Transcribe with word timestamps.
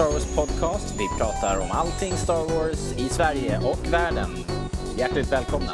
Star 0.00 0.12
Wars 0.12 0.34
podcast. 0.36 0.94
Vi 0.98 1.08
pratar 1.18 1.60
om 1.60 1.70
allting 1.70 2.12
Star 2.12 2.44
Wars 2.44 2.92
i 2.98 3.08
Sverige 3.08 3.58
och 3.58 3.92
världen. 3.92 4.30
Hjärtligt 4.96 5.32
välkomna! 5.32 5.72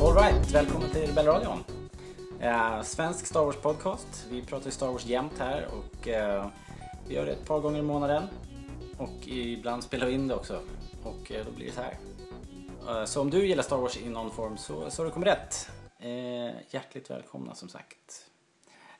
Alright, 0.00 0.50
välkommen 0.50 0.90
till 0.90 1.06
Rebellradion. 1.06 1.64
Eh, 2.40 2.82
svensk 2.82 3.26
Star 3.26 3.44
Wars 3.44 3.56
podcast. 3.56 4.26
Vi 4.30 4.42
pratar 4.42 4.66
ju 4.66 4.70
Star 4.70 4.86
Wars 4.86 5.06
jämt 5.06 5.38
här 5.38 5.66
och 5.72 6.08
eh, 6.08 6.46
vi 7.08 7.14
gör 7.14 7.26
det 7.26 7.32
ett 7.32 7.46
par 7.46 7.60
gånger 7.60 7.78
i 7.78 7.82
månaden. 7.82 8.22
Och 8.98 9.28
ibland 9.28 9.82
spelar 9.82 10.06
vi 10.06 10.12
in 10.12 10.28
det 10.28 10.34
också. 10.34 10.60
Och 11.04 11.32
eh, 11.32 11.44
då 11.44 11.50
blir 11.50 11.66
det 11.66 11.72
så 11.72 11.80
här. 11.80 11.98
Eh, 12.88 13.04
så 13.04 13.20
om 13.20 13.30
du 13.30 13.46
gillar 13.46 13.62
Star 13.62 13.76
Wars 13.76 13.96
i 13.96 14.08
någon 14.08 14.30
form 14.30 14.56
så, 14.58 14.90
så 14.90 15.02
har 15.02 15.06
du 15.06 15.12
kommit 15.12 15.28
rätt. 15.28 15.70
Eh, 15.98 16.54
hjärtligt 16.70 17.10
välkomna 17.10 17.54
som 17.54 17.68
sagt. 17.68 18.29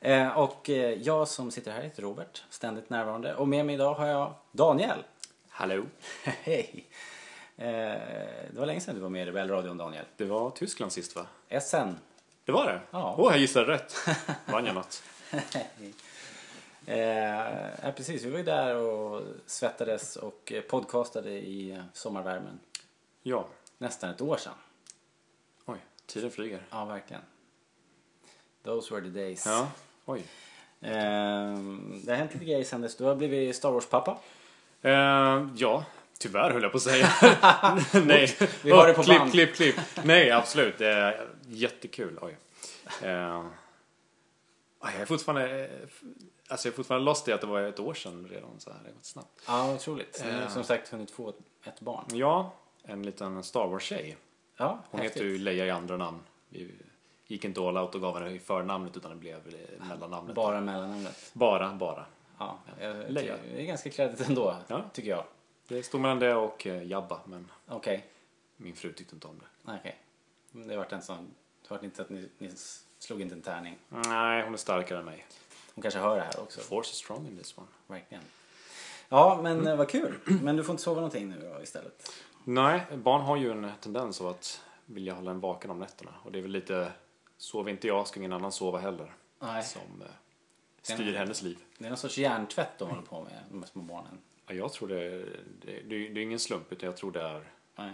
Eh, 0.03 0.37
och 0.37 0.69
eh, 0.69 0.93
jag 0.93 1.27
som 1.27 1.51
sitter 1.51 1.71
här 1.71 1.81
heter 1.81 2.01
Robert, 2.01 2.43
ständigt 2.49 2.89
närvarande. 2.89 3.35
Och 3.35 3.47
med 3.47 3.65
mig 3.65 3.75
idag 3.75 3.93
har 3.93 4.07
jag 4.07 4.33
Daniel. 4.51 5.03
Hallå. 5.49 5.85
Hej! 6.23 6.89
Eh, 7.57 7.67
det 8.51 8.55
var 8.55 8.65
länge 8.65 8.81
sedan 8.81 8.95
du 8.95 9.01
var 9.01 9.09
med 9.09 9.21
i 9.21 9.25
Rebellradion 9.25 9.77
Daniel. 9.77 10.05
Det 10.17 10.25
var 10.25 10.49
Tyskland 10.49 10.91
sist 10.91 11.15
va? 11.15 11.25
SN. 11.61 11.95
Det 12.45 12.51
var 12.51 12.65
det? 12.65 12.81
Ja. 12.91 13.15
Åh, 13.17 13.31
jag 13.31 13.39
gissade 13.39 13.71
rätt. 13.71 13.95
Vann 14.45 14.65
jag 14.65 14.75
något? 14.75 15.03
Eh, 16.85 16.99
ja, 17.83 17.91
precis, 17.95 18.23
vi 18.23 18.29
var 18.29 18.37
ju 18.37 18.43
där 18.43 18.75
och 18.75 19.23
svettades 19.45 20.15
och 20.15 20.53
podcastade 20.69 21.29
i 21.31 21.81
sommarvärmen. 21.93 22.59
Ja. 23.23 23.47
Nästan 23.77 24.09
ett 24.09 24.21
år 24.21 24.37
sedan. 24.37 24.53
Oj, 25.65 25.77
tiden 26.05 26.31
flyger. 26.31 26.65
Ja, 26.69 26.85
verkligen. 26.85 27.21
Those 28.63 28.93
were 28.93 29.03
the 29.03 29.09
days. 29.09 29.45
Ja. 29.45 29.67
Oj. 30.11 30.19
Eh, 30.81 30.91
det 32.03 32.11
har 32.11 32.15
hänt 32.15 32.33
lite 32.33 32.45
grejer 32.45 32.63
sen 32.63 32.81
dess. 32.81 32.95
Du 32.97 33.03
har 33.03 33.15
blivit 33.15 33.55
Star 33.55 33.71
Wars-pappa. 33.71 34.17
Eh, 34.81 35.47
ja, 35.55 35.85
tyvärr 36.19 36.51
höll 36.51 36.63
jag 36.63 36.71
på 36.71 36.77
att 36.77 36.83
säga. 36.83 37.07
Nej. 38.05 38.35
vi 38.63 38.71
har 38.71 38.87
det 38.87 38.93
på 38.93 39.03
klipp, 39.03 39.19
band. 39.19 39.31
klipp, 39.31 39.55
klipp. 39.55 39.75
Nej, 40.03 40.31
absolut. 40.31 40.77
Det 40.77 40.87
är 40.87 41.27
jättekul. 41.47 42.19
Oj. 42.21 42.37
Eh, 43.01 43.45
jag 44.81 44.93
är 45.01 45.05
fortfarande... 45.05 45.65
eh, 45.65 45.69
Alltså 46.47 46.67
jag 46.67 46.73
är 46.73 46.75
fortfarande 46.75 47.05
lost 47.05 47.27
i 47.27 47.31
att 47.33 47.41
det 47.41 47.47
var 47.47 47.61
ett 47.61 47.79
år 47.79 47.93
sedan 47.93 48.27
redan. 48.31 48.49
Så 48.59 48.69
här. 48.71 48.79
Det 48.83 48.89
har 48.89 48.93
gått 48.93 49.05
snabbt. 49.05 49.41
Ja, 49.47 49.73
otroligt. 49.73 50.21
Ni 50.25 50.31
har 50.41 50.47
som 50.49 50.63
sagt 50.63 50.89
hunnit 50.89 51.11
få 51.11 51.29
ett, 51.29 51.35
ett 51.63 51.79
barn. 51.79 52.05
Ja, 52.13 52.53
en 52.83 53.03
liten 53.03 53.43
Star 53.43 53.67
Wars-tjej. 53.67 54.17
Ja, 54.57 54.79
Hon 54.91 55.01
häftigt. 55.01 55.21
heter 55.21 55.29
ju 55.31 55.37
Leia 55.37 55.65
i 55.65 55.69
andra 55.69 55.97
namn. 55.97 56.19
Vi 56.49 56.71
gick 57.31 57.45
inte 57.45 57.61
all 57.61 57.77
out 57.77 57.95
och 57.95 58.01
gav 58.01 58.19
henne 58.19 58.31
i 58.31 58.39
förnamnet 58.39 58.97
utan 58.97 59.11
det 59.11 59.17
blev 59.17 59.39
mellannamnet. 59.89 60.35
Bara 60.35 60.61
mellannamnet. 60.61 61.29
Bara, 61.33 61.73
bara. 61.73 62.05
Ja, 62.37 62.59
Leia. 63.07 63.35
det 63.53 63.61
är 63.61 63.65
ganska 63.65 63.89
kreddigt 63.89 64.29
ändå, 64.29 64.55
Ja. 64.67 64.81
tycker 64.93 65.09
jag. 65.09 65.23
Det 65.67 65.83
stod 65.83 66.01
mellan 66.01 66.19
det 66.19 66.35
och 66.35 66.67
eh, 66.67 66.83
Jabba, 66.83 67.19
men 67.25 67.51
Okej, 67.67 68.05
min 68.57 68.75
fru 68.75 68.93
tyckte 68.93 69.15
inte 69.15 69.27
om 69.27 69.39
det. 69.39 69.71
okej. 69.79 69.97
Men 70.51 70.67
Det 70.67 70.77
vart 70.77 70.91
en 70.91 71.01
sån... 71.01 71.31
Det 71.61 71.69
vart 71.73 71.83
inte 71.83 72.01
att 72.01 72.09
ni, 72.09 72.29
ni 72.37 72.51
slog 72.99 73.21
inte 73.21 73.35
en 73.35 73.41
tärning. 73.41 73.77
Nej, 73.89 74.43
hon 74.43 74.53
är 74.53 74.57
starkare 74.57 74.99
än 74.99 75.05
mig. 75.05 75.25
Hon 75.75 75.81
kanske 75.81 75.99
hör 75.99 76.15
det 76.15 76.21
här 76.23 76.39
också. 76.39 76.59
Force 76.59 76.91
is 76.91 76.97
strong 76.97 77.27
in 77.27 77.37
this 77.37 77.57
one. 77.57 77.67
Verkligen. 77.87 78.23
Ja, 79.09 79.39
men 79.43 79.59
Mm. 79.59 79.77
vad 79.77 79.89
kul. 79.89 80.13
Men 80.41 80.55
du 80.55 80.63
får 80.63 80.73
inte 80.73 80.83
sova 80.83 80.95
någonting 80.95 81.29
nu 81.29 81.51
då 81.55 81.61
istället? 81.63 82.11
Nej, 82.43 82.81
barn 82.95 83.21
har 83.21 83.37
ju 83.37 83.51
en 83.51 83.71
tendens 83.81 84.21
av 84.21 84.27
att 84.27 84.61
vilja 84.85 85.13
hålla 85.13 85.31
en 85.31 85.39
vaken 85.39 85.71
om 85.71 85.79
nätterna. 85.79 86.11
Och 86.23 86.31
det 86.31 86.39
är 86.39 86.41
väl 86.41 86.51
lite, 86.51 86.91
sover 87.41 87.71
inte 87.71 87.87
jag 87.87 88.07
ska 88.07 88.19
ingen 88.19 88.33
annan 88.33 88.51
sova 88.51 88.79
heller. 88.79 89.13
Nej. 89.39 89.63
Som 89.63 90.01
eh, 90.01 90.07
styr 90.81 91.13
hennes 91.13 91.41
liv. 91.41 91.57
Det 91.77 91.85
är 91.85 91.89
någon 91.89 91.97
sorts 91.97 92.17
hjärntvätt 92.17 92.77
de 92.77 92.89
håller 92.89 93.01
på 93.01 93.23
med, 93.23 93.43
de 93.49 93.63
här 93.63 93.69
små 93.69 93.81
barnen. 93.81 94.19
Ja, 94.47 94.53
jag 94.53 94.73
tror 94.73 94.87
det, 94.87 95.25
det, 95.61 95.81
det, 95.81 96.09
det 96.09 96.19
är 96.19 96.23
ingen 96.23 96.39
slump 96.39 96.71
utan 96.71 96.85
jag 96.85 96.97
tror 96.97 97.11
det 97.11 97.21
är 97.21 97.51
Nej. 97.75 97.93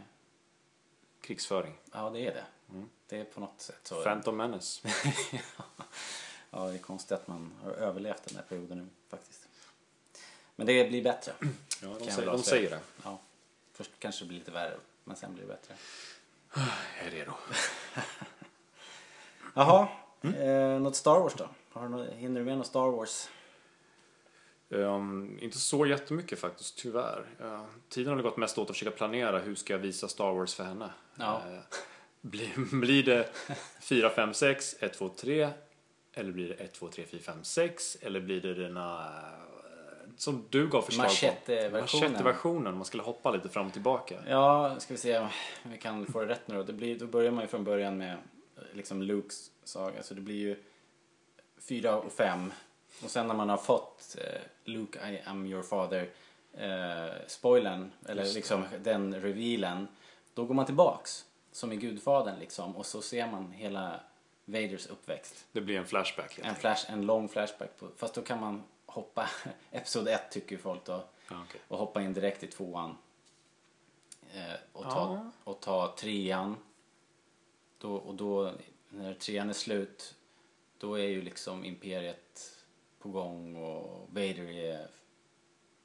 krigsföring. 1.21 1.73
Ja, 1.91 2.09
det 2.09 2.19
är 2.19 2.33
det. 2.33 2.45
Mm. 2.69 2.89
Det 3.07 3.17
är 3.17 3.23
på 3.23 3.39
något 3.39 3.61
sätt 3.61 3.79
så. 3.83 4.03
Phantom 4.03 4.37
Menace. 4.37 4.87
Ja, 6.49 6.65
det 6.65 6.73
är 6.73 6.77
konstigt 6.77 7.11
att 7.11 7.27
man 7.27 7.53
har 7.63 7.71
överlevt 7.71 8.23
den 8.23 8.35
här 8.35 8.43
perioden 8.43 8.77
nu 8.77 8.87
faktiskt. 9.09 9.47
Men 10.55 10.67
det 10.67 10.89
blir 10.89 11.03
bättre. 11.03 11.33
Ja, 11.81 11.95
de, 11.99 12.11
säger, 12.11 12.31
de 12.31 12.43
säger 12.43 12.69
det. 12.69 12.79
Ja. 13.03 13.19
Först 13.71 13.91
kanske 13.99 14.23
det 14.23 14.27
blir 14.27 14.39
lite 14.39 14.51
värre, 14.51 14.77
men 15.03 15.15
sen 15.15 15.33
blir 15.33 15.43
det 15.43 15.47
bättre. 15.47 15.75
Jag 16.97 17.07
är 17.07 17.11
redo. 17.11 17.33
Jaha, 19.57 19.87
Mm. 20.21 20.35
eh, 20.35 20.79
något 20.79 20.95
Star 20.95 21.19
Wars 21.19 21.33
då? 21.33 21.49
Har 21.73 21.89
du 21.89 22.11
hinner 22.15 22.39
du 22.39 22.45
med 22.45 22.57
något 22.57 22.67
Star 22.67 22.91
Wars? 22.91 23.29
Ehm, 24.69 25.37
inte 25.41 25.57
så 25.57 25.85
jättemycket 25.85 26.39
faktiskt, 26.39 26.77
tyvärr. 26.77 27.25
Uh, 27.41 27.63
tiden 27.89 28.13
har 28.13 28.21
gått 28.21 28.37
mest 28.37 28.57
åt 28.57 28.69
att 28.69 28.75
försöka 28.75 28.97
planera 28.97 29.39
hur 29.39 29.55
ska 29.55 29.73
jag 29.73 29.79
visa 29.79 30.07
Star 30.07 30.31
Wars 30.33 30.55
för 30.55 30.63
henne. 30.63 30.89
Ja. 31.15 31.41
Eh, 31.51 31.59
blir, 32.21 32.79
blir 32.79 33.03
det 33.03 33.29
4, 33.81 34.09
5, 34.09 34.33
6, 34.33 34.75
1, 34.79 34.93
2, 34.93 35.09
3? 35.09 35.49
Eller 36.13 36.31
blir 36.31 36.47
det 36.47 36.53
1, 36.53 36.73
2, 36.73 36.87
3, 36.87 37.03
4, 37.05 37.21
5, 37.21 37.43
6? 37.43 37.97
Eller 38.01 38.19
blir 38.19 38.41
det 38.41 38.53
denna 38.53 38.99
eh, 38.99 40.09
som 40.17 40.45
du 40.49 40.67
gav 40.67 40.81
förslag 40.81 41.05
Machete-versionen. 41.05 42.11
Machete-versionen. 42.11 42.75
Man 42.75 42.85
skulle 42.85 43.03
hoppa 43.03 43.31
lite 43.31 43.49
fram 43.49 43.67
och 43.67 43.73
tillbaka. 43.73 44.15
Ja, 44.27 44.75
ska 44.79 44.93
vi 44.93 44.97
se 44.97 45.19
om 45.19 45.27
vi 45.63 45.77
kan 45.77 46.05
få 46.05 46.21
det 46.21 46.27
rätt 46.27 46.47
nu 46.47 46.55
då. 46.55 46.63
Det 46.63 46.73
blir, 46.73 46.99
då 46.99 47.07
börjar 47.07 47.31
man 47.31 47.43
ju 47.43 47.47
från 47.47 47.63
början 47.63 47.97
med 47.97 48.17
liksom 48.73 49.01
Lukes 49.01 49.51
saga. 49.63 50.03
Så 50.03 50.13
det 50.13 50.21
blir 50.21 50.35
ju 50.35 50.63
fyra 51.57 51.95
och 51.97 52.11
fem. 52.11 52.53
Och 53.03 53.09
sen 53.11 53.27
när 53.27 53.35
man 53.35 53.49
har 53.49 53.57
fått 53.57 54.15
eh, 54.19 54.41
Luke, 54.63 55.09
I 55.11 55.21
am 55.25 55.45
your 55.45 55.63
father, 55.63 56.09
eh, 56.53 57.13
spoilern, 57.27 57.91
eller 58.05 58.25
liksom 58.33 58.65
den 58.83 59.21
revealen. 59.21 59.87
Då 60.33 60.45
går 60.45 60.55
man 60.55 60.65
tillbaks, 60.65 61.25
som 61.51 61.71
i 61.71 61.75
Gudfadern 61.75 62.39
liksom. 62.39 62.75
Och 62.75 62.85
så 62.85 63.01
ser 63.01 63.27
man 63.31 63.51
hela 63.51 63.99
Vaders 64.45 64.87
uppväxt. 64.87 65.45
Det 65.51 65.61
blir 65.61 65.77
en 65.77 65.85
flashback. 65.85 66.39
En, 66.43 66.55
flash, 66.55 66.91
en 66.91 67.05
lång 67.05 67.29
flashback. 67.29 67.77
På, 67.79 67.87
fast 67.97 68.13
då 68.13 68.21
kan 68.21 68.39
man 68.39 68.63
hoppa, 68.85 69.29
episod 69.71 70.07
1 70.07 70.31
tycker 70.31 70.51
ju 70.51 70.57
folk 70.61 70.85
då. 70.85 71.03
Ja, 71.29 71.43
okej. 71.49 71.61
Och 71.67 71.77
hoppa 71.77 72.01
in 72.01 72.13
direkt 72.13 72.43
i 72.43 72.47
tvåan. 72.47 72.97
Eh, 74.33 74.53
och, 74.73 74.83
ta, 74.83 74.89
Ja. 74.89 75.31
och 75.43 75.59
ta 75.59 75.95
trean. 75.99 76.55
Då, 77.77 77.95
och 77.95 78.15
då, 78.15 78.53
när 78.89 79.13
trean 79.13 79.49
är 79.49 79.53
slut, 79.53 80.15
då 80.77 80.99
är 80.99 81.07
ju 81.07 81.21
liksom 81.21 81.65
imperiet 81.65 82.57
på 82.99 83.09
gång 83.09 83.55
och 83.55 84.07
Vader 84.09 84.51
är 84.51 84.87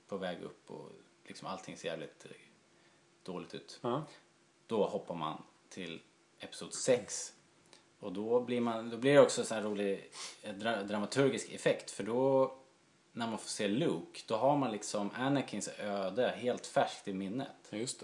på 0.06 0.16
väg 0.16 0.42
upp 0.42 0.70
och 0.70 0.88
liksom 1.26 1.48
allting 1.48 1.76
ser 1.76 1.88
jävligt 1.88 2.24
eh, 2.24 2.30
dåligt 3.22 3.54
ut. 3.54 3.78
Ja. 3.82 4.04
Då 4.66 4.86
hoppar 4.86 5.14
man 5.14 5.42
till 5.68 6.00
episod 6.38 6.74
6. 6.74 7.32
Och 7.98 8.12
då 8.12 8.40
blir, 8.40 8.60
man, 8.60 8.90
då 8.90 8.96
blir 8.96 9.12
det 9.12 9.20
också 9.20 9.44
så 9.44 9.54
här 9.54 9.62
rolig 9.62 10.10
eh, 10.42 10.54
dra, 10.54 10.82
dramaturgisk 10.82 11.50
effekt 11.50 11.90
för 11.90 12.04
då 12.04 12.54
när 13.12 13.26
man 13.26 13.38
får 13.38 13.48
se 13.48 13.68
Luke 13.68 14.20
då 14.26 14.36
har 14.36 14.56
man 14.56 14.72
liksom 14.72 15.10
Anakins 15.14 15.68
öde 15.78 16.28
helt 16.28 16.66
färskt 16.66 17.08
i 17.08 17.12
minnet. 17.12 17.48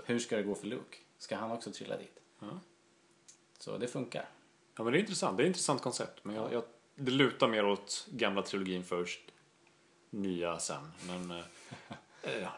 Hur 0.05 0.19
ska 0.19 0.37
det 0.37 0.43
gå 0.43 0.55
för 0.55 0.67
Luke? 0.67 0.97
Ska 1.19 1.37
han 1.37 1.51
också 1.51 1.73
trilla 1.73 1.97
dit? 1.97 2.21
Ja. 2.39 2.61
Så 3.59 3.79
det 3.79 3.89
funkar. 3.89 4.29
Ja, 4.77 4.85
men 4.85 4.93
det 4.93 4.99
är 4.99 5.01
intressant. 5.01 5.37
Det 5.37 5.43
är 5.43 5.45
ett 5.45 5.49
intressant 5.49 5.83
koncept. 5.83 6.25
Men 6.25 6.37
jag, 6.37 6.53
jag, 6.53 6.63
det 6.95 7.11
lutar 7.11 7.49
mer 7.49 7.67
åt 7.67 8.07
gamla 8.11 8.43
trilogin 8.43 8.85
först, 8.85 9.21
nya 10.11 10.59
sen. 10.59 10.93
Men 11.07 11.31
eh, 11.31 11.45
eh, 12.43 12.49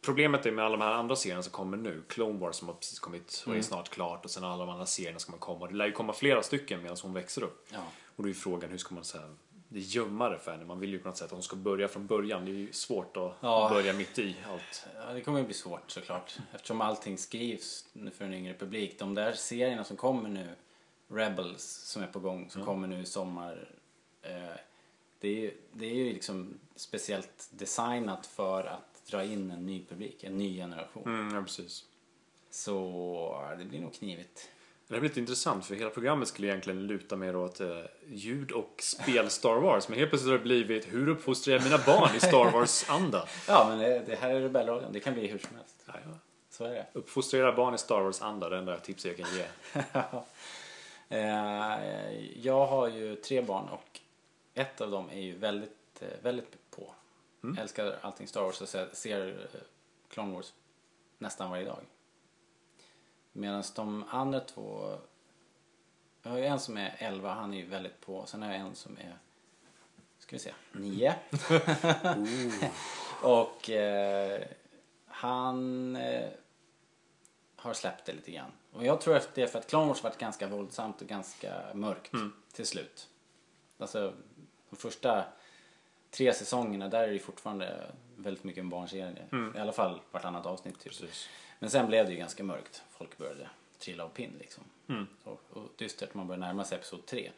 problemet 0.00 0.46
är 0.46 0.52
med 0.52 0.64
alla 0.64 0.76
de 0.76 0.84
här 0.84 0.92
andra 0.92 1.16
serierna 1.16 1.42
som 1.42 1.52
kommer 1.52 1.76
nu. 1.76 2.02
Clone 2.08 2.38
Wars 2.38 2.56
som 2.56 2.68
har 2.68 2.74
precis 2.74 2.98
kommit 2.98 3.44
och 3.46 3.56
är 3.56 3.62
snart 3.62 3.88
klart 3.88 4.24
och 4.24 4.30
sen 4.30 4.44
alla 4.44 4.66
de 4.66 4.72
andra 4.72 4.86
serierna 4.86 5.18
som 5.18 5.32
kommer 5.32 5.40
komma. 5.40 5.66
Det 5.66 5.74
lär 5.74 5.86
ju 5.86 5.92
komma 5.92 6.12
flera 6.12 6.42
stycken 6.42 6.82
medan 6.82 6.96
hon 7.02 7.12
växer 7.12 7.42
upp. 7.42 7.66
Ja. 7.72 7.78
Och 8.16 8.22
då 8.22 8.28
är 8.28 8.32
frågan 8.32 8.70
hur 8.70 8.78
ska 8.78 8.94
man 8.94 9.04
säga 9.04 9.34
det 9.68 9.78
gömmare 9.80 10.38
för 10.38 10.50
henne. 10.52 10.64
Man 10.64 10.80
vill 10.80 10.90
ju 10.90 10.98
på 10.98 11.08
något 11.08 11.16
sätt 11.16 11.24
att 11.24 11.30
hon 11.32 11.42
ska 11.42 11.56
börja 11.56 11.88
från 11.88 12.06
början. 12.06 12.44
Det 12.44 12.50
är 12.50 12.54
ju 12.54 12.72
svårt 12.72 13.16
att 13.16 13.32
Ja. 13.40 13.68
börja 13.72 13.92
mitt 13.92 14.18
i 14.18 14.36
allt. 14.52 14.86
Ja, 15.06 15.12
det 15.12 15.20
kommer 15.20 15.38
ju 15.38 15.44
bli 15.44 15.54
svårt 15.54 15.90
såklart. 15.90 16.36
Eftersom 16.54 16.80
allting 16.80 17.18
skrivs 17.18 17.86
nu 17.92 18.10
för 18.10 18.24
en 18.24 18.34
yngre 18.34 18.54
publik. 18.54 18.98
De 18.98 19.14
där 19.14 19.32
serierna 19.32 19.84
som 19.84 19.96
kommer 19.96 20.28
nu, 20.28 20.48
Rebels 21.08 21.62
som 21.64 22.02
är 22.02 22.06
på 22.06 22.18
gång, 22.18 22.50
som 22.50 22.64
kommer 22.64 22.88
nu 22.88 23.00
i 23.00 23.06
sommar. 23.06 23.68
Eh, 24.22 24.30
det, 25.20 25.28
är 25.28 25.34
ju, 25.40 25.54
det 25.72 25.86
är 25.86 25.94
ju 25.94 26.12
liksom 26.12 26.58
speciellt 26.76 27.48
designat 27.50 28.26
för 28.26 28.64
att 28.64 29.02
dra 29.10 29.24
in 29.24 29.50
en 29.50 29.66
ny 29.66 29.84
publik, 29.84 30.24
en 30.24 30.38
ny 30.38 30.56
generation. 30.56 31.02
Mm, 31.06 31.34
ja, 31.34 31.42
precis. 31.42 31.84
Så 32.50 33.44
det 33.58 33.64
blir 33.64 33.80
nog 33.80 33.94
knivigt. 33.94 34.50
Det 34.88 34.94
här 34.94 35.00
blir 35.00 35.10
lite 35.10 35.20
intressant 35.20 35.66
för 35.66 35.74
hela 35.74 35.90
programmet 35.90 36.28
skulle 36.28 36.48
egentligen 36.48 36.86
luta 36.86 37.16
mer 37.16 37.36
åt 37.36 37.60
eh, 37.60 37.80
ljud 38.08 38.52
och 38.52 38.74
spel 38.78 39.30
Star 39.30 39.54
Wars. 39.54 39.88
Men 39.88 39.98
helt 39.98 40.10
plötsligt 40.10 40.30
har 40.30 40.38
det 40.38 40.44
blivit 40.44 40.92
hur 40.92 41.08
uppfostrar 41.08 41.54
jag 41.54 41.64
mina 41.64 41.78
barn 41.78 42.16
i 42.16 42.20
Star 42.20 42.50
Wars-anda? 42.50 43.28
Ja, 43.48 43.66
men 43.68 43.78
det, 43.78 44.02
det 44.06 44.16
här 44.16 44.30
är 44.30 44.40
Rebellradion. 44.40 44.92
Det 44.92 45.00
kan 45.00 45.14
bli 45.14 45.26
hur 45.26 45.38
som 45.38 45.56
helst. 45.56 45.84
Ja, 45.86 45.92
ja. 46.04 46.18
Så 46.50 46.64
är 46.64 46.70
det. 46.70 46.86
Uppfostra 46.92 47.40
era 47.40 47.52
barn 47.52 47.74
i 47.74 47.78
Star 47.78 48.00
Wars-anda, 48.00 48.48
det 48.48 48.58
enda 48.58 48.78
tipset 48.78 49.18
jag 49.18 49.26
kan 49.26 49.36
ge. 49.36 49.46
Eh, 51.08 51.78
jag 52.36 52.66
har 52.66 52.88
ju 52.88 53.16
tre 53.16 53.42
barn 53.42 53.68
och 53.68 54.00
ett 54.54 54.80
av 54.80 54.90
dem 54.90 55.10
är 55.10 55.20
ju 55.20 55.36
väldigt, 55.36 56.02
eh, 56.02 56.08
väldigt 56.22 56.70
på. 56.70 56.94
Mm. 57.44 57.58
Älskar 57.58 57.96
allting 58.00 58.26
Star 58.26 58.42
Wars 58.42 58.60
och 58.60 58.68
ser, 58.68 58.88
ser 58.92 59.28
eh, 59.28 59.60
Clone 60.08 60.34
Wars 60.34 60.52
nästan 61.18 61.50
varje 61.50 61.64
dag. 61.64 61.78
Medan 63.36 63.62
de 63.74 64.04
andra 64.10 64.40
två, 64.40 64.98
jag 66.22 66.30
har 66.30 66.38
ju 66.38 66.44
en 66.44 66.60
som 66.60 66.76
är 66.76 66.96
11, 66.98 67.34
han 67.34 67.54
är 67.54 67.58
ju 67.58 67.66
väldigt 67.66 68.00
på. 68.00 68.26
Sen 68.26 68.42
har 68.42 68.52
jag 68.52 68.60
en 68.60 68.74
som 68.74 68.96
är, 68.98 69.18
ska 70.18 70.36
vi 70.36 70.40
se, 70.40 70.52
9. 70.72 71.14
och 73.22 73.70
eh, 73.70 74.42
han 75.06 75.96
eh, 75.96 76.28
har 77.56 77.74
släppt 77.74 78.04
det 78.04 78.12
lite 78.12 78.30
grann. 78.30 78.52
Och 78.72 78.84
jag 78.84 79.00
tror 79.00 79.16
att 79.16 79.34
det 79.34 79.42
är 79.42 79.46
för 79.46 79.58
att 79.58 79.66
Clone 79.66 79.86
Wars 79.86 80.02
varit 80.02 80.18
ganska 80.18 80.46
våldsamt 80.48 81.02
och 81.02 81.08
ganska 81.08 81.74
mörkt 81.74 82.12
till 82.52 82.66
slut. 82.66 83.08
Alltså 83.78 84.12
de 84.70 84.76
första 84.76 85.24
tre 86.10 86.32
säsongerna 86.32 86.88
där 86.88 87.08
är 87.08 87.12
det 87.12 87.18
fortfarande 87.18 87.90
väldigt 88.16 88.44
mycket 88.44 88.60
en 88.60 88.68
barnserie. 88.68 89.26
I 89.56 89.58
alla 89.58 89.72
fall 89.72 90.00
vartannat 90.10 90.46
avsnitt 90.46 90.80
typ. 90.80 90.92
Precis. 90.92 91.28
Men 91.58 91.70
sen 91.70 91.86
blev 91.86 92.06
det 92.06 92.12
ju 92.12 92.18
ganska 92.18 92.44
mörkt. 92.44 92.82
Folk 92.90 93.18
började 93.18 93.50
trilla 93.78 94.04
av 94.04 94.08
pinn 94.08 94.32
liksom. 94.38 94.64
Mm. 94.88 95.06
Och, 95.24 95.40
och 95.52 95.68
dystert 95.76 96.14
man 96.14 96.26
börjar 96.26 96.40
närma 96.40 96.64
sig 96.64 96.78
episod 96.78 97.06
tre. 97.06 97.30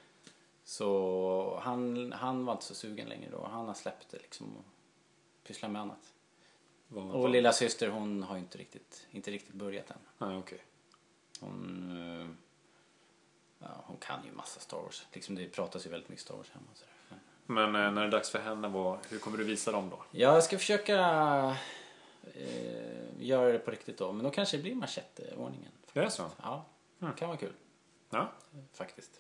Så 0.65 1.61
han, 1.63 2.13
han 2.13 2.45
var 2.45 2.53
inte 2.53 2.65
så 2.65 2.75
sugen 2.75 3.09
längre 3.09 3.31
då. 3.31 3.47
Han 3.53 3.67
har 3.67 3.75
släppt 3.75 4.11
det 4.11 4.19
liksom 4.19 4.57
och 4.57 4.65
pysslar 5.47 5.69
med 5.69 5.83
annat. 5.83 6.13
Vad, 6.89 7.11
Och 7.11 7.29
lilla 7.29 7.53
syster 7.53 7.89
hon 7.89 8.23
har 8.23 8.35
ju 8.37 8.41
inte 8.43 8.59
riktigt, 8.59 9.07
inte 9.11 9.31
riktigt 9.31 9.55
börjat 9.55 9.91
än. 9.91 9.99
Nej, 10.29 10.37
okej. 10.39 10.59
Hon, 11.41 11.91
eh, 12.21 12.29
ja, 13.59 13.83
hon 13.87 13.97
kan 13.97 14.25
ju 14.25 14.33
massa 14.33 14.61
Star 14.61 14.79
Wars. 14.83 15.07
Liksom 15.13 15.35
det 15.35 15.49
pratas 15.49 15.87
ju 15.87 15.91
väldigt 15.91 16.09
mycket 16.09 16.25
Star 16.25 16.35
Wars 16.37 16.51
hemma. 16.51 16.67
sådär. 16.75 16.93
Men- 17.47 17.73
Men 17.73 17.85
eh, 17.87 17.93
när 17.93 18.01
det 18.03 18.07
är 18.07 18.11
dags 18.11 18.31
för 18.31 18.39
henne, 18.39 18.69
vad, 18.69 18.99
hur 19.11 19.19
kommer 19.19 19.39
du 19.39 19.45
visa 19.45 19.73
dem 19.73 19.91
då? 19.91 19.97
Ja, 20.11 20.35
jag 20.35 20.45
ska 20.45 20.59
försöka 20.59 20.97
eh, 22.35 22.88
göra 23.21 23.53
det 23.53 23.59
på 23.59 23.71
riktigt 23.71 23.99
då. 23.99 24.13
Men 24.13 24.25
då 24.25 24.31
kanske 24.31 24.57
det 24.57 24.63
blir 24.63 24.75
macheteordningen. 24.75 25.73
Det 25.93 26.01
är 26.01 26.09
så? 26.09 26.31
Ja, 26.43 26.65
det 26.99 27.13
kan 27.19 27.29
vara 27.29 27.39
kul 27.39 27.53
Ja. 28.11 28.33
faktiskt. 28.75 29.11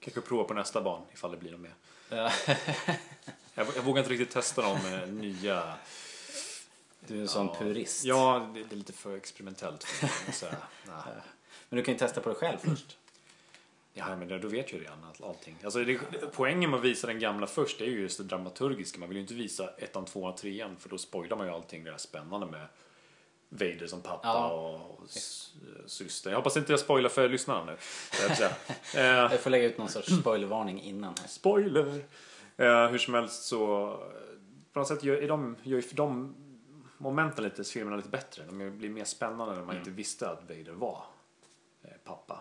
Kanske 0.00 0.20
prova 0.20 0.44
på 0.44 0.54
nästa 0.54 0.82
barn 0.82 1.02
ifall 1.12 1.30
det 1.30 1.36
blir 1.36 1.50
något 1.50 1.60
mer. 1.60 1.74
Ja, 2.08 2.32
Jag, 3.54 3.66
jag 3.76 3.82
vågar 3.82 3.98
inte 4.02 4.12
riktigt 4.12 4.30
testa 4.30 4.62
de 4.62 4.94
eh, 4.94 5.08
nya. 5.08 5.74
du 7.06 7.16
är 7.16 7.20
en 7.20 7.28
sån 7.28 7.46
ja. 7.46 7.54
purist. 7.58 8.04
Ja, 8.04 8.50
det, 8.54 8.64
det 8.64 8.74
är 8.74 8.76
lite 8.76 8.92
för 8.92 9.16
experimentellt 9.16 9.84
för 9.84 10.06
mig. 10.46 10.56
Ja. 10.86 11.04
Men 11.68 11.76
du 11.76 11.82
kan 11.84 11.94
ju 11.94 11.98
testa 11.98 12.20
på 12.20 12.28
dig 12.28 12.38
själv 12.38 12.58
först. 12.58 12.98
ja, 13.92 14.16
men 14.16 14.40
då 14.40 14.48
vet 14.48 14.72
ju 14.72 14.78
redan 14.80 15.04
all- 15.04 15.24
allting. 15.28 15.56
Alltså, 15.64 15.84
det, 15.84 15.98
poängen 16.32 16.70
med 16.70 16.78
att 16.78 16.84
visa 16.84 17.06
den 17.06 17.18
gamla 17.18 17.46
först 17.46 17.80
är 17.80 17.84
ju 17.84 18.00
just 18.00 18.18
det 18.18 18.24
dramaturgiska. 18.24 18.98
Man 19.00 19.08
vill 19.08 19.16
ju 19.16 19.22
inte 19.22 19.34
visa 19.34 19.70
ettan, 19.78 20.04
tvåan, 20.04 20.34
trean 20.36 20.76
för 20.76 20.88
då 20.88 20.98
spoilar 20.98 21.36
man 21.36 21.46
ju 21.46 21.52
allting 21.52 21.84
det 21.84 21.90
där 21.90 21.98
spännande 21.98 22.46
med 22.46 22.66
Vader 23.52 23.86
som 23.86 24.00
pappa 24.00 24.28
Ja. 24.28 24.50
och 24.50 25.08
syster. 25.86 26.30
Jag 26.30 26.36
hoppas 26.36 26.56
inte 26.56 26.72
jag 26.72 26.80
spoilar 26.80 27.08
för 27.08 27.28
lyssnarna 27.28 27.64
nu. 27.64 27.76
Jag. 28.40 28.50
Eh, 28.94 29.04
Jag 29.04 29.40
får 29.40 29.50
lägga 29.50 29.64
ut 29.66 29.78
någon 29.78 29.88
sorts 29.88 30.16
spoilervarning 30.20 30.80
innan 30.82 31.14
här. 31.20 31.28
Spoiler! 31.28 32.04
Eh, 32.56 32.88
hur 32.88 32.98
som 32.98 33.14
helst 33.14 33.42
så 33.42 33.58
på 34.72 34.78
något 34.78 34.88
sätt 34.88 35.04
gör, 35.04 35.16
är 35.22 35.28
de, 35.28 35.56
gör 35.62 35.82
de 35.92 36.34
momenten 36.98 37.44
lite, 37.44 37.64
filmerna 37.64 37.96
lite 37.96 38.08
bättre. 38.08 38.44
De 38.44 38.78
blir 38.78 38.90
mer 38.90 39.04
spännande 39.04 39.54
när 39.54 39.62
man 39.62 39.76
inte 39.76 39.90
visste 39.90 40.30
att 40.30 40.40
Vader 40.42 40.72
var 40.72 41.04
eh, 41.82 41.90
pappa. 42.04 42.40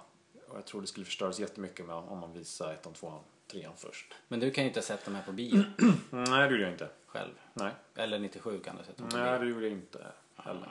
Och 0.50 0.58
jag 0.58 0.66
tror 0.66 0.82
det 0.82 0.88
skulle 0.88 1.06
förstöras 1.06 1.40
jättemycket 1.40 1.86
med, 1.86 1.96
om 1.96 2.20
man 2.20 2.34
visar 2.34 2.72
ettan, 2.74 2.94
tvåan, 2.94 3.20
trean 3.52 3.74
först. 3.78 4.14
Men 4.28 4.40
du 4.40 4.52
kan 4.52 4.64
ju 4.64 4.68
inte 4.68 4.80
ha 4.80 4.86
sett 4.86 5.06
de 5.06 5.16
här 5.16 5.24
på 5.24 5.32
bio 5.32 5.64
Nej, 6.10 6.26
det 6.48 6.52
gjorde 6.52 6.64
jag 6.64 6.72
inte. 6.72 6.90
själv. 7.08 7.32
Nej, 7.54 7.72
Eller 7.96 8.20
97 8.20 8.60
kan 8.60 8.76
du 8.76 8.82
ha 8.82 8.86
sett 8.86 8.98
dem 8.98 9.10
på 9.10 9.18
Nej 9.18 9.40
bio. 9.40 9.46
det 9.46 9.52
gjorde 9.54 9.66
jag 9.68 9.74
inte 9.74 10.08
heller. 10.36 10.62
Så 10.62 10.70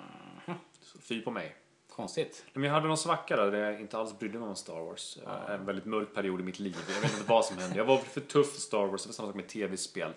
fy 0.99 1.21
på 1.23 1.31
mig. 1.31 1.57
Konstigt. 1.89 2.45
Men 2.53 2.63
jag 2.63 2.73
hade 2.73 2.89
någon 2.89 2.97
svacka 2.99 3.37
där, 3.37 3.51
där 3.51 3.59
jag 3.71 3.81
inte 3.81 3.99
alls 3.99 4.19
brydde 4.19 4.39
mig 4.39 4.49
om 4.49 4.57
Star 4.57 4.81
Wars. 4.81 5.17
Eh, 5.27 5.51
En 5.51 5.65
väldigt 5.67 5.85
mörk 5.85 6.15
period 6.15 6.41
i 6.41 6.43
mitt 6.43 6.59
liv. 6.59 6.77
Jag 6.95 7.01
vet 7.01 7.13
inte 7.13 7.25
vad 7.31 7.45
som 7.45 7.59
hände. 7.59 7.77
Jag 7.77 7.85
var 7.85 7.99
för 7.99 8.21
tuff 8.21 8.53
för 8.53 8.61
Star 8.61 8.87
Wars. 8.87 9.03
Det 9.03 9.09
var 9.09 9.13
samma 9.15 9.29
sak 9.29 9.37
med 9.37 9.49
tv-spel. 9.49 10.13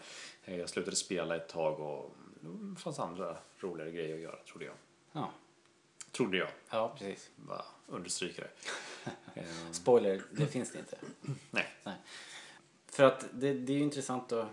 Eh, 0.46 0.56
Jag 0.60 0.70
slutade 0.70 0.96
spela 0.96 1.36
ett 1.36 1.50
tag 1.50 1.80
och 1.80 2.16
det 2.42 2.80
fanns 2.80 3.00
andra 3.00 3.38
roligare 3.60 3.92
grejer 3.92 4.16
att 4.16 4.22
göra, 4.22 4.36
trodde 4.36 4.66
jag. 4.66 4.76
Ja, 5.12 5.32
Trodde 6.12 6.38
jag. 6.38 6.50
ja 6.70 6.96
precis. 6.98 7.30
Bara 7.36 7.66
understryker 7.88 8.48
det. 9.34 9.44
Spoiler, 9.72 10.22
det 10.32 10.48
finns 10.48 10.72
det 10.72 10.80
inte. 10.80 10.98
Nej. 11.52 11.68
Nej. 11.84 11.96
För 12.92 13.04
att 13.04 13.26
det, 13.34 13.54
det 13.54 13.74
är 13.74 13.78
ju 13.78 13.84
intressant 13.84 14.32
att, 14.32 14.48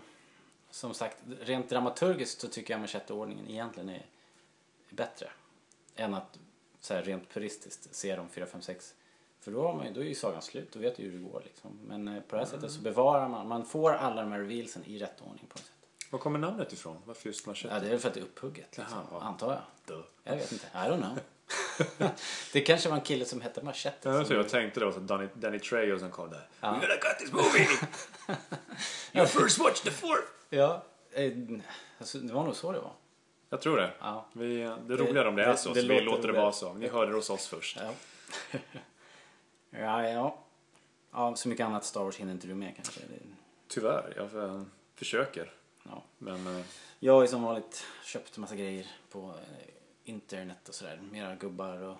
som 0.71 0.93
sagt, 0.93 1.17
rent 1.41 1.69
dramaturgiskt 1.69 2.41
så 2.41 2.47
tycker 2.47 2.73
jag 2.73 2.81
macheteordningen 2.81 3.47
egentligen 3.49 3.89
är 3.89 4.05
bättre. 4.89 5.29
Än 5.99 6.13
att 6.13 6.39
så 6.79 6.93
här, 6.93 7.01
rent 7.03 7.29
puristiskt 7.29 7.95
se 7.95 8.15
dem 8.15 8.29
4, 8.29 8.45
5, 8.45 8.61
6. 8.61 8.93
För 9.41 9.51
då, 9.51 9.67
har 9.67 9.73
man, 9.73 9.85
ju- 9.87 9.93
då 9.93 10.01
är 10.01 10.05
ju 10.05 10.15
sagan 10.15 10.41
slut, 10.41 10.71
då 10.73 10.79
vet 10.79 10.97
du 10.97 11.03
hur 11.03 11.11
det 11.11 11.17
går 11.31 11.41
liksom. 11.45 11.79
Men 11.87 12.07
eh, 12.07 12.21
på 12.21 12.35
det 12.35 12.41
här 12.41 12.49
sättet 12.49 12.71
så 12.71 12.79
bevarar 12.81 13.29
man, 13.29 13.47
man 13.47 13.65
får 13.65 13.91
alla 13.93 14.21
de 14.21 14.31
här 14.31 14.39
revealsen 14.39 14.83
i 14.85 14.99
rätt 14.99 15.21
ordning 15.21 15.45
på 15.49 15.57
något 15.57 15.65
sätt. 15.65 15.71
Var 16.11 16.19
kommer 16.19 16.39
namnet 16.39 16.73
ifrån? 16.73 16.97
Varför 17.05 17.27
just 17.29 17.45
machete? 17.47 17.73
Ja, 17.73 17.79
det 17.79 17.85
är 17.85 17.89
väl 17.89 17.99
för 17.99 18.07
att 18.07 18.13
det 18.13 18.19
är 18.19 18.23
upphugget 18.23 18.77
liksom, 18.77 18.97
Jaha. 19.11 19.21
antar 19.21 19.51
jag. 19.53 19.61
Duh. 19.97 20.05
Jag 20.23 20.35
vet 20.35 20.51
inte, 20.51 20.65
I 20.73 20.77
don't 20.77 20.97
know. 21.01 21.19
det 22.53 22.61
kanske 22.61 22.89
var 22.89 22.95
en 22.95 23.01
kille 23.03 23.25
som 23.25 23.41
hette 23.41 23.61
Machete. 23.63 24.09
Ja, 24.09 24.13
som- 24.17 24.25
så 24.25 24.33
jag 24.33 24.49
tänkte 24.49 24.79
då 24.79 24.87
att 24.89 25.07
Danny, 25.07 25.27
Danny 25.33 25.59
Trejo 25.59 25.99
som 25.99 26.11
kom 26.11 26.29
där. 26.29 26.47
Ja. 26.61 26.67
We're 26.67 26.71
gonna 26.81 26.95
cut 27.01 27.19
this 27.19 27.31
movie! 27.31 27.67
you 29.13 29.25
first 29.27 29.59
watch 29.59 29.81
the 29.81 29.91
fourth! 29.91 30.23
Ja, 30.49 30.83
eh, 31.11 31.31
alltså, 31.99 32.17
det 32.17 32.33
var 32.33 32.43
nog 32.43 32.55
så 32.55 32.71
det 32.71 32.79
var. 32.79 32.93
Jag 33.49 33.61
tror 33.61 33.77
det. 33.77 33.91
Ja. 33.99 34.25
Vi, 34.33 34.55
det 34.57 34.93
är 34.93 34.97
roligare 34.97 35.27
om 35.27 35.35
det 35.35 35.43
är 35.43 35.47
det- 35.51 35.57
så, 35.57 35.73
det 35.73 35.81
så 35.81 35.87
vi 35.87 35.93
låter 35.93 36.05
låter 36.05 36.27
det 36.27 36.39
vara 36.39 36.51
så. 36.51 36.73
Ni 36.73 36.87
hörde 36.87 37.11
det 37.11 37.15
hos 37.17 37.29
oss 37.29 37.47
först. 37.47 37.77
Ja. 37.81 37.93
ja, 39.69 40.07
ja. 40.09 40.37
Ja, 41.11 41.35
så 41.35 41.49
mycket 41.49 41.65
annat 41.65 41.85
Star 41.85 42.03
Wars 42.03 42.15
hinner 42.17 42.31
inte 42.31 42.47
du 42.47 42.55
med 42.55 42.75
kanske. 42.75 42.99
Det, 42.99 43.19
Tyvärr, 43.67 44.13
jag 44.15 44.43
eh, 44.45 44.61
försöker. 44.95 45.51
ja. 45.83 46.03
Men 46.17 46.47
eh, 46.59 46.65
Jag 46.99 47.13
har 47.13 47.21
ju 47.21 47.27
som 47.27 47.43
vanligt 47.43 47.83
köpt 48.03 48.37
massa 48.37 48.55
grejer 48.55 48.87
på 49.11 49.19
eh, 49.21 49.67
internet 50.03 50.69
och 50.69 50.75
sådär. 50.75 50.99
Mera 51.11 51.35
gubbar 51.35 51.77
och, 51.81 51.97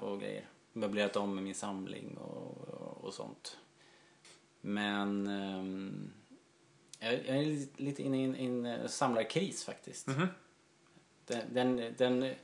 och 0.00 0.20
grejer. 0.20 0.44
Möblerat 0.72 1.16
om 1.16 1.34
med 1.34 1.44
min 1.44 1.54
samling 1.54 2.16
och, 2.16 2.68
och, 2.68 3.04
och 3.04 3.14
sånt. 3.14 3.56
Men 4.60 5.26
ehm, 5.26 6.10
jag, 6.98 7.12
jag 7.12 7.36
är 7.36 7.80
lite- 7.82 8.02
inne 8.02 8.20
i 8.22 8.44
en, 8.46 8.66
en 8.66 8.88
samlarkris 8.88 9.64
faktiskt. 9.64 10.08
Den, 11.26 11.42
den, 11.52 11.94
den, 11.96 12.34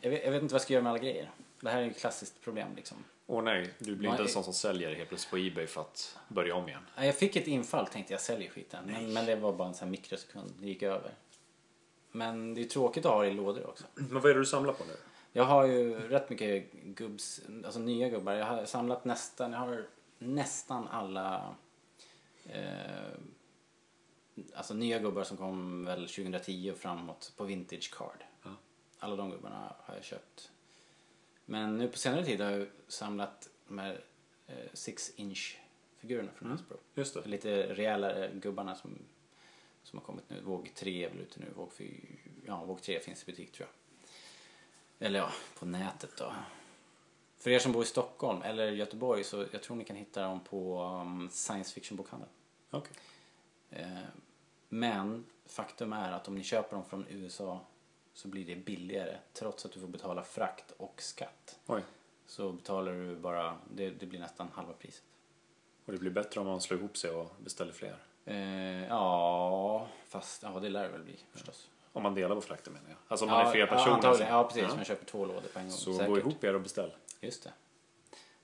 jag, 0.00 0.10
vet, 0.10 0.24
jag 0.24 0.32
vet 0.32 0.42
inte 0.42 0.52
vad 0.52 0.58
jag 0.58 0.62
ska 0.62 0.72
göra 0.72 0.82
med 0.82 0.90
alla 0.90 1.02
grejer. 1.02 1.30
Det 1.60 1.70
här 1.70 1.78
är 1.78 1.84
ju 1.84 1.90
ett 1.90 1.98
klassiskt 2.00 2.40
problem 2.40 2.68
liksom. 2.76 3.04
åh 3.26 3.42
nej, 3.42 3.70
du 3.78 3.96
blir 3.96 4.10
inte 4.10 4.22
en 4.22 4.28
sån 4.28 4.44
som 4.44 4.54
säljer 4.54 4.94
helt 4.94 5.08
plötsligt 5.08 5.30
på 5.30 5.36
Ebay 5.36 5.66
för 5.66 5.80
att 5.80 6.18
börja 6.28 6.54
om 6.54 6.68
igen. 6.68 6.82
Ja, 6.96 7.04
Jag 7.04 7.16
fick 7.16 7.36
ett 7.36 7.46
infall 7.46 7.86
tänkte 7.86 8.12
jag 8.12 8.20
säljer 8.20 8.50
skiten. 8.50 8.84
Men, 8.86 9.12
men 9.12 9.26
det 9.26 9.36
var 9.36 9.52
bara 9.52 9.68
en 9.68 9.74
sån 9.74 9.88
här 9.88 9.90
mikrosekund. 9.90 10.52
Det 10.60 10.66
gick 10.66 10.82
över. 10.82 11.10
Men 12.12 12.54
det 12.54 12.60
är 12.60 12.64
tråkigt 12.64 13.06
att 13.06 13.12
ha 13.12 13.22
det 13.22 13.28
i 13.28 13.34
lådor 13.34 13.66
också. 13.66 13.84
Men 13.94 14.20
vad 14.20 14.30
är 14.30 14.34
det 14.34 14.40
du 14.40 14.46
samlar 14.46 14.72
på 14.72 14.84
nu? 14.84 14.96
Jag 15.32 15.44
har 15.44 15.66
ju 15.66 16.08
rätt 16.08 16.30
mycket 16.30 16.72
gubbs, 16.72 17.40
alltså 17.64 17.80
nya 17.80 18.08
gubbar. 18.08 18.32
Jag 18.32 18.46
har 18.46 18.64
samlat 18.64 19.04
nästan, 19.04 19.52
jag 19.52 19.58
har 19.58 19.86
nästan 20.18 20.88
alla 20.88 21.54
eh, 22.48 22.60
alltså 24.54 24.74
nya 24.74 24.98
gubbar 24.98 25.24
som 25.24 25.36
kom 25.36 25.84
väl 25.84 26.08
2010 26.08 26.70
och 26.70 26.78
framåt 26.78 27.32
på 27.36 27.44
Vintage 27.44 27.94
Card. 27.94 28.24
Ja. 28.42 28.50
Alla 28.98 29.16
de 29.16 29.30
gubbarna 29.30 29.74
har 29.78 29.94
jag 29.94 30.04
köpt. 30.04 30.50
Men 31.44 31.78
nu 31.78 31.88
på 31.88 31.98
senare 31.98 32.24
tid 32.24 32.40
har 32.40 32.50
jag 32.50 32.68
samlat 32.88 33.48
de 33.68 33.78
här 33.78 34.04
eh, 34.46 34.54
6 34.72 35.12
inch 35.16 35.58
figurerna 35.98 36.30
från 36.34 36.50
Hasbro. 36.50 36.76
Just 36.94 37.14
det. 37.14 37.28
Lite 37.28 37.74
rejälare 37.74 38.30
gubbarna 38.34 38.74
som, 38.74 38.98
som 39.82 39.98
har 39.98 40.06
kommit 40.06 40.30
nu. 40.30 40.40
Våg 40.40 40.72
3 40.74 41.04
är 41.04 41.08
väl 41.08 41.20
ute 41.20 41.40
nu. 41.40 41.46
Våg, 41.56 41.72
4, 41.72 41.88
ja, 42.46 42.64
våg 42.64 42.82
3 42.82 43.00
finns 43.00 43.22
i 43.22 43.26
butik 43.26 43.52
tror 43.52 43.68
jag. 43.68 45.06
Eller 45.06 45.18
ja, 45.18 45.30
på 45.58 45.66
nätet 45.66 46.10
då. 46.18 46.32
För 47.36 47.50
er 47.50 47.58
som 47.58 47.72
bor 47.72 47.82
i 47.82 47.86
Stockholm 47.86 48.42
eller 48.42 48.72
Göteborg 48.72 49.24
så 49.24 49.46
jag 49.52 49.62
tror 49.62 49.76
ni 49.76 49.84
kan 49.84 49.96
hitta 49.96 50.22
dem 50.22 50.40
på 50.40 50.82
um, 50.82 51.30
science 51.32 51.74
fiction-bokhandeln. 51.74 52.30
Okej. 52.70 52.92
Eh, 53.70 53.86
men 54.68 55.26
faktum 55.46 55.92
är 55.92 56.12
att 56.12 56.28
om 56.28 56.34
ni 56.34 56.42
köper 56.42 56.76
dem 56.76 56.84
från 56.84 57.06
USA 57.08 57.60
så 58.12 58.28
blir 58.28 58.46
det 58.46 58.56
billigare 58.56 59.18
trots 59.32 59.64
att 59.64 59.72
du 59.72 59.80
får 59.80 59.88
betala 59.88 60.22
frakt 60.22 60.70
och 60.76 61.02
skatt. 61.02 61.58
Oj. 61.66 61.82
Så 62.26 62.52
betalar 62.52 62.92
du 62.92 63.16
bara, 63.16 63.58
det, 63.74 63.90
det 63.90 64.06
blir 64.06 64.20
nästan 64.20 64.48
halva 64.54 64.72
priset. 64.72 65.02
Och 65.84 65.92
det 65.92 65.98
blir 65.98 66.10
bättre 66.10 66.40
om 66.40 66.46
man 66.46 66.60
slår 66.60 66.80
ihop 66.80 66.96
sig 66.96 67.10
och 67.10 67.32
beställer 67.38 67.72
fler. 67.72 67.96
Eh, 68.24 68.86
ja, 68.86 69.88
fast 70.08 70.42
ja, 70.42 70.60
det 70.60 70.68
lär 70.68 70.82
det 70.82 70.88
väl 70.88 71.02
bli 71.02 71.18
förstås. 71.32 71.68
Om 71.92 72.02
man 72.02 72.14
delar 72.14 72.34
på 72.34 72.40
frakten 72.40 72.72
menar 72.72 72.88
jag. 72.88 72.98
Alltså 73.08 73.24
om 73.24 73.30
man 73.30 73.40
ja, 73.40 73.46
är 73.46 73.52
flera 73.52 73.66
personer. 73.66 73.88
Ja, 73.88 73.94
antagligen. 73.94 74.28
så- 74.28 74.32
ja 74.34 74.44
precis. 74.44 74.62
Ja. 74.62 74.76
Man 74.76 74.84
köper 74.84 75.06
två 75.06 75.26
lådor 75.26 75.48
på 75.52 75.58
en 75.58 75.64
gång. 75.64 75.72
Så 75.76 75.92
Säkert. 75.92 76.08
gå 76.08 76.18
ihop 76.18 76.44
er 76.44 76.54
och 76.54 76.60
beställ. 76.60 76.92
Just 77.20 77.42
det. 77.44 77.52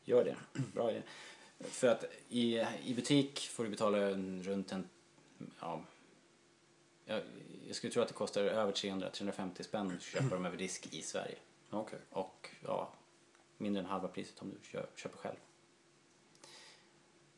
Gör 0.05 0.25
det. 0.25 0.37
Bra 0.75 0.91
idé. 0.91 1.03
För 1.61 1.89
att 1.89 2.05
i, 2.29 2.59
i 2.85 2.95
butik 2.95 3.41
får 3.41 3.65
du 3.65 3.71
betala 3.71 3.99
en, 3.99 4.43
runt 4.43 4.73
en 4.73 4.89
ja, 5.61 5.81
jag, 7.05 7.23
jag 7.67 7.77
skulle 7.77 7.93
tro 7.93 8.03
att 8.03 8.09
det 8.09 8.15
kostar 8.15 8.43
över 8.43 8.73
300-350 8.73 9.63
spänn 9.63 9.93
att 9.97 10.03
köpa 10.03 10.35
dem 10.35 10.47
över 10.47 10.57
disk 10.57 10.89
i 10.95 11.03
Sverige. 11.03 11.37
Okej. 11.71 11.99
Och 12.11 12.49
ja, 12.65 12.93
mindre 13.59 13.83
än 13.83 13.89
halva 13.89 14.09
priset 14.09 14.43
om 14.43 14.51
du 14.51 14.57
kö- 14.71 14.87
köper 14.97 15.19
själv. 15.19 15.37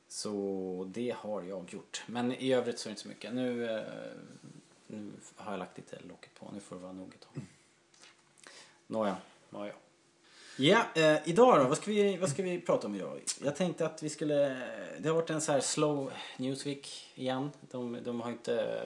Så 0.09 0.85
det 0.95 1.15
har 1.19 1.43
jag 1.43 1.73
gjort. 1.73 2.03
Men 2.07 2.33
i 2.33 2.53
övrigt 2.53 2.79
så 2.79 2.89
är 2.89 2.91
det 2.91 2.93
inte 2.93 3.03
så 3.03 3.09
mycket. 3.09 3.35
Nu, 3.35 3.71
eh, 3.71 3.83
nu 4.87 5.13
har 5.37 5.53
jag 5.53 5.59
lagt 5.59 5.77
lite 5.77 5.99
locket 6.09 6.35
på. 6.35 6.51
Nu 6.55 6.61
får 6.61 6.77
det 6.77 6.83
vara 6.83 6.93
nog 6.93 7.15
ett 7.15 7.21
tag. 7.21 7.43
Nåja. 8.87 9.17
Ja, 9.51 9.67
ja. 9.67 9.73
Ja, 10.57 10.87
eh, 10.95 11.29
idag 11.29 11.61
då? 11.61 11.69
Vad 11.69 11.77
ska, 11.77 11.91
vi, 11.91 12.17
vad 12.17 12.31
ska 12.31 12.43
vi 12.43 12.61
prata 12.61 12.87
om 12.87 12.95
idag? 12.95 13.23
Jag 13.43 13.57
tänkte 13.57 13.87
att 13.87 14.03
vi 14.03 14.09
skulle... 14.09 14.37
Det 14.99 15.09
har 15.09 15.15
varit 15.15 15.31
en 15.31 15.41
så 15.41 15.53
här 15.53 15.61
slow 15.61 16.13
Newsweek 16.37 17.13
igen. 17.15 17.51
De, 17.61 17.99
de 18.05 18.21
har 18.21 18.31
inte... 18.31 18.85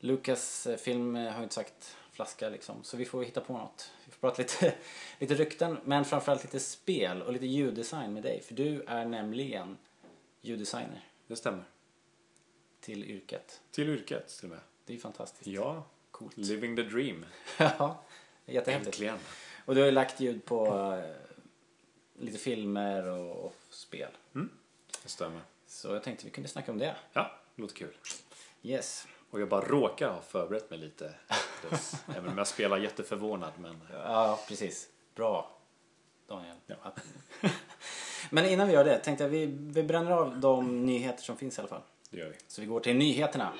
Lucas 0.00 0.66
eh, 0.66 0.76
film 0.76 1.16
eh, 1.16 1.32
har 1.32 1.42
inte 1.42 1.54
sagt 1.54 1.96
flaska 2.12 2.48
liksom. 2.48 2.84
Så 2.84 2.96
vi 2.96 3.04
får 3.04 3.24
hitta 3.24 3.40
på 3.40 3.52
något. 3.52 3.92
Vi 4.04 4.12
får 4.12 4.20
prata 4.20 4.42
lite, 4.42 4.74
lite 5.18 5.34
rykten 5.34 5.78
men 5.84 6.04
framförallt 6.04 6.44
lite 6.44 6.60
spel 6.60 7.22
och 7.22 7.32
lite 7.32 7.46
ljuddesign 7.46 8.12
med 8.12 8.22
dig. 8.22 8.40
För 8.42 8.54
du 8.54 8.82
är 8.82 9.04
nämligen 9.04 9.76
ljuddesigner 10.40 11.08
Det 11.26 11.36
stämmer. 11.36 11.64
till 12.80 13.04
yrket. 13.04 13.60
Till 13.70 13.88
yrket 13.88 14.28
till 14.28 14.44
och 14.44 14.50
med. 14.50 14.60
Det 14.84 14.92
är 14.92 14.94
ju 14.94 15.00
fantastiskt. 15.00 15.46
Ja. 15.46 15.84
Coolt. 16.10 16.36
Living 16.36 16.76
the 16.76 16.82
dream. 16.82 17.26
Ja, 17.58 18.02
jättehäftigt. 18.46 18.86
Äntligen. 18.94 19.18
Och 19.64 19.74
du 19.74 19.80
har 19.80 19.86
ju 19.86 19.92
lagt 19.92 20.20
ljud 20.20 20.44
på 20.44 20.66
eh, 20.96 21.16
lite 22.24 22.38
filmer 22.38 23.06
och, 23.06 23.44
och 23.44 23.54
spel. 23.70 24.10
Det 25.02 25.08
stämmer. 25.08 25.40
Så 25.66 25.88
jag 25.88 26.02
tänkte 26.02 26.24
vi 26.24 26.30
kunde 26.30 26.48
snacka 26.48 26.72
om 26.72 26.78
det. 26.78 26.96
Ja, 27.12 27.38
låter 27.56 27.74
kul. 27.74 27.96
Yes. 28.62 29.06
Och 29.30 29.40
jag 29.40 29.48
bara 29.48 29.60
råkar 29.60 30.10
ha 30.10 30.20
förberett 30.20 30.70
mig 30.70 30.78
lite. 30.78 31.14
Även 32.16 32.30
om 32.30 32.38
jag 32.38 32.46
spelar 32.46 32.78
jätteförvånad 32.78 33.52
men... 33.58 33.80
Ja, 33.92 34.40
precis. 34.48 34.88
Bra, 35.14 35.50
Daniel. 36.28 36.56
Ja. 36.66 36.76
Men 38.30 38.46
innan 38.46 38.68
vi 38.68 38.74
gör 38.74 38.84
det 38.84 38.98
tänkte 38.98 39.24
jag 39.24 39.28
vi, 39.28 39.46
vi 39.46 39.82
bränner 39.82 40.10
av 40.10 40.40
de 40.40 40.86
nyheter 40.86 41.22
som 41.22 41.36
finns 41.36 41.58
i 41.58 41.60
alla 41.60 41.68
fall. 41.68 41.82
Det 42.10 42.18
gör 42.18 42.28
vi. 42.28 42.36
Så 42.46 42.60
vi 42.60 42.66
går 42.66 42.80
till 42.80 42.96
nyheterna. 42.96 43.52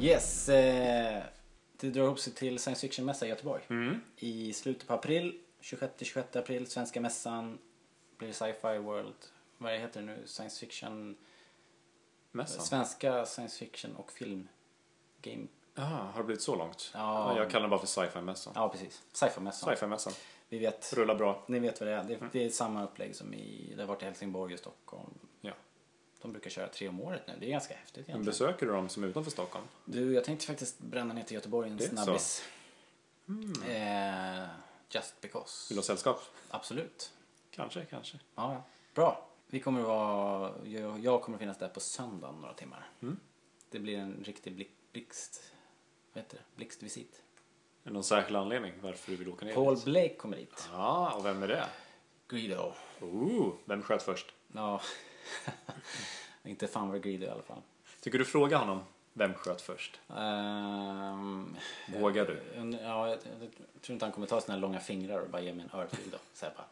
Yes. 0.00 0.48
Eh, 0.48 1.22
det 1.80 1.90
drar 1.90 2.04
ihop 2.04 2.18
sig 2.18 2.32
till 2.32 2.58
science 2.58 2.80
fiction-mässa 2.80 3.26
i 3.26 3.28
Göteborg. 3.28 3.62
I 4.16 4.52
slutet 4.52 4.88
på 4.88 4.94
april, 4.94 5.34
26-26 5.62 6.38
april, 6.38 6.66
Svenska 6.66 7.00
mässan, 7.00 7.58
blir 8.18 8.32
Sci-Fi 8.32 8.78
World. 8.78 9.14
Vad 9.62 9.72
heter 9.72 10.00
det 10.00 10.06
nu? 10.06 10.22
Science 10.26 10.60
fiction... 10.60 11.16
Mässan? 12.34 12.64
Svenska 12.64 13.26
science 13.26 13.58
fiction 13.58 13.96
och 13.96 14.12
film 14.12 14.48
game. 15.22 15.46
Jaha, 15.74 15.86
har 16.12 16.18
det 16.18 16.24
blivit 16.24 16.42
så 16.42 16.56
långt? 16.56 16.90
Ja. 16.94 17.36
Jag 17.36 17.50
kallar 17.50 17.60
den 17.60 17.70
bara 17.70 17.80
för 17.80 17.86
sci-fi-mässan. 17.86 18.52
Ja, 18.56 18.68
precis. 18.68 19.02
Sci-fi-mässan. 19.12 19.68
Sci-fi-mässan. 19.74 20.12
Vi 20.48 20.58
vet, 20.58 20.92
Rullar 20.96 21.14
bra. 21.14 21.42
ni 21.46 21.58
vet 21.58 21.80
vad 21.80 21.88
det 21.88 21.94
är. 21.94 22.04
Det, 22.04 22.18
det 22.32 22.44
är 22.44 22.50
samma 22.50 22.84
upplägg 22.84 23.16
som 23.16 23.34
i, 23.34 23.72
det 23.76 23.82
har 23.82 23.88
varit 23.88 24.02
i 24.02 24.04
Helsingborg 24.04 24.54
och 24.54 24.58
Stockholm. 24.60 25.18
Ja. 25.40 25.52
De 26.22 26.32
brukar 26.32 26.50
köra 26.50 26.68
tre 26.68 26.88
om 26.88 27.00
året 27.00 27.22
nu. 27.26 27.34
Det 27.40 27.46
är 27.46 27.50
ganska 27.50 27.74
häftigt 27.74 27.96
Men 27.96 28.02
egentligen. 28.02 28.24
besöker 28.24 28.66
du 28.66 28.72
dem 28.72 28.88
som 28.88 29.04
är 29.04 29.08
utanför 29.08 29.30
Stockholm? 29.30 29.64
Du, 29.84 30.14
jag 30.14 30.24
tänkte 30.24 30.46
faktiskt 30.46 30.78
bränna 30.78 31.14
ner 31.14 31.22
till 31.22 31.34
Göteborg 31.34 31.70
en 31.70 31.76
Det 31.76 31.84
är 31.84 31.88
så. 31.88 31.96
snabbis. 31.96 32.42
Eh, 33.68 34.46
just 34.90 35.20
because. 35.20 35.68
Vill 35.70 35.76
du 35.76 35.80
ha 35.80 35.84
sällskap? 35.84 36.22
Absolut. 36.50 37.12
Kanske, 37.50 37.84
kanske. 37.84 38.18
Ja. 38.34 38.62
Bra. 38.94 39.28
Vi 39.52 39.60
kommer 39.60 39.80
att 39.80 39.86
vara, 39.86 40.52
jag, 40.64 40.98
jag 40.98 41.22
kommer 41.22 41.36
att 41.36 41.40
finnas 41.40 41.58
där 41.58 41.68
på 41.68 41.80
söndag 41.80 42.28
om 42.28 42.40
några 42.40 42.54
timmar. 42.54 42.86
Mm. 43.02 43.16
Det 43.70 43.78
blir 43.78 43.98
en 43.98 44.24
riktig 44.24 44.54
blick, 44.54 44.70
blixt, 44.92 45.52
vad 46.12 46.24
heter 46.24 46.36
det? 46.36 46.42
blixtvisit. 46.56 47.22
Är 47.84 47.88
det 47.88 47.92
någon 47.94 48.04
särskild 48.04 48.36
anledning 48.36 48.72
varför 48.82 49.10
du 49.10 49.16
vill 49.16 49.28
åka 49.28 49.44
ner 49.46 49.54
Paul 49.54 49.74
dit? 49.74 49.84
Blake 49.84 50.14
kommer 50.14 50.36
dit. 50.36 50.68
Ja, 50.72 51.10
och 51.16 51.24
vem 51.26 51.42
är 51.42 51.48
det? 51.48 51.64
Guido. 52.28 52.72
Ooh, 53.00 53.54
vem 53.64 53.82
sköt 53.82 54.02
först? 54.02 54.34
Ja, 54.52 54.80
inte 56.44 56.66
fan 56.68 56.88
var 56.88 56.98
Guido 56.98 57.26
i 57.26 57.28
alla 57.30 57.42
fall. 57.42 57.62
Tycker 58.00 58.18
du 58.18 58.24
fråga 58.24 58.56
honom 58.58 58.80
vem 59.12 59.34
sköt 59.34 59.60
först? 59.62 60.00
Ehm, 60.16 61.56
Vågar 61.98 62.26
du? 62.26 62.42
jag- 62.56 62.72
Ja, 62.82 63.08
jag, 63.08 63.18
jag 63.74 63.82
tror 63.82 63.94
inte 63.94 64.04
han 64.04 64.12
kommer 64.12 64.26
ta 64.26 64.40
sina 64.40 64.56
långa 64.56 64.80
fingrar 64.80 65.18
och 65.20 65.30
bara 65.30 65.42
ge 65.42 65.52
mig 65.52 65.64
en 65.72 65.80
örfil 65.80 66.10
då. 66.10 66.18
Så 66.34 66.46
här 66.46 66.52
bara 66.56 66.66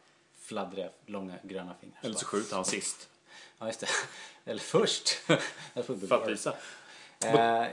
fladdriga, 0.51 0.89
långa, 1.05 1.35
gröna 1.43 1.73
fingrar. 1.81 1.99
Eller 2.01 2.15
så 2.15 2.25
skjuter 2.25 2.55
han 2.55 2.65
sist. 2.65 3.09
Ja, 3.59 3.65
just 3.67 3.79
det. 3.79 3.87
Eller 4.51 4.59
först. 4.61 5.09
För 5.73 6.13
att 6.23 6.27
visa. 6.29 6.53
Eh, 7.25 7.65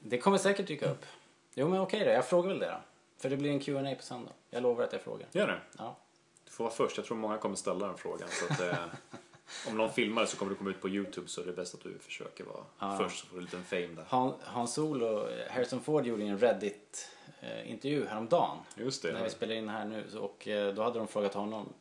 det 0.00 0.18
kommer 0.18 0.38
säkert 0.38 0.66
dyka 0.66 0.90
upp. 0.90 1.06
Jo 1.54 1.68
men 1.68 1.80
okej 1.80 2.04
då, 2.04 2.10
jag 2.10 2.26
frågar 2.26 2.48
väl 2.48 2.58
det 2.58 2.66
då. 2.66 2.80
För 3.18 3.30
det 3.30 3.36
blir 3.36 3.50
en 3.50 3.60
Q&A 3.60 3.94
på 3.96 4.02
söndag. 4.02 4.32
Jag 4.50 4.62
lovar 4.62 4.84
att 4.84 4.92
jag 4.92 5.02
frågar. 5.02 5.28
Gör 5.32 5.46
det. 5.46 5.60
Ja. 5.78 5.96
Du 6.44 6.50
får 6.50 6.64
vara 6.64 6.74
först. 6.74 6.96
Jag 6.96 7.06
tror 7.06 7.16
många 7.16 7.38
kommer 7.38 7.56
ställa 7.56 7.86
den 7.86 7.96
frågan. 7.96 8.28
Så 8.30 8.52
att, 8.52 8.60
eh, 8.60 8.76
om 9.68 9.76
någon 9.76 9.92
filmar 9.92 10.22
det 10.22 10.28
så 10.28 10.36
kommer 10.36 10.52
det 10.52 10.58
komma 10.58 10.70
ut 10.70 10.80
på 10.80 10.88
Youtube 10.88 11.28
så 11.28 11.40
är 11.40 11.44
det 11.46 11.52
bäst 11.52 11.74
att 11.74 11.80
du 11.82 11.98
försöker 11.98 12.44
vara 12.44 12.64
Ja. 12.78 12.98
först 12.98 13.20
så 13.20 13.26
får 13.26 13.34
du 13.36 13.38
en 13.40 13.44
liten 13.44 13.64
fame 13.64 13.86
där. 13.86 14.04
Han, 14.08 14.34
Hans 14.42 14.74
Solo, 14.74 15.28
Harrison 15.50 15.80
Ford 15.80 16.06
gjorde 16.06 16.24
en 16.24 16.38
Reddit-intervju 16.38 18.06
häromdagen. 18.06 18.58
Just 18.74 19.04
När 19.04 19.12
vi 19.12 19.18
det. 19.22 19.30
spelar 19.30 19.54
in 19.54 19.68
här 19.68 19.84
nu. 19.84 20.18
Och 20.18 20.48
eh, 20.48 20.74
då 20.74 20.82
hade 20.82 20.98
de 20.98 21.08
frågat 21.08 21.34
honom 21.34 21.72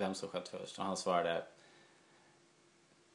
vem 0.00 0.14
som 0.14 0.28
sköt 0.28 0.48
först. 0.48 0.78
Och 0.78 0.84
han 0.84 0.96
svarade 0.96 1.44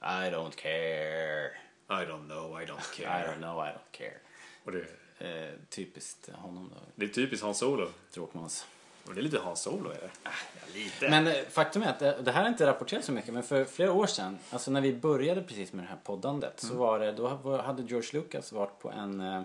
I 0.02 0.30
don't 0.32 0.52
care. 0.56 1.46
I 1.90 2.06
don't 2.06 2.26
know, 2.26 2.62
I 2.62 2.66
don't 2.66 2.94
I 3.00 3.04
care. 3.04 3.28
don't 3.28 3.38
know, 3.38 3.66
I 3.66 3.70
don't 3.70 3.92
care. 3.92 4.18
Och 4.64 4.72
det, 4.72 4.86
Eh, 5.20 5.50
typiskt 5.70 6.30
honom 6.34 6.72
då. 6.76 6.82
det 6.96 7.06
är 7.06 7.10
typiskt 7.10 7.44
Hans 7.44 7.58
Solo. 7.58 7.90
Tråkmåns. 8.12 8.66
Och 9.08 9.14
det 9.14 9.22
är 9.22 9.24
lite 9.24 9.40
Hans 9.40 9.62
Solo 9.62 9.90
är 9.90 9.94
det. 9.96 10.10
Ja, 10.24 10.30
lite. 10.74 11.10
Men 11.10 11.28
eh, 11.28 11.34
faktum 11.50 11.84
är 11.84 11.90
att 11.90 12.00
det, 12.00 12.22
det 12.22 12.32
här 12.32 12.44
är 12.44 12.48
inte 12.48 12.66
rapporterat 12.66 13.06
så 13.06 13.12
mycket 13.12 13.34
men 13.34 13.44
för 13.44 13.66
flera 13.66 13.94
år 13.94 14.08
sedan, 14.08 14.40
alltså 14.50 14.72
när 14.72 14.82
vi 14.82 14.94
började 14.94 15.42
precis 15.42 15.74
med 15.74 15.84
det 15.84 15.88
här 15.90 15.98
poddandet 16.04 16.60
så 16.60 16.76
var 16.76 17.00
det, 17.00 17.12
då 17.12 17.58
hade 17.58 17.84
George 17.84 18.10
Lucas 18.14 18.52
varit 18.52 18.80
på 18.80 18.92
en 18.92 19.22
eh, 19.22 19.42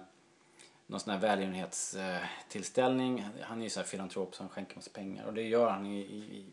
någon 0.86 1.00
sån 1.00 1.12
här 1.12 1.20
välgörenhetstillställning. 1.20 3.28
Han 3.42 3.58
är 3.60 3.64
ju 3.64 3.70
så 3.70 3.80
här 3.80 3.86
filantrop 3.86 4.34
så 4.34 4.42
han 4.42 4.50
skänker 4.50 4.76
massa 4.76 4.90
pengar 4.90 5.24
och 5.26 5.34
det 5.34 5.42
gör 5.42 5.70
han 5.70 5.86
i, 5.86 5.98
i, 6.00 6.44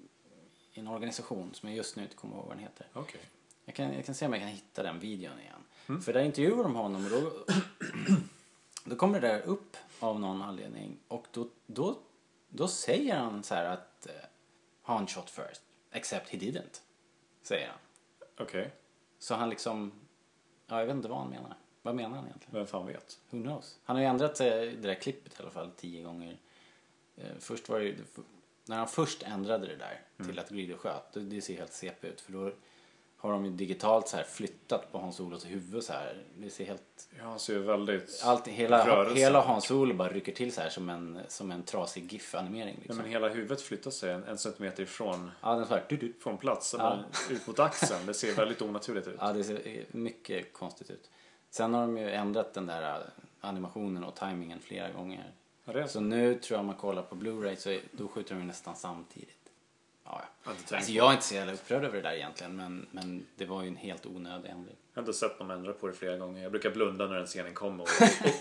i 0.77 0.79
en 0.79 0.87
organisation 0.87 1.53
som 1.53 1.69
jag 1.69 1.77
just 1.77 1.95
nu 1.95 2.03
inte 2.03 2.15
kommer 2.15 2.35
ihåg 2.35 2.45
vad 2.45 2.55
den 2.55 2.63
heter. 2.63 2.87
Okej. 2.93 3.21
Jag 3.65 3.75
kan, 3.75 3.93
jag 3.93 4.05
kan 4.05 4.15
se 4.15 4.25
om 4.25 4.33
jag 4.33 4.41
kan 4.41 4.49
hitta 4.49 4.83
den 4.83 4.99
videon 4.99 5.39
igen. 5.39 6.01
För 6.01 6.13
där 6.13 6.21
intervjuar 6.21 6.63
de 6.63 6.75
honom 6.75 7.05
och 7.05 7.11
då, 7.11 7.31
då 8.83 8.95
kommer 8.95 9.21
det 9.21 9.27
där 9.27 9.41
upp 9.41 9.77
av 9.99 10.19
någon 10.19 10.41
anledning 10.41 10.97
och 11.07 11.27
då, 11.31 11.47
då, 11.65 11.99
då 12.49 12.67
säger 12.67 13.15
han 13.15 13.43
så 13.43 13.55
här 13.55 13.65
att 13.65 14.07
eh, 14.07 14.13
Han 14.81 15.07
shot 15.07 15.29
first, 15.29 15.61
except 15.91 16.29
he 16.29 16.37
didn't. 16.37 16.81
Säger 17.41 17.67
han. 17.67 17.77
Okej. 18.37 18.71
Så 19.19 19.35
han 19.35 19.49
liksom, 19.49 19.91
ja 20.67 20.79
jag 20.79 20.85
vet 20.85 20.95
inte 20.95 21.07
vad 21.07 21.17
han 21.17 21.29
menar. 21.29 21.55
Vad 21.81 21.95
menar 21.95 22.15
han 22.15 22.25
egentligen? 22.25 22.55
Vem 22.55 22.67
fan 22.67 22.85
vet? 22.85 23.19
Who 23.29 23.41
knows? 23.41 23.79
Han 23.83 23.95
har 23.95 24.03
ju 24.03 24.09
ändrat 24.09 24.39
eh, 24.39 24.47
det 24.47 24.75
där 24.75 24.95
klippet 24.95 25.39
i 25.39 25.43
alla 25.43 25.51
fall 25.51 25.71
tio 25.71 26.03
gånger. 26.03 26.37
Eh, 27.17 27.31
Först 27.39 27.69
var 27.69 27.79
det 27.79 27.85
ju, 27.85 27.95
när 28.69 28.77
han 28.77 28.87
först 28.87 29.23
ändrade 29.23 29.67
det 29.67 29.75
där 29.75 30.01
till 30.25 30.39
att 30.39 30.49
Greedo 30.49 30.77
sköt, 30.77 31.13
det, 31.13 31.19
det 31.19 31.41
ser 31.41 31.57
helt 31.57 31.73
CP 31.73 32.07
ut 32.07 32.21
för 32.21 32.31
då 32.33 32.51
har 33.19 33.31
de 33.31 33.45
ju 33.45 33.51
digitalt 33.51 34.07
så 34.07 34.17
här 34.17 34.23
flyttat 34.23 34.91
på 34.91 34.97
Hans 34.97 35.19
Olos 35.19 35.45
huvud 35.45 35.83
så 35.83 35.93
här. 35.93 36.23
Det 36.37 36.49
ser 36.49 36.65
helt, 36.65 37.09
Ja, 37.17 37.23
han 37.23 37.39
ser 37.39 37.59
väldigt... 37.59 38.21
allt, 38.23 38.47
hela, 38.47 38.87
Rörelse. 38.87 39.19
hela 39.19 39.41
Hans 39.41 39.71
Olo 39.71 39.93
bara 39.93 40.09
rycker 40.09 40.31
till 40.31 40.51
så 40.51 40.61
här 40.61 40.69
som 40.69 40.89
en, 40.89 41.19
som 41.27 41.51
en 41.51 41.63
trasig 41.63 42.13
GIF-animering 42.13 42.75
liksom. 42.77 42.97
men 42.97 43.05
hela 43.05 43.29
huvudet 43.29 43.61
flyttar 43.61 43.91
sig 43.91 44.11
en, 44.13 44.23
en 44.23 44.37
centimeter 44.37 44.83
ifrån 44.83 45.31
Ja, 45.41 45.55
den 45.55 45.65
så 45.67 45.73
här, 45.73 45.85
du, 45.89 45.97
du. 45.97 46.13
från 46.19 46.37
plats. 46.37 46.75
Ja. 46.77 46.99
Ut 47.29 47.47
mot 47.47 47.59
axeln. 47.59 48.05
Det 48.05 48.13
ser 48.13 48.33
väldigt 48.35 48.61
onaturligt 48.61 49.07
ut. 49.07 49.15
Ja, 49.19 49.33
det 49.33 49.43
ser 49.43 49.85
mycket 49.91 50.53
konstigt 50.53 50.89
ut. 50.89 51.09
Sen 51.49 51.73
har 51.73 51.81
de 51.81 51.97
ju 51.97 52.11
ändrat 52.11 52.53
den 52.53 52.65
där 52.65 52.95
äh, 52.95 53.05
animationen 53.41 54.03
och 54.03 54.15
tajmingen 54.15 54.59
flera 54.59 54.89
gånger. 54.91 55.31
Ja, 55.73 55.87
så. 55.87 55.99
Nu 55.99 56.35
tror 56.39 56.55
jag 56.55 56.59
om 56.59 56.65
man 56.65 56.75
kollar 56.75 57.01
på 57.01 57.15
Blu-ray 57.15 57.55
så 57.55 57.69
är- 57.69 57.81
då 57.91 58.07
skjuter 58.07 58.35
de 58.35 58.43
nästan 58.47 58.75
samtidigt. 58.75 59.33
Ja, 60.03 60.21
Jag 60.43 60.51
ja. 60.53 60.57
tänkt 60.57 60.71
Alltså 60.73 60.91
jag 60.91 61.07
är 61.09 61.11
inte 61.13 61.25
så 61.25 61.35
jävla 61.35 61.53
upprörd 61.53 61.83
över 61.83 61.95
det 61.95 62.01
där 62.09 62.15
egentligen 62.15 62.55
men, 62.55 62.87
men 62.91 63.25
det 63.35 63.45
var 63.45 63.61
ju 63.61 63.67
en 63.67 63.75
helt 63.75 64.05
onödig 64.05 64.49
ändring. 64.49 64.75
Jag 64.93 65.01
har 65.01 65.07
inte 65.07 65.19
sett 65.19 65.37
dem 65.39 65.51
ändra 65.51 65.73
på 65.73 65.87
det 65.87 65.93
flera 65.93 66.17
gånger. 66.17 66.41
Jag 66.43 66.51
brukar 66.51 66.71
blunda 66.71 67.07
när 67.07 67.15
den 67.17 67.25
scenen 67.27 67.53
kommer 67.53 67.83
och, 67.83 67.89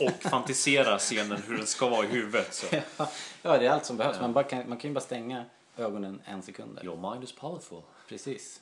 och, 0.01 0.07
och 0.07 0.23
fantisera 0.23 0.99
scenen 0.99 1.43
hur 1.47 1.57
den 1.57 1.67
ska 1.67 1.89
vara 1.89 2.05
i 2.05 2.09
huvudet. 2.09 2.55
Så. 2.55 2.67
ja, 3.43 3.59
det 3.59 3.67
är 3.67 3.71
allt 3.71 3.85
som 3.85 3.97
behövs. 3.97 4.21
Man, 4.21 4.45
kan, 4.45 4.69
man 4.69 4.79
kan 4.79 4.91
ju 4.91 4.95
bara 4.95 5.01
stänga 5.01 5.45
ögonen 5.77 6.21
en 6.25 6.43
sekund. 6.43 6.75
där. 6.77 6.85
Your 6.85 7.11
mind 7.11 7.25
is 7.25 7.33
powerful. 7.33 7.83
Precis. 8.09 8.61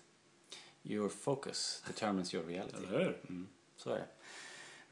Your 0.82 1.08
focus 1.08 1.82
determines 1.86 2.34
your 2.34 2.46
reality. 2.46 2.76
Eller 2.76 2.98
hur? 2.98 3.18
Så 3.76 3.90
är 3.90 3.94
det. 3.94 4.06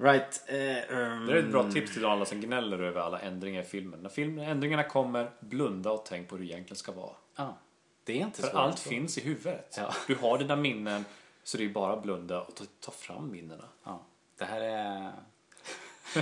Right. 0.03 0.43
Eh, 0.47 0.57
um, 0.99 1.27
Det 1.27 1.33
är 1.33 1.37
ett 1.37 1.51
bra 1.51 1.71
tips 1.71 1.93
till 1.95 2.05
alla 2.05 2.25
som 2.25 2.41
gnäller 2.41 2.79
över 2.83 3.01
alla 3.01 3.19
ändringar 3.21 3.61
i 3.63 3.65
filmen. 3.65 4.01
När 4.01 4.11
film, 4.11 4.39
ändringarna 4.39 4.83
kommer, 4.85 5.31
blunda 5.41 5.91
och 5.91 6.05
tänk 6.07 6.29
på 6.29 6.37
hur 6.37 6.45
det 6.45 6.51
egentligen 6.53 6.77
ska 6.77 6.93
vara. 6.93 7.15
Ja, 7.37 7.59
Det 8.05 8.13
är 8.13 8.17
inte 8.17 8.43
För 8.43 8.51
än 8.51 8.57
allt 8.57 8.79
så. 8.79 8.89
finns 8.89 9.19
i 9.19 9.21
huvudet. 9.21 9.75
Ja. 9.77 9.95
Du 10.07 10.15
har 10.15 10.39
dina 10.39 10.57
minnen, 10.57 11.05
så 11.45 11.59
det 11.59 11.65
är 11.65 11.69
bara 11.69 11.93
att 11.93 12.03
blunda 12.03 12.41
och 12.41 12.55
ta, 12.55 12.65
ta 12.81 12.93
fram 12.93 13.31
minnena. 13.31 13.65
Ja, 13.85 14.03
det 14.39 14.45
här 14.45 14.61
är 14.61 15.13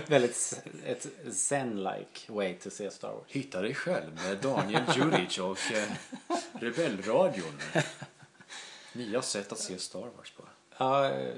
väldigt 0.06 0.62
ett 0.86 1.06
zen-like 1.32 2.32
way 2.32 2.54
to 2.54 2.70
se 2.70 2.90
Star 2.90 3.08
Wars. 3.12 3.22
Hitta 3.26 3.62
dig 3.62 3.74
själv 3.74 4.14
med 4.14 4.38
Daniel 4.38 4.82
Djuric 4.96 5.38
och 5.38 5.72
eh, 5.72 5.88
Rebellradion. 6.60 7.58
Nya 8.92 9.22
sätt 9.22 9.52
att 9.52 9.58
se 9.58 9.78
Star 9.78 10.08
Wars 10.16 10.30
på. 10.30 10.42
Ja, 10.78 11.10
eh, 11.10 11.34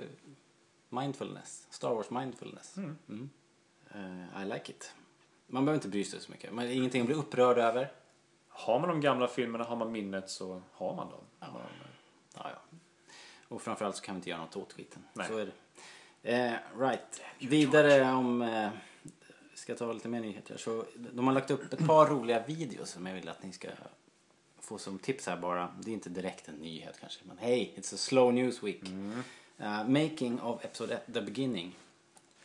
mindfulness. 0.93 1.67
Star 1.71 1.95
Wars 1.95 2.11
mindfulness. 2.11 2.77
Mm. 2.77 3.31
Eh, 3.95 4.43
I 4.43 4.45
like 4.45 4.73
it. 4.73 4.95
Man 5.47 5.65
behöver 5.65 5.79
inte 5.79 5.89
bry 5.89 6.05
sig 6.05 6.21
så 6.21 6.33
mycket. 6.33 6.53
Man, 6.53 6.71
ingenting 6.71 7.01
att 7.01 7.07
bli 7.07 7.17
upprörd 7.17 7.59
över. 7.59 7.93
Har 8.49 8.81
man 8.81 8.89
de 8.89 9.01
gamla 9.01 9.29
filmerna, 9.29 9.65
har 9.65 9.77
man 9.77 9.93
minnet 9.93 10.31
så 10.31 10.63
har 10.73 10.95
man 10.95 11.11
dem. 11.11 11.21
Man, 11.41 11.61
Ja, 12.35 12.51
ja. 12.51 12.79
Och 13.49 13.63
framförallt 13.63 13.97
så 13.97 14.03
kan 14.03 14.15
vi 14.15 14.17
inte 14.17 14.31
göra 14.31 14.41
något 14.41 14.57
åt 14.57 14.73
skiten. 14.73 15.03
Nej. 15.13 15.29
Så 15.29 15.39
är 15.39 15.47
det. 15.47 15.53
Eh, 16.23 16.55
right. 16.79 17.23
Vidare 17.39 18.13
om... 18.13 18.43
Eh, 18.43 18.71
ska 19.55 19.75
ta 19.75 19.93
lite 19.93 20.09
mer 20.09 20.21
nyheter. 20.21 20.57
Så 20.57 20.85
de 20.95 21.27
har 21.27 21.35
lagt 21.35 21.51
upp 21.51 21.73
ett 21.73 21.87
par 21.87 22.07
roliga 22.07 22.45
videos 22.47 22.91
som 22.91 23.07
jag 23.07 23.15
vill 23.15 23.29
att 23.29 23.43
ni 23.43 23.53
ska 23.53 23.69
få 24.61 24.79
som 24.79 24.99
tips 24.99 25.27
här 25.27 25.37
bara. 25.37 25.75
Det 25.81 25.91
är 25.91 25.93
inte 25.93 26.11
direkt 26.11 26.49
en 26.49 26.55
nyhet 26.55 27.01
kanske. 27.01 27.21
Men 27.25 27.39
hej, 27.39 27.75
it's 27.77 27.95
a 27.95 27.97
slow 27.97 28.35
news 28.35 28.63
week. 28.63 28.83
Eh, 29.59 29.89
Making 29.89 30.41
of 30.41 30.65
Episode 30.65 30.95
1, 30.95 31.13
The 31.15 31.21
Beginning 31.23 31.79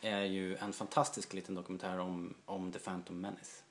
är 0.00 0.22
ju 0.22 0.56
en 0.56 0.72
fantastisk 0.72 1.32
liten 1.32 1.54
dokumentär 1.54 1.98
om, 1.98 2.34
om 2.44 2.72
The 2.72 2.78
Phantom 2.78 3.20
Menace. 3.20 3.62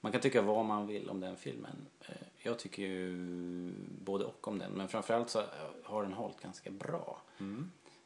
Man 0.00 0.12
kan 0.12 0.20
tycka 0.20 0.42
vad 0.42 0.64
man 0.64 0.86
vill 0.86 1.10
om 1.10 1.20
den 1.20 1.36
filmen. 1.36 1.86
Eh, 2.08 2.14
Jag 2.42 2.58
tycker 2.58 2.82
ju 2.82 3.16
både 4.04 4.24
och 4.24 4.48
om 4.48 4.58
den. 4.58 4.72
Men 4.72 4.88
framförallt 4.88 5.30
så 5.30 5.42
har 5.84 6.02
den 6.02 6.12
hållit 6.12 6.40
ganska 6.40 6.70
bra. 6.70 7.22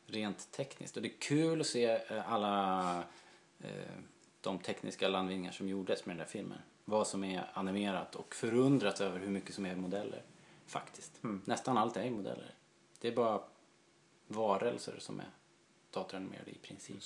Rent 0.06 0.50
tekniskt. 0.52 0.96
Och 0.96 1.02
det 1.02 1.08
är 1.08 1.18
kul 1.20 1.60
att 1.60 1.66
se 1.66 1.84
eh, 2.08 2.32
alla 2.32 2.98
eh, 3.60 3.70
de 4.40 4.58
tekniska 4.58 5.08
landvinningar 5.08 5.52
som 5.52 5.68
gjordes 5.68 6.06
med 6.06 6.16
den 6.16 6.18
där 6.18 6.32
filmen. 6.32 6.58
Vad 6.84 7.06
som 7.06 7.24
är 7.24 7.50
animerat 7.54 8.14
och 8.14 8.34
förundrat 8.34 9.00
över 9.00 9.18
hur 9.20 9.28
mycket 9.30 9.54
som 9.54 9.66
är 9.66 9.76
modeller. 9.76 10.22
Faktiskt. 10.66 11.12
Nästan 11.44 11.78
allt 11.78 11.96
är 11.96 12.10
modeller. 12.10 12.54
Det 13.00 13.08
är 13.08 13.12
bara 13.16 13.40
varelser 14.26 14.96
som 14.98 15.20
är 15.20 15.30
datoranimerade 15.90 16.50
i 16.50 16.58
princip. 16.58 16.96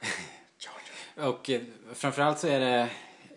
Jar 0.58 0.80
Jar. 1.16 1.28
Och 1.28 1.50
eh, 1.50 1.62
framförallt 1.92 2.38
så 2.38 2.46
är 2.46 2.60
det 2.60 2.90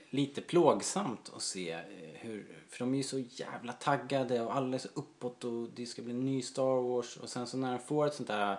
lite 0.09 0.41
plågsamt 0.41 1.31
att 1.35 1.41
se 1.41 1.71
eh, 1.71 1.81
hur, 2.13 2.63
för 2.69 2.79
de 2.79 2.93
är 2.93 2.97
ju 2.97 3.03
så 3.03 3.19
jävla 3.19 3.73
taggade 3.73 4.41
och 4.41 4.55
alla 4.55 4.75
är 4.75 4.79
så 4.79 4.89
uppåt 4.93 5.43
och 5.43 5.69
det 5.69 5.85
ska 5.85 6.01
bli 6.01 6.11
en 6.11 6.25
ny 6.25 6.41
Star 6.41 6.81
Wars 6.81 7.17
och 7.17 7.29
sen 7.29 7.47
så 7.47 7.57
när 7.57 7.71
de 7.71 7.79
får 7.79 8.07
ett 8.07 8.13
sånt 8.13 8.27
där 8.27 8.57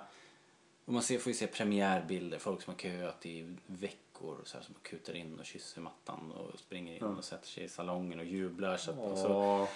och 0.84 0.92
man 0.92 1.02
ser, 1.02 1.18
får 1.18 1.30
ju 1.30 1.38
se 1.38 1.46
premiärbilder, 1.46 2.38
folk 2.38 2.62
som 2.62 2.74
har 2.74 2.78
köat 2.78 3.26
i 3.26 3.56
veckor 3.66 4.02
och 4.24 4.48
så 4.48 4.56
här, 4.56 4.64
som 4.64 4.74
kutar 4.82 5.16
in 5.16 5.38
och 5.38 5.46
kysser 5.46 5.80
mattan 5.80 6.32
och 6.32 6.58
springer 6.58 6.96
in 6.96 7.02
och 7.02 7.24
sätter 7.24 7.48
sig 7.48 7.64
i 7.64 7.68
salongen 7.68 8.18
och 8.18 8.24
jublar. 8.24 8.76
Så 8.76 8.90
att, 8.90 8.98
och, 8.98 9.18
så, 9.18 9.68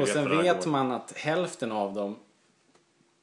och 0.00 0.08
sen 0.08 0.28
vet 0.42 0.66
man 0.66 0.92
att 0.92 1.12
hälften 1.12 1.72
av 1.72 1.94
dem 1.94 2.18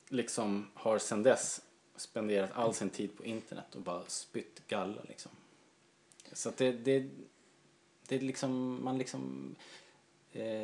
liksom 0.09 0.67
har 0.73 0.97
sen 0.97 1.23
dess 1.23 1.61
spenderat 1.95 2.49
all 2.53 2.73
sin 2.73 2.89
tid 2.89 3.17
på 3.17 3.25
internet 3.25 3.75
och 3.75 3.81
bara 3.81 4.03
spytt 4.07 4.67
galla 4.67 5.01
liksom. 5.07 5.31
Så 6.33 6.49
att 6.49 6.57
det, 6.57 6.71
det, 6.71 7.09
det 8.07 8.15
är 8.15 8.19
liksom, 8.19 8.83
man 8.83 8.97
liksom 8.97 9.55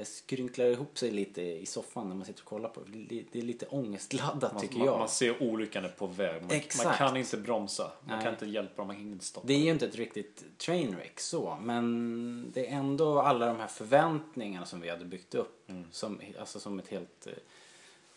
skrynklar 0.05 0.65
ihop 0.65 0.97
sig 0.97 1.11
lite 1.11 1.41
i 1.41 1.65
soffan 1.65 2.09
när 2.09 2.15
man 2.15 2.25
sitter 2.25 2.41
och 2.41 2.47
kollar 2.47 2.69
på 2.69 2.81
det. 2.87 3.23
Det, 3.31 3.39
är 3.39 3.43
lite 3.43 3.65
ångestladdat 3.65 4.53
Man, 4.53 4.61
tycker 4.61 4.77
man, 4.77 4.87
jag. 4.87 4.99
man 4.99 5.09
ser 5.09 5.43
olyckan 5.43 5.85
är 5.85 5.89
på 5.89 6.07
väg. 6.07 6.41
Man, 6.41 6.47
man 6.47 6.57
Exakt. 6.57 6.97
kan 6.97 7.17
inte 7.17 7.37
bromsa. 7.37 7.91
Man 8.03 8.15
Nej. 8.15 8.23
kan 8.23 8.33
inte 8.33 8.45
hjälpa 8.45 8.75
dem, 8.75 8.87
man 8.87 8.95
hinner 8.95 9.11
inte 9.11 9.25
stoppa. 9.25 9.47
Det 9.47 9.53
är 9.53 9.59
ju 9.59 9.71
inte 9.71 9.85
ett 9.85 9.95
riktigt 9.95 10.43
trainwreck 10.57 11.19
så, 11.19 11.57
men 11.61 12.51
det 12.53 12.67
är 12.67 12.77
ändå 12.77 13.19
alla 13.19 13.45
de 13.45 13.59
här 13.59 13.67
förväntningarna 13.67 14.65
som 14.65 14.81
vi 14.81 14.89
hade 14.89 15.05
byggt 15.05 15.35
upp 15.35 15.71
som, 15.91 16.21
alltså 16.39 16.59
som 16.59 16.79
ett 16.79 16.87
helt 16.87 17.27
eh, 17.27 17.33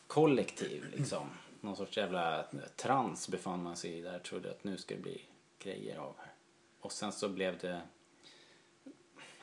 kollektiv 0.06 0.84
liksom. 0.96 1.26
Någon 1.60 1.76
sorts 1.76 1.96
jävla 1.96 2.44
trans 2.76 3.28
befann 3.28 3.62
man 3.62 3.76
sig 3.76 3.98
i 3.98 4.00
där 4.00 4.18
trodde 4.18 4.50
att 4.50 4.64
nu 4.64 4.76
ska 4.76 4.94
det 4.94 5.00
bli 5.00 5.20
grejer 5.58 5.98
av 5.98 6.14
här. 6.18 6.32
Och 6.80 6.92
sen 6.92 7.12
så 7.12 7.28
blev 7.28 7.58
det 7.58 7.80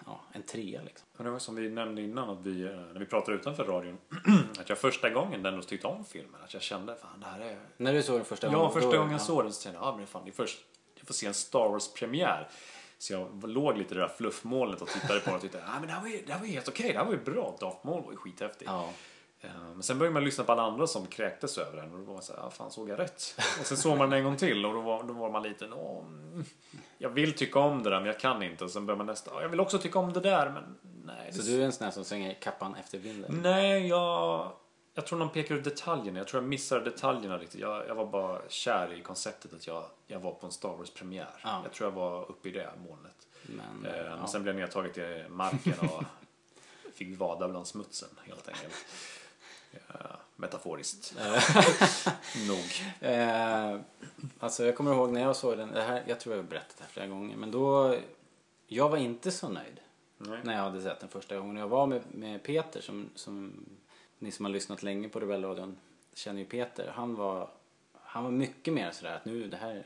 ja, 0.05 0.21
en 0.33 0.43
trea 0.43 0.81
liksom. 0.81 1.07
Men 1.17 1.25
det 1.25 1.31
var 1.31 1.39
som 1.39 1.55
vi 1.55 1.69
nämnde 1.69 2.01
innan, 2.01 2.29
att 2.29 2.41
vi, 2.41 2.63
eh, 2.63 2.71
när 2.71 2.99
vi 2.99 3.05
pratade 3.05 3.37
utanför 3.37 3.63
radion, 3.63 3.97
att 4.59 4.69
jag 4.69 4.77
första 4.77 5.09
gången 5.09 5.45
ändå 5.45 5.61
tyckte 5.61 5.87
om 5.87 6.05
filmen. 6.05 6.41
Att 6.43 6.53
jag 6.53 6.63
kände, 6.63 6.95
fan 6.95 7.19
det 7.19 7.25
här 7.25 7.39
är... 7.39 7.59
När 7.77 7.93
du 7.93 8.03
såg 8.03 8.15
den 8.15 8.25
första 8.25 8.51
Ja, 8.51 8.71
första 8.71 8.97
gången 8.97 9.11
jag 9.11 9.21
såg 9.21 9.43
den 9.43 9.53
så 9.53 9.61
kände 9.61 9.79
jag, 9.79 9.87
ah, 9.87 9.97
men 9.97 10.07
fan, 10.07 10.21
det 10.25 10.29
är 10.31 10.33
först, 10.33 10.59
jag 10.95 11.07
får 11.07 11.13
se 11.13 11.27
en 11.27 11.33
Star 11.33 11.69
Wars-premiär. 11.69 12.47
Så 12.97 13.13
jag 13.13 13.49
låg 13.49 13.77
lite 13.77 13.93
i 13.93 13.97
det 13.97 14.01
där 14.01 14.13
fluffmolnet 14.17 14.81
och 14.81 14.87
tittade 14.87 15.19
på 15.19 15.25
den 15.25 15.35
och 15.35 15.41
tyckte, 15.41 15.63
ah, 15.67 15.79
men 15.79 15.87
det 15.87 15.93
här 15.93 16.01
var 16.01 16.07
ju, 16.07 16.21
det 16.25 16.33
här 16.33 16.39
var 16.39 16.47
ju 16.47 16.53
helt 16.53 16.67
okej, 16.67 16.91
det 16.91 16.97
här 16.97 17.05
var 17.05 17.13
ju 17.13 17.23
bra. 17.23 17.57
Darth 17.59 17.85
Maul 17.85 18.03
var 18.03 18.11
ju 18.11 18.17
skithäftig. 18.17 18.65
Ja. 18.67 18.89
Eh, 19.45 19.51
Men 19.73 19.83
sen 19.83 19.99
började 19.99 20.13
man 20.13 20.23
lyssna 20.23 20.43
på 20.43 20.51
alla 20.51 20.61
andra 20.63 20.87
som 20.87 21.07
kräktes 21.07 21.57
över 21.57 21.77
den 21.81 21.91
och 21.93 21.99
då 21.99 22.05
var 22.05 22.13
man 22.13 22.23
så 22.23 22.33
här, 22.33 22.39
ah, 22.47 22.49
fan 22.49 22.71
såg 22.71 22.89
jag 22.89 22.99
rätt? 22.99 23.35
Och 23.59 23.65
sen 23.65 23.77
såg 23.77 23.97
man 23.97 24.09
den 24.09 24.19
en 24.19 24.25
gång 24.25 24.37
till 24.37 24.65
och 24.65 24.73
då 24.73 24.81
var, 24.81 25.03
då 25.03 25.13
var 25.13 25.29
man 25.31 25.43
lite, 25.43 25.65
mm, 25.65 26.45
jag 26.97 27.09
vill 27.09 27.33
tycka 27.33 27.59
om 27.59 27.83
det 27.83 27.89
där 27.89 27.97
men 27.97 28.05
jag 28.07 28.19
kan 28.19 28.43
inte. 28.43 28.63
Och 28.63 28.71
sen 28.71 28.85
börjar 28.85 28.97
man 28.97 29.05
nästa, 29.05 29.31
"Ah, 29.31 29.41
jag 29.41 29.49
vill 29.49 29.59
också 29.59 29.79
tycka 29.79 29.99
om 29.99 30.13
det 30.13 30.19
där 30.19 30.49
men 30.49 30.63
nej. 31.05 31.33
Så 31.33 31.41
det- 31.41 31.47
du 31.51 31.61
är 31.61 31.65
en 31.65 31.71
sån 31.71 31.85
här 31.85 31.91
som 31.91 32.05
svänger 32.05 32.33
kappan 32.33 32.75
efter 32.75 32.97
vinden? 32.97 33.39
Nej, 33.43 33.87
jag, 33.87 34.51
jag 34.93 35.05
tror 35.05 35.19
de 35.19 35.29
pekar 35.29 35.55
ut 35.55 35.63
detaljerna. 35.63 36.19
Jag 36.19 36.27
tror 36.27 36.43
jag 36.43 36.49
missar 36.49 36.79
detaljerna 36.79 37.37
riktigt. 37.37 37.61
Jag, 37.61 37.87
jag 37.87 37.95
var 37.95 38.05
bara 38.05 38.41
kär 38.49 38.93
i 38.93 39.01
konceptet 39.01 39.53
att 39.53 39.67
jag, 39.67 39.83
jag 40.07 40.19
var 40.19 40.31
på 40.31 40.45
en 40.45 40.51
Star 40.51 40.69
Wars-premiär. 40.77 41.39
Ja. 41.43 41.59
Jag 41.63 41.73
tror 41.73 41.89
jag 41.89 41.95
var 41.95 42.31
uppe 42.31 42.49
i 42.49 42.51
det 42.51 42.69
molnet. 42.87 43.27
Men, 43.43 43.91
Eh, 43.91 43.97
ja. 44.01 44.15
Men 44.17 44.27
sen 44.27 44.43
blev 44.43 44.55
jag 44.55 44.61
nedtaget 44.61 44.97
i 44.97 45.25
marken 45.29 45.73
och 45.79 46.03
fick 46.93 47.19
vada 47.19 47.47
bland 47.47 47.67
smutsen 47.67 48.09
helt 48.23 48.47
enkelt. 48.47 48.73
Ja, 49.87 50.19
metaforiskt. 50.35 51.15
Nog. 52.47 53.11
Eh, 53.11 53.79
alltså 54.39 54.65
jag 54.65 54.75
kommer 54.75 54.93
ihåg 54.93 55.11
när 55.11 55.21
jag 55.21 55.35
såg 55.35 55.57
den, 55.57 55.71
det 55.71 55.81
här, 55.81 56.03
jag 56.07 56.19
tror 56.19 56.35
jag 56.35 56.43
har 56.43 56.49
berättat 56.49 56.77
det 56.77 56.83
här 56.83 56.91
flera 56.91 57.07
gånger, 57.07 57.37
men 57.37 57.51
då, 57.51 57.95
jag 58.67 58.89
var 58.89 58.97
inte 58.97 59.31
så 59.31 59.49
nöjd 59.49 59.79
Nej. 60.17 60.39
när 60.43 60.55
jag 60.55 60.61
hade 60.61 60.81
sett 60.81 60.99
den 60.99 61.09
första 61.09 61.37
gången. 61.37 61.55
Jag 61.55 61.67
var 61.67 61.87
med, 61.87 62.01
med 62.11 62.43
Peter 62.43 62.81
som, 62.81 63.09
som, 63.15 63.65
ni 64.19 64.31
som 64.31 64.45
har 64.45 64.51
lyssnat 64.51 64.83
länge 64.83 65.09
på 65.09 65.19
Rebellradion 65.19 65.77
känner 66.13 66.39
ju 66.39 66.45
Peter. 66.45 66.91
Han 66.95 67.15
var, 67.15 67.49
han 68.03 68.23
var 68.23 68.31
mycket 68.31 68.73
mer 68.73 68.91
sådär 68.91 69.15
att 69.15 69.25
nu, 69.25 69.47
det 69.47 69.57
här, 69.57 69.85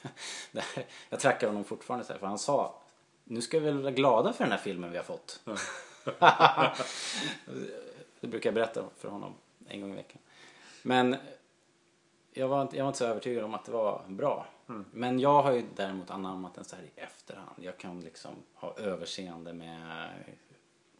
det 0.52 0.60
här 0.60 0.84
jag 1.08 1.20
trackar 1.20 1.46
honom 1.46 1.64
fortfarande 1.64 2.06
så 2.06 2.12
här, 2.12 2.20
för 2.20 2.26
han 2.26 2.38
sa, 2.38 2.82
nu 3.24 3.40
ska 3.40 3.58
vi 3.58 3.64
väl 3.64 3.82
vara 3.82 3.92
glada 3.92 4.32
för 4.32 4.44
den 4.44 4.52
här 4.52 4.58
filmen 4.58 4.90
vi 4.90 4.96
har 4.96 5.04
fått. 5.04 5.40
Det 8.20 8.26
brukar 8.26 8.50
jag 8.50 8.54
berätta 8.54 8.84
för 8.96 9.08
honom 9.08 9.34
en 9.68 9.80
gång 9.80 9.92
i 9.92 9.96
veckan. 9.96 10.18
Men 10.82 11.16
jag 12.32 12.48
var, 12.48 12.62
inte, 12.62 12.76
jag 12.76 12.84
var 12.84 12.88
inte 12.88 12.98
så 12.98 13.04
övertygad 13.04 13.44
om 13.44 13.54
att 13.54 13.64
det 13.64 13.72
var 13.72 14.04
bra. 14.08 14.46
Men 14.92 15.18
jag 15.20 15.42
har 15.42 15.52
ju 15.52 15.64
däremot 15.76 16.10
anammat 16.10 16.54
den 16.54 16.64
så 16.64 16.76
här 16.76 16.82
i 16.82 17.00
efterhand. 17.00 17.56
Jag 17.56 17.78
kan 17.78 18.00
liksom 18.00 18.34
ha 18.54 18.74
överseende 18.78 19.52
med 19.52 20.10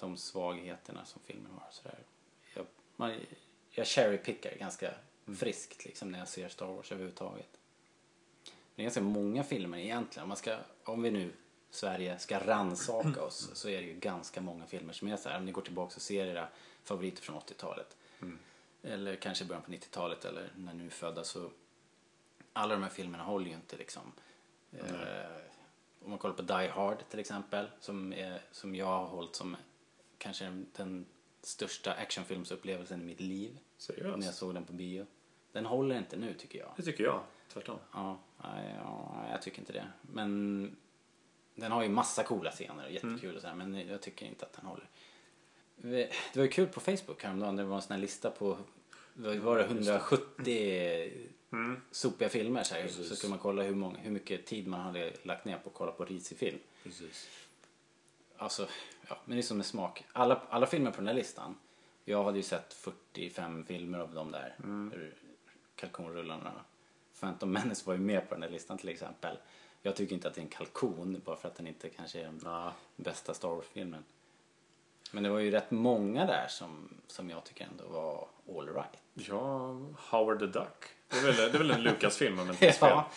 de 0.01 0.17
svagheterna 0.17 1.05
som 1.05 1.21
filmen 1.25 1.53
har. 1.53 1.69
Så 1.71 1.89
där. 1.89 1.99
Jag, 2.55 2.67
man, 2.97 3.15
jag 3.71 3.87
cherrypickar 3.87 4.55
ganska 4.59 4.91
friskt 5.37 5.85
liksom 5.85 6.11
när 6.11 6.19
jag 6.19 6.29
ser 6.29 6.49
Star 6.49 6.67
Wars 6.67 6.93
överhuvudtaget. 6.93 7.59
Det 8.75 8.83
är 8.83 8.85
ganska 8.85 9.01
många 9.01 9.45
filmer 9.45 9.79
egentligen. 9.79 10.23
Om, 10.23 10.29
man 10.29 10.37
ska, 10.37 10.57
om 10.85 11.03
vi 11.03 11.11
nu, 11.11 11.33
Sverige, 11.71 12.19
ska 12.19 12.39
ransaka 12.39 13.23
oss 13.23 13.51
så 13.55 13.69
är 13.69 13.81
det 13.81 13.87
ju 13.87 13.95
ganska 13.95 14.41
många 14.41 14.67
filmer 14.67 14.93
som 14.93 15.09
är 15.09 15.17
så 15.17 15.29
här. 15.29 15.39
Om 15.39 15.45
ni 15.45 15.53
går 15.53 15.63
tillbaka 15.63 15.97
och 15.97 16.03
ser 16.03 16.27
era 16.27 16.49
favoriter 16.89 17.23
från 17.23 17.37
80-talet. 17.37 17.97
Eller 18.83 19.17
kanske 19.17 19.45
början 19.45 19.63
på 19.63 19.71
90-talet 19.71 20.25
eller 20.25 20.51
när 20.57 20.75
är 20.87 20.91
födda 20.91 21.25
så 21.25 21.51
alla 22.53 22.75
de 22.75 22.83
här 22.83 22.91
filmerna 22.91 23.25
håller 23.25 23.47
ju 23.47 23.55
inte 23.55 23.77
liksom. 23.77 24.13
Eh, 24.73 24.83
om 26.05 26.11
man 26.11 26.19
kollar 26.19 26.35
på 26.35 26.43
Die 26.43 26.69
Hard 26.69 26.99
till 27.11 27.19
exempel 27.19 27.67
som, 27.81 28.13
är, 28.13 28.41
som 28.51 28.75
jag 28.75 28.87
har 28.87 29.07
hållit 29.07 29.37
som 29.37 29.57
kanske 30.19 30.65
den, 30.77 31.07
största 31.43 31.93
actionfilmsupplevelsen 31.93 33.01
i 33.03 33.05
mitt 33.05 33.21
liv. 33.21 33.59
Seriöst? 33.77 34.19
När 34.19 34.27
jag 34.27 34.35
såg 34.35 34.55
den 34.55 34.65
på 34.65 34.73
bio. 34.73 35.07
Den 35.53 35.67
håller 35.67 35.99
inte 35.99 36.17
nu 36.17 36.35
tycker 36.35 36.59
jag. 36.59 36.73
Det 36.77 36.83
tycker 36.83 37.05
jag. 37.05 37.23
Tvärtom. 37.53 37.79
Ja, 37.93 38.19
ja, 38.43 39.27
jag 39.31 39.43
tycker 39.43 39.59
inte 39.59 39.73
det. 39.73 39.87
Men 40.03 40.77
den 41.55 41.73
har 41.73 41.83
ju 41.83 41.89
massa 41.89 42.23
coola 42.23 42.51
scener 42.51 42.85
och 42.85 42.93
jättekul 42.93 43.37
och 43.37 43.43
så 43.43 43.49
här, 43.49 43.55
men 43.55 43.89
jag 43.89 44.01
tycker 44.01 44.27
inte 44.27 44.47
att 44.47 44.53
den 44.53 44.67
håller. 44.67 44.89
Det 45.83 46.11
var 46.37 46.43
ju 46.43 46.49
kul 46.49 46.67
på 46.67 46.81
Facebook 46.81 47.23
häromdagen, 47.23 47.57
det 47.57 47.65
var 47.65 47.77
en 47.77 47.83
sån 47.83 47.93
här 47.95 48.01
lista 48.01 48.31
på 48.31 48.59
vad 49.15 49.37
var 49.37 49.59
det, 49.59 49.65
170 49.65 51.29
sopiga 51.91 52.29
filmer 52.29 52.63
så, 52.63 52.75
här. 52.75 52.89
så 52.89 53.17
skulle 53.17 53.31
man 53.31 53.39
kolla 53.39 53.63
hur, 53.63 53.75
många, 53.75 53.99
hur 53.99 54.11
mycket 54.11 54.47
tid 54.47 54.67
man 54.67 54.81
hade 54.81 55.13
lagt 55.23 55.45
ner 55.45 55.59
på 55.59 55.69
att 55.69 55.75
kolla 55.75 55.93
på 55.93 56.05
risig 56.05 56.39
film. 56.39 56.59
Precis. 56.83 57.29
alltså, 58.37 58.69
ja, 59.09 59.19
men 59.25 59.37
det 59.37 59.41
är 59.41 59.43
som 59.43 59.57
med 59.57 59.67
smak. 59.67 60.05
Alla, 60.13 60.43
alla 60.51 60.67
filmer 60.67 60.91
på 60.91 60.97
den 60.97 61.07
här 61.07 61.15
listan. 61.15 61.55
Jag 62.05 62.25
hade 62.25 62.37
ju 62.37 62.43
sett 62.43 62.75
45 62.75 63.65
filmer 63.65 63.99
av 63.99 64.15
de 64.15 64.33
där 64.33 64.57
mm. 64.65 64.93
kalkonrullarna. 65.77 66.53
Phantom 67.21 67.53
Menace 67.53 67.87
var 67.87 67.95
ju 67.95 68.01
med 68.01 68.29
på 68.29 68.35
den 68.35 68.43
här 68.43 68.51
listan 68.51 68.79
till 68.79 68.89
exempel. 68.89 69.37
Jag 69.83 69.97
tycker 69.97 70.15
inte 70.15 70.29
att 70.29 70.35
det 70.35 70.41
är 70.41 70.43
en 70.43 70.49
kalkon 70.49 71.21
bara 71.25 71.37
för 71.37 71.49
att 71.49 71.55
den 71.55 71.67
inte 71.67 71.89
kanske 71.89 72.21
är 72.21 72.25
den 72.25 72.41
Ja. 72.45 72.73
bästa 72.97 73.35
Star 73.35 73.49
Wars-filmen. 73.49 74.05
Men 75.11 75.23
det 75.23 75.29
var 75.29 75.39
ju 75.39 75.51
rätt 75.51 75.71
många 75.71 76.27
där 76.27 76.47
som, 76.49 76.89
som 77.07 77.31
jag 77.31 77.45
tycker 77.45 77.65
ändå 77.71 77.85
var 77.89 78.29
all 78.59 78.69
right. 78.75 78.97
Ja, 79.15 79.69
Howard 80.11 80.39
the 80.39 80.47
Duck. 80.47 80.85
Det 81.09 81.17
är 81.19 81.23
väl, 81.23 81.37
det 81.37 81.43
är 81.45 81.59
väl 81.59 81.71
en 81.71 81.83
Lucas-film 81.83 82.39
om 82.39 82.51
inte 82.51 82.59
fel. 82.73 82.75
Ja. 82.81 83.09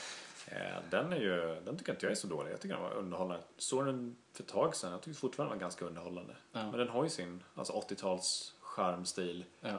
Eh, 0.48 0.78
Den, 0.90 1.14
är 1.14 1.18
ju, 1.18 1.62
den 1.66 1.78
tycker 1.78 1.92
inte 1.94 2.06
jag 2.06 2.12
är 2.12 2.16
så 2.16 2.28
dålig. 2.28 2.52
Jag 2.52 2.62
tycker 2.62 2.76
den 2.76 2.84
var 2.84 2.94
underhållande. 2.94 3.44
Såg 3.58 3.86
den 3.86 4.16
för 4.34 4.44
ett 4.44 4.50
tag 4.50 4.76
sedan. 4.76 4.92
Jag 4.92 5.02
tycker 5.02 5.20
fortfarande 5.20 5.54
den 5.54 5.60
var 5.60 5.62
ganska 5.66 5.86
underhållande. 5.86 6.36
Ja. 6.52 6.62
Men 6.64 6.80
den 6.80 6.90
har 6.90 7.04
ju 7.04 7.10
sin 7.10 7.44
alltså 7.56 7.74
80-tals 7.74 8.54
charmstil. 8.62 9.46
Ja. 9.62 9.70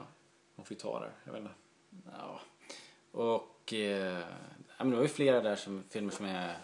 Man 0.55 0.67
får 0.67 0.75
ju 0.75 0.81
ta 0.81 1.01
det. 1.01 1.11
Jag 1.25 1.33
vet 1.33 1.41
inte. 1.41 1.55
Ja. 2.19 2.41
Och 3.13 3.73
eh, 3.73 4.25
men 4.79 4.91
det 4.91 4.97
var 4.97 5.03
ju 5.03 5.09
flera 5.09 5.41
där 5.41 5.57
som, 5.57 5.83
filmer 5.91 6.11
som 6.13 6.27
är 6.27 6.57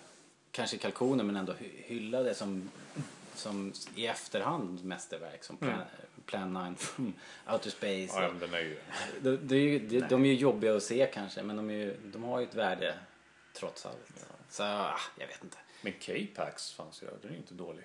kanske 0.50 0.78
kalkoner 0.78 1.24
men 1.24 1.36
ändå 1.36 1.52
hy- 1.52 1.82
hyllade 1.84 2.34
som, 2.34 2.70
som 3.38 3.72
i 3.94 4.06
efterhand 4.06 4.84
mästerverk 4.84 5.44
som 5.44 5.56
Plan, 5.56 5.80
Plan 6.26 6.52
9 6.52 6.76
from 6.76 7.12
Outer 7.52 7.70
Space. 7.70 8.08
Ja, 8.14 8.22
ja, 8.22 8.28
men 8.28 8.38
den 8.38 8.54
är 8.54 8.60
ju... 8.60 8.78
De, 9.20 9.36
de, 9.36 9.78
de, 9.78 10.00
de 10.00 10.24
är 10.24 10.28
ju 10.28 10.34
jobbiga 10.34 10.76
att 10.76 10.82
se 10.82 11.10
kanske 11.14 11.42
men 11.42 11.56
de, 11.56 11.70
är 11.70 11.74
ju, 11.74 11.96
de 12.04 12.24
har 12.24 12.40
ju 12.40 12.46
ett 12.46 12.54
värde 12.54 12.94
trots 13.52 13.86
allt. 13.86 14.26
Så 14.48 14.62
ah, 14.62 14.98
jag 15.18 15.26
vet 15.26 15.44
inte. 15.44 15.56
Men 15.80 15.92
K-Pax 16.06 16.72
fanns 16.72 17.02
ju 17.02 17.06
där. 17.06 17.14
Den 17.22 17.30
är 17.30 17.34
ju 17.34 17.40
inte 17.40 17.54
dålig. 17.54 17.84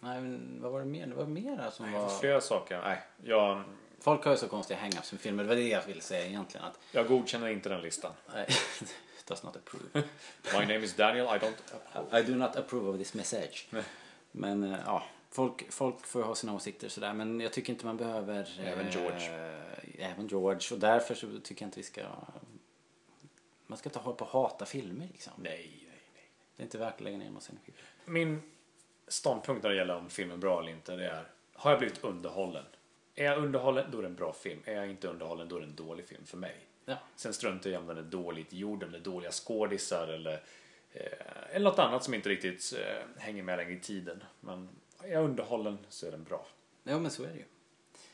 Nej, 0.00 0.20
men 0.20 0.58
vad 0.62 0.72
var 0.72 0.80
det 0.80 0.86
mer? 0.86 1.06
Det 1.06 1.14
var 1.14 1.26
mera 1.26 1.70
som 1.70 1.92
Det 1.92 1.98
var... 1.98 2.18
flera 2.18 2.40
saker. 2.40 2.80
Nej, 2.84 3.02
jag, 3.24 3.62
Folk 4.00 4.24
har 4.24 4.32
ju 4.32 4.38
så 4.38 4.48
konstiga 4.48 4.80
hang-ups 4.80 5.12
med 5.12 5.20
filmer. 5.20 5.42
Det 5.42 5.48
var 5.48 5.56
det 5.56 5.68
jag 5.68 5.86
ville 5.86 6.00
säga 6.00 6.26
egentligen. 6.26 6.66
Att, 6.66 6.78
jag 6.92 7.08
godkänner 7.08 7.48
inte 7.48 7.68
den 7.68 7.80
listan. 7.80 8.12
nej, 8.34 8.46
does 9.28 9.42
not 9.42 9.56
approve. 9.56 10.06
My 10.52 10.60
name 10.60 10.84
is 10.84 10.94
Daniel, 10.94 11.26
I 11.26 11.38
don't... 11.38 12.20
I 12.20 12.22
do 12.22 12.34
not 12.34 12.56
approve 12.56 12.88
of 12.88 12.98
this 12.98 13.14
message. 13.14 13.68
Men 14.36 14.62
eh, 14.62 14.78
ja, 14.86 15.04
folk, 15.30 15.72
folk 15.72 16.06
får 16.06 16.22
ha 16.22 16.34
sina 16.34 16.54
åsikter 16.54 16.88
sådär. 16.88 17.12
Men 17.12 17.40
jag 17.40 17.52
tycker 17.52 17.72
inte 17.72 17.86
man 17.86 17.96
behöver... 17.96 18.60
Även 18.60 18.90
George. 18.90 19.52
Eh, 19.96 20.10
även 20.10 20.26
George. 20.26 20.60
Och 20.72 20.78
därför 20.78 21.14
så 21.14 21.26
tycker 21.44 21.62
jag 21.62 21.68
inte 21.68 21.78
vi 21.78 21.84
ska... 21.84 22.02
Man 23.66 23.78
ska 23.78 23.88
inte 23.88 23.98
hålla 23.98 24.16
på 24.16 24.24
och 24.24 24.30
hata 24.30 24.66
filmer 24.66 25.08
liksom. 25.12 25.32
Nej, 25.36 25.70
nej, 25.88 26.00
nej. 26.14 26.30
Det 26.56 26.62
är 26.62 26.64
inte 26.64 26.78
värt 26.78 26.94
att 26.94 27.00
lägga 27.00 27.18
ner 27.18 27.26
en 27.26 27.32
massa 27.32 27.52
energi. 27.52 27.72
Min 28.04 28.42
ståndpunkt 29.08 29.62
när 29.62 29.70
det 29.70 29.76
gäller 29.76 29.96
om 29.96 30.10
filmen 30.10 30.36
är 30.36 30.40
bra 30.40 30.60
eller 30.60 30.72
inte, 30.72 30.96
det 30.96 31.06
är 31.06 31.26
har 31.56 31.70
jag 31.70 31.78
blivit 31.78 32.04
underhållen? 32.04 32.64
Är 33.14 33.24
jag 33.24 33.38
underhållen, 33.38 33.90
då 33.90 33.98
är 33.98 34.02
det 34.02 34.08
en 34.08 34.14
bra 34.14 34.32
film. 34.32 34.60
Är 34.64 34.74
jag 34.74 34.90
inte 34.90 35.08
underhållen, 35.08 35.48
då 35.48 35.56
är 35.56 35.60
det 35.60 35.66
en 35.66 35.74
dålig 35.74 36.08
film 36.08 36.26
för 36.26 36.36
mig. 36.36 36.56
Ja. 36.84 36.96
Sen 37.16 37.34
struntar 37.34 37.70
jag 37.70 37.78
i 37.78 37.80
om 37.80 37.86
den 37.86 37.98
är 37.98 38.02
dåligt 38.02 38.52
gjord, 38.52 38.82
om 38.82 38.92
det 38.92 38.98
är 38.98 39.02
dåliga 39.02 39.30
skådisar 39.30 40.08
eller, 40.08 40.42
eller 41.50 41.70
något 41.70 41.78
annat 41.78 42.04
som 42.04 42.14
inte 42.14 42.28
riktigt 42.28 42.74
eh, 42.78 43.22
hänger 43.22 43.42
med 43.42 43.56
längre 43.56 43.72
i 43.72 43.80
tiden. 43.80 44.24
Men 44.40 44.68
är 45.02 45.12
jag 45.12 45.24
underhållen 45.24 45.78
så 45.88 46.06
är 46.06 46.10
den 46.10 46.24
bra. 46.24 46.46
ja, 46.84 46.98
men 46.98 47.10
så 47.10 47.22
är 47.22 47.28
det 47.28 47.34
ju. 47.34 47.44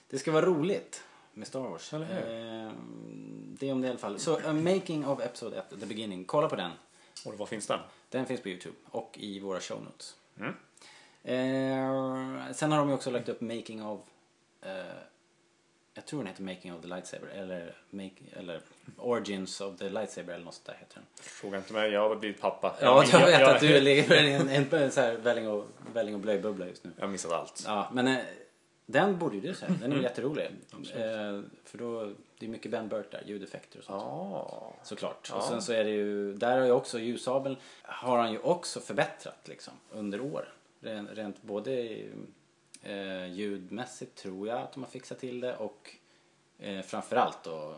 Det 0.08 0.18
ska 0.18 0.32
vara 0.32 0.46
roligt 0.46 1.04
med 1.32 1.46
Star 1.46 1.60
Wars. 1.60 1.92
Eller 1.92 2.06
hur? 2.06 2.16
Eh, 2.16 2.72
det 3.58 3.68
är 3.68 3.72
om 3.72 3.80
det 3.80 3.86
i 3.86 3.90
alla 3.90 3.98
fall. 3.98 4.18
Så 4.18 4.36
A 4.36 4.52
Making 4.52 5.06
of 5.06 5.20
Episode 5.20 5.56
1, 5.56 5.80
The 5.80 5.86
Beginning. 5.86 6.24
Kolla 6.24 6.48
på 6.48 6.56
den. 6.56 6.70
Och 7.24 7.38
var 7.38 7.46
finns 7.46 7.66
den? 7.66 7.80
Den 8.08 8.26
finns 8.26 8.40
på 8.40 8.48
Youtube 8.48 8.76
och 8.90 9.18
i 9.18 9.40
våra 9.40 9.60
show 9.60 9.82
notes. 9.84 10.16
Mm. 10.38 10.54
Eh, 11.24 12.52
sen 12.52 12.72
har 12.72 12.78
de 12.78 12.88
ju 12.88 12.94
också 12.94 13.10
lagt 13.10 13.28
upp 13.28 13.40
Making 13.40 13.86
of... 13.86 14.00
Eh, 14.60 14.70
jag 15.94 16.06
tror 16.06 16.18
den 16.18 16.26
heter 16.26 16.42
Making 16.42 16.74
of 16.74 16.82
the 16.82 16.88
Lightsaber 16.88 17.28
eller, 17.28 17.74
make, 17.90 18.14
eller 18.32 18.60
Origins 18.96 19.60
of 19.60 19.78
the 19.78 19.88
Lightsaber 19.88 20.34
eller 20.34 20.44
något 20.44 20.54
sånt 20.54 20.66
där 20.66 20.76
heter 20.80 20.94
den. 20.94 21.04
Fråga 21.14 21.58
inte 21.58 21.72
mig, 21.72 21.90
jag 21.90 22.08
har 22.08 22.16
blivit 22.16 22.40
pappa. 22.40 22.76
Ja, 22.80 23.04
jag 23.12 23.26
vet 23.26 23.40
jag, 23.40 23.54
att 23.54 23.60
du 23.60 23.80
ligger 23.80 24.24
i 24.24 24.32
en, 24.32 24.48
en, 24.48 24.74
en 24.74 24.90
så 24.90 25.00
här 25.00 25.16
välling 25.16 25.48
och, 25.48 25.66
välling 25.94 26.14
och 26.14 26.20
blöjbubbla 26.20 26.66
just 26.66 26.84
nu. 26.84 26.90
Jag 26.96 27.04
har 27.04 27.08
missat 27.08 27.32
allt. 27.32 27.62
Ja, 27.66 27.88
men 27.92 28.06
eh, 28.06 28.18
den 28.86 29.18
borde 29.18 29.34
ju 29.36 29.40
du 29.40 29.54
säga. 29.54 29.74
Den 29.80 29.92
är 29.92 29.96
ju 29.96 30.02
jätterolig. 30.02 30.44
Eh, 30.94 31.40
för 31.64 31.78
då, 31.78 32.12
det 32.38 32.46
är 32.46 32.50
mycket 32.50 32.70
Ben 32.70 32.88
Burt 32.88 33.10
där, 33.10 33.22
ljudeffekter 33.26 33.78
och 33.78 33.84
sånt. 33.84 34.02
Ja. 34.02 34.74
Såklart. 34.82 35.28
Ja. 35.30 35.36
Och 35.36 35.44
sen 35.44 35.62
så 35.62 35.72
är 35.72 35.84
det 35.84 35.90
ju, 35.90 36.34
där 36.34 36.58
har 36.58 36.66
ju 36.66 36.72
också 36.72 36.98
ljussabeln 36.98 37.56
har 37.82 38.18
han 38.18 38.32
ju 38.32 38.38
också 38.38 38.80
förbättrat 38.80 39.48
liksom 39.48 39.74
under 39.90 40.20
åren. 40.20 40.46
Rent, 40.80 41.10
rent 41.12 41.42
både 41.42 41.98
eh, 42.82 43.26
ljudmässigt 43.32 44.14
tror 44.14 44.48
jag 44.48 44.58
att 44.60 44.72
de 44.72 44.82
har 44.82 44.90
fixat 44.90 45.18
till 45.18 45.40
det 45.40 45.56
och 45.56 45.96
eh, 46.58 46.82
framförallt 46.82 47.44
då 47.44 47.74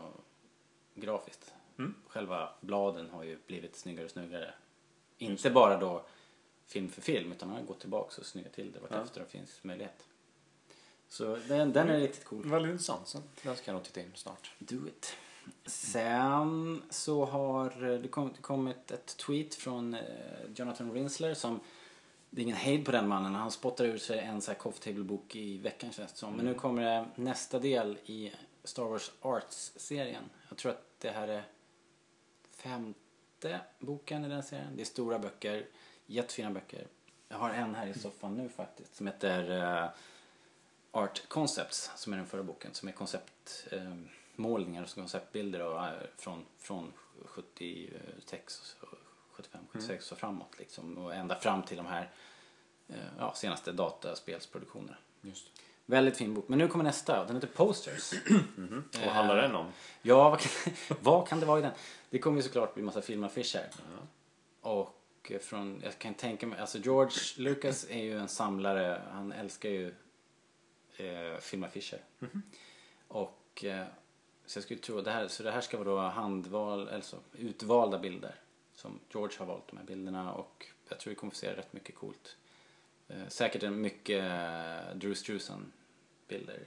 grafiskt. 0.95 1.53
Mm. 1.77 1.95
Själva 2.07 2.49
bladen 2.61 3.09
har 3.09 3.23
ju 3.23 3.37
blivit 3.47 3.75
snyggare 3.75 4.05
och 4.05 4.11
snyggare. 4.11 4.53
Inte 5.17 5.49
bara 5.49 5.77
då 5.77 6.05
film 6.67 6.89
för 6.89 7.01
film 7.01 7.31
utan 7.31 7.49
han 7.49 7.57
har 7.59 7.65
gått 7.65 7.79
tillbaka 7.79 8.21
och 8.21 8.25
snyggat 8.25 8.53
till 8.53 8.71
det 8.71 8.79
vartefter 8.79 9.19
det 9.19 9.25
finns 9.27 9.63
möjlighet. 9.63 10.05
Så 11.07 11.35
den, 11.47 11.73
den 11.73 11.89
är 11.89 11.99
riktigt 11.99 12.25
cool. 12.25 12.49
Väldigt 12.49 12.71
intressant. 12.71 13.07
Så 13.07 13.21
Den 13.43 13.55
ska 13.55 13.71
jag 13.71 13.75
nog 13.75 13.83
titta 13.83 14.01
in 14.01 14.11
snart. 14.15 14.51
Do 14.59 14.87
it. 14.87 15.15
Sen 15.65 16.83
så 16.89 17.25
har 17.25 17.69
det 18.01 18.07
kom- 18.07 18.33
kommit 18.41 18.91
ett 18.91 19.17
tweet 19.17 19.55
från 19.55 19.93
eh, 19.93 20.01
Jonathan 20.55 20.91
Rinsler 20.93 21.33
som 21.33 21.59
det 22.35 22.41
är 22.41 22.43
ingen 22.43 22.55
hejd 22.55 22.85
på 22.85 22.91
den 22.91 23.07
mannen. 23.07 23.35
Han 23.35 23.51
spottar 23.51 23.85
ur 23.85 23.97
sig 23.97 24.19
en 24.19 24.41
så 24.41 24.51
här 24.51 24.59
coffee 24.59 24.83
table-bok 24.83 25.35
i 25.35 25.57
veckan 25.57 25.91
känns 25.91 26.11
det 26.11 26.17
som. 26.17 26.33
Men 26.33 26.45
nu 26.45 26.53
kommer 26.53 26.81
det 26.81 27.07
nästa 27.15 27.59
del 27.59 27.97
i 28.05 28.31
Star 28.63 28.83
Wars 28.83 29.11
Arts-serien. 29.21 30.23
Jag 30.49 30.57
tror 30.57 30.71
att 30.71 30.99
det 30.99 31.09
här 31.09 31.27
är 31.27 31.43
femte 32.51 33.59
boken 33.79 34.25
i 34.25 34.29
den 34.29 34.43
serien. 34.43 34.75
Det 34.75 34.81
är 34.81 34.85
stora 34.85 35.19
böcker, 35.19 35.67
jättefina 36.05 36.51
böcker. 36.51 36.87
Jag 37.27 37.37
har 37.37 37.49
en 37.49 37.75
här 37.75 37.87
i 37.87 37.93
soffan 37.93 38.33
nu 38.37 38.49
faktiskt 38.49 38.95
som 38.95 39.07
heter 39.07 39.61
eh, 39.83 39.89
Art 40.91 41.27
Concepts 41.27 41.91
som 41.95 42.13
är 42.13 42.17
den 42.17 42.25
förra 42.25 42.43
boken 42.43 42.73
som 42.73 42.87
är 42.87 42.93
konceptmålningar 42.93 43.91
eh, 43.91 43.97
målningar 44.35 44.83
och 44.83 44.89
konceptbilder 44.89 45.61
och, 45.61 45.85
eh, 45.85 45.93
från, 46.17 46.45
från 46.57 46.93
76, 47.25 48.75
75, 49.35 49.61
76 49.71 50.11
och 50.11 50.17
framåt 50.17 50.59
liksom 50.59 50.97
och 50.97 51.13
ända 51.13 51.35
fram 51.35 51.63
till 51.63 51.77
de 51.77 51.85
här 51.85 52.09
eh, 52.87 52.95
ja, 53.19 53.33
senaste 53.35 53.71
dataspelsproduktionerna. 53.71 54.97
Just. 55.21 55.51
Väldigt 55.85 56.17
fin 56.17 56.33
bok. 56.33 56.47
Men 56.47 56.59
nu 56.59 56.67
kommer 56.67 56.83
nästa. 56.83 57.25
Den 57.25 57.35
heter 57.35 57.47
Posters. 57.47 58.13
Vad 58.93 59.13
handlar 59.13 59.35
den 59.35 59.55
om? 59.55 59.71
Ja, 60.01 60.29
vad 60.29 60.39
kan, 60.39 60.73
vad 61.01 61.27
kan 61.27 61.39
det 61.39 61.45
vara 61.45 61.59
i 61.59 61.61
den? 61.61 61.71
Det 62.09 62.19
kommer 62.19 62.37
ju 62.37 62.43
såklart 62.43 62.73
bli 62.73 62.83
massa 62.83 63.01
filmaffischer. 63.01 63.69
Och 64.61 65.31
från, 65.41 65.81
jag 65.83 65.99
kan 65.99 66.13
tänka 66.13 66.47
mig, 66.47 66.59
alltså 66.59 66.77
George 66.77 67.17
Lucas 67.37 67.85
är 67.89 68.03
ju 68.03 68.19
en 68.19 68.27
samlare, 68.27 69.01
han 69.11 69.31
älskar 69.31 69.69
ju 69.69 69.95
eh, 70.97 71.37
filmaffischer. 71.39 71.99
Och 73.07 73.63
eh, 73.63 73.85
så 74.45 74.57
jag 74.57 74.63
skulle 74.63 74.79
tro, 74.79 75.01
det 75.01 75.11
här, 75.11 75.27
så 75.27 75.43
det 75.43 75.51
här 75.51 75.61
ska 75.61 75.77
vara 75.77 75.89
då 75.89 75.97
handval, 75.99 76.89
alltså 76.89 77.19
utvalda 77.33 77.99
bilder. 77.99 78.35
Som 78.85 78.99
George 79.13 79.37
har 79.39 79.45
valt 79.45 79.67
de 79.67 79.77
här 79.77 79.85
bilderna 79.85 80.33
och 80.33 80.65
jag 80.89 80.99
tror 80.99 81.11
vi 81.11 81.15
kommer 81.15 81.31
få 81.31 81.37
se 81.37 81.55
rätt 81.55 81.73
mycket 81.73 81.95
coolt. 81.95 82.37
Eh, 83.07 83.27
säkert 83.27 83.63
en 83.63 83.81
mycket 83.81 84.23
eh, 84.23 84.95
Drew 84.95 85.15
Struzan 85.15 85.71
bilder. 86.27 86.59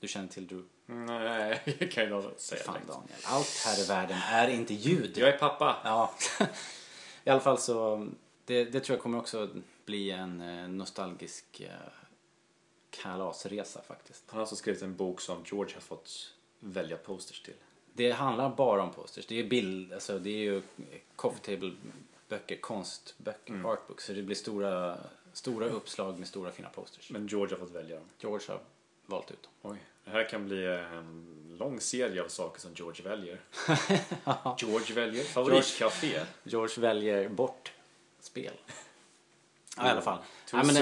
Du 0.00 0.08
känner 0.08 0.28
till 0.28 0.46
Drew? 0.46 0.64
Nej, 0.86 1.62
jag 1.78 1.90
kan 1.90 2.04
ju 2.04 2.10
nog 2.10 2.24
säga 2.36 2.62
Fan 2.62 2.74
direkt. 2.74 2.88
Daniel, 2.88 3.18
allt 3.24 3.62
här 3.66 3.80
i 3.80 3.86
världen 3.86 4.18
är 4.18 4.48
inte 4.48 4.74
ljud. 4.74 5.18
Jag 5.18 5.28
är 5.28 5.38
pappa. 5.38 5.76
Ja, 5.84 6.14
i 7.24 7.30
alla 7.30 7.40
fall 7.40 7.58
så 7.58 8.08
det, 8.44 8.64
det 8.64 8.80
tror 8.80 8.96
jag 8.96 9.02
kommer 9.02 9.18
också 9.18 9.48
bli 9.84 10.10
en 10.10 10.40
eh, 10.40 10.68
nostalgisk 10.68 11.60
eh, 11.60 11.70
kalasresa 12.90 13.82
faktiskt. 13.82 14.24
Han 14.26 14.36
har 14.36 14.40
alltså 14.40 14.56
skrivit 14.56 14.82
en 14.82 14.96
bok 14.96 15.20
som 15.20 15.44
George 15.46 15.74
har 15.74 15.80
fått 15.80 16.34
välja 16.60 16.96
posters 16.96 17.42
till. 17.42 17.54
Det 17.98 18.10
handlar 18.10 18.56
bara 18.56 18.82
om 18.82 18.92
posters. 18.92 19.26
Det 19.26 19.34
är 19.34 19.42
ju 19.42 19.48
bild, 19.48 19.92
alltså 19.92 20.18
det 20.18 20.30
är 20.30 20.38
ju 20.38 20.62
coffee 21.16 21.56
table 21.56 21.72
böcker, 22.28 22.56
konstböcker, 22.56 23.62
artbooks. 23.64 24.04
Så 24.04 24.12
det 24.12 24.22
blir 24.22 24.36
stora, 24.36 24.98
stora 25.32 25.66
uppslag 25.66 26.18
med 26.18 26.28
stora 26.28 26.50
fina 26.50 26.68
posters. 26.68 27.10
Men 27.10 27.26
George 27.26 27.54
har 27.54 27.66
fått 27.66 27.74
välja 27.74 27.96
dem. 27.96 28.04
George 28.18 28.46
har 28.48 28.60
valt 29.06 29.30
ut 29.30 29.42
dem. 29.42 29.72
Oj. 29.72 29.78
Det 30.04 30.10
här 30.10 30.28
kan 30.28 30.44
bli 30.44 30.66
en 30.66 31.56
lång 31.58 31.80
serie 31.80 32.22
av 32.22 32.28
saker 32.28 32.60
som 32.60 32.74
George 32.74 33.04
väljer. 33.04 33.40
George 34.58 34.94
väljer 34.94 35.24
favoritcafé. 35.24 36.20
George 36.42 36.80
väljer 36.80 37.28
bort 37.28 37.72
spel. 38.20 38.54
Ja, 39.76 39.86
i 39.86 39.90
alla 39.90 40.00
fall. 40.00 40.18
Too 40.46 40.60
Ja, 40.60 40.64
men 40.64 40.74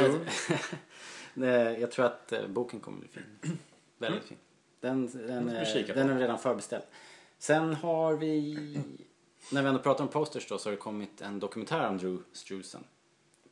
det, 1.35 1.79
jag 1.81 1.90
tror 1.90 2.07
att 2.07 2.33
eh, 2.33 2.46
boken 2.46 2.81
kommer 2.81 2.98
bli 2.98 3.09
fin. 3.09 3.59
Väldigt 3.98 4.24
fin. 4.24 4.38
Den, 4.80 5.06
den, 5.26 5.48
på. 5.86 5.92
den 5.92 6.10
är 6.10 6.18
redan 6.18 6.38
förbeställd. 6.38 6.84
Sen 7.38 7.74
har 7.74 8.14
vi, 8.14 8.54
när 9.52 9.62
vi 9.62 9.68
ändå 9.68 9.80
pratar 9.80 10.04
om 10.04 10.10
posters 10.10 10.48
då, 10.48 10.58
så 10.58 10.68
har 10.68 10.72
det 10.72 10.78
kommit 10.78 11.20
en 11.20 11.40
dokumentär 11.40 11.88
om 11.88 11.98
Drew 11.98 12.18
Struzan 12.32 12.84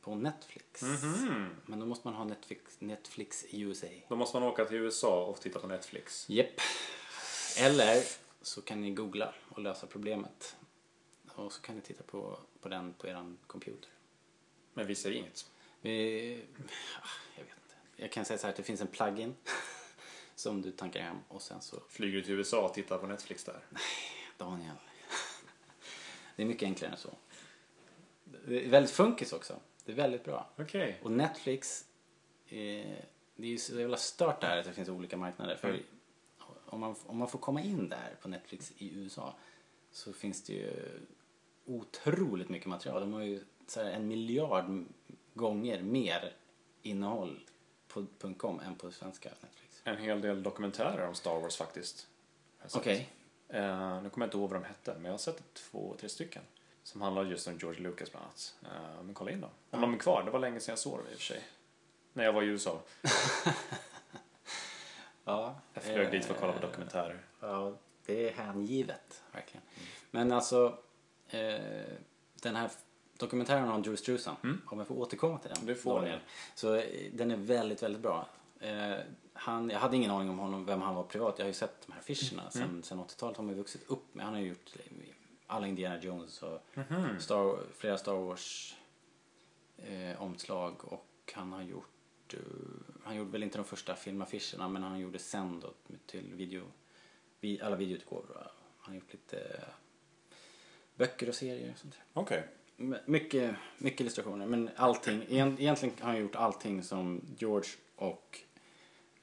på 0.01 0.15
Netflix. 0.15 0.81
Mhm. 0.81 1.49
Men 1.65 1.79
då 1.79 1.85
måste 1.85 2.07
man 2.07 2.15
ha 2.15 2.23
Netflix, 2.23 2.81
Netflix 2.81 3.45
i 3.45 3.61
USA. 3.61 3.87
Då 4.09 4.15
måste 4.15 4.39
man 4.39 4.49
åka 4.49 4.65
till 4.65 4.77
USA 4.77 5.25
och 5.25 5.41
titta 5.41 5.59
på 5.59 5.67
Netflix. 5.67 6.29
Japp. 6.29 6.61
Eller 7.59 8.03
så 8.41 8.61
kan 8.61 8.81
ni 8.81 8.91
googla 8.91 9.33
och 9.49 9.59
lösa 9.59 9.87
problemet. 9.87 10.55
Och 11.35 11.53
så 11.53 11.61
kan 11.61 11.75
ni 11.75 11.81
titta 11.81 12.03
på, 12.03 12.39
på 12.61 12.69
den 12.69 12.93
på 12.93 13.07
er 13.07 13.35
computer. 13.47 13.89
Men 14.73 14.87
vi 14.87 14.95
ser 14.95 15.11
inget. 15.11 15.51
Vi, 15.81 16.29
jag 17.35 17.43
vet 17.43 17.53
inte. 17.63 17.75
Jag 17.95 18.11
kan 18.11 18.25
säga 18.25 18.37
så 18.37 18.43
här 18.43 18.49
att 18.51 18.57
det 18.57 18.63
finns 18.63 18.81
en 18.81 18.87
plugin 18.87 19.35
som 20.35 20.61
du 20.61 20.71
tankar 20.71 21.01
hem 21.01 21.17
och 21.27 21.41
sen 21.41 21.61
så 21.61 21.79
Flyger 21.89 22.17
du 22.17 22.23
till 22.23 22.33
USA 22.33 22.65
och 22.65 22.73
tittar 22.73 22.97
på 22.97 23.07
Netflix 23.07 23.43
där? 23.43 23.59
Daniel. 24.37 24.75
Det 26.35 26.41
är 26.43 26.47
mycket 26.47 26.63
enklare 26.63 26.91
än 26.91 26.97
så. 26.97 27.09
Det 28.47 28.65
är 28.65 28.69
väldigt 28.69 28.91
funkis 28.91 29.33
också. 29.33 29.59
Det 29.85 29.91
är 29.91 29.95
väldigt 29.95 30.23
bra. 30.23 30.49
Okej. 30.57 30.99
Och 31.03 31.11
Netflix, 31.11 31.85
eh, 32.47 32.55
det 33.35 33.43
är 33.45 33.49
ju 33.49 33.57
så 33.57 33.79
jävla 33.79 33.97
stört 33.97 34.41
där 34.41 34.57
att 34.57 34.65
det 34.65 34.73
finns 34.73 34.89
olika 34.89 35.17
marknader. 35.17 35.55
För 35.55 35.69
Mm. 35.69 35.81
om, 36.65 36.79
man, 36.79 36.95
om 37.05 37.17
man 37.17 37.27
får 37.27 37.39
komma 37.39 37.61
in 37.61 37.89
där 37.89 38.15
på 38.21 38.27
Netflix 38.27 38.73
i 38.77 38.93
USA 38.95 39.35
så 39.91 40.13
finns 40.13 40.43
det 40.43 40.53
ju 40.53 40.71
otroligt 41.65 42.49
mycket 42.49 42.67
material. 42.67 43.01
De 43.01 43.13
har 43.13 43.21
ju 43.21 43.43
så 43.67 43.83
här, 43.83 43.91
en 43.91 44.07
miljard 44.07 44.85
gånger 45.33 45.81
mer 45.81 46.33
innehåll 46.81 47.39
på 47.87 48.05
.com 48.37 48.59
än 48.59 48.75
på 48.75 48.91
svenska 48.91 49.29
Netflix. 49.29 49.64
En 49.87 49.97
hel 49.97 50.21
del 50.21 50.43
dokumentärer 50.43 51.07
om 51.07 51.15
Star 51.15 51.39
Wars 51.39 51.57
faktiskt. 51.57 52.07
Okej. 52.73 53.09
Eh, 53.49 54.01
nu 54.01 54.09
kommer 54.09 54.25
jag 54.25 54.27
inte 54.27 54.37
ihåg 54.37 54.49
vad 54.49 54.61
de 54.61 54.67
hette, 54.67 54.93
men 54.93 55.05
jag 55.05 55.11
har 55.13 55.17
sett 55.17 55.53
två, 55.53 55.95
tre 55.99 56.09
stycken. 56.09 56.43
Som 56.83 57.01
handlar 57.01 57.25
just 57.25 57.47
om 57.47 57.57
George 57.57 57.81
Lucas 57.81 58.11
bland 58.11 58.25
annat. 58.25 58.55
Eh, 58.63 59.03
men 59.03 59.13
kolla 59.13 59.31
in 59.31 59.41
dem. 59.41 59.49
Om 59.69 59.81
de 59.81 59.93
är 59.93 59.97
kvar, 59.97 60.23
det 60.23 60.31
var 60.31 60.39
länge 60.39 60.59
sedan 60.59 60.71
jag 60.71 60.79
såg 60.79 60.97
dem 60.97 61.07
i 61.11 61.13
och 61.13 61.17
för 61.17 61.25
sig. 61.25 61.43
När 62.13 62.23
jag 62.23 62.33
var 62.33 62.41
i 62.43 62.45
USA. 62.45 62.81
Ja, 65.27 65.55
Jag 65.73 65.83
flög 65.83 66.05
eh, 66.05 66.11
dit 66.11 66.25
för 66.25 66.33
att 66.33 66.39
kolla 66.39 66.53
på 66.53 66.59
dokumentärer. 66.59 67.19
Ja, 67.39 67.73
det 68.05 68.29
är 68.29 68.33
hängivet, 68.33 69.23
verkligen. 69.31 69.61
Men 70.11 70.31
alltså, 70.31 70.77
eh, 71.29 71.59
den 72.41 72.55
här 72.55 72.69
dokumentären 73.17 73.69
om 73.69 73.81
Drew 73.81 73.95
Struzan, 73.95 74.61
om 74.65 74.77
jag 74.77 74.87
får 74.87 74.95
återkomma 74.95 75.37
till 75.39 75.49
den. 75.49 75.57
Mm. 75.57 75.67
Det 75.67 75.75
får 75.75 75.95
Daniel. 75.99 76.19
Så 76.55 76.75
eh, 76.75 77.11
den 77.13 77.31
är 77.31 77.35
väldigt, 77.35 77.83
väldigt 77.83 78.01
bra. 78.01 78.27
Han, 79.37 79.69
jag 79.69 79.79
hade 79.79 79.95
ingen 79.95 80.11
aning 80.11 80.29
om 80.29 80.39
honom, 80.39 80.65
vem 80.65 80.81
han 80.81 80.95
var 80.95 81.03
privat. 81.03 81.35
Jag 81.37 81.45
har 81.45 81.47
ju 81.49 81.53
sett 81.53 81.81
de 81.87 81.91
här 81.93 81.99
affischerna. 81.99 82.51
Sen, 82.51 82.61
Mm. 82.63 82.83
sen 82.83 82.99
80-talet 82.99 83.37
har 83.37 83.43
man 83.43 83.53
ju 83.53 83.57
vuxit 83.59 83.89
upp 83.89 84.15
med. 84.15 84.25
Han 84.25 84.33
har 84.33 84.41
ju 84.41 84.47
gjort 84.47 84.73
alla 85.47 85.67
Indiana 85.67 86.01
Jones 86.01 86.43
och 86.43 86.59
Mhm. 86.73 87.19
Star, 87.19 87.59
flera 87.77 87.97
Star 87.97 88.13
Wars 88.15 88.75
eh, 89.77 90.21
omslag 90.21 90.73
och 90.85 91.33
han 91.35 91.51
har 91.53 91.61
gjort 91.61 92.33
eh, 92.33 92.39
han 93.03 93.15
gjorde 93.15 93.31
väl 93.31 93.43
inte 93.43 93.57
de 93.57 93.63
första 93.65 93.95
filmaffischerna 93.95 94.67
men 94.69 94.83
han 94.83 94.99
gjorde 94.99 95.19
sen 95.19 95.59
då 95.59 95.73
till 96.05 96.33
video 96.33 96.63
vi, 97.39 97.61
alla 97.61 97.75
videoutgåvor. 97.75 98.37
Han 98.77 98.93
har 98.93 98.95
gjort 98.95 99.13
lite 99.13 99.61
böcker 100.95 101.29
och 101.29 101.35
serier 101.35 101.71
och 101.71 101.77
sånt 101.77 101.93
där. 101.93 102.21
Okej. 102.21 102.47
M- 102.77 102.95
Mycket, 103.05 103.55
mycket 103.77 104.01
illustrationer 104.01 104.45
men 104.45 104.69
allting, 104.75 105.21
egent- 105.29 105.59
egentligen 105.59 105.95
har 105.99 106.07
han 106.11 106.19
gjort 106.21 106.35
allting 106.35 106.83
som 106.83 107.21
George 107.37 107.69
och 107.95 108.39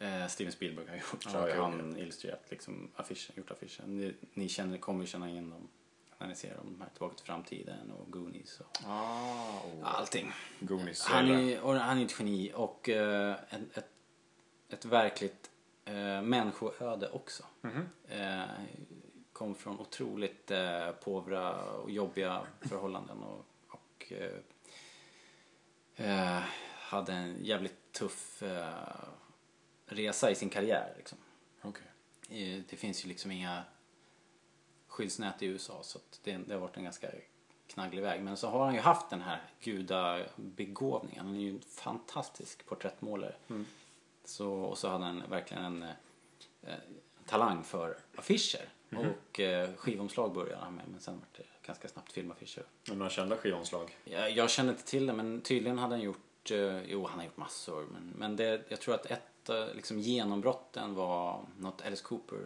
eh, 0.03 0.27
Steven 0.29 0.53
Spielberg 0.53 0.89
har 0.89 0.97
gjort. 0.97 1.27
Ah, 1.27 1.43
okej, 1.43 1.57
han 1.57 1.97
illustrerat 1.97 2.45
liksom 2.51 2.91
affischen, 2.97 3.37
gjort 3.37 3.51
affischen. 3.51 3.97
Ni, 3.99 4.15
ni 4.35 4.49
känner, 4.49 4.79
kommer 4.79 5.01
ju 5.01 5.07
känna 5.07 5.31
igen 5.31 5.51
dem 5.51 5.69
när 6.19 6.27
ni 6.29 6.35
ser 6.35 6.57
dem. 6.57 6.67
De 6.73 6.81
här 6.81 6.91
Tillbaka 6.91 7.15
till 7.15 7.27
framtiden 7.27 7.91
och 7.93 8.13
Goonies 8.13 8.61
och 8.61 8.79
Ah, 8.87 9.61
oh. 9.61 9.97
allting. 9.97 10.33
Goonies. 10.61 11.05
Han 11.07 11.25
eller- 11.25 11.39
är, 11.57 11.61
och 11.61 11.75
han 11.75 11.99
är 11.99 12.05
ett 12.05 12.17
geni 12.19 12.53
och 12.55 12.89
eh, 12.89 13.37
ett, 13.51 13.79
ett, 13.79 13.91
ett 14.69 14.85
verkligt 14.85 15.51
eh, 15.85 16.23
människoöde 16.23 17.09
också. 17.11 17.45
Mhm. 17.61 17.89
Eh, 18.09 18.43
kom 19.33 19.55
från 19.55 19.81
otroligt 19.81 20.51
eh, 20.51 20.91
påvra 20.91 21.65
och 21.65 21.91
jobbiga 21.91 22.43
förhållanden 22.61 23.19
och, 23.23 23.47
och 23.69 24.13
eh, 24.13 24.39
eh, 26.37 26.43
hade 26.79 27.13
en 27.13 27.45
jävligt 27.45 27.93
tuff 27.93 28.43
eh, 28.43 28.69
resa 29.93 30.31
i 30.31 30.35
sin 30.35 30.49
karriär. 30.51 30.93
Liksom. 30.97 31.19
Eh, 32.29 32.61
Det 32.71 32.77
finns 32.77 33.05
ju 33.05 33.09
liksom 33.09 33.31
inga 33.31 33.65
skyddsnät 34.89 35.43
i 35.43 35.47
USA 35.47 35.83
så 35.83 35.99
att 35.99 36.21
det, 36.25 36.37
det 36.37 36.53
har 36.55 36.61
varit 36.61 36.77
en 36.77 36.85
ganska 36.85 37.09
knagglig 37.67 38.03
väg. 38.03 38.23
Men 38.23 38.37
så 38.37 38.49
har 38.49 38.65
han 38.65 38.75
ju 38.75 38.81
haft 38.81 39.11
den 39.11 39.21
här 39.23 39.43
gudabegåvningen. 39.61 41.27
Han 41.27 41.37
är 41.37 41.41
ju 41.41 41.51
en 41.51 41.61
fantastisk 41.61 42.67
porträttmålare. 42.67 43.35
Så, 44.25 44.53
och 44.53 44.79
så 44.79 44.89
hade 44.89 45.05
han 45.05 45.23
verkligen 45.31 45.65
en 45.65 45.83
eh, 46.63 46.75
talang 47.27 47.65
för 47.65 47.97
affischer. 48.17 48.69
Och 49.31 49.41
eh, 49.41 49.75
skivomslag 49.77 50.33
började 50.35 50.65
han 50.65 50.75
med 50.75 50.85
men 50.91 51.01
sen 51.01 51.15
var 51.15 51.27
det 51.37 51.67
ganska 51.67 51.89
snabbt 51.89 52.13
filmaffischer. 52.13 52.65
Men 52.89 52.99
Några 52.99 53.11
kända 53.11 53.37
skivomslag? 53.37 53.97
Jag, 54.05 54.31
jag 54.31 54.51
känner 54.51 54.71
inte 54.73 54.85
till 54.85 55.07
det 55.07 55.13
men 55.13 55.41
tydligen 55.41 55.79
hade 55.79 55.95
han 55.95 56.03
gjort, 56.03 56.51
eh, 56.51 56.83
jo 56.83 57.07
han 57.07 57.19
har 57.19 57.25
gjort 57.27 57.37
massor 57.37 57.87
men, 57.93 58.13
men 58.17 58.37
det, 58.37 58.63
jag 58.69 58.81
tror 58.81 58.95
att 58.95 59.07
ett 59.07 59.23
eh, 59.49 59.75
liksom 59.75 60.01
genombrotten 60.01 60.95
var 60.95 61.47
något 61.59 61.83
Alice 61.83 62.03
Cooper 62.05 62.41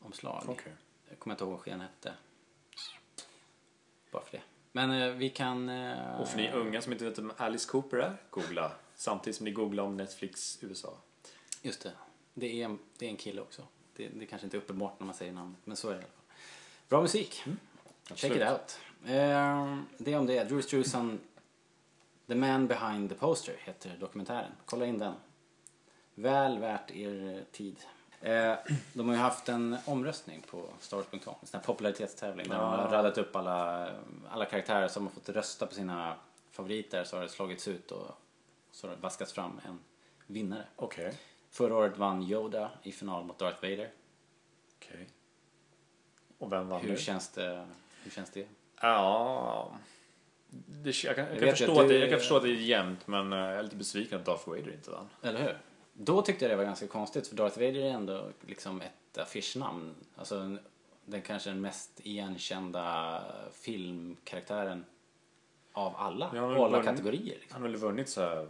omslag. 0.00 0.44
Okej. 0.48 0.72
Jag 1.08 1.18
kommer 1.18 1.34
inte 1.34 1.44
ihåg 1.44 1.52
vad 1.52 1.60
skivan 1.60 1.80
hette. 1.80 2.14
Bara 4.10 4.22
för 4.22 4.32
det. 4.36 4.42
Men 4.72 4.90
eh, 4.90 5.08
vi 5.08 5.30
kan... 5.30 5.68
eh, 5.68 6.20
Och 6.20 6.28
för 6.28 6.36
ni 6.36 6.50
unga 6.52 6.82
som 6.82 6.92
inte 6.92 7.04
vet 7.04 7.18
vem 7.18 7.32
Alice 7.36 7.68
Cooper 7.70 7.96
är, 7.96 8.16
googla. 8.30 8.72
Samtidigt 8.94 9.36
som 9.36 9.44
ni 9.44 9.50
googlar 9.50 9.84
om 9.84 9.96
Netflix 9.96 10.58
USA. 10.62 10.96
Just 11.62 11.82
det. 11.82 11.92
Det 12.34 12.60
är, 12.60 12.64
en- 12.64 12.78
det 12.98 13.06
är 13.06 13.10
en 13.10 13.16
kille 13.16 13.40
också. 13.40 13.62
Det, 13.96 14.08
det 14.08 14.26
kanske 14.26 14.46
inte 14.46 14.56
är 14.56 14.58
uppenbart 14.58 15.00
när 15.00 15.06
man 15.06 15.14
säger 15.14 15.32
namnet 15.32 15.60
men 15.64 15.76
så 15.76 15.88
är 15.88 15.92
det 15.92 15.98
i 16.00 16.02
alla 16.02 16.12
fall. 16.12 16.24
Bra 16.88 17.02
musik. 17.02 17.34
Check 17.34 17.50
absolut. 18.10 18.36
it 18.36 18.48
out. 18.48 18.78
Eh, 19.04 19.78
det 19.98 20.16
om 20.16 20.26
det. 20.26 20.44
Drew 20.44 20.62
Struzan 20.62 21.20
The 22.26 22.34
Man 22.34 22.66
Behind 22.66 23.08
the 23.10 23.14
Poster 23.16 23.56
heter 23.58 23.96
dokumentären. 24.00 24.52
Kolla 24.64 24.86
in 24.86 24.98
den. 24.98 25.14
Väl 26.20 26.58
värt 26.58 26.90
er 26.90 27.44
tid. 27.52 27.76
Eh, 28.20 28.54
de 28.92 29.08
har 29.08 29.14
ju 29.14 29.20
haft 29.20 29.48
en 29.48 29.76
omröstning 29.84 30.42
på 30.50 30.64
Stars.com, 30.80 31.34
en 31.40 31.46
sån 31.46 31.60
här 31.60 31.66
popularitetstävling 31.66 32.48
där 32.48 32.56
de 32.56 32.64
har 32.64 32.88
radat 32.90 33.18
upp 33.18 33.36
alla, 33.36 33.90
alla 34.30 34.44
karaktärer 34.44 34.88
som 34.88 35.06
har 35.06 35.10
fått 35.10 35.28
rösta 35.28 35.66
på 35.66 35.74
sina 35.74 36.14
favoriter 36.50 37.04
så 37.04 37.16
har 37.16 37.22
det 37.22 37.28
slagits 37.28 37.68
ut 37.68 37.90
och 37.90 38.06
så 38.70 38.86
har 38.86 38.94
det 38.94 39.02
vaskats 39.02 39.32
fram 39.32 39.60
en 39.66 39.78
vinnare. 40.26 40.64
Okej. 40.76 41.14
Förra 41.50 41.76
året 41.76 41.98
vann 41.98 42.22
Yoda 42.22 42.70
i 42.82 42.92
final 42.92 43.24
mot 43.24 43.38
Darth 43.38 43.62
Vader. 43.62 43.90
Okej. 44.76 45.08
Och 46.38 46.52
vem 46.52 46.68
vann 46.68 46.80
Hur 46.80 46.88
nu? 46.88 46.96
känns 46.96 47.28
det? 47.28 47.66
Hur 48.02 48.10
känns 48.10 48.30
det? 48.30 48.46
Ja... 48.80 49.70
Det, 50.52 51.04
jag, 51.04 51.16
kan, 51.16 51.24
jag, 51.24 51.34
Jag 51.34 51.40
kan 51.40 51.50
förstå 51.50 51.72
att 51.72 51.78
att 51.78 51.88
det, 51.88 51.98
jag 51.98 52.10
kan 52.10 52.18
förstå 52.18 52.36
att 52.36 52.42
det 52.42 52.48
är 52.48 52.54
jämnt, 52.54 53.06
men 53.06 53.32
eh, 53.32 53.38
jag 53.38 53.58
är 53.58 53.62
lite 53.62 53.76
besviken 53.76 54.18
att 54.18 54.24
Darth 54.24 54.48
Vader 54.48 54.72
inte 54.72 54.90
vann. 54.90 55.08
Eller 55.22 55.42
hur? 55.42 55.56
Då 56.02 56.22
tyckte 56.22 56.44
jag 56.44 56.52
det 56.52 56.56
var 56.56 56.64
ganska 56.64 56.86
konstigt 56.86 57.26
för 57.26 57.36
Darth 57.36 57.58
Vader 57.58 57.74
är 57.80 57.90
ändå 57.90 58.28
liksom 58.46 58.80
ett 58.80 59.18
affischnamn. 59.18 59.94
Alltså 60.16 60.36
en- 60.38 60.58
den 61.04 61.22
kanske 61.22 61.50
den 61.50 61.60
mest 61.60 62.00
igenkända 62.00 63.22
filmkaraktären 63.52 64.84
av 65.72 65.96
alla. 65.96 66.30
Ja, 66.34 66.42
alla 66.44 66.68
var- 66.68 66.82
kategorier. 66.82 67.24
Liksom. 67.38 67.48
Han 67.52 67.62
har 67.62 67.68
väl 67.68 67.76
vunnit 67.80 68.08
så 68.08 68.20
här 68.20 68.48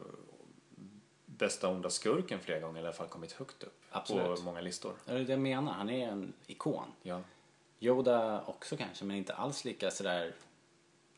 bästa 1.27 1.69
onda 1.69 1.91
skurken 1.91 2.41
flera 2.41 2.61
gånger, 2.61 2.79
eller 2.79 2.83
i 2.83 2.87
alla 2.89 2.97
fall 2.97 3.07
kommit 3.09 3.33
högt 3.33 3.63
upp 3.63 3.81
Absolut. 3.91 4.37
på 4.39 4.43
många 4.43 4.61
listor. 4.61 4.93
Det 5.07 5.13
är 5.13 5.19
det 5.19 5.31
jag 5.33 5.41
menar, 5.41 5.73
han 5.73 5.91
är 5.91 6.09
en 6.09 6.33
ikon. 6.47 6.85
Ja. 7.03 7.21
Yoda 7.81 8.43
också 8.47 8.77
kanske, 8.77 9.05
men 9.05 9.17
inte 9.17 9.35
alls 9.35 9.65
lika 9.65 9.91
sådär... 9.91 10.35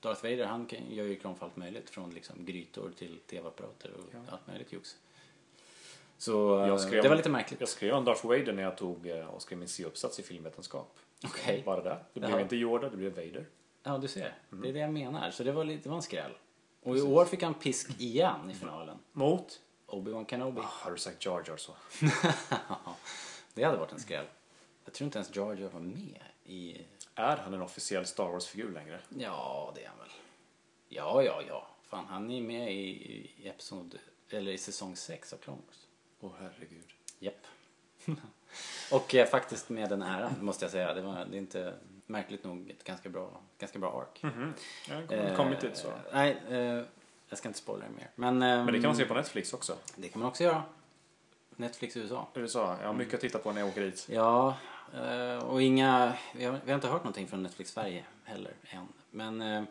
Darth 0.01 0.23
Vader 0.23 0.45
han 0.47 0.69
gör 0.91 1.05
ju 1.05 1.11
reklam 1.15 1.35
för 1.37 1.47
allt 1.47 1.57
möjligt. 1.57 1.91
Från 1.91 2.11
liksom 2.11 2.45
grytor 2.45 2.93
till 2.99 3.19
tv-apparater 3.27 3.91
och 3.93 4.05
Ja. 4.15 4.19
allt 4.33 4.47
möjligt 4.47 4.73
jox. 4.73 4.97
Så 6.23 6.33
Jag 6.33 6.69
eh, 6.69 6.77
skrev- 6.77 7.03
det 7.03 7.09
var 7.09 7.17
lite 7.17 7.29
märkligt. 7.29 7.61
Jag 7.61 7.69
skrev 7.69 7.95
om 7.95 8.05
Darth 8.05 8.27
Vader 8.27 8.53
när 8.53 8.63
jag 8.63 8.77
tog 8.77 9.07
eh, 9.07 9.27
och 9.27 9.43
skrev 9.43 9.59
min 9.59 9.69
C-uppsats 9.69 10.19
i 10.19 10.23
filmvetenskap. 10.23 10.99
Okej. 11.25 11.63
Bara 11.67 11.83
där. 11.83 12.05
Det 12.13 12.21
blev 12.21 12.33
Jaha. 12.33 12.41
inte 12.41 12.57
Yoda, 12.57 12.89
det 12.89 12.97
blev 12.97 13.15
Vader. 13.15 13.47
Ja, 13.83 13.99
du 13.99 14.09
ser. 14.09 14.35
Mm. 14.53 14.63
Det 14.63 14.69
är 14.69 14.73
det 14.73 14.79
jag 14.79 14.93
menar. 14.93 15.31
Så 15.31 15.45
det 15.45 15.53
var, 15.53 15.65
lite, 15.65 15.83
det 15.83 15.89
var 15.89 15.97
en 15.97 16.03
skräll. 16.03 16.31
Och 16.83 16.97
i 16.97 17.03
år 17.03 17.25
fick 17.25 17.43
han 17.43 17.55
pisk 17.55 18.01
igen 18.01 18.51
i 18.51 18.55
finalen. 18.55 18.99
Mot? 19.13 19.61
Obi-Wan 19.87 20.27
Kenobi. 20.27 20.61
Ah, 20.61 20.65
har 20.65 20.91
du 20.91 20.99
sagt 20.99 21.25
Jar 21.25 21.45
Jar 21.47 21.57
så? 21.57 21.73
det 23.55 23.65
hade 23.65 23.79
varit 23.79 23.93
en 23.93 24.01
skräll. 24.01 24.27
Jag 24.85 24.95
tror 24.95 25.05
inte 25.07 25.19
ens 25.19 25.37
Jar 25.37 25.55
Jar 25.55 25.69
var 25.69 25.81
med 25.81 26.23
i... 26.45 26.81
Är 27.15 27.37
han 27.37 27.55
en 27.55 27.63
officiell 27.63 28.07
Star 28.07 28.29
Wars-figur 28.29 28.73
längre? 28.73 29.01
Ja, 29.09 29.73
det 29.75 29.85
är 29.85 29.89
han 29.89 29.99
väl. 29.99 30.11
Ja, 30.89 31.23
ja, 31.23 31.43
ja. 31.49 31.69
Fan, 31.83 32.07
han 32.09 32.31
är 32.31 32.41
med 32.43 32.73
i, 32.73 32.89
i 33.37 33.49
episod... 33.49 33.99
Eller 34.31 34.53
i 34.53 34.59
säsong 34.59 34.97
6 34.97 35.33
av 35.33 35.37
Clone 35.37 35.61
Wars. 35.67 35.82
Åh 36.23 36.31
herregud. 36.41 36.85
Japp. 37.19 37.47
Och 38.93 39.15
eh, 39.15 39.27
faktiskt 39.27 39.69
med 39.69 39.89
den 39.89 40.03
äran, 40.03 40.33
måste 40.41 40.65
jag 40.65 40.73
säga. 40.73 40.95
Det, 40.95 41.01
var, 41.03 41.25
det 41.31 41.37
är 41.37 41.39
inte 41.39 41.75
märkligt 42.07 42.45
nog 42.45 42.71
ett 42.71 42.85
ganska 42.85 43.09
bra, 43.09 43.41
ganska 43.59 43.79
bra 43.79 44.01
ark. 44.01 44.23
Mhm. 44.23 44.55
Jag 44.89 45.29
har 45.29 45.37
kommit 45.37 45.61
dit 45.61 45.77
så. 45.77 45.89
Eh, 45.89 45.95
Nej, 46.13 46.43
eh, 46.51 46.85
jag 47.29 47.39
ska 47.39 47.49
inte 47.49 47.59
spoila 47.59 47.85
mer. 47.97 48.11
Men, 48.15 48.43
ehm, 48.43 48.65
Men 48.65 48.67
det 48.67 48.81
kan 48.81 48.89
man 48.89 48.97
se 48.97 49.05
på 49.05 49.15
Netflix 49.15 49.53
också. 49.53 49.77
det 49.97 50.09
kan 50.09 50.21
man 50.21 50.29
också 50.29 50.45
göra. 50.45 50.63
Netflix 51.57 51.97
USA. 51.97 52.29
USA, 52.35 52.77
jag 52.81 52.87
har 52.87 52.95
mycket 52.95 53.15
att 53.15 53.21
titta 53.21 53.39
på 53.39 53.53
när 53.53 53.61
jag 53.61 53.69
åker 53.69 53.81
dit. 53.81 54.07
Ja, 54.11 54.57
eh, 54.95 55.45
och 55.45 55.63
inga... 55.63 56.13
Vi 56.35 56.45
har, 56.45 56.61
vi 56.65 56.71
har 56.71 56.75
inte 56.75 56.89
hört 56.89 57.05
någonting 57.05 57.29
från 57.29 57.43
Netflix 57.43 57.71
Sverige 57.71 58.05
heller 58.25 58.53
än. 58.71 58.89
Men 59.11 59.41
eh, 59.43 59.63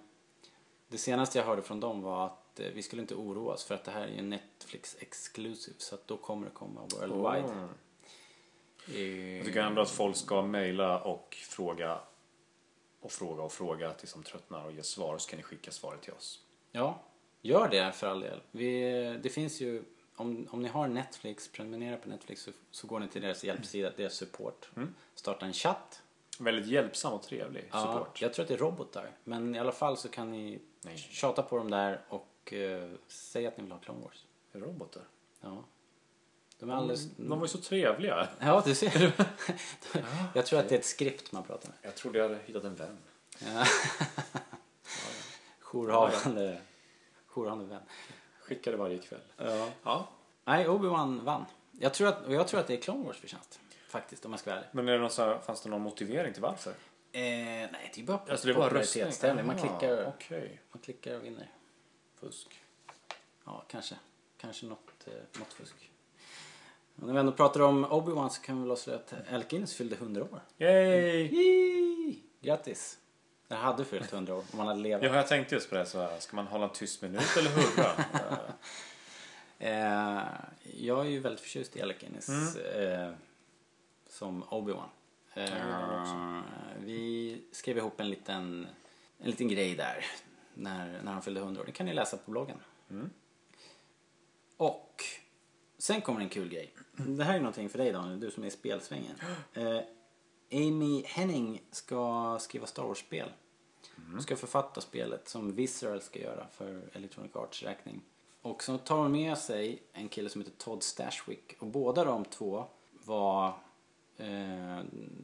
det 0.87 0.97
senaste 0.97 1.37
jag 1.37 1.45
hörde 1.45 1.61
från 1.61 1.79
dem 1.79 2.01
var 2.01 2.25
att 2.25 2.40
eh, 2.59 2.67
vi 2.73 2.81
skulle 2.83 3.01
inte 3.01 3.15
oroa 3.15 3.53
oss 3.53 3.63
för 3.63 3.75
att 3.75 3.83
det 3.83 3.91
här 3.91 4.01
är 4.01 4.07
ju 4.15 4.21
Netflix 4.21 4.97
exclusive 4.99 5.75
så 5.79 5.95
att 5.95 6.07
då 6.07 6.17
kommer 6.17 6.45
det 6.45 6.51
komma 6.53 6.81
worldwide. 6.81 7.53
Mm. 7.53 7.69
Eh, 8.87 9.37
Jag 9.37 9.45
tycker 9.45 9.61
ändå 9.61 9.81
att 9.81 9.89
folk 9.89 10.15
ska 10.15 10.41
mejla 10.41 10.99
och 10.99 11.37
fråga 11.49 11.99
och 12.99 13.11
fråga 13.11 13.43
och 13.43 13.51
fråga 13.51 13.93
tills 13.93 14.13
de 14.13 14.23
tröttnar 14.23 14.65
och 14.65 14.71
ger 14.71 14.81
svar 14.81 15.17
så 15.17 15.29
kan 15.29 15.37
ni 15.37 15.43
skicka 15.43 15.71
svaret 15.71 16.01
till 16.01 16.13
oss. 16.13 16.39
Ja, 16.71 16.99
gör 17.41 17.69
det 17.69 17.91
för 17.91 18.07
all 18.07 18.19
del. 18.19 18.41
Vi, 18.51 18.81
det 19.23 19.29
finns 19.29 19.61
ju, 19.61 19.83
om, 20.15 20.47
om 20.51 20.61
ni 20.61 20.69
har 20.69 20.87
Netflix, 20.87 21.47
prenumerera 21.51 21.97
på 21.97 22.09
Netflix 22.09 22.41
så, 22.41 22.51
så 22.71 22.87
går 22.87 22.99
ni 22.99 23.07
till 23.07 23.21
deras 23.21 23.43
hjälpsida, 23.43 23.91
deras 23.97 24.13
support. 24.13 24.69
Mm. 24.75 24.95
Starta 25.15 25.45
en 25.45 25.53
chatt. 25.53 26.01
Väldigt 26.39 26.67
hjälpsam 26.67 27.13
och 27.13 27.23
trevlig 27.23 27.69
Ja, 27.71 27.81
support. 27.93 28.21
jag 28.21 28.33
tror 28.33 28.43
att 28.43 28.47
det 28.47 28.53
är 28.53 28.57
robotar. 28.57 29.09
Men 29.23 29.55
i 29.55 29.59
alla 29.59 29.71
fall 29.71 29.97
så 29.97 30.09
kan 30.09 30.31
ni 30.31 30.59
Nej. 30.81 30.97
tjata 30.97 31.43
på 31.43 31.57
dem 31.57 31.71
där 31.71 32.01
och 32.09 32.27
eh, 32.53 32.89
säga 33.07 33.47
att 33.47 33.57
ni 33.57 33.63
vill 33.63 33.71
ha 33.71 33.79
Clone 33.79 34.01
Wars. 34.01 34.25
Robotar. 34.51 35.03
Ja. 35.41 35.63
De 36.59 36.69
är 36.69 36.73
alldeles... 36.73 37.05
De 37.15 37.29
var 37.39 37.45
ju 37.45 37.47
så 37.47 37.57
trevliga. 37.57 38.27
Ja, 38.39 38.61
du 38.65 38.75
ser. 38.75 39.11
jag 40.33 40.45
tror 40.45 40.59
att 40.59 40.69
det 40.69 40.75
är 40.75 40.79
ett 40.79 40.85
skript 40.85 41.31
man 41.31 41.43
pratar 41.43 41.69
med. 41.69 41.77
Jag 41.81 41.95
trodde 41.95 42.19
jag 42.19 42.29
hade 42.29 42.39
hittat 42.45 42.63
en 42.63 42.75
vän. 42.75 42.97
Ja. 43.39 43.65
Jourhavande, 45.61 46.61
jourhavande 47.27 47.65
vän. 47.65 47.81
Skickade 48.39 48.77
varje 48.77 48.97
kväll. 48.97 49.19
Ja. 49.37 49.69
Ja. 49.83 50.09
Nej, 50.45 50.67
Obi-Wan 50.67 51.23
vann. 51.23 51.45
Jag 51.71 51.93
tror, 51.93 52.07
att, 52.07 52.25
och 52.25 52.33
jag 52.33 52.47
tror 52.47 52.59
att 52.59 52.67
det 52.67 52.73
är 52.73 52.81
Clone 52.81 53.05
Wars 53.05 53.17
förtjänst. 53.17 53.59
Faktiskt, 53.89 54.25
om 54.25 54.31
jag 54.31 54.39
ska 54.39 54.49
vara 54.49 54.59
ärlig. 54.59 54.69
Men 54.71 54.87
är 54.87 54.93
det 54.93 54.99
någon 54.99 55.09
så 55.09 55.23
här, 55.23 55.39
fanns 55.39 55.61
det 55.61 55.69
någon 55.69 55.81
motivering 55.81 56.33
till 56.33 56.41
varför? 56.41 56.69
Eh, 56.69 57.21
nej, 57.21 57.91
det 57.95 58.01
är 58.01 58.05
bara 58.05 58.19
Alltså 58.29 58.47
det 58.47 58.53
var 58.53 58.69
röstning? 58.69 59.03
popularitetstävling. 59.03 59.45
Man 59.47 59.57
Aha, 59.59 59.79
klickar, 59.79 60.13
Okej. 60.15 60.61
man 60.71 60.81
klickar 60.81 61.15
och 61.15 61.25
vinner. 61.25 61.51
Fusk. 62.21 62.61
Ja, 63.45 63.63
kanske. 63.67 63.95
Kanske 64.37 64.65
något, 64.65 65.07
eh, 65.07 65.39
något 65.39 65.53
fusk. 65.53 65.91
Och 66.95 67.07
när 67.07 67.13
vi 67.13 67.19
ändå 67.19 67.31
pratar 67.31 67.59
om 67.59 67.85
Obi-Wan 67.85 68.29
så 68.29 68.41
kan 68.41 68.55
vi 68.55 68.61
väl 68.61 68.71
avslöja 68.71 68.99
att 69.29 69.49
Guinness 69.49 69.75
fyllde 69.75 69.95
100 69.95 70.23
år. 70.23 70.41
Yay! 70.57 71.35
Yay! 71.35 72.15
Grattis! 72.41 72.97
Jag 73.47 73.57
hade 73.57 73.85
fyllt 73.85 74.13
100 74.13 74.35
år 74.35 74.43
om 74.51 74.57
man 74.57 74.67
hade 74.67 74.79
levat. 74.79 75.03
Ja, 75.03 75.15
jag 75.15 75.27
tänkte 75.27 75.55
just 75.55 75.69
på 75.69 75.75
det. 75.75 75.85
Så 75.85 75.99
här, 75.99 76.19
ska 76.19 76.35
man 76.35 76.47
hålla 76.47 76.63
en 76.65 76.73
tyst 76.73 77.01
minut 77.01 77.37
eller 77.37 77.49
hurra? 77.49 78.05
Eh, 79.63 80.21
jag 80.63 81.05
är 81.05 81.09
ju 81.09 81.19
väldigt 81.19 81.41
förtjust 81.41 81.75
i 81.75 81.81
Alec 81.81 81.97
Guinness 81.99 82.55
eh, 82.55 83.13
som 84.09 84.43
Obi-Wan. 84.43 84.89
Eh, 85.33 86.41
vi 86.79 87.41
skrev 87.51 87.77
ihop 87.77 87.99
en 87.99 88.09
liten, 88.09 88.67
en 89.19 89.29
liten 89.29 89.47
grej 89.47 89.75
där 89.75 90.05
när, 90.53 91.01
när 91.03 91.11
han 91.11 91.21
fyllde 91.21 91.39
100 91.39 91.61
år. 91.61 91.65
Det 91.65 91.71
kan 91.71 91.85
ni 91.85 91.93
läsa 91.93 92.17
på 92.17 92.31
bloggen. 92.31 92.57
Och 94.57 95.03
sen 95.77 96.01
kommer 96.01 96.21
en 96.21 96.29
kul 96.29 96.49
grej. 96.49 96.73
Det 96.95 97.23
här 97.23 97.35
är 97.35 97.39
någonting 97.39 97.69
för 97.69 97.77
dig 97.77 97.91
Daniel, 97.91 98.19
du 98.19 98.31
som 98.31 98.43
är 98.43 98.47
i 98.47 98.51
spelsvängen. 98.51 99.15
Eh, 99.53 99.79
Amy 100.53 101.03
Henning 101.05 101.61
ska 101.71 102.37
skriva 102.39 102.65
Star 102.65 102.83
Wars-spel. 102.83 103.31
Hon 104.11 104.21
ska 104.21 104.35
författa 104.35 104.81
spelet 104.81 105.29
som 105.29 105.55
Visceral 105.55 106.01
ska 106.01 106.19
göra 106.19 106.47
för 106.51 106.81
Electronic 106.93 107.35
Arts 107.35 107.63
räkning. 107.63 108.01
Och 108.41 108.63
så 108.63 108.77
tar 108.77 108.97
hon 108.97 109.11
med 109.11 109.37
sig 109.37 109.83
en 109.93 110.09
kille 110.09 110.29
som 110.29 110.41
heter 110.41 110.57
Todd 110.57 110.83
Stashwick. 110.83 111.55
Och 111.59 111.67
båda 111.67 112.03
de 112.03 112.25
två 112.25 112.65
var 113.05 113.47
eh, 114.17 114.77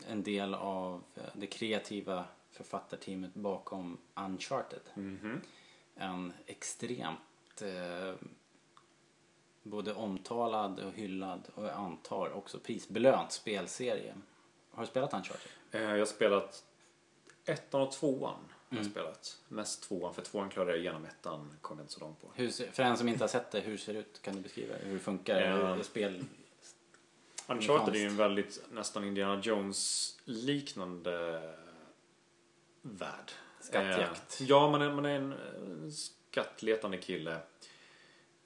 en 0.07 0.23
del 0.23 0.53
av 0.53 1.03
eh, 1.15 1.23
det 1.33 1.47
kreativa 1.47 2.25
författarteamet 2.57 3.33
bakom 3.33 3.97
Uncharted. 4.15 4.81
En 5.95 6.33
extremt 6.45 7.61
eh, 7.61 8.13
både 9.63 9.93
omtalad 9.93 10.79
och 10.79 10.93
hyllad 10.93 11.41
och 11.55 11.65
jag 11.65 11.73
antar 11.73 12.31
också 12.33 12.59
prisbelönt 12.59 13.31
spelserie. 13.31 14.15
Har 14.71 14.83
du 14.83 14.87
spelat 14.87 15.13
Uncharted? 15.13 15.51
Eh, 15.71 15.81
Jag 15.81 15.99
har 15.99 16.05
spelat 16.05 16.63
ettan 17.45 17.81
och 17.81 17.91
tvåan. 17.91 18.39
Jag 18.69 18.77
har 18.77 18.83
spelat. 18.83 19.41
Mest 19.47 19.83
tvåan, 19.83 20.13
för 20.13 20.21
tvåan 20.21 20.49
klarade 20.49 20.71
jag 20.71 20.79
igenom 20.79 21.05
ettan. 21.05 21.53
kom 21.61 21.77
jag 21.77 21.83
inte 21.83 21.93
så 21.93 21.99
långt 21.99 22.21
på. 22.21 22.27
Hur, 22.35 22.49
för 22.49 22.83
en 22.83 22.97
som 22.97 23.07
inte 23.07 23.23
har 23.23 23.27
sett 23.29 23.51
det, 23.51 23.59
hur 23.59 23.77
ser 23.77 23.93
det 23.93 23.99
ut? 23.99 24.21
Kan 24.21 24.35
du 24.35 24.41
beskriva 24.41 24.75
hur 24.75 24.93
det 24.93 24.99
funkar? 24.99 25.75
Hur 25.75 25.83
spel... 25.83 26.25
Uncharted 27.49 27.95
är 27.95 27.99
ju 27.99 28.05
en 28.05 28.17
väldigt 28.17 28.63
nästan 28.71 29.03
Indiana 29.03 29.41
Jones-liknande 29.41 31.41
värld. 32.81 33.31
Skattjakt. 33.59 34.41
Eh, 34.41 34.47
ja, 34.47 34.71
man 34.71 34.81
är, 34.81 34.93
man 34.93 35.05
är 35.05 35.15
en 35.15 35.31
eh, 35.31 35.89
skattletande 35.91 36.97
kille. 36.97 37.39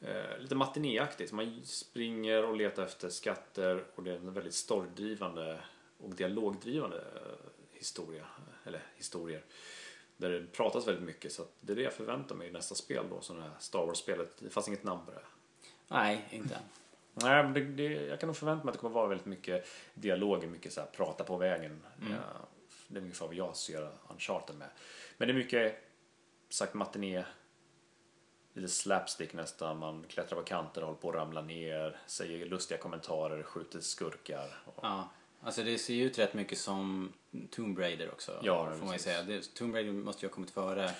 Eh, 0.02 0.40
lite 0.40 0.56
matinéaktigt. 0.56 1.32
Man 1.32 1.62
springer 1.64 2.46
och 2.46 2.56
letar 2.56 2.84
efter 2.84 3.10
skatter 3.10 3.84
och 3.96 4.04
det 4.04 4.12
är 4.12 4.16
en 4.16 4.34
väldigt 4.34 4.54
storydrivande 4.54 5.60
och 5.98 6.16
dialogdrivande 6.16 6.98
eh, 6.98 7.50
historia. 7.72 8.26
Eller 8.66 8.82
historier. 8.96 9.44
Där 10.18 10.30
det 10.30 10.46
pratas 10.46 10.88
väldigt 10.88 11.04
mycket 11.04 11.32
så 11.32 11.46
det 11.60 11.74
är 11.74 11.76
det 11.76 11.82
jag 11.82 11.94
förväntar 11.94 12.36
mig 12.36 12.48
i 12.48 12.52
nästa 12.52 12.76
spel 12.76 13.06
då. 13.10 13.22
Som 13.22 13.36
det 13.36 13.44
här 13.44 13.52
Star 13.60 13.86
Wars-spelet. 13.86 14.38
Det 14.40 14.50
fanns 14.50 14.68
inget 14.68 14.84
namn 14.84 15.06
på 15.06 15.12
det. 15.12 15.22
Nej, 15.88 16.28
inte 16.30 16.56
än. 16.56 16.62
Nej, 17.14 17.44
men 17.44 17.54
det, 17.54 17.60
det, 17.60 17.84
jag 17.84 18.20
kan 18.20 18.28
nog 18.28 18.36
förvänta 18.36 18.64
mig 18.64 18.70
att 18.70 18.74
det 18.74 18.80
kommer 18.80 18.96
vara 18.96 19.08
väldigt 19.08 19.26
mycket 19.26 19.68
dialoger, 19.94 20.48
mycket 20.48 20.74
så 20.74 20.82
här, 20.82 20.88
prata 20.88 21.24
på 21.24 21.38
vägen. 21.38 21.82
Ja, 22.10 22.18
det 22.94 23.00
är 23.00 23.02
ungefär 23.02 23.26
vad 23.26 23.36
jag 23.36 23.56
ser 23.56 23.90
Uncharted 24.10 24.56
med. 24.56 24.70
Men 25.18 25.28
det 25.28 25.32
är 25.34 25.36
mycket 25.36 25.84
sagt 26.50 26.74
matiné, 26.74 27.24
lite 28.54 28.68
slapstick 28.68 29.34
nästan. 29.34 29.78
Man 29.78 30.06
klättrar 30.10 30.38
på 30.40 30.44
kanter, 30.46 30.82
håller 30.82 30.98
på 30.98 31.10
att 31.10 31.16
ramla 31.16 31.42
ner, 31.42 32.00
säger 32.08 32.46
lustiga 32.46 32.78
kommentarer, 32.78 33.44
skjuter 33.44 33.80
skurkar. 33.80 34.62
Och, 34.66 34.80
Ja. 34.84 35.10
Alltså 35.44 35.64
det 35.64 35.78
ser 35.78 35.94
ju 35.94 36.04
ut 36.06 36.20
rätt 36.20 36.34
mycket 36.34 36.58
som 36.58 37.14
Tomb 37.52 37.80
Raider 37.80 38.12
också. 38.12 38.40
Ja, 38.44 38.76
får 38.76 38.86
man 38.86 38.94
ju 38.94 39.00
säga. 39.00 39.24
Det, 39.24 39.54
Tomb 39.56 39.76
Raider 39.76 39.92
måste 39.92 40.26
ju 40.26 40.30
ha 40.30 40.34
kommit 40.36 40.52
före. 40.52 40.92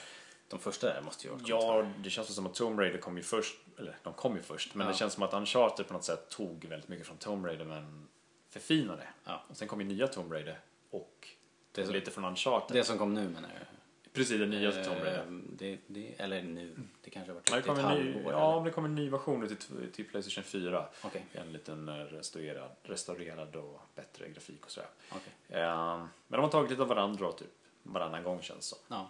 De 0.48 0.60
första 0.60 0.88
där 0.94 1.02
måste 1.02 1.28
ju 1.28 1.34
ha 1.34 1.40
Ja, 1.46 1.92
det 1.98 2.10
känns 2.10 2.36
som 2.36 2.46
att 2.46 2.54
Tomb 2.56 2.80
Raider 2.80 2.98
kom 3.00 3.18
ju 3.18 3.24
först, 3.24 3.58
eller 3.78 3.98
de 4.04 4.14
kom 4.14 4.36
ju 4.36 4.42
först, 4.42 4.76
men 4.76 4.88
Ja. 4.88 4.92
det 4.94 4.98
känns 4.98 5.14
som 5.14 5.24
att 5.24 5.34
Uncharted 5.34 5.88
på 5.88 5.94
något 5.94 6.04
sätt 6.04 6.30
tog 6.30 6.66
väldigt 6.66 6.90
mycket 6.90 7.08
från 7.08 7.18
Tomb 7.18 7.46
Raider 7.46 7.66
men 7.66 8.08
förfinade. 8.50 9.08
Ja. 9.26 9.44
Och 9.50 9.58
sen 9.58 9.68
kom 9.68 9.82
ju 9.82 9.88
nya 9.88 10.08
Tomb 10.08 10.32
Raider 10.34 10.60
och 10.90 11.28
Det 11.72 11.82
är 11.82 11.86
så- 11.86 11.92
lite 11.92 12.12
från 12.12 12.26
Uncharted. 12.26 12.78
Det 12.78 12.84
som 12.84 12.98
kom 12.98 13.14
nu 13.14 13.30
menar 13.30 13.50
jag. 13.50 13.68
Precis, 14.14 14.40
det 14.40 14.46
nya 14.46 14.72
Tomb 14.72 14.86
Raider. 15.04 15.18
Eh, 15.28 15.32
det, 15.32 15.78
det, 15.88 16.14
eller 16.18 16.42
nu. 16.42 16.76
Det 17.02 17.10
kanske 17.10 17.32
har 17.32 17.36
varit 17.36 17.50
Ja, 17.50 17.56
det 17.56 17.60
ett 17.60 17.66
kommer 17.66 17.84
en 17.98 18.06
ny, 18.06 18.14
halvår. 18.14 18.32
ja, 18.34 18.54
eller? 18.54 18.66
det 18.66 18.72
kommer 18.72 18.90
en 18.90 18.96
ny 18.96 19.10
version 19.10 19.48
till, 19.48 19.92
till 19.92 20.06
Playstation 20.06 20.44
4. 20.44 20.86
Okej. 21.04 21.26
En 21.34 21.54
liten 21.54 21.90
eh, 21.90 21.94
restaurerad, 21.96 22.72
restaurerad 22.84 23.56
och 23.56 23.82
bättre 23.96 24.30
grafik 24.30 24.66
och 24.66 24.72
sådär. 24.72 24.90
okej. 25.12 25.34
Eh, 25.62 25.98
men 26.28 26.38
de 26.38 26.42
har 26.42 26.50
tagit 26.50 26.70
lite 26.70 26.82
av 26.82 26.88
varandra 26.88 27.32
typ 27.32 27.48
varannan 27.84 28.24
gång 28.24 28.42
känns 28.42 28.60
det 28.60 28.66
som. 28.66 28.78
Ja. 28.88 29.10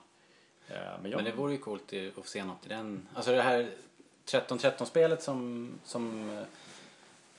Eh, 0.76 1.02
men 1.02 1.12
jag, 1.12 1.18
Men 1.18 1.26
det 1.26 1.32
vore 1.32 1.52
ju 1.52 1.58
coolt 1.58 1.94
att 2.18 2.28
se 2.28 2.44
något 2.44 2.66
i 2.66 2.70
den. 2.70 3.08
Alltså 3.16 3.32
det 3.32 3.42
här 3.42 3.72
13-13-spelet 4.26 5.22
som, 5.24 5.72
som 5.84 6.30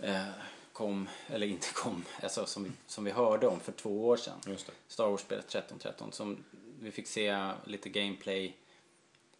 eh, 0.01 0.26
kom, 0.72 1.08
eller 1.26 1.46
inte 1.46 1.66
kom, 1.74 2.04
alltså 2.22 2.46
som, 2.46 2.64
vi- 2.64 2.70
som 2.86 3.04
vi 3.04 3.10
hörde 3.10 3.46
om 3.46 3.60
för 3.60 3.72
två 3.72 4.06
år 4.08 4.16
sedan. 4.16 4.38
Star 4.88 5.06
Wars-spelet 5.08 5.44
1313 5.44 6.12
som 6.12 6.44
vi 6.80 6.90
fick 6.90 7.06
se 7.06 7.50
lite 7.64 7.88
gameplay 7.88 8.56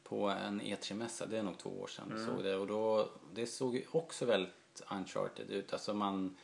på 0.03 0.29
en 0.29 0.61
E3-mässa. 0.63 1.27
Det 1.27 1.39
är 1.39 1.43
nog 1.43 1.59
två 1.59 1.71
år 1.71 1.87
sedan 1.87 2.13
vi 2.15 2.25
såg 2.25 2.45
det. 2.45 2.57
Och 2.57 2.67
då, 2.67 3.09
det 3.35 3.47
såg 3.47 3.77
ju 3.77 3.85
också 3.91 4.25
väldigt 4.25 4.83
uncharted 4.91 5.51
ut. 5.51 5.73
Alltså 5.73 5.95
man, 5.95 6.37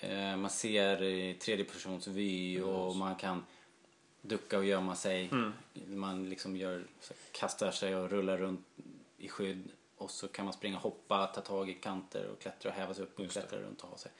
eh, 0.00 0.36
man 0.36 0.50
ser 0.50 1.02
i 1.02 1.34
tredje 1.34 1.64
persons 1.64 2.06
vy 2.06 2.60
och 2.60 2.96
man 2.96 3.14
kan 3.16 3.44
ducka 4.22 4.58
och 4.58 4.64
gömma 4.64 4.96
sig. 4.96 5.30
Man 5.86 6.28
liksom 6.28 6.56
gör, 6.56 6.86
kastar 7.32 7.70
sig 7.70 7.96
och 7.96 8.10
rullar 8.10 8.36
runt 8.38 8.66
i 9.18 9.28
skydd. 9.28 9.68
Och 9.96 10.10
så 10.10 10.28
kan 10.28 10.44
man 10.44 10.54
springa 10.54 10.78
hoppa, 10.78 11.26
ta 11.26 11.40
tag 11.40 11.70
i 11.70 11.74
kanter 11.74 12.26
och 12.28 12.38
klättra 12.40 12.68
och 12.70 12.76
häva 12.76 12.94
sig 12.94 13.04
upp 13.04 13.18
och 13.18 13.22
det. 13.24 13.28
klättra 13.32 13.58
runt 13.58 13.80
och 13.82 13.88
ha 13.88 13.96
sig. 13.98 14.12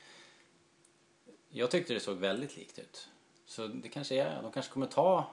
Jag 1.49 1.71
tyckte 1.71 1.95
det 1.95 2.01
såg 2.01 2.17
väldigt 2.17 2.57
likt 2.57 2.79
ut. 2.79 3.09
Så 3.47 3.67
det 3.67 3.89
kanske 3.89 4.15
är, 4.23 4.43
de 4.43 4.53
kanske 4.53 4.73
kommer 4.73 4.87
ta 4.87 5.31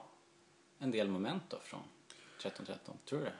en 0.78 0.90
del 0.90 1.08
moment 1.08 1.42
då 1.48 1.58
från 1.58 1.80
1313. 2.38 2.96
Tror 3.04 3.18
du 3.18 3.24
det? 3.24 3.32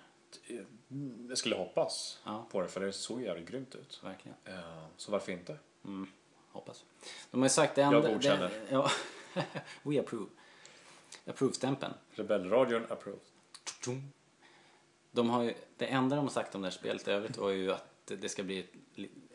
Jag 1.29 1.39
skulle 1.39 1.57
hoppas 1.57 2.19
Ja. 2.25 2.47
på 2.51 2.61
det 2.61 2.69
för 2.69 2.81
det 2.81 2.93
såg 2.93 3.23
jävligt 3.23 3.49
grymt 3.49 3.75
ut. 3.75 4.01
Verkligen. 4.05 4.37
Eh, 4.45 4.85
så 4.97 5.13
varför 5.13 5.33
inte? 5.33 5.59
Mm, 5.85 6.11
hoppas. 6.53 6.85
De 7.31 7.41
har 7.41 7.47
ju 7.47 7.51
sagt 7.51 7.79
en... 7.79 7.93
Jag 7.93 8.03
godkänner. 8.03 8.49
det- 8.49 8.67
Ja. 8.71 8.91
We 9.83 10.01
approve. 10.01 10.27
Approve-stämpeln. 11.27 11.95
Rebellradion 12.11 12.87
approved. 12.93 13.21
De 15.15 15.31
har 15.31 15.43
ju, 15.43 15.55
det 15.77 15.87
enda 15.87 16.17
de 16.17 16.25
har 16.25 16.31
sagt 16.31 16.55
om 16.55 16.63
det 16.63 16.69
här 16.69 16.73
spelet 16.73 17.09
i 17.09 17.11
övrigt 17.11 17.37
var 17.37 17.51
ju 17.51 17.73
att 17.73 18.07
det 18.07 18.29
ska 18.29 18.43
bli 18.43 18.59
ett, 18.59 18.73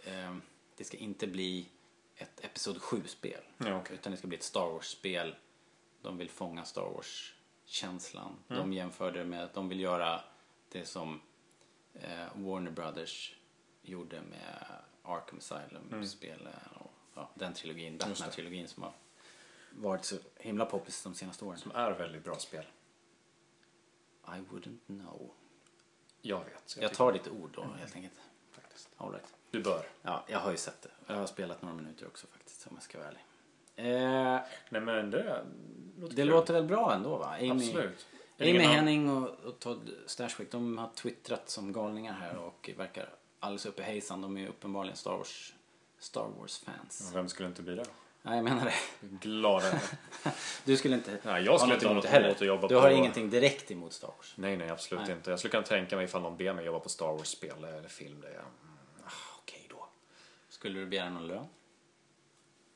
eh, 0.03 0.35
det 0.75 0.83
ska 0.83 0.97
inte 0.97 1.27
bli 1.27 1.69
ett 2.15 2.45
Episod 2.45 2.77
7-spel. 2.77 3.41
Ja, 3.57 3.79
okej. 3.79 3.95
Utan 3.95 4.11
det 4.11 4.17
ska 4.17 4.27
bli 4.27 4.37
ett 4.37 4.43
Star 4.43 4.71
Wars-spel. 4.71 5.35
De 6.01 6.17
vill 6.17 6.29
fånga 6.29 6.65
Star 6.65 6.81
Wars-känslan. 6.81 8.35
Mm. 8.47 8.61
De 8.61 8.73
jämförde 8.73 9.25
med 9.25 9.43
att 9.43 9.53
de 9.53 9.69
vill 9.69 9.79
göra 9.79 10.21
det 10.69 10.85
som 10.85 11.21
eh, 11.93 12.27
Warner 12.35 12.71
Brothers 12.71 13.35
gjorde 13.81 14.21
med 14.21 14.65
Arkham 15.01 15.37
Asylum-spelen 15.37 16.53
och 16.79 16.91
ja, 17.15 17.29
den 17.33 17.53
trilogin, 17.53 17.97
det. 17.97 18.05
Batman-trilogin 18.05 18.67
som 18.67 18.83
har 18.83 18.93
varit 19.71 20.05
så 20.05 20.15
himla 20.35 20.65
poppis 20.65 21.03
de 21.03 21.15
senaste 21.15 21.45
åren. 21.45 21.59
Som 21.59 21.71
är 21.71 21.91
väldigt 21.91 22.23
bra 22.23 22.35
spel. 22.35 22.65
I 24.25 24.39
wouldn't 24.51 24.85
know. 24.85 25.31
Jag 26.21 26.37
vet. 26.39 26.47
Jag 26.53 26.65
tycker- 26.67 26.87
tar 26.95 27.11
ditt 27.11 27.27
ord 27.27 27.49
då 27.55 27.65
helt 27.79 27.95
enkelt. 27.95 28.13
Faktiskt. 28.51 28.89
All 28.97 29.11
right. 29.11 29.33
Du 29.51 29.63
bör. 29.63 29.85
Ja, 30.01 30.23
jag 30.27 30.39
har 30.39 30.51
ju 30.51 30.57
sett 30.57 30.81
det. 30.81 30.89
Jag 31.07 31.15
har 31.15 31.25
spelat 31.27 31.61
några 31.61 31.75
minuter 31.75 32.07
också 32.07 32.27
faktiskt 32.27 32.67
om 32.67 32.73
jag 32.75 32.83
ska 32.83 32.97
vara 32.97 33.07
ärlig. 33.07 33.21
Eh, 33.75 34.41
Nej 34.69 34.81
men 34.81 35.11
det 35.11 35.43
låter 35.99 36.15
det 36.15 36.21
kul. 36.21 36.27
låter 36.27 36.53
väl 36.53 36.63
bra 36.63 36.93
ändå 36.93 37.17
va? 37.17 37.35
Amy, 37.39 37.51
Absolut. 37.51 38.07
Amy 38.39 38.59
Henning 38.59 39.09
och, 39.09 39.29
och 39.29 39.59
Todd 39.59 39.89
Stashwick 40.05 40.51
de 40.51 40.77
har 40.77 40.89
twittrat 40.95 41.49
som 41.49 41.73
galningar 41.73 42.13
här 42.13 42.37
och 42.37 42.69
verkar 42.77 43.09
alldeles 43.39 43.65
uppe 43.65 43.81
i 43.81 43.85
hejsan. 43.85 44.21
De 44.21 44.37
är 44.37 44.41
ju 44.41 44.47
uppenbarligen 44.47 44.97
Star 44.97 45.17
Wars, 45.17 45.53
Star 45.99 46.27
Wars-fans. 46.39 47.11
Vem 47.13 47.29
skulle 47.29 47.49
inte 47.49 47.61
bli 47.61 47.75
det? 47.75 47.85
Nej, 48.21 48.35
jag 48.35 48.43
menar 48.43 48.65
det. 48.65 48.73
Glada. 49.21 49.79
Du 50.65 50.77
skulle 50.77 50.95
inte 50.95 51.17
Nej, 51.23 51.43
jag 51.43 51.59
skulle 51.59 51.73
ha 51.73 51.75
inte 51.75 51.87
ha 51.87 51.93
något 51.93 52.05
heller. 52.05 52.25
emot 52.27 52.41
att 52.41 52.47
jobba 52.47 52.67
Du 52.67 52.75
på- 52.75 52.81
har 52.81 52.89
ingenting 52.89 53.29
direkt 53.29 53.71
emot 53.71 53.93
Star 53.93 54.07
Wars. 54.17 54.33
nej, 54.35 54.57
nej, 54.57 54.69
absolut 54.69 55.03
Nej. 55.07 55.15
inte. 55.15 55.29
Jag 55.29 55.39
skulle 55.39 55.51
kunna 55.51 55.63
tänka 55.63 55.95
mig 55.95 56.05
ifall 56.05 56.21
någon 56.21 56.37
ber 56.37 56.53
mig 56.53 56.65
jobba 56.65 56.79
på 56.79 56.89
Star 56.89 57.07
Wars-spel 57.13 57.63
eller 57.63 57.87
film. 57.87 58.21
Det 58.21 58.27
är, 58.27 58.31
mm, 58.33 58.45
ah, 59.05 59.11
okej 59.39 59.67
då. 59.69 59.87
Skulle 60.49 60.79
du 60.79 60.85
begära 60.85 61.09
någon 61.09 61.27
lön? 61.27 61.45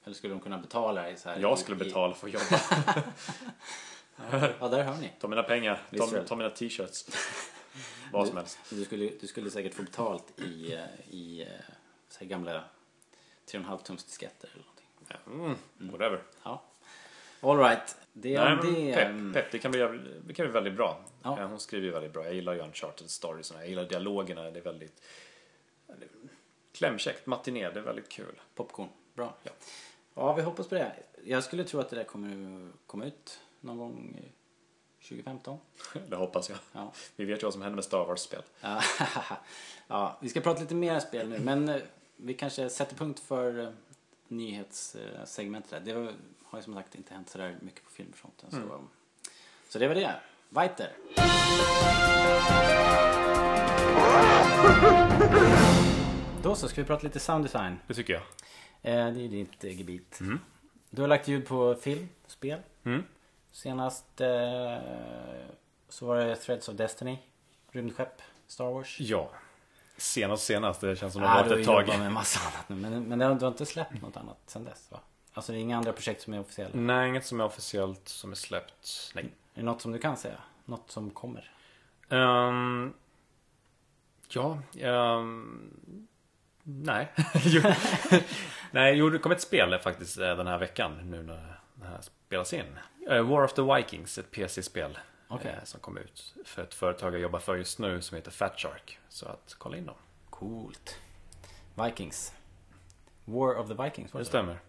Eller 0.04 0.16
skulle 0.16 0.34
de 0.34 0.39
kunna 0.39 0.58
betala 0.58 1.02
dig 1.02 1.18
så 1.18 1.30
här? 1.30 1.39
Jag 1.39 1.60
skulle 1.60 1.76
i- 1.86 1.88
betala 1.88 2.14
för 2.14 2.28
att 2.28 2.34
jobba. 2.34 3.04
Ja, 4.60 4.68
där 4.68 4.84
hör 4.84 4.98
ni. 4.98 5.12
Ta 5.20 5.28
mina 5.28 5.44
pengar. 5.44 5.82
Ta, 5.98 6.24
ta 6.24 6.36
mina 6.36 6.50
t-shirts. 6.50 7.06
Vad 8.12 8.28
som 8.28 8.38
helst. 8.38 8.60
Du 8.70 8.86
skulle, 8.86 9.10
du 9.22 9.28
skulle 9.28 9.52
säkert 9.52 9.74
få 9.74 9.84
betalt 9.84 10.39
i, 10.39 10.74
eh, 10.74 10.80
i 11.10 11.41
eh, 11.41 11.48
så 12.10 12.20
här 12.20 12.28
gamla 12.28 12.64
3,5 13.52 13.84
tums 13.84 14.04
disketter 14.04 14.50
eller. 14.54 14.66
Mm, 15.28 15.56
whatever. 15.78 16.24
Ja. 16.43 16.64
All 17.41 17.58
right. 17.58 17.97
Det 18.14 18.36
är 18.36 18.56
det. 18.56 18.93
pepp, 18.93 19.34
pepp, 19.34 19.51
det 19.51 19.60
kan 19.60 19.72
bli, 19.72 19.80
det 20.28 20.34
kan 20.34 20.45
bli 20.45 20.54
väldigt 20.54 20.74
bra. 20.76 20.99
Ja. 21.24 21.39
Eh, 21.39 21.47
Hon 21.47 21.60
skriver 21.60 21.86
ju 21.86 21.91
väldigt 21.91 22.14
bra. 22.14 22.26
Jag 22.26 22.34
gillar 22.34 22.54
ju 22.54 22.60
Uncharted 22.60 23.10
stories. 23.10 23.51
Jag 23.56 23.70
gillar 23.70 23.84
dialogerna. 23.86 24.51
Det 24.51 24.60
är 24.60 24.64
väldigt 24.64 25.01
klämkäckt. 26.72 27.26
Matiné, 27.26 27.70
det 27.70 27.80
är 27.80 27.84
väldigt 27.84 28.10
kul. 28.10 28.41
Popcorn. 28.56 28.89
Bra. 29.14 29.34
Ja. 29.43 29.51
Ja, 30.14 30.34
vi 30.34 30.41
hoppas 30.41 30.68
på 30.68 30.76
det. 30.76 30.91
Jag 31.24 31.43
skulle 31.43 31.64
tro 31.64 31.80
att 31.80 31.89
det 31.89 31.95
där 31.95 32.04
kommer 32.04 32.72
komma 32.86 33.06
ut 33.06 33.39
någon 33.62 33.78
gång 33.78 34.20
i 34.26 34.32
2015. 35.08 35.60
Det 36.08 36.16
hoppas 36.16 36.49
jag. 36.49 36.58
Ja. 36.72 36.93
Vi 37.16 37.26
vet 37.26 37.41
ju 37.41 37.43
vad 37.43 37.54
som 37.54 37.62
händer 37.62 37.76
med 37.76 37.84
Star 37.84 38.06
Wars-spel. 38.06 38.41
Ja, 38.62 38.82
ja, 39.88 40.18
vi 40.22 40.30
ska 40.30 40.41
prata 40.41 40.62
lite 40.62 40.76
mer 40.76 40.99
spel 40.99 41.30
nu, 41.30 41.39
men 41.39 41.70
eh, 41.70 41.82
vi 42.16 42.34
kanske 42.34 42.70
sätter 42.70 42.95
punkt 42.95 43.20
för 43.20 43.60
eh, 43.60 43.70
nyhetssegmentet 44.38 45.72
där. 45.72 45.80
Det 45.80 45.92
har 46.44 46.60
ju 46.60 46.64
som 46.64 46.74
sagt 46.74 46.96
inte 46.96 47.14
hänt 47.14 47.30
sådär 47.30 47.58
mycket 47.62 47.84
på 47.84 47.90
filmfronten. 47.92 48.52
Så, 48.52 48.58
Mm. 48.58 48.88
så 49.70 49.80
det 49.80 49.88
var 49.88 49.96
det. 49.96 50.16
Weiter. 50.50 50.92
Då 56.44 56.56
så, 56.56 56.68
ska 56.68 56.82
vi 56.82 56.88
prata 56.88 57.04
lite 57.04 57.20
sound 57.20 57.46
design. 57.46 57.80
Det 57.88 57.94
tycker 57.94 58.14
jag. 58.14 58.22
Eh, 58.82 59.14
det 59.14 59.22
är 59.26 59.28
ditt 59.30 59.64
eh, 59.64 59.78
gebit. 59.78 60.20
Du 60.90 61.02
har 61.02 61.08
lagt 61.10 61.28
ljud 61.28 61.48
på 61.48 61.76
film, 61.76 62.10
spel. 62.28 62.60
Mm. 62.84 63.04
Senast 63.52 64.22
eh, 64.22 64.78
så 65.90 66.06
var 66.06 66.18
det 66.18 66.36
Threads 66.36 66.70
of 66.70 66.76
Destiny. 66.76 67.18
Rymdskepp, 67.72 68.22
Star 68.48 68.66
Wars. 68.72 68.98
Ja. 69.00 69.30
Senast 69.98 70.44
senast, 70.46 70.82
det 70.82 70.96
känns 70.96 71.14
som 71.14 71.22
det 71.22 71.28
har 71.28 71.44
varit 71.44 71.60
ett 71.60 71.66
tag. 71.66 71.88
med 71.88 72.12
massa 72.12 72.39
annat 72.39 72.70
nu. 72.70 72.76
Men, 72.76 73.04
men 73.04 73.20
du 73.20 73.26
har 73.26 73.48
inte 73.48 73.66
släppt 73.66 74.02
något 74.02 74.18
annat 74.18 74.38
sen 74.46 74.64
dess 74.64 74.91
va? 74.91 75.00
Alltså 75.34 75.52
det 75.52 75.58
är 75.58 75.60
inga 75.60 75.78
andra 75.78 75.94
projekt 75.94 76.22
som 76.22 76.34
är 76.34 76.39
officiella? 76.39 76.72
Nej, 76.74 77.10
inget 77.10 77.26
som 77.26 77.39
är 77.39 77.44
officiellt 77.46 78.08
som 78.08 78.32
är 78.32 78.36
släppt. 78.36 79.12
Nej. 79.16 79.24
Är 79.26 79.30
det 79.60 79.64
något 79.64 79.82
som 79.82 79.91
du 79.91 80.00
kan 80.00 80.18
säga? 80.18 80.38
Något 80.66 80.91
som 80.91 81.10
kommer? 81.10 81.52
Ehm, 82.10 82.94
ja, 84.30 84.58
ehm, 84.80 85.72
nej. 86.64 87.12
Nej, 88.72 88.96
jo, 88.96 89.10
det 89.10 89.20
kom 89.20 89.32
ett 89.32 89.41
spel 89.41 89.80
faktiskt 89.80 90.18
eh, 90.18 90.36
den 90.38 90.48
här 90.48 90.58
veckan 90.58 91.10
nu 91.12 91.24
när 91.24 91.60
det 91.74 91.86
här 91.86 92.02
spelas 92.02 92.54
in. 92.54 92.80
Eh, 93.10 93.22
War 93.22 93.44
of 93.44 93.54
the 93.54 93.62
Vikings, 93.62 94.18
ett 94.18 94.32
PC-spel. 94.32 94.98
Okej. 95.36 95.52
eh, 95.58 95.64
Som 95.64 95.80
kom 95.80 95.98
ut 95.98 96.34
för 96.46 96.64
ett 96.64 96.74
företag 96.74 97.14
jag 97.14 97.22
jobbar 97.22 97.40
för 97.40 97.56
just 97.56 97.80
nu 97.80 98.02
som 98.02 98.16
heter 98.16 98.32
Fat 98.32 98.60
Shark. 98.60 99.00
Så 99.10 99.28
att 99.28 99.56
kolla 99.58 99.78
in 99.78 99.86
dem. 99.86 99.96
Coolt. 100.30 101.00
Vikings. 101.86 102.34
War 103.26 103.56
of 103.60 103.68
the 103.68 103.84
Vikings 103.84 104.14
var 104.14 104.20
Det 104.20 104.24
det? 104.24 104.30
stämmer. 104.30 104.60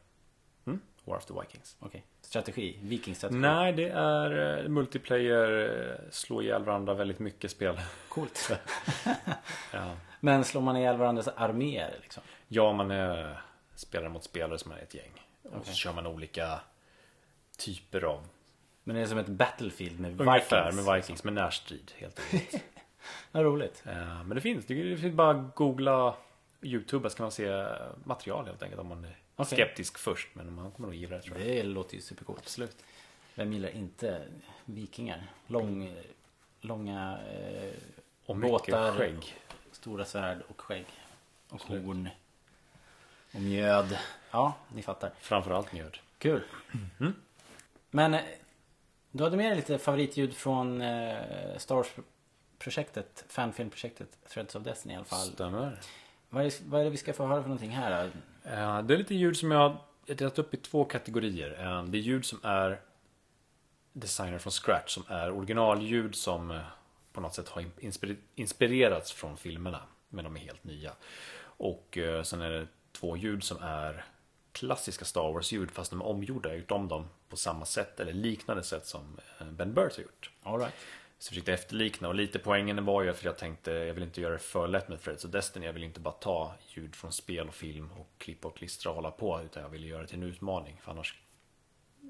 Mm? 0.66 0.80
War 1.04 1.16
of 1.16 1.24
the 1.26 1.34
Vikings. 1.40 1.76
Okej. 1.80 2.04
Strategi? 2.20 2.78
Vikingstrategi? 2.82 3.40
Nej, 3.40 3.72
det 3.72 3.88
är 3.88 4.58
eh, 4.62 4.68
multiplayer, 4.68 5.90
eh, 5.90 6.10
slå 6.10 6.42
ihjäl 6.42 6.64
varandra 6.64 6.94
väldigt 6.94 7.18
mycket 7.18 7.50
spel. 7.50 7.80
Coolt. 8.08 8.50
Ja, 9.72 9.96
men 10.20 10.44
slår 10.44 10.60
man 10.62 10.76
ihjäl 10.76 10.96
varandras 10.96 11.28
arméer 11.28 11.98
liksom? 12.02 12.22
ja 12.48 12.72
man 12.72 12.90
är 12.90 13.40
spelare 13.74 14.08
mot 14.08 14.24
spelare 14.24 14.58
som 14.58 14.72
är 14.72 14.78
ett 14.78 14.94
gäng. 14.94 15.12
Och 15.42 15.66
så 15.66 15.72
kör 15.72 15.92
man 15.92 16.06
olika 16.06 16.60
typer 17.58 18.02
av 18.04 18.26
Men 18.84 18.96
det 18.96 19.02
är 19.02 19.06
som 19.06 19.18
ett 19.18 19.26
Battlefield 19.26 20.00
med 20.00 20.20
Ungefär 20.20 20.64
Vikings? 20.70 20.86
med 20.86 20.94
Vikings, 20.96 21.24
med 21.24 21.32
närstrid 21.32 21.92
helt 21.96 22.20
enkelt. 22.32 22.64
Vad 23.32 23.42
roligt. 23.44 23.82
Eh, 23.86 24.24
Men 24.24 24.28
det 24.34 24.40
finns, 24.40 24.66
det 24.66 24.96
finns 24.96 25.14
bara 25.14 25.32
googla 25.54 26.16
Youtube 26.62 27.10
så 27.10 27.16
kan 27.16 27.24
man 27.24 27.30
se 27.32 27.66
material 28.04 28.46
helt 28.46 28.62
enkelt 28.62 28.80
om 28.80 28.86
man 28.88 29.04
är 29.04 29.16
Okej. 29.36 29.56
skeptisk 29.56 29.98
först. 29.98 30.28
Men 30.34 30.54
man 30.54 30.70
kommer 30.70 30.88
nog 30.88 30.94
gilla 30.96 31.16
det 31.16 31.22
tror 31.22 31.38
jag. 31.38 31.46
Det 31.48 31.62
låter 31.62 31.94
ju 31.94 32.00
supercoolt. 32.00 32.38
Absolut. 32.38 32.76
Vem 33.34 33.52
gillar 33.52 33.68
inte 33.70 34.22
vikingar? 34.64 35.22
Lång, 35.46 35.96
långa 36.60 37.18
eh, 37.32 37.72
Och 38.26 38.36
mycket 38.36 38.50
båtar, 38.50 38.92
skägg. 38.92 39.34
stora 39.72 40.04
svärd 40.04 40.38
och 40.48 40.60
skägg. 40.60 40.86
Och 41.48 41.54
Absolut. 41.54 41.84
horn. 41.84 42.08
Och 43.34 43.40
mjöd. 43.40 43.98
Ja, 44.30 44.52
ni 44.74 44.82
fattar. 44.82 45.10
Framförallt 45.20 45.72
mjöd. 45.72 45.98
Kul. 46.18 46.42
Mm. 47.00 47.14
Men 47.90 48.14
eh, 48.14 48.20
du 49.16 49.24
hade 49.24 49.36
med 49.36 49.46
dig 49.50 49.56
lite 49.56 49.78
favoritljud 49.78 50.34
från 50.36 50.80
eh, 50.80 51.16
Star 51.58 51.74
Wars-projektet, 51.74 53.24
fanfilmprojektet 53.28 54.18
Threads 54.28 54.54
of 54.54 54.62
Destiny 54.62 54.94
i 54.94 54.96
alla 54.96 55.04
fall. 55.04 55.26
Stämmer. 55.26 55.80
Vad 56.28 56.44
är, 56.46 56.52
vad 56.66 56.80
är 56.80 56.84
det 56.84 56.90
vi 56.90 56.96
ska 56.96 57.12
få 57.12 57.26
höra 57.26 57.42
för 57.42 57.48
någonting 57.48 57.70
här? 57.70 58.10
då? 58.44 58.50
Eh, 58.50 58.82
Det 58.82 58.94
är 58.94 58.98
lite 58.98 59.14
ljud 59.14 59.36
som 59.36 59.50
jag 59.50 59.58
har 59.58 59.76
delat 60.14 60.38
upp 60.38 60.54
i 60.54 60.56
två 60.56 60.84
kategorier. 60.84 61.60
Eh, 61.60 61.84
Det 61.84 61.98
är 61.98 62.00
ljud 62.02 62.24
som 62.24 62.38
är 62.42 62.80
designer 63.92 64.38
från 64.38 64.50
scratch, 64.50 64.94
som 64.94 65.04
är 65.08 65.30
originalljud 65.32 66.14
som 66.14 66.50
eh, 66.50 66.60
på 67.12 67.20
något 67.20 67.34
sätt 67.34 67.48
har 67.48 67.62
inspir- 67.62 68.16
inspirerats 68.34 69.12
från 69.12 69.36
filmerna. 69.36 69.80
Men 70.08 70.24
de 70.24 70.36
är 70.36 70.40
helt 70.40 70.64
nya. 70.64 70.92
Och 71.42 71.98
eh, 71.98 72.22
sen 72.22 72.40
är 72.40 72.50
det 72.50 72.66
två 72.92 73.16
ljud 73.16 73.44
som 73.44 73.56
är 73.62 74.04
klassiska 74.54 75.04
Star 75.04 75.32
Wars-ljud 75.32 75.70
fast 75.70 75.90
de 75.90 76.00
är 76.00 76.06
omgjorda. 76.06 76.48
Jag 76.48 76.54
har 76.54 76.60
gjort 76.60 76.70
om 76.70 76.88
dem 76.88 77.08
på 77.28 77.36
samma 77.36 77.64
sätt 77.64 78.00
eller 78.00 78.12
liknande 78.12 78.62
sätt 78.62 78.86
som 78.86 79.18
eh, 79.40 79.46
Ben 79.46 79.74
Burt 79.74 79.96
har 79.96 80.02
gjort. 80.02 80.30
All 80.42 80.58
right. 80.58 80.74
Så 81.18 81.28
jag 81.28 81.28
försökte 81.28 81.52
efterlikna 81.52 82.08
och 82.08 82.14
lite 82.14 82.38
poängen 82.38 82.84
var 82.84 83.02
ju 83.02 83.12
för 83.12 83.26
jag 83.26 83.38
tänkte 83.38 83.70
jag 83.72 83.94
vill 83.94 84.02
inte 84.02 84.20
göra 84.20 84.32
det 84.32 84.38
för 84.38 84.68
lätt 84.68 84.88
med 84.88 85.02
Threads 85.02 85.24
och 85.24 85.30
Destiny. 85.30 85.66
Jag 85.66 85.72
vill 85.72 85.82
inte 85.84 86.00
bara 86.00 86.14
ta 86.14 86.54
ljud 86.68 86.94
från 86.94 87.12
spel 87.12 87.48
och 87.48 87.54
film 87.54 87.90
och 87.92 88.08
klippa 88.18 88.48
och 88.48 88.56
klistra 88.56 88.90
och 88.90 88.96
hålla 88.96 89.10
på 89.10 89.40
utan 89.44 89.62
jag 89.62 89.70
ville 89.70 89.86
göra 89.86 90.02
det 90.02 90.08
till 90.08 90.16
en 90.16 90.22
utmaning. 90.22 90.80
För 90.84 90.90
annars 90.90 91.18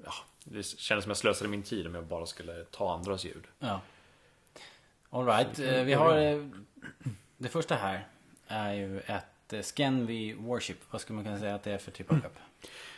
ja, 0.05 0.11
det 0.43 0.63
kändes 0.63 1.03
som 1.03 1.09
jag 1.09 1.17
slösade 1.17 1.49
min 1.49 1.63
tid 1.63 1.87
om 1.87 1.95
jag 1.95 2.05
bara 2.05 2.25
skulle 2.25 2.63
ta 2.65 2.93
andras 2.93 3.25
ljud. 3.25 3.43
Ja. 3.59 3.81
All 5.09 5.25
right. 5.25 5.59
Eh, 5.59 5.83
vi 5.83 5.93
har... 5.93 6.17
eh, 6.17 6.45
Det 7.37 7.49
första 7.49 7.75
här 7.75 8.07
är 8.47 8.73
ju 8.73 8.99
ett 8.99 9.25
eh, 9.53 9.61
Scanvi 9.61 10.33
Warship. 10.33 10.77
Vad 10.91 11.01
skulle 11.01 11.15
man 11.15 11.25
kunna 11.25 11.39
säga 11.39 11.55
att 11.55 11.63
det 11.63 11.71
är 11.71 11.77
för 11.77 11.91
typ 11.91 12.11
av 12.11 12.19
skepp? 12.21 12.35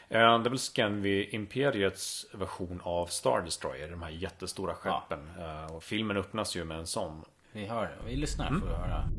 Eh, 0.10 0.20
Det 0.20 0.48
är 0.48 0.50
väl 0.50 0.60
Scanvi 0.60 1.30
Imperiets 1.32 2.26
version 2.34 2.82
av 2.84 3.06
Star 3.08 3.42
Destroyer, 3.42 3.90
de 3.92 4.02
här 4.04 4.10
jättestora 4.10 4.74
skeppen. 4.76 5.20
Eh, 5.40 5.76
Och 5.76 5.84
filmen 5.84 6.18
öppnas 6.18 6.56
ju 6.56 6.64
med 6.64 6.78
en 6.78 6.88
sån. 6.88 7.22
Vi 7.52 7.66
hör, 7.66 7.98
vi 8.06 8.16
lyssnar 8.16 8.50
får 8.50 8.68
vi 8.68 8.74
höra. 8.74 9.10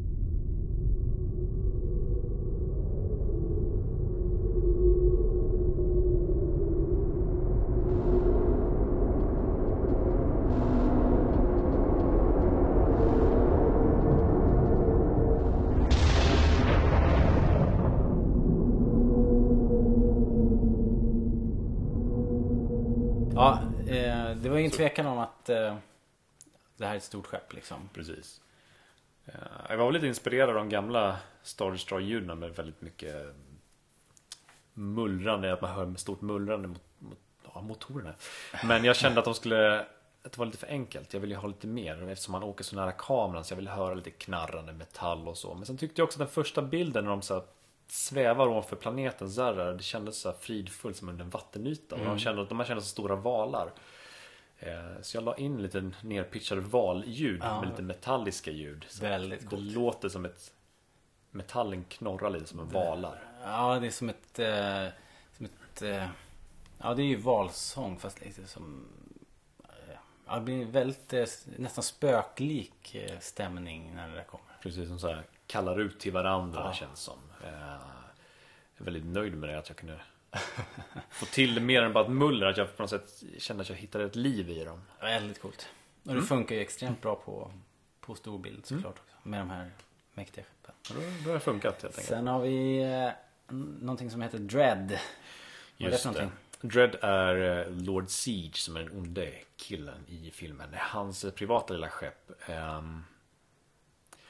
Ingen 24.69 24.77
tvekan 24.77 25.07
om 25.07 25.19
att 25.19 25.49
eh, 25.49 25.77
det 26.77 26.87
här 26.87 26.93
är 26.93 26.97
ett 26.97 27.03
stort 27.03 27.27
skepp 27.27 27.53
liksom. 27.53 27.89
Precis. 27.95 28.41
Eh, 29.27 29.33
Jag 29.69 29.77
var 29.77 29.93
lite 29.93 30.07
inspirerad 30.07 30.49
av 30.49 30.55
de 30.55 30.69
gamla 30.69 31.17
Star 31.43 31.71
Destroyer-ljuden 31.71 32.39
med 32.39 32.51
väldigt 32.57 32.81
mycket 32.81 33.35
mullrande, 34.75 35.53
att 35.53 35.61
man 35.61 35.71
hör 35.71 35.87
med 35.87 36.01
stort 36.01 36.21
mullrande 36.21 36.69
mot, 36.69 36.83
mot 36.99 37.19
ja, 37.55 37.61
motorerna. 37.61 38.15
Men 38.65 38.85
jag 38.85 38.97
kände 38.97 39.19
att 39.19 39.25
de 39.25 39.35
skulle 39.35 39.87
att 40.23 40.33
det 40.33 40.39
var 40.39 40.47
lite 40.47 40.59
för 40.59 40.67
enkelt. 40.67 41.13
Jag 41.13 41.21
ville 41.21 41.37
ha 41.37 41.49
lite 41.49 41.67
mer 41.67 42.09
eftersom 42.09 42.33
man 42.33 42.43
åker 42.43 42.65
så 42.65 42.77
nära 42.77 42.93
kameran 42.93 43.45
så 43.45 43.53
jag 43.53 43.57
ville 43.57 43.71
höra 43.71 43.95
lite 43.95 44.11
knarrande 44.11 44.73
metall 44.73 45.29
och 45.29 45.39
så. 45.39 45.55
Men 45.55 45.67
sen 45.67 45.77
tyckte 45.77 46.01
jag 46.01 46.07
också 46.07 46.17
att 46.23 46.29
den 46.29 46.35
första 46.35 46.63
bilden 46.63 47.05
när 47.05 47.11
de 47.11 47.23
så 47.23 47.45
svävar 47.87 48.49
ovanför 48.49 48.77
planeten 48.77 49.31
Zarra, 49.31 49.73
det 49.73 49.83
kändes 49.83 50.19
så 50.19 50.29
här 50.31 50.37
fridfullt 50.39 50.97
som 50.97 51.09
under 51.09 51.25
en 51.25 51.31
vattenyta. 51.31 51.97
Och 51.97 52.05
de, 52.05 52.19
kände, 52.19 52.45
de 52.45 52.59
här 52.59 52.67
kändes 52.67 52.85
som 52.85 52.91
stora 52.91 53.17
valar. 53.17 53.73
Eh, 54.59 55.01
Så 55.03 55.17
jag 55.17 55.25
la 55.25 55.37
in 55.37 55.63
lite 55.63 55.91
nerpitchade 56.03 56.61
valljud 56.61 57.41
Ja. 57.43 57.61
med 57.61 57.71
lite 57.71 57.83
metalliska 57.83 58.51
ljud. 58.51 58.85
Så 58.89 59.03
Väldigt 59.03 59.41
det 59.41 59.47
coolt. 59.47 59.73
låter 59.73 60.09
som 60.09 60.25
ett 60.25 60.53
Metallen 61.31 61.85
knorrar 61.85 62.31
lite 62.31 62.47
som 62.47 62.61
en 62.61 62.69
valar. 62.69 63.23
Ja, 63.45 63.79
det 63.81 63.87
är 63.87 63.91
som 63.91 64.09
ett... 64.09 64.39
Eh, 64.39 64.87
som 65.37 65.47
ett 65.47 65.83
eh, 65.83 66.09
ja, 66.79 66.95
det 66.95 67.03
är 67.03 67.07
ju 67.07 67.17
valsång 67.17 67.99
fast 67.99 68.21
lite 68.21 68.47
som... 68.47 68.89
Eh, 69.65 69.95
ja, 70.27 70.35
det 70.35 70.41
blir 70.41 70.65
väldigt 70.65 71.13
eh, 71.13 71.25
nästan 71.59 71.85
spöklik 71.85 72.97
stämning 73.21 73.95
när 73.95 74.09
det 74.09 74.15
där 74.15 74.25
kommer. 74.25 74.45
Precis 74.63 74.89
som 74.89 74.99
så 74.99 75.09
här 75.09 75.23
kallar 75.47 75.81
ut 75.81 76.01
till 76.01 76.13
varandra 76.13 76.61
Ja. 76.65 76.73
känns 76.73 77.01
som. 77.01 77.19
Jag 77.43 77.53
är 77.53 77.81
väldigt 78.85 79.05
nöjd 79.07 79.35
med 79.37 79.49
det 79.49 79.59
att 79.59 79.69
jag 79.69 79.77
kunde 79.77 80.01
få 81.11 81.27
till 81.27 81.55
det 81.55 81.61
mer 81.61 81.83
än 81.83 81.93
bara 81.93 82.05
ett 82.05 82.11
muller. 82.11 82.47
Att 82.47 82.57
jag 82.57 82.77
på 82.77 82.83
något 82.83 82.91
sätt 82.91 83.23
kände 83.39 83.61
att 83.63 83.69
jag 83.69 83.77
hittade 83.77 84.05
ett 84.05 84.17
liv 84.17 84.51
i 84.51 84.65
dem. 84.65 84.83
Väldigt 85.01 85.41
coolt. 85.43 85.69
Och 86.03 86.11
Mm. 86.11 86.21
det 86.21 86.27
funkar 86.27 86.55
ju 86.55 86.61
extremt 86.61 87.03
bra 87.03 87.15
på, 87.17 87.53
på 88.01 88.15
storbild 88.15 88.67
såklart 88.67 88.99
också. 88.99 89.29
Med 89.29 89.41
de 89.41 89.51
här 89.51 89.71
mäktiga 90.15 90.45
skeppen. 90.45 90.75
Då, 90.89 90.95
då 91.25 91.31
har 91.31 91.35
det 91.35 91.41
funkat 91.41 91.83
helt 91.83 91.85
enkelt. 91.95 92.07
Sen 92.09 92.27
har 92.27 92.41
vi 92.41 92.79
eh, 92.83 93.11
någonting 93.81 94.11
som 94.11 94.23
heter 94.23 94.39
Dread. 94.39 94.79
Vad 94.79 94.91
är 94.91 94.99
det 95.77 95.85
Just 95.91 96.03
för 96.03 96.13
det. 96.13 96.19
någonting? 96.19 96.39
Dread 96.61 96.95
är 97.03 97.61
eh, 97.67 97.71
Lord 97.73 98.09
Siege 98.09 98.57
som 98.57 98.77
är 98.77 98.81
den 98.81 98.99
onde 98.99 99.33
killen 99.57 100.05
i 100.09 100.31
filmen. 100.31 100.71
Det 100.71 100.77
är 100.77 100.81
hans 100.83 101.25
eh, 101.25 101.31
privata 101.31 101.75
lilla 101.75 101.89
skepp. 101.89 102.31
Ehm, 102.47 103.05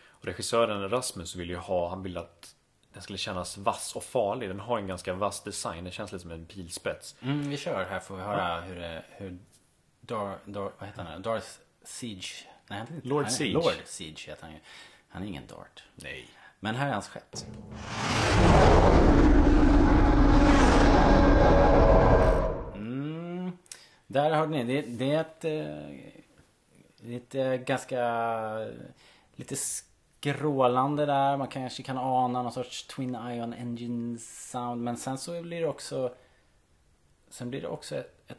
och 0.09 0.24
regissören 0.26 0.90
Rasmus 0.90 1.36
vill 1.36 1.51
ju 1.51 1.57
ha, 1.57 1.88
han 1.88 2.03
vill 2.03 2.16
att 2.18 2.55
den 2.93 3.03
skulle 3.03 3.18
kännas 3.18 3.57
vass 3.59 3.97
och 3.97 4.05
farlig. 4.05 4.49
Den 4.51 4.61
har 4.61 4.78
en 4.78 4.86
ganska 4.86 5.12
vass 5.14 5.43
design. 5.43 5.84
Den 5.84 5.93
känns 5.93 6.12
lite 6.12 6.22
som 6.22 6.30
en 6.30 6.47
pilspets. 6.47 7.16
Mm, 7.22 7.49
vi 7.51 7.57
kör 7.57 7.84
här 7.84 8.01
får 8.01 8.16
vi 8.16 8.22
höra 8.22 8.61
hur 8.61 8.76
det... 8.76 9.05
Hur 9.11 9.39
Dar, 10.01 10.39
Dar, 10.45 10.72
vad 10.78 10.89
heter 10.89 11.03
han? 11.03 11.22
Darth 11.22 11.47
Siege? 11.84 12.47
Nej, 12.68 12.78
han 12.78 12.89
inte- 12.95 13.09
Lord 13.09 13.22
han 13.22 13.32
Siege. 13.32 13.53
Lord 13.55 13.74
Siege 13.84 14.24
heter 14.30 14.43
han 14.43 14.53
ju. 14.53 14.59
Han 15.09 15.22
är 15.22 15.26
ingen 15.26 15.47
Dart. 15.47 15.82
Nej. 15.95 16.28
Men 16.61 16.74
här 16.74 16.89
är 16.89 16.93
hans 16.93 17.09
skepp. 17.09 17.36
Mm, 22.74 23.59
där 24.07 24.30
har 24.30 24.47
ni. 24.47 24.64
Det, 24.64 24.82
det 24.82 25.12
är 25.14 25.20
ett... 25.20 25.45
Eh, 25.45 27.09
lite 27.09 27.59
ganska... 27.59 28.01
Lite 29.36 29.57
skrålande 30.21 31.07
där. 31.07 31.37
Man 31.37 31.49
kanske 31.49 31.83
kan 31.83 31.99
ana 31.99 32.43
någon 32.43 32.53
sorts 32.53 32.87
Twin 32.87 33.14
Ion 33.14 33.55
Engine 33.55 34.19
sound. 34.19 34.83
Men 34.83 34.97
sen 34.97 35.19
så 35.19 35.43
blir 35.43 35.61
det 35.61 35.69
också... 35.69 36.14
Sen 37.31 37.51
blir 37.51 37.61
det 37.61 37.69
också 37.69 37.97
ett... 37.97 38.31
ett 38.31 38.39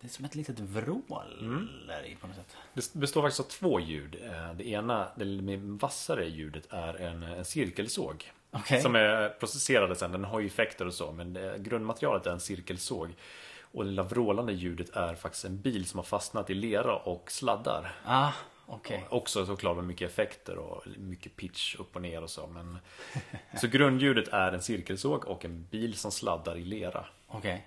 det 0.00 0.06
är 0.06 0.10
som 0.10 0.24
ett 0.24 0.34
litet 0.34 0.60
vrål 0.60 1.84
där 1.88 2.06
i 2.06 2.16
på 2.16 2.26
något 2.26 2.36
sätt. 2.36 2.56
Det 2.74 2.94
består 2.94 3.22
faktiskt 3.22 3.40
av 3.40 3.44
två 3.44 3.80
ljud. 3.80 4.16
Eh, 4.24 4.52
Det 4.54 4.68
ena, 4.68 5.08
det 5.16 5.24
med 5.24 5.60
vassare 5.60 6.24
ljudet, 6.28 6.66
är 6.70 6.94
en, 6.94 7.22
en 7.22 7.44
cirkelsåg. 7.44 8.32
Okej. 8.50 8.80
Som 8.80 8.96
är 8.96 9.28
processerade 9.28 9.96
sen. 9.96 10.12
Den 10.12 10.24
har 10.24 10.40
ju 10.40 10.46
effekter 10.46 10.86
och 10.86 10.94
så. 10.94 11.12
Men 11.12 11.32
det, 11.32 11.58
grundmaterialet 11.58 12.26
är 12.26 12.30
en 12.30 12.40
cirkelsåg. 12.40 13.14
Och 13.60 13.84
det 13.84 13.90
lilla 13.90 14.02
vrålande 14.02 14.52
ljudet 14.52 14.90
är 14.96 15.14
faktiskt 15.14 15.44
en 15.44 15.60
bil 15.60 15.86
som 15.86 15.98
har 15.98 16.04
fastnat 16.04 16.50
i 16.50 16.54
lera 16.54 16.96
och 16.96 17.32
sladdar. 17.32 17.94
Ah, 18.04 18.32
okej. 18.66 19.04
Också 19.10 19.46
såklart 19.46 19.76
med 19.76 19.84
mycket 19.84 20.10
effekter 20.10 20.56
och 20.58 20.82
mycket 20.96 21.36
pitch 21.36 21.74
upp 21.76 21.96
och 21.96 22.02
ner 22.02 22.22
och 22.22 22.30
så. 22.30 22.46
Men... 22.46 22.78
Så 23.60 23.66
grundljudet 23.68 24.28
är 24.28 24.52
en 24.52 24.62
cirkelsåg 24.62 25.24
och 25.24 25.44
en 25.44 25.66
bil 25.70 25.94
som 25.96 26.12
sladdar 26.12 26.56
i 26.56 26.64
lera. 26.64 27.06
Okej. 27.26 27.66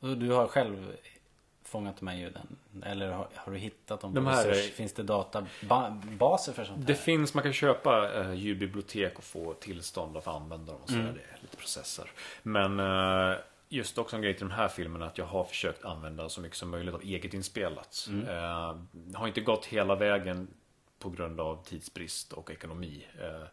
Och 0.00 0.18
du 0.18 0.30
har 0.30 0.46
själv 0.46 0.92
fångat 1.64 1.96
de 1.96 2.06
här 2.08 2.16
ljuden? 2.16 2.56
Eller 2.84 3.10
har, 3.10 3.28
har 3.34 3.52
du 3.52 3.58
hittat 3.58 4.00
dem? 4.00 4.14
De 4.14 4.26
här 4.26 4.52
Finns 4.52 4.92
det 4.92 5.02
databaser 5.02 6.52
för 6.52 6.64
sånt 6.64 6.86
Det 6.86 6.92
här? 6.92 7.00
finns, 7.00 7.34
man 7.34 7.42
kan 7.42 7.52
köpa 7.52 8.20
eh, 8.20 8.32
ljudbibliotek 8.34 9.18
och 9.18 9.24
få 9.24 9.54
tillstånd 9.54 10.16
att 10.16 10.26
använda 10.26 10.72
dem 10.72 10.82
och 10.82 10.88
så 10.88 10.94
Mm. 10.94 11.06
är 11.06 11.12
det 11.12 11.42
lite 11.42 11.56
processer. 11.56 12.10
Men 12.42 12.80
eh, 12.80 13.36
just 13.74 13.98
också 13.98 14.16
en 14.16 14.22
grej 14.22 14.34
till 14.34 14.48
den 14.48 14.56
här 14.56 14.68
filmen 14.68 15.02
är 15.02 15.06
att 15.06 15.18
jag 15.18 15.24
har 15.24 15.44
försökt 15.44 15.84
använda 15.84 16.28
så 16.28 16.40
mycket 16.40 16.58
som 16.58 16.70
möjligt 16.70 16.94
av 16.94 17.02
eget 17.02 17.34
inspelat. 17.34 18.06
Mm. 18.10 18.28
Eh, 18.28 18.76
har 19.18 19.26
inte 19.28 19.40
gått 19.40 19.66
hela 19.66 19.94
vägen 19.94 20.48
på 20.98 21.10
grund 21.10 21.40
av 21.40 21.64
tidsbrist 21.64 22.32
och 22.32 22.50
ekonomi. 22.50 23.06
Eh, 23.20 23.46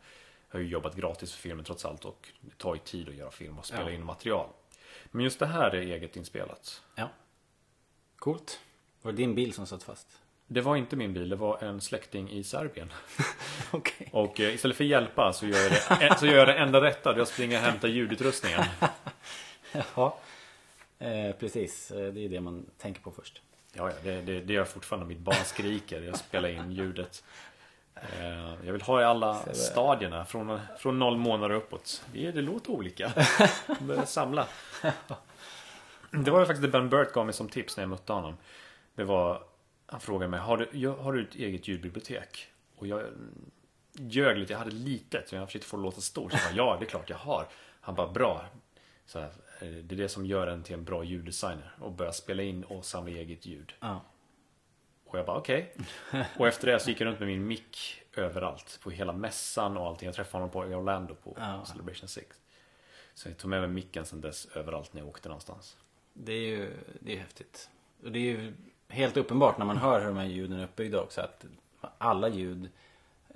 har 0.50 0.60
ju 0.60 0.68
jobbat 0.68 0.96
gratis 0.96 1.34
för 1.34 1.42
filmen 1.42 1.66
trots 1.66 1.86
allt 1.86 2.06
och 2.06 2.30
det 2.42 2.58
tar 2.58 2.76
ju 2.76 2.82
tid 2.82 3.10
att 3.10 3.16
göra 3.16 3.32
film 3.32 3.60
och 3.60 3.66
spela 3.66 3.84
Ja. 3.84 3.92
in 3.92 4.06
material. 4.06 4.48
Men 5.12 5.24
just 5.24 5.40
det 5.40 5.46
här 5.46 5.72
är 5.76 5.82
eget 5.82 6.16
inspelat. 6.16 6.82
Ja. 6.96 7.10
Coolt. 8.16 8.60
Var 9.02 9.12
det 9.12 9.18
din 9.18 9.36
bil 9.36 9.54
som 9.54 9.68
satt 9.68 9.84
fast? 9.84 10.08
Det 10.48 10.62
var 10.62 10.76
inte 10.76 10.96
min 10.96 11.14
bil, 11.14 11.30
det 11.30 11.36
var 11.36 11.64
en 11.64 11.82
släkting 11.82 12.30
i 12.32 12.44
Serbien. 12.44 12.94
Okej. 13.72 14.10
Och 14.12 14.40
eh, 14.40 14.54
istället 14.56 14.78
för 14.78 14.84
hjälpa 14.84 15.34
så 15.34 15.48
gör 15.48 15.60
jag 15.60 15.72
det, 15.72 16.16
så 16.20 16.26
gör 16.26 16.36
jag 16.38 16.48
det 16.48 16.54
enda 16.58 16.82
rätta. 16.82 17.18
Jag 17.18 17.28
springer 17.28 17.58
och 17.58 17.64
hämtar 17.64 17.88
ljudutrustningen. 17.88 18.64
Ja. 19.96 20.18
Eh, 21.00 21.36
precis. 21.36 21.92
Eh, 21.92 22.14
Det 22.14 22.26
är 22.26 22.30
det 22.30 22.42
man 22.42 22.66
tänker 22.78 23.02
på 23.02 23.12
först. 23.12 23.42
Ja, 23.74 23.90
ja 23.90 23.96
det, 24.04 24.22
det, 24.22 24.42
det 24.42 24.54
gör 24.54 24.62
jag 24.62 24.68
fortfarande. 24.70 25.06
Mitt 25.08 25.20
barn 25.20 25.46
skriker. 25.46 26.02
Jag 26.02 26.18
spelar 26.18 26.50
in 26.50 26.72
ljudet. 26.72 27.24
Eh, 27.96 28.66
Jag 28.66 28.74
vill 28.74 28.82
ha 28.82 29.02
i 29.02 29.04
alla 29.04 29.54
stadierna 29.54 30.26
från, 30.26 30.60
från 30.80 31.00
noll 31.00 31.18
månader 31.18 31.56
uppåt. 31.56 32.04
Det, 32.14 32.32
det 32.32 32.42
låter 32.42 32.72
olika. 32.72 33.14
Börja 33.80 34.06
samla. 34.06 34.48
Det 36.12 36.32
var 36.32 36.40
ju 36.40 36.46
faktiskt 36.46 36.62
det 36.62 36.68
Ben 36.68 36.90
Burt 36.90 37.14
gav 37.14 37.26
mig 37.26 37.34
som 37.34 37.50
tips 37.50 37.78
när 37.78 37.84
jag 37.84 37.90
mötte 37.90 38.14
honom. 38.14 38.38
Det 38.96 39.04
var, 39.04 39.44
han 39.86 40.00
frågade 40.00 40.30
mig, 40.32 40.40
har 40.40 40.58
du, 40.58 40.88
har 40.88 41.14
du 41.14 41.24
ett 41.24 41.36
eget 41.36 41.68
ljudbibliotek? 41.68 42.48
Och 42.78 42.88
jag 42.88 43.04
ljög 43.94 44.38
lite, 44.38 44.54
jag 44.54 44.60
hade 44.60 44.72
litet. 44.72 45.30
Så 45.30 45.36
jag 45.36 45.48
försökte 45.48 45.68
få 45.68 45.78
det 45.78 45.82
att 45.82 45.84
låta 45.86 46.02
stort. 46.02 46.32
Så 46.32 46.38
jag 46.38 46.56
bara, 46.56 46.66
ja, 46.66 46.78
det 46.80 46.86
är 46.86 46.90
klart 46.90 47.10
jag 47.10 47.18
har. 47.18 47.46
Han 47.82 47.96
bara, 47.96 48.08
bra. 48.08 48.46
Så 49.06 49.20
här, 49.20 49.30
det 49.66 49.95
är 49.95 49.97
det 49.97 50.09
som 50.09 50.26
gör 50.26 50.47
en 50.47 50.64
till 50.64 50.74
en 50.74 50.84
bra 50.84 51.03
ljuddesigner. 51.03 51.76
Och 51.80 51.91
börja 51.91 52.12
spela 52.12 52.43
in 52.43 52.64
och 52.64 52.86
samla 52.86 53.12
eget 53.12 53.45
ljud. 53.45 53.74
Ja. 53.80 54.01
Och 55.05 55.20
jag 55.20 55.26
bara 55.26 55.38
okej. 55.38 55.74
Och 56.38 56.47
efter 56.47 56.68
det 56.68 56.80
så 56.80 56.89
gick 56.89 57.01
jag 57.01 57.05
runt 57.05 57.20
med 57.20 57.28
min 57.28 57.47
mick 57.47 58.01
överallt. 58.16 58.80
På 58.84 58.89
hela 58.89 59.14
mässan 59.14 59.78
och 59.78 59.88
allting. 59.88 60.05
Jag 60.05 60.16
träffade 60.16 60.43
honom 60.43 60.49
på 60.49 60.59
Orlando 60.59 61.16
på 61.16 61.36
Ja. 61.39 61.66
Celebration 61.66 62.07
6. 62.07 62.38
Så 63.14 63.30
jag 63.30 63.38
tog 63.38 63.49
med 63.49 63.62
mig 63.62 63.70
micken 63.70 64.05
sen 64.05 64.22
dess 64.22 64.45
överallt 64.45 64.93
när 64.93 65.01
jag 65.01 65.09
åkte 65.09 65.30
någonstans. 65.30 65.78
Det 66.14 66.34
är 66.34 66.47
ju 66.47 66.74
det 66.99 67.14
är 67.16 67.20
häftigt. 67.20 67.70
Och 68.03 68.12
det 68.12 68.20
är 68.20 68.24
ju 68.24 68.53
helt 68.88 69.18
uppenbart 69.18 69.57
när 69.57 69.66
man 69.66 69.78
hör 69.78 69.99
hur 69.99 70.07
de 70.07 70.18
här 70.18 70.26
ljuden 70.26 70.59
är 70.59 70.64
uppbyggda 70.64 71.01
också. 71.01 71.22
Att 71.22 71.45
alla 71.97 72.28
ljud 72.30 72.70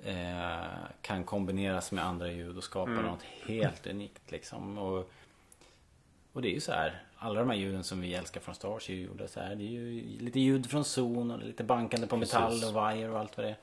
eh, 0.04 0.64
kan 1.00 1.24
kombineras 1.24 1.92
med 1.92 2.04
andra 2.04 2.32
ljud 2.32 2.56
och 2.56 2.64
skapa 2.64 2.90
något 2.90 3.22
helt 3.22 3.86
unikt 3.86 4.30
liksom. 4.30 4.78
Och, 4.78 5.10
och 6.36 6.42
det 6.42 6.48
är 6.48 6.52
ju 6.52 6.60
så 6.60 6.72
här. 6.72 7.02
Alla 7.16 7.40
de 7.40 7.50
här 7.50 7.56
ljuden 7.56 7.84
som 7.84 8.00
vi 8.00 8.14
älskar 8.14 8.40
från 8.40 8.54
Star 8.54 8.68
Wars 8.68 8.90
är 8.90 8.94
ju 8.94 9.02
gjorda 9.02 9.28
så 9.28 9.40
här. 9.40 9.54
Det 9.54 9.62
är 9.64 9.68
ju 9.68 10.02
lite 10.18 10.40
ljud 10.40 10.70
från 10.70 10.84
zon 10.84 11.30
och 11.30 11.38
lite 11.38 11.64
bankande 11.64 12.06
på 12.06 12.16
metall 12.16 12.50
Precis. 12.50 12.64
och 12.64 12.70
wire 12.70 13.10
och 13.10 13.18
allt 13.18 13.36
vad 13.36 13.46
det 13.46 13.50
är. 13.50 13.56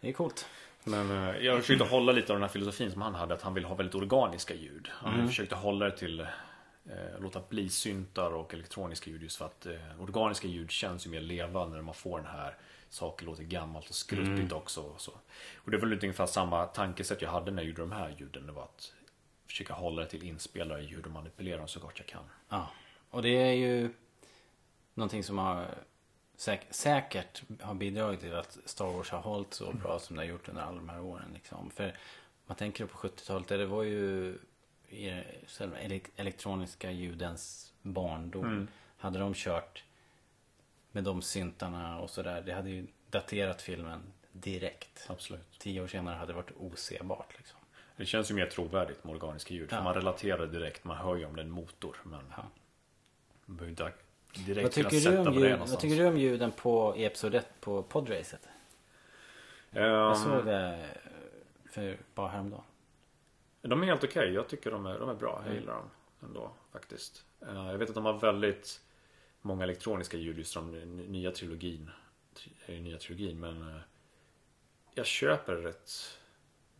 Det 0.00 0.08
är 0.08 0.12
coolt. 0.12 0.46
Men 0.84 1.10
eh, 1.10 1.36
jag 1.36 1.60
försökte 1.60 1.84
hålla 1.84 2.12
lite 2.12 2.32
av 2.32 2.38
den 2.38 2.42
här 2.42 2.48
filosofin 2.48 2.92
som 2.92 3.02
han 3.02 3.14
hade. 3.14 3.34
Att 3.34 3.42
han 3.42 3.54
vill 3.54 3.64
ha 3.64 3.74
väldigt 3.74 3.94
organiska 3.94 4.54
ljud. 4.54 4.88
Han 4.92 5.28
försökte 5.28 5.54
hålla 5.54 5.84
det 5.84 5.96
till 5.96 6.20
eh, 6.20 7.20
låta 7.20 7.40
bli 7.48 7.68
syntar 7.68 8.30
och 8.30 8.54
elektroniska 8.54 9.10
ljud. 9.10 9.22
Just 9.22 9.36
för 9.36 9.44
att 9.44 9.66
eh, 9.66 10.02
organiska 10.02 10.48
ljud 10.48 10.70
känns 10.70 11.06
ju 11.06 11.10
mer 11.10 11.20
levande 11.20 11.76
när 11.76 11.82
man 11.82 11.94
får 11.94 12.18
den 12.18 12.26
här 12.26 12.56
saker 12.88 13.26
låter 13.26 13.42
gammalt 13.42 13.88
och 13.88 13.94
skruttigt 13.94 14.52
också. 14.52 14.80
Och, 14.80 15.00
så. 15.00 15.12
och 15.56 15.70
det 15.70 15.76
var 15.76 15.88
väl 15.88 15.98
ungefär 16.02 16.26
samma 16.26 16.64
tankesätt 16.66 17.22
jag 17.22 17.30
hade 17.30 17.50
när 17.50 17.62
jag 17.62 17.68
gjorde 17.68 17.82
de 17.82 17.92
här 17.92 18.16
ljuden. 18.18 18.46
Det 18.46 18.52
var 18.52 18.62
att 18.62 18.92
försöka 19.52 19.74
hålla 19.74 20.02
det 20.02 20.08
till 20.08 20.22
inspelare 20.22 20.82
ljud 20.82 21.04
och 21.06 21.10
manipulera 21.12 21.56
dem 21.58 21.68
så 21.68 21.80
gott 21.80 21.98
jag 21.98 22.06
kan. 22.06 22.24
Ja, 22.48 22.70
och 23.10 23.22
det 23.22 23.28
är 23.28 23.52
ju 23.52 23.90
någonting 24.94 25.24
som 25.24 25.38
har 25.38 25.66
säk- 26.36 26.66
säkert 26.70 27.42
har 27.60 27.74
bidragit 27.74 28.20
till 28.20 28.34
att 28.34 28.58
Star 28.64 28.86
Wars 28.86 29.10
har 29.10 29.20
hållit 29.20 29.54
så 29.54 29.72
bra 29.72 29.98
som 29.98 30.16
det 30.16 30.22
har 30.22 30.26
gjort 30.26 30.48
under 30.48 30.62
alla 30.62 30.76
de 30.76 30.88
här 30.88 31.00
åren. 31.00 31.30
Liksom. 31.34 31.70
För 31.70 31.96
man 32.46 32.56
tänker 32.56 32.86
på 32.86 32.98
70-talet, 32.98 33.48
där 33.48 33.58
det 33.58 33.66
var 33.66 33.82
ju 33.82 34.38
i 34.88 35.22
själva 35.46 35.76
elek- 35.78 36.10
elektroniska 36.16 36.90
ljudens 36.90 37.72
barndom. 37.82 38.68
Hade 38.96 39.18
de 39.18 39.34
kört 39.34 39.84
Med 40.94 41.04
de 41.04 41.22
syntarna 41.22 42.00
och 42.00 42.10
sådär. 42.10 42.42
Det 42.42 42.52
hade 42.52 42.70
ju 42.70 42.86
daterat 43.10 43.62
filmen 43.62 44.02
direkt. 44.32 45.06
Absolut. 45.08 45.58
Tio 45.58 45.80
år 45.82 45.86
senare 45.88 46.14
hade 46.16 46.32
det 46.32 46.36
varit 46.36 46.52
osebart 46.56 47.34
liksom. 47.38 47.58
Det 47.96 48.06
känns 48.06 48.30
ju 48.30 48.34
mer 48.34 48.46
trovärdigt 48.46 49.04
med 49.04 49.14
organiska 49.14 49.54
ljud. 49.54 49.68
Ja. 49.72 49.76
För 49.76 49.84
man 49.84 49.94
relaterar 49.94 50.46
direkt, 50.46 50.84
man 50.84 50.96
hör 50.96 51.16
ju 51.16 51.24
om 51.26 51.36
det 51.36 51.42
är 51.42 51.44
en 51.44 51.50
motor. 51.50 51.96
Men 52.04 52.20
Ja. 52.36 52.42
man 53.46 53.56
behöver 53.56 53.70
inte 53.70 53.92
direkt 54.46 54.62
Vad 54.64 54.72
tycker, 54.72 54.90
du 54.90 55.00
sätta 55.00 55.18
om 55.18 55.24
vad 55.24 55.34
det 55.34 55.38
är 55.38 55.40
ljud, 55.40 55.50
vad 55.50 55.58
någonstans. 55.58 55.82
tycker 55.82 55.96
du 55.96 56.06
om 56.08 56.16
ljuden 56.16 56.52
på 56.52 56.94
i 56.96 57.04
Episod 57.04 57.34
1 57.34 57.46
på 57.60 57.82
podracet? 57.82 58.48
Jag 59.70 60.08
Ehm, 60.08 60.14
såg 60.14 60.44
det 60.46 60.84
för 61.70 61.98
bara 62.14 62.28
häromdagen. 62.28 62.64
De 63.62 63.82
är 63.82 63.86
helt 63.86 64.04
okej. 64.04 64.32
Jag 64.32 64.48
tycker 64.48 64.70
de 64.70 64.86
är, 64.86 64.98
de 64.98 65.08
är 65.08 65.14
bra. 65.14 65.32
Jag 65.36 65.46
Mm. 65.46 65.54
gillar 65.60 65.74
dem 65.74 65.90
ändå 66.22 66.50
faktiskt. 66.72 67.24
Eh, 67.40 67.54
Jag 67.70 67.78
vet 67.78 67.88
att 67.88 67.94
de 67.94 68.04
har 68.04 68.18
väldigt 68.18 68.80
många 69.40 69.64
elektroniska 69.64 70.16
ljud 70.16 70.38
just 70.38 70.52
från 70.52 70.96
nya 70.96 71.30
trilogin. 71.30 71.90
Tri- 72.36 72.52
eh, 72.76 72.80
Nya 72.82 72.98
trilogin 72.98 73.40
men 73.40 73.62
eh, 73.68 73.80
jag 74.94 75.06
köper 75.06 75.54
rätt 75.56 76.18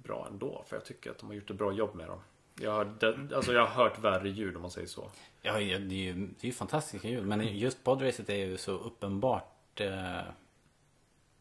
bra 0.03 0.27
ändå. 0.31 0.65
För 0.67 0.77
jag 0.77 0.85
tycker 0.85 1.11
att 1.11 1.19
de 1.19 1.27
har 1.27 1.35
gjort 1.35 1.51
ett 1.51 1.57
bra 1.57 1.73
jobb 1.73 1.95
med 1.95 2.09
dem. 2.09 2.21
Jag 2.61 2.71
har, 2.73 2.85
det, 2.85 3.37
alltså 3.37 3.53
jag 3.53 3.67
har 3.67 3.85
hört 3.85 3.99
värre 3.99 4.29
ljud 4.29 4.57
om 4.57 4.63
man 4.63 4.71
säger 4.71 4.87
så. 4.89 5.11
Ja, 5.43 5.61
ja, 5.61 5.79
det 5.79 5.95
är 5.95 6.15
ju, 6.15 6.15
det 6.15 6.45
är 6.45 6.47
ju 6.47 6.53
fantastiska 6.53 7.09
ljud. 7.09 7.27
Men 7.27 7.57
just 7.59 7.85
podracet 7.85 8.31
är 8.31 8.37
ju 8.37 8.57
så 8.57 8.73
uppenbart 8.73 9.81
eh, 9.81 10.21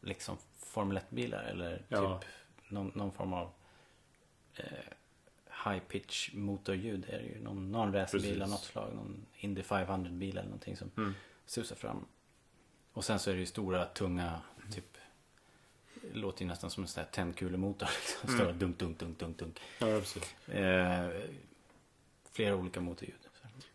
liksom 0.00 0.36
Formel 0.56 0.98
1-bilar 0.98 1.42
eller 1.44 1.84
Ja. 1.88 2.18
typ 2.18 2.28
någon, 2.68 2.92
någon 2.94 3.12
form 3.12 3.32
av 3.32 3.50
eh, 4.54 4.64
high 5.64 5.78
pitch 5.88 6.30
motorljud. 6.34 7.04
är 7.08 7.18
det 7.18 7.24
ju 7.24 7.40
någon, 7.42 7.72
någon 7.72 7.92
racerbil 7.92 8.42
av 8.42 8.48
något 8.48 8.60
slag. 8.64 8.94
Någon 8.94 9.26
Indy 9.36 9.62
500-bil 9.62 10.30
eller 10.36 10.48
någonting 10.48 10.76
som 10.76 10.90
Mm. 10.96 11.14
susar 11.46 11.76
fram. 11.76 12.06
Och 12.92 13.04
sen 13.04 13.18
så 13.18 13.30
är 13.30 13.34
det 13.34 13.40
ju 13.40 13.46
stora, 13.46 13.84
tunga, 13.84 14.40
typ 14.74 14.96
låter 16.12 16.42
ju 16.42 16.48
nästan 16.48 16.70
som 16.70 16.82
en 16.82 16.88
sån 16.88 17.04
här 17.04 17.10
tändkulemotor. 17.10 17.88
Liksom. 18.22 18.40
Mm. 18.40 18.58
Dunk, 18.58 18.78
dunk, 18.78 18.98
dunk, 18.98 19.18
dunk, 19.18 19.38
dunk. 19.38 19.60
Ja, 19.78 19.86
precis. 19.86 20.48
Eh, 20.48 21.08
flera 22.32 22.56
olika 22.56 22.80
motorljud. 22.80 23.16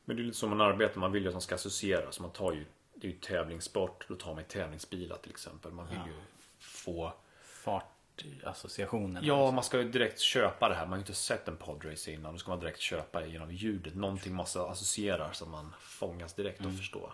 Men 0.06 0.16
det 0.16 0.22
är 0.22 0.26
lite 0.26 0.38
som 0.38 0.50
man 0.50 0.62
arbetar. 0.62 1.00
Man 1.00 1.12
vill 1.12 1.24
ju 1.24 1.28
att 1.30 1.34
de 1.36 1.42
ska 1.42 1.56
associeras. 1.56 2.20
Man 2.20 2.32
tar 2.32 2.54
ju, 2.54 2.66
det 2.96 3.08
är 3.08 3.12
ju 3.12 3.18
tävlingssport. 3.18 4.06
Då 4.08 4.16
tar 4.16 4.34
man 4.34 4.44
ju 4.44 4.48
tävlingsbilar 4.50 5.18
till 5.18 5.32
exempel. 5.32 5.72
Man 5.72 5.88
vill 5.88 5.98
Ja. 5.98 6.08
ju 6.08 6.14
få 6.60 7.14
Fartassociationen. 7.44 9.26
Ja, 9.26 9.52
man 9.52 9.64
ska 9.64 9.82
ju 9.82 9.90
direkt 9.90 10.20
köpa 10.20 10.70
det 10.70 10.76
här. 10.76 10.82
Man 10.82 10.90
har 10.90 10.98
ju 10.98 11.02
inte 11.02 11.14
sett 11.14 11.48
en 11.48 11.58
podrace 11.58 12.12
innan. 12.12 12.34
Då 12.34 12.40
ska 12.40 12.50
man 12.52 12.60
direkt 12.60 12.80
köpa 12.80 13.20
det 13.22 13.28
genom 13.28 13.52
ljudet. 13.52 13.96
Någonting 13.96 14.34
måste 14.34 14.62
associera 14.62 15.34
så 15.34 15.46
man 15.46 15.74
fångas 15.80 16.34
direkt 16.34 16.66
och 16.66 16.74
förstår. 16.74 17.14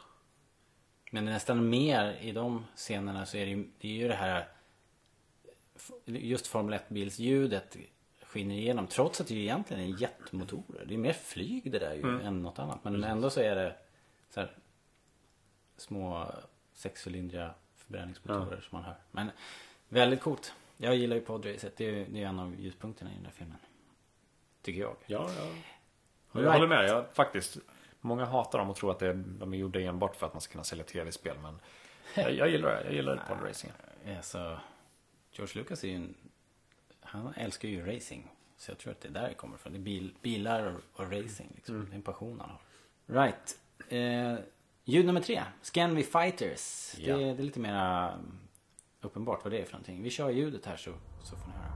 Men 1.11 1.25
nästan 1.25 1.69
mer 1.69 2.17
i 2.21 2.31
de 2.31 2.65
scenerna 2.75 3.25
så 3.25 3.37
är 3.37 3.45
det 3.45 3.51
ju 3.51 3.67
det, 3.79 3.87
är 3.87 3.91
ju 3.93 4.07
det 4.07 4.15
här 4.15 4.47
Just 6.05 6.47
Formel 6.47 6.79
1-bilsljudet 6.79 7.77
skiner 8.23 8.55
igenom. 8.55 8.87
Trots 8.87 9.21
att 9.21 9.27
det 9.27 9.33
ju 9.33 9.41
egentligen 9.41 9.83
är 9.93 10.01
jetmotorer. 10.01 10.85
Det 10.85 10.93
är 10.93 10.97
mer 10.97 11.13
flyg 11.13 11.71
det 11.71 11.79
där 11.79 11.93
ju 11.93 12.21
än 12.21 12.41
något 12.41 12.59
annat. 12.59 12.83
Men 12.83 13.03
ändå 13.03 13.29
så 13.29 13.39
är 13.41 13.55
det 13.55 13.75
så 14.29 14.39
här, 14.39 14.57
små 15.77 16.31
sexcylindriga 16.73 17.53
förbränningsmotorer 17.75 18.61
som 18.61 18.69
man 18.77 18.83
hör. 18.83 18.95
Men 19.11 19.31
väldigt 19.89 20.21
coolt. 20.21 20.53
Jag 20.77 20.95
gillar 20.95 21.15
ju 21.15 21.21
podracet. 21.21 21.77
Det 21.77 21.85
är 21.85 21.91
ju 21.91 22.05
det 22.05 22.23
är 22.23 22.27
en 22.27 22.39
av 22.39 22.55
ljuspunkterna 22.59 23.11
i 23.11 23.13
den 23.13 23.23
där 23.23 23.31
filmen. 23.31 23.57
Tycker 24.61 24.81
jag. 24.81 24.95
Ja, 25.05 25.29
ja. 25.37 25.47
Jag 26.31 26.41
Right. 26.41 26.53
håller 26.53 26.67
med. 26.67 26.85
Jag, 26.89 27.05
faktiskt. 27.13 27.57
Många 28.01 28.25
hatar 28.25 28.59
dem 28.59 28.69
och 28.69 28.75
tror 28.75 28.91
att 28.91 28.99
det 28.99 29.07
är, 29.07 29.13
de 29.13 29.53
är 29.53 29.57
gjorda 29.57 29.79
enbart 29.79 30.15
för 30.15 30.27
att 30.27 30.33
man 30.33 30.41
ska 30.41 30.51
kunna 30.51 30.63
sälja 30.63 30.83
tv-spel. 30.83 31.35
Men 31.41 31.59
jag, 32.15 32.33
jag 32.33 32.49
gillar 32.49 32.69
det. 32.69 32.83
Jag 32.83 32.93
gillar 32.93 33.23
podracingen. 33.27 33.75
Alltså, 34.17 34.59
George 35.33 35.61
Lucas 35.61 35.83
är 35.83 35.87
ju 35.87 35.95
en... 35.95 36.15
Han 36.99 37.33
älskar 37.33 37.69
ju 37.69 37.85
racing. 37.85 38.31
Så 38.57 38.71
jag 38.71 38.77
tror 38.77 38.91
att 38.91 39.01
det 39.01 39.07
är 39.07 39.11
där 39.11 39.29
det 39.29 39.33
kommer 39.33 39.55
ifrån. 39.55 39.73
Det 39.73 39.79
är 39.79 39.81
bil, 39.81 40.13
bilar 40.21 40.65
och, 40.65 41.01
och 41.01 41.11
racing. 41.11 41.51
Liksom. 41.55 41.85
Det 41.85 41.91
är 41.91 41.95
en 41.95 42.01
passion 42.01 42.39
han 42.39 42.49
har. 42.49 42.61
Right. 43.23 43.59
Eh, 43.89 44.45
ljud 44.83 45.05
nummer 45.05 45.21
tre. 45.21 45.43
Scanvi 45.61 46.03
Fighters. 46.03 46.95
Ja. 46.97 47.17
Det, 47.17 47.23
det 47.23 47.29
är 47.29 47.43
lite 47.43 47.59
mer 47.59 48.11
uppenbart 49.01 49.43
vad 49.43 49.53
det 49.53 49.59
är 49.59 49.65
för 49.65 49.71
någonting. 49.71 50.03
Vi 50.03 50.09
kör 50.09 50.29
ljudet 50.29 50.65
här 50.65 50.77
så, 50.77 50.93
så 51.23 51.35
får 51.35 51.47
ni 51.47 51.53
höra. 51.53 51.72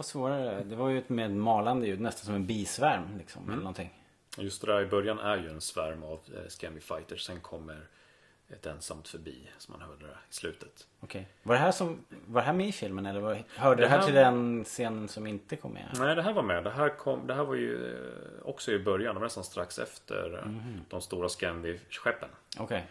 Var 0.00 0.04
svårare. 0.04 0.64
Det 0.64 0.76
var 0.76 0.88
ju 0.88 0.98
ett 0.98 1.08
med 1.08 1.30
malande 1.30 1.86
ljud. 1.86 2.00
Nästan 2.00 2.24
som 2.26 2.34
en 2.34 2.46
bisvärm 2.46 3.18
liksom. 3.18 3.42
Mm. 3.42 3.52
Eller 3.52 3.62
någonting. 3.62 4.02
Just 4.38 4.60
det 4.60 4.72
där 4.72 4.80
i 4.82 4.86
början 4.86 5.18
är 5.18 5.36
ju 5.36 5.48
en 5.50 5.60
svärm 5.60 6.02
av 6.02 6.12
eh, 6.36 6.48
Scamby 6.48 6.80
Fighters. 6.80 7.22
Sen 7.26 7.40
kommer 7.40 7.86
ett 8.48 8.66
ensamt 8.66 9.08
förbi 9.08 9.50
som 9.58 9.72
man 9.78 9.88
hörde 9.88 10.06
där 10.06 10.20
i 10.30 10.34
slutet. 10.34 10.86
Okej. 11.00 11.28
Var 11.42 11.54
det 11.54 11.60
här 11.60 11.72
som... 11.72 12.04
Var 12.26 12.40
det 12.40 12.46
här 12.46 12.52
med 12.52 12.68
i 12.68 12.72
filmen 12.72 13.06
eller 13.06 13.20
var, 13.20 13.42
hörde 13.56 13.76
det 13.82 13.86
Det 13.86 13.88
här 13.88 13.98
här- 13.98 14.06
till 14.06 14.14
den 14.14 14.64
scenen 14.64 15.08
som 15.08 15.26
inte 15.26 15.56
kom 15.56 15.72
med? 15.72 15.86
Nej, 15.98 16.14
det 16.16 16.22
här 16.22 16.32
var 16.32 16.42
med. 16.42 16.64
Det 16.64 16.70
här, 16.70 16.88
kom, 16.88 17.26
det 17.26 17.34
här 17.34 17.44
var 17.44 17.54
ju 17.54 17.94
eh, 17.94 18.48
också 18.48 18.72
i 18.72 18.78
början. 18.78 19.14
Det 19.14 19.18
var 19.20 19.26
nästan 19.26 19.44
strax 19.44 19.78
efter 19.78 20.42
Mhm. 20.46 20.80
de 20.88 21.00
stora 21.00 21.28
Scamby-skeppen. 21.28 22.28
Okej. 22.58 22.86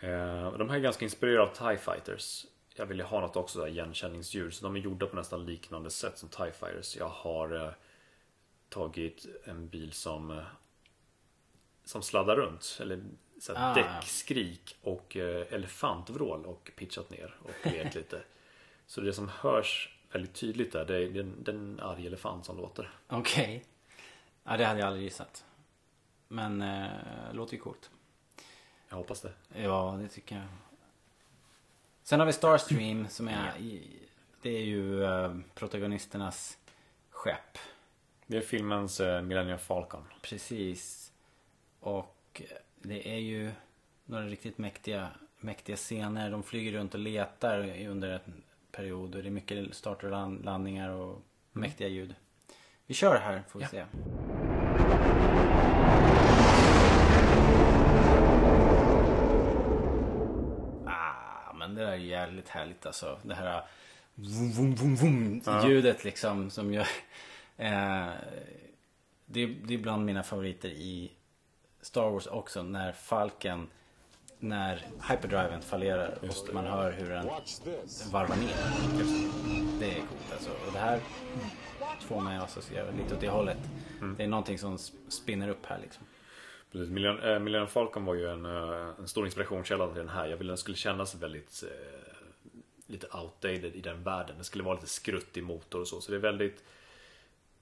Eh, 0.00 0.52
De 0.58 0.68
här 0.70 0.76
är 0.76 0.80
ganska 0.80 1.04
inspirerade 1.04 1.42
av 1.42 1.54
TIE 1.54 1.76
Fighters. 1.78 2.46
Jag 2.78 2.86
ville 2.86 3.04
ha 3.04 3.20
något 3.20 3.36
också 3.36 3.58
där 3.60 3.66
igenkänningsljud. 3.66 4.54
Så 4.54 4.64
de 4.64 4.76
är 4.76 4.80
gjorda 4.80 5.06
på 5.06 5.16
nästan 5.16 5.46
liknande 5.46 5.90
sätt 5.90 6.18
som 6.18 6.28
TIE 6.28 6.52
Fighters. 6.52 6.96
Jag 6.96 7.08
har 7.08 7.64
eh, 7.66 7.70
tagit 8.68 9.26
en 9.44 9.68
bil 9.68 9.92
som 9.92 10.30
eh, 10.30 10.44
som 11.84 12.02
sladdar 12.02 12.36
runt. 12.36 12.78
Eller 12.80 13.04
så 13.40 13.54
här 13.54 13.70
Ah. 13.70 13.74
däckskrik 13.74 14.76
och 14.82 15.16
eh, 15.16 15.46
elefantvrål 15.52 16.46
och 16.46 16.70
pitchat 16.76 17.10
ner 17.10 17.34
och 17.42 17.66
lekt 17.72 17.94
lite. 17.94 18.22
Så 18.86 19.00
det 19.00 19.12
som 19.12 19.28
hörs 19.28 19.94
väldigt 20.12 20.34
tydligt 20.34 20.72
där, 20.72 20.84
det 20.84 20.96
är, 20.96 21.08
det 21.08 21.18
är 21.18 21.22
en- 21.22 21.42
det 21.44 21.50
är 21.50 21.54
en 21.54 21.80
arg 21.80 22.06
elefant 22.06 22.46
som 22.46 22.56
låter. 22.56 22.90
Okej. 23.08 23.64
Ja, 24.44 24.56
det 24.56 24.64
hade 24.64 24.80
jag 24.80 24.86
aldrig 24.86 25.04
gissat. 25.04 25.44
Men 26.28 26.62
eh, 26.62 26.88
låter 27.32 27.54
ju 27.54 27.60
coolt. 27.60 27.90
Jag 28.88 28.96
hoppas 28.96 29.20
det. 29.20 29.32
Ja, 29.54 29.98
det 30.02 30.08
tycker 30.08 30.36
jag. 30.36 30.44
Sen 32.08 32.20
har 32.20 32.26
vi 32.26 32.32
Starstream 32.32 33.08
som 33.08 33.28
är 33.28 33.52
Det 34.42 34.50
är 34.50 34.64
ju 34.64 35.04
eh, 35.04 35.34
protagonisternas 35.54 36.58
skepp. 37.10 37.58
Det 38.26 38.36
är 38.36 38.40
filmens 38.40 39.00
eh, 39.00 39.22
Millennium 39.22 39.58
Falcon. 39.58 40.04
Precis. 40.22 41.12
Och 41.80 42.42
det 42.82 43.14
är 43.14 43.18
ju 43.18 43.50
några 44.04 44.26
riktigt 44.26 44.58
mäktiga, 44.58 45.08
mäktiga 45.40 45.76
scener. 45.76 46.30
De 46.30 46.42
flyger 46.42 46.72
runt 46.72 46.94
och 46.94 47.00
letar 47.00 47.86
under 47.86 48.08
en 48.08 48.42
period. 48.72 49.14
Och 49.14 49.22
det 49.22 49.28
är 49.28 49.30
mycket 49.30 49.74
start 49.74 50.04
och 50.04 50.10
land- 50.10 50.44
landningar 50.44 50.90
och 50.90 51.22
mäktiga 51.52 51.88
ljud. 51.88 52.14
Vi 52.86 52.94
kör 52.94 53.18
här 53.18 53.42
får 53.48 53.58
vi 53.58 53.64
Ja. 53.64 53.68
se. 53.70 53.84
Men 61.68 61.74
det 61.74 61.84
där 61.84 61.92
är 61.92 61.96
jävligt 61.96 62.48
härligt 62.48 62.86
alltså. 62.86 63.18
Det 63.22 63.34
här 63.34 63.62
vum, 64.14 64.52
vum, 64.52 64.74
vum, 64.74 64.96
vum, 64.96 65.42
Ja. 65.46 65.68
ljudet 65.68 66.04
liksom 66.04 66.50
som 66.50 66.74
gör... 66.74 66.86
Eh, 67.60 68.08
det, 69.26 69.46
det 69.46 69.74
är 69.74 69.78
bland 69.78 70.04
mina 70.04 70.22
favoriter 70.22 70.68
i 70.68 71.12
Star 71.80 72.10
Wars 72.10 72.26
också. 72.26 72.62
När 72.62 72.92
Falken, 72.92 73.66
när 74.38 74.86
hyperdriven 75.10 75.62
fallerar 75.62 76.18
och 76.22 76.54
man 76.54 76.66
hör 76.66 76.92
hur 76.92 77.08
den 77.10 77.26
varvar 78.12 78.36
ner. 78.36 78.54
Det 79.80 79.90
är 79.90 79.94
coolt 80.00 80.32
alltså. 80.32 80.50
Och 80.66 80.72
det 80.72 80.78
här 80.78 81.00
får 82.00 82.20
mig 82.20 82.36
att 82.36 82.44
associera 82.44 82.90
lite 82.90 83.14
åt 83.14 83.20
det 83.20 83.28
hållet. 83.28 83.58
Det 84.16 84.24
är 84.24 84.28
någonting 84.28 84.58
som 84.58 84.78
spinner 85.08 85.48
upp 85.48 85.66
här 85.66 85.78
liksom. 85.82 86.04
Precis. 86.72 86.90
Millennium, 86.90 87.24
äh, 87.24 87.38
Millennium 87.38 87.68
Falcon 87.68 88.04
var 88.04 88.14
ju 88.14 88.28
en, 88.28 88.44
eh, 88.44 88.88
en 88.98 89.08
stor 89.08 89.24
inspirationskälla 89.24 89.86
till 89.86 89.96
den 89.96 90.08
här. 90.08 90.26
Jag 90.26 90.36
ville 90.36 90.50
den 90.50 90.58
skulle 90.58 90.76
kännas 90.76 91.14
väldigt 91.14 91.62
eh, 91.62 92.08
lite 92.86 93.06
outdated 93.06 93.76
i 93.76 93.80
den 93.80 94.02
världen. 94.02 94.38
Det 94.38 94.44
skulle 94.44 94.64
vara 94.64 94.74
lite 94.74 94.86
skruttig 94.86 95.42
motor 95.42 95.80
och 95.80 95.88
så. 95.88 96.00
Så 96.00 96.10
det 96.10 96.16
är 96.16 96.20
väldigt 96.20 96.64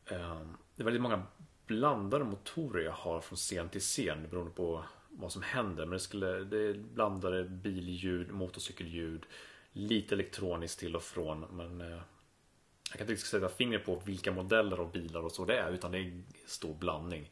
eh, 0.06 0.40
Det 0.76 0.82
är 0.82 0.84
väldigt 0.84 1.02
många 1.02 1.22
blandade 1.66 2.24
motorer 2.24 2.84
jag 2.84 2.92
har 2.92 3.20
från 3.20 3.36
scen 3.36 3.68
till 3.68 3.80
scen. 3.80 4.28
Beroende 4.30 4.52
på 4.52 4.84
vad 5.10 5.32
som 5.32 5.42
händer. 5.42 5.86
Men 5.86 5.92
det, 5.92 6.00
skulle, 6.00 6.26
det 6.26 6.58
är 6.58 6.74
blandade 6.74 7.44
billjud, 7.44 8.30
motorcykelljud. 8.30 9.26
Lite 9.72 10.14
elektroniskt 10.14 10.80
till 10.80 10.96
och 10.96 11.02
från. 11.02 11.40
Men 11.40 11.80
eh, 11.80 11.88
jag 11.88 12.92
kan 12.92 13.00
inte 13.00 13.12
riktigt 13.12 13.28
sätta 13.28 13.48
fingret 13.48 13.84
på 13.84 14.02
vilka 14.04 14.32
modeller 14.32 14.76
av 14.76 14.92
bilar 14.92 15.20
och 15.20 15.32
så 15.32 15.44
det 15.44 15.58
är. 15.58 15.72
Utan 15.72 15.92
det 15.92 15.98
är 15.98 16.02
en 16.02 16.24
stor 16.46 16.74
blandning. 16.74 17.30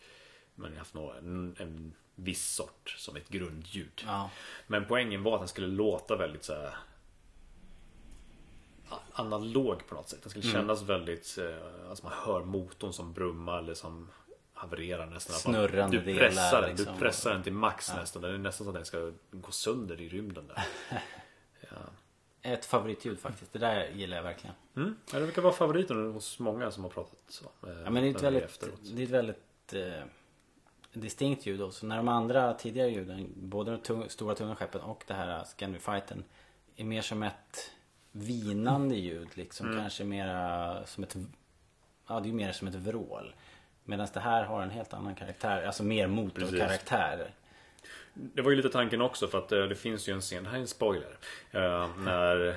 Men 0.54 0.66
jag 0.70 0.74
har 0.74 0.78
haft 0.78 0.94
några, 0.94 1.18
en, 1.18 1.56
en 1.58 1.94
viss 2.14 2.54
sort 2.54 2.94
som 2.98 3.16
ett 3.16 3.28
grundljud. 3.28 4.02
Ja. 4.06 4.30
Men 4.66 4.84
poängen 4.88 5.22
var 5.22 5.34
att 5.34 5.40
den 5.40 5.48
skulle 5.48 5.66
låta 5.66 6.16
väldigt 6.16 6.44
så 6.44 6.52
här 6.54 6.74
analog 9.12 9.86
på 9.88 9.94
något 9.94 10.08
sätt. 10.08 10.22
Den 10.22 10.30
skulle 10.30 10.44
Mm. 10.44 10.54
kännas 10.60 10.82
väldigt, 10.82 11.38
eh, 11.38 11.88
alltså 11.90 12.04
man 12.04 12.12
hör 12.26 12.44
motorn 12.44 12.92
som 12.92 13.12
brummar 13.12 13.58
eller 13.58 13.74
som 13.74 14.10
havererar 14.52 15.06
nästan. 15.06 15.36
Snurrande 15.36 15.96
du 15.98 16.04
delar, 16.04 16.18
pressar, 16.20 16.60
den, 16.60 16.70
liksom. 16.70 16.94
Du 16.94 17.00
pressar 17.00 17.32
den 17.34 17.42
till 17.42 17.52
max 17.52 17.94
nästan. 17.94 18.22
Den 18.22 18.34
är 18.34 18.38
nästan 18.38 18.64
så 18.64 18.70
att 18.70 18.74
den 18.74 18.84
ska 18.84 19.12
gå 19.30 19.50
sönder 19.50 20.00
i 20.00 20.08
rymden 20.08 20.46
där. 20.46 20.64
Ett 22.42 22.64
favoritljud 22.64 23.18
faktiskt. 23.18 23.52
Det 23.52 23.58
där 23.58 23.88
gillar 23.88 24.16
jag 24.16 24.24
verkligen. 24.24 24.56
Mm. 24.76 24.96
Ja, 25.12 25.18
det 25.18 25.24
verkar 25.24 25.42
vara 25.42 25.52
favoriten 25.52 26.12
hos 26.12 26.38
många 26.38 26.70
som 26.70 26.82
har 26.82 26.90
pratat 26.90 27.42
eh, 27.62 27.68
Ja, 27.84 27.90
men 27.90 27.94
det 27.94 28.00
är 28.00 28.10
ett 28.10 28.14
den 28.16 28.22
väldigt, 28.24 28.42
efteråt. 28.44 28.80
det 28.82 29.02
är 29.02 29.04
ett 29.04 29.10
väldigt 29.10 29.72
eh, 29.72 30.04
distinkt 30.94 31.46
ljud 31.46 31.62
också. 31.62 31.86
När 31.86 31.96
de 31.96 32.08
andra 32.08 32.54
tidigare 32.54 32.90
ljuden, 32.90 33.32
både 33.36 33.70
de 33.70 33.80
tung, 33.80 34.08
stora 34.08 34.34
tunga 34.34 34.56
skeppen 34.56 34.80
och 34.80 35.04
det 35.06 35.14
här 35.14 35.44
Scandifiten 35.44 36.24
är 36.76 36.84
mer 36.84 37.02
som 37.02 37.22
ett 37.22 37.70
vinande 38.12 38.94
ljud 38.94 39.28
liksom. 39.34 39.66
Mm. 39.66 39.80
Kanske 39.80 40.04
mera 40.04 40.86
som 40.86 41.04
ett, 41.04 41.16
ja 42.08 42.20
det 42.20 42.28
är 42.28 42.32
mer 42.32 42.52
som 42.52 42.68
ett 42.68 42.74
vrål. 42.74 43.34
Medan 43.84 44.08
det 44.14 44.20
här 44.20 44.44
har 44.44 44.62
en 44.62 44.70
helt 44.70 44.94
annan 44.94 45.14
karaktär, 45.14 45.66
alltså 45.66 45.82
mer 45.82 46.06
motorkaraktär. 46.06 47.30
Det 48.14 48.42
var 48.42 48.50
ju 48.50 48.56
lite 48.56 48.68
tanken 48.68 49.00
också 49.00 49.28
för 49.28 49.38
att 49.38 49.52
eh, 49.52 49.62
det 49.62 49.74
finns 49.74 50.08
ju 50.08 50.12
en 50.12 50.20
scen, 50.20 50.44
det 50.44 50.50
här 50.50 50.56
är 50.56 50.60
en 50.60 50.66
spoiler. 50.66 51.18
Eh, 51.50 51.88
när 51.98 52.56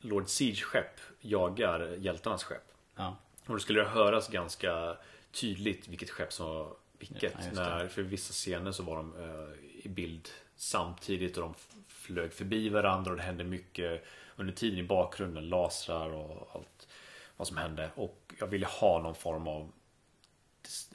Lord 0.00 0.28
Siege-skepp 0.28 1.00
jagar 1.20 1.96
hjältarnas 1.98 2.44
skepp. 2.44 2.72
Ja. 2.96 3.16
Och 3.46 3.54
då 3.54 3.58
skulle 3.58 3.80
det 3.80 3.88
höras 3.88 4.28
ganska 4.28 4.96
tydligt 5.32 5.88
vilket 5.88 6.10
skepp 6.10 6.32
som 6.32 6.74
vilket. 6.98 7.34
Ja, 7.38 7.52
när, 7.52 7.88
för 7.88 8.02
vissa 8.02 8.32
scener 8.32 8.72
så 8.72 8.82
var 8.82 8.96
de 8.96 9.16
eh, 9.22 9.84
i 9.84 9.88
bild 9.88 10.28
samtidigt 10.56 11.36
och 11.36 11.42
de 11.42 11.54
flög 11.88 12.32
förbi 12.32 12.68
varandra 12.68 13.10
och 13.10 13.16
det 13.16 13.22
hände 13.22 13.44
mycket 13.44 14.04
under 14.36 14.52
tiden 14.54 14.78
i 14.78 14.82
bakgrunden. 14.82 15.48
Lasrar 15.48 16.10
och 16.10 16.50
allt 16.54 16.88
vad 17.36 17.48
som 17.48 17.56
hände. 17.56 17.90
Och 17.94 18.34
jag 18.38 18.46
ville 18.46 18.66
ha 18.66 19.02
någon 19.02 19.14
form 19.14 19.48
av 19.48 19.72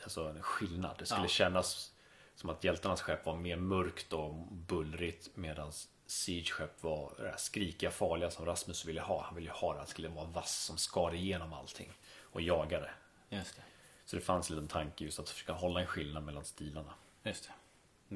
alltså, 0.04 0.24
en 0.24 0.41
skillnad. 0.41 0.95
Det 0.99 1.06
skulle 1.06 1.22
Ja. 1.22 1.28
kännas 1.28 1.91
som 2.36 2.49
att 2.49 2.64
hjältarnas 2.64 3.01
skepp 3.01 3.26
var 3.26 3.36
mer 3.36 3.56
mörkt 3.58 4.14
och 4.14 4.34
bullrigt 4.51 5.30
medan 5.36 5.72
Siege-skepp 6.06 6.84
var 6.84 7.14
det 7.18 7.24
där 7.24 7.36
skrikiga, 7.38 7.91
farliga 7.91 8.32
som 8.32 8.45
Rasmus 8.45 8.86
ville 8.86 9.01
ha. 9.01 9.24
Han 9.24 9.36
ville 9.36 9.51
ha 9.51 9.74
det, 9.74 9.80
att 9.80 9.86
det 9.86 9.91
skulle 9.91 10.10
vara 10.10 10.26
vass 10.26 10.64
som 10.64 10.78
skar 10.78 11.14
igenom 11.14 11.54
allting 11.54 11.91
och 12.22 12.41
jagade. 12.41 12.89
Just 13.30 13.56
det. 13.56 13.62
Så 14.06 14.16
det 14.16 14.22
fanns 14.22 14.49
en 14.49 14.56
liten 14.56 14.68
tanke 14.68 15.04
just 15.04 15.20
att 15.20 15.30
försöka 15.30 15.54
hålla 15.54 15.82
en 15.82 15.88
skillnad 15.88 16.24
mellan 16.24 16.45
stilarna. 16.45 16.93
Just 17.24 17.43
det. 17.47 17.54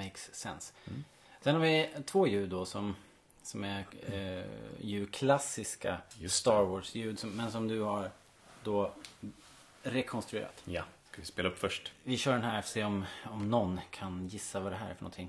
Makes 0.03 0.35
sense. 0.35 0.73
Sen 1.41 1.55
har 1.55 1.61
vi 1.61 1.89
två 2.05 2.27
ljud 2.27 2.49
då 2.49 2.65
som, 2.65 2.95
som 3.43 3.63
är 3.63 3.85
eh, 4.11 4.45
ju 4.81 5.07
klassiska 5.07 5.97
Star 6.27 6.63
Wars-ljud. 6.63 7.19
Men 7.23 7.51
som 7.51 7.67
du 7.67 7.81
har 7.81 8.11
då 8.63 8.91
rekonstruerat. 9.83 10.61
Ja, 10.65 10.83
ska 11.11 11.21
vi 11.21 11.25
spela 11.27 11.49
upp 11.49 11.57
först? 11.57 11.91
Vi 12.03 12.17
kör 12.17 12.33
den 12.33 12.43
här 12.43 12.51
för 12.51 12.59
att 12.59 12.67
se 12.67 12.83
om, 12.83 13.05
om 13.23 13.49
någon 13.49 13.79
kan 13.91 14.27
gissa 14.27 14.59
vad 14.59 14.71
det 14.71 14.75
här 14.75 14.89
är 14.89 14.93
för 14.93 15.03
någonting. 15.03 15.27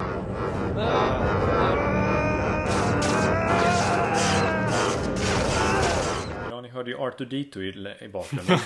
Ja, 6.51 6.61
ni 6.61 6.69
hörde 6.69 6.91
ju 6.91 6.97
R2D2 6.97 7.59
i, 7.59 8.05
i 8.05 8.09
bakgrunden. 8.09 8.59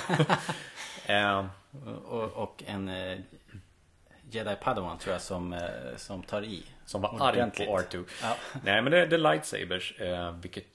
Och, 2.04 2.22
och 2.22 2.62
en 2.66 2.88
eh, 2.88 3.18
Jedi 4.30 4.56
Padawan 4.56 4.98
tror 4.98 5.12
jag 5.12 5.22
som, 5.22 5.52
eh, 5.52 5.96
som 5.96 6.22
tar 6.22 6.42
i. 6.42 6.64
som 6.86 7.02
var 7.02 7.28
arg 7.28 7.50
på 7.50 7.78
R2. 7.78 8.04
Ja. 8.22 8.36
Nej, 8.64 8.82
men 8.82 8.92
det, 8.92 9.06
det 9.06 9.16
är 9.16 9.18
lightsabers. 9.18 10.00
Eh, 10.00 10.32
vilket... 10.32 10.66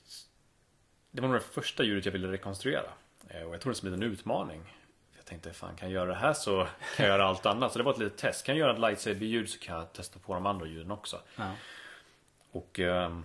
Det 1.11 1.21
var 1.21 1.27
nog 1.27 1.37
det 1.37 1.43
första 1.43 1.83
ljudet 1.83 2.05
jag 2.05 2.11
ville 2.11 2.31
rekonstruera. 2.31 2.89
Eh, 3.29 3.41
och 3.41 3.53
jag 3.53 3.61
tog 3.61 3.71
det 3.71 3.75
som 3.75 3.87
en 3.87 3.93
liten 3.93 4.11
utmaning. 4.11 4.73
Jag 5.15 5.25
tänkte, 5.25 5.53
fan 5.53 5.75
kan 5.75 5.89
jag 5.89 5.93
göra 5.95 6.09
det 6.09 6.15
här 6.15 6.33
så 6.33 6.67
kan 6.95 7.05
jag 7.05 7.07
göra 7.07 7.25
allt 7.25 7.45
annat. 7.45 7.71
Så 7.71 7.77
det 7.77 7.83
var 7.83 7.93
ett 7.93 7.99
litet 7.99 8.17
test. 8.17 8.45
Kan 8.45 8.57
jag 8.57 8.59
göra 8.59 8.73
ett 8.73 8.79
lightsaber-ljud 8.79 9.49
så 9.49 9.59
kan 9.59 9.75
jag 9.75 9.93
testa 9.93 10.19
på 10.19 10.33
de 10.33 10.45
andra 10.45 10.65
ljuden 10.65 10.91
också. 10.91 11.21
Ja. 11.35 11.51
Och 12.51 12.79
eh, 12.79 13.19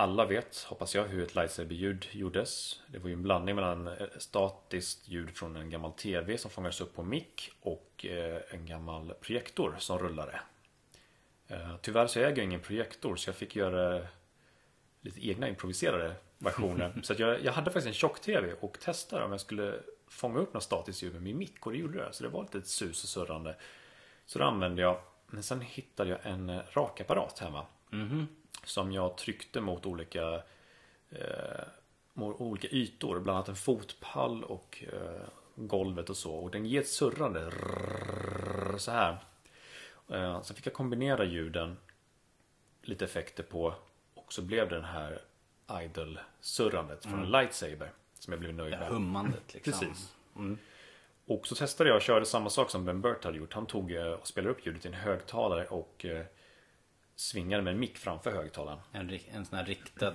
alla 0.00 0.26
vet, 0.26 0.66
hoppas 0.68 0.94
jag, 0.94 1.04
hur 1.04 1.22
ett 1.22 1.34
lightsaber-ljud 1.34 2.06
gjordes. 2.12 2.80
Det 2.86 2.98
var 2.98 3.08
ju 3.08 3.14
en 3.14 3.22
blandning 3.22 3.54
mellan 3.54 3.88
eh, 3.88 3.94
statiskt 4.18 5.08
ljud 5.08 5.30
från 5.30 5.56
en 5.56 5.70
gammal 5.70 5.92
TV 5.92 6.38
som 6.38 6.50
fångades 6.50 6.80
upp 6.80 6.94
på 6.94 7.02
mick 7.02 7.52
och 7.60 8.06
eh, 8.06 8.40
en 8.50 8.66
gammal 8.66 9.14
projektor 9.20 9.76
som 9.78 9.98
rullade. 9.98 10.40
Eh, 11.48 11.76
tyvärr 11.82 12.06
så 12.06 12.18
äger 12.18 12.36
jag 12.36 12.44
ingen 12.44 12.60
projektor 12.60 13.16
så 13.16 13.28
jag 13.28 13.36
fick 13.36 13.56
göra 13.56 14.06
lite 15.00 15.28
egna 15.28 15.48
improviserade 15.48 16.14
versioner. 16.38 16.92
så 17.02 17.12
att 17.12 17.18
jag, 17.18 17.44
jag 17.44 17.52
hade 17.52 17.70
faktiskt 17.70 17.86
en 17.86 17.94
tjock-TV 17.94 18.52
och 18.60 18.80
testade 18.80 19.24
om 19.24 19.30
jag 19.30 19.40
skulle 19.40 19.80
fånga 20.08 20.38
upp 20.38 20.54
något 20.54 20.62
statiskt 20.62 21.02
ljud 21.02 21.12
med 21.12 21.22
min 21.22 21.38
mick 21.38 21.66
och 21.66 21.72
det 21.72 21.78
gjorde 21.78 21.98
det. 21.98 22.12
Så 22.12 22.24
det 22.24 22.30
var 22.30 22.42
lite 22.42 22.68
sus 22.68 23.02
och 23.02 23.08
surrande. 23.08 23.56
Så 24.26 24.38
då 24.38 24.44
använde 24.44 24.82
jag, 24.82 25.00
men 25.26 25.42
sen 25.42 25.60
hittade 25.60 26.10
jag 26.10 26.18
en 26.22 26.60
rakapparat 26.72 27.38
hemma. 27.38 27.66
Som 28.64 28.92
jag 28.92 29.16
tryckte 29.16 29.60
mot 29.60 29.86
olika 29.86 30.42
eh, 31.10 31.64
mot 32.12 32.40
olika 32.40 32.68
ytor, 32.68 33.20
bland 33.20 33.36
annat 33.36 33.48
en 33.48 33.56
fotpall 33.56 34.44
och 34.44 34.84
eh, 34.92 35.28
golvet 35.54 36.10
och 36.10 36.16
så. 36.16 36.34
Och 36.34 36.50
den 36.50 36.66
ger 36.66 36.80
ett 36.80 36.88
surrande 36.88 37.52
så 38.78 38.90
här. 38.90 39.18
Eh, 40.08 40.42
sen 40.42 40.56
fick 40.56 40.66
jag 40.66 40.74
kombinera 40.74 41.24
ljuden, 41.24 41.76
lite 42.82 43.04
effekter 43.04 43.42
på 43.42 43.74
och 44.14 44.32
så 44.32 44.42
blev 44.42 44.68
det 44.68 44.74
den 44.74 44.84
här 44.84 45.22
idle-surrandet 45.82 47.04
från 47.06 47.22
en 47.22 47.30
lightsaber 47.30 47.92
som 48.14 48.32
jag 48.32 48.40
blev 48.40 48.54
nöjd 48.54 48.78
med. 48.78 48.88
Hummandet 48.88 49.54
liksom. 49.54 49.72
Precis. 49.72 50.14
Och 51.26 51.46
så 51.46 51.54
testade 51.54 51.90
jag 51.90 51.96
och 51.96 52.02
körde 52.02 52.26
samma 52.26 52.50
sak 52.50 52.70
som 52.70 52.84
Ben 52.84 53.00
Burt 53.00 53.24
hade 53.24 53.38
gjort. 53.38 53.52
Han 53.52 53.66
tog 53.66 53.92
och 54.20 54.26
spelade 54.26 54.50
upp 54.50 54.66
ljudet 54.66 54.84
i 54.84 54.88
en 54.88 54.94
högtalare 54.94 55.66
och 55.66 56.04
eh, 56.04 56.24
svingade 57.20 57.62
med 57.62 57.72
en 57.72 57.80
mick 57.80 57.98
framför 57.98 58.30
högtalaren. 58.30 58.78
En, 58.92 59.18
en 59.32 59.44
sån 59.46 59.58
här 59.58 59.64
riktad 59.64 60.14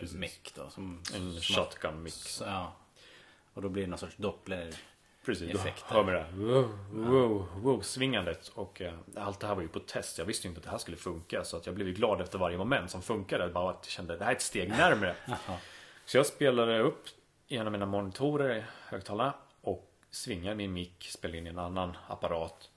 eh, 0.00 0.12
mick 0.14 0.52
då. 0.54 0.70
Som, 0.70 1.02
En 1.14 1.40
shotgun 1.40 2.02
mick. 2.02 2.12
Så, 2.12 2.44
ja. 2.44 2.76
Och 3.54 3.62
då 3.62 3.68
blir 3.68 3.82
det 3.82 3.88
någon 3.88 3.98
sorts 3.98 4.16
doppler. 4.16 4.74
Precis, 5.24 5.54
effekter. 5.54 5.84
då 5.88 5.94
hör 5.94 6.04
man 6.04 6.14
det 6.14 6.20
här 6.20 6.32
wow, 6.32 6.78
wow, 6.90 7.48
wow, 7.62 7.80
svingandet. 7.80 8.48
Och 8.48 8.80
eh, 8.80 8.94
allt 9.16 9.40
det 9.40 9.46
här 9.46 9.54
var 9.54 9.62
ju 9.62 9.68
på 9.68 9.80
test. 9.80 10.18
Jag 10.18 10.24
visste 10.24 10.46
ju 10.46 10.48
inte 10.48 10.58
att 10.58 10.64
det 10.64 10.70
här 10.70 10.78
skulle 10.78 10.96
funka. 10.96 11.44
Så 11.44 11.56
att 11.56 11.66
jag 11.66 11.74
blev 11.74 11.88
ju 11.88 11.94
glad 11.94 12.20
efter 12.20 12.38
varje 12.38 12.58
moment 12.58 12.90
som 12.90 13.02
funkade. 13.02 13.48
Bara 13.48 13.70
att 13.70 13.80
jag 13.82 13.92
kände 13.92 14.16
det 14.16 14.24
här 14.24 14.30
är 14.30 14.36
ett 14.36 14.42
steg 14.42 14.68
närmare. 14.68 15.16
Jaha. 15.26 15.58
Så 16.04 16.16
jag 16.16 16.26
spelade 16.26 16.78
upp 16.80 17.04
en 17.48 17.66
av 17.66 17.72
mina 17.72 17.86
monitorer, 17.86 18.66
högtalarna. 18.88 19.34
Och 19.60 19.90
svingade 20.10 20.56
min 20.56 20.72
mick, 20.72 21.08
spelade 21.10 21.38
in 21.38 21.46
i 21.46 21.50
en 21.50 21.58
annan 21.58 21.96
apparat. 22.08 22.70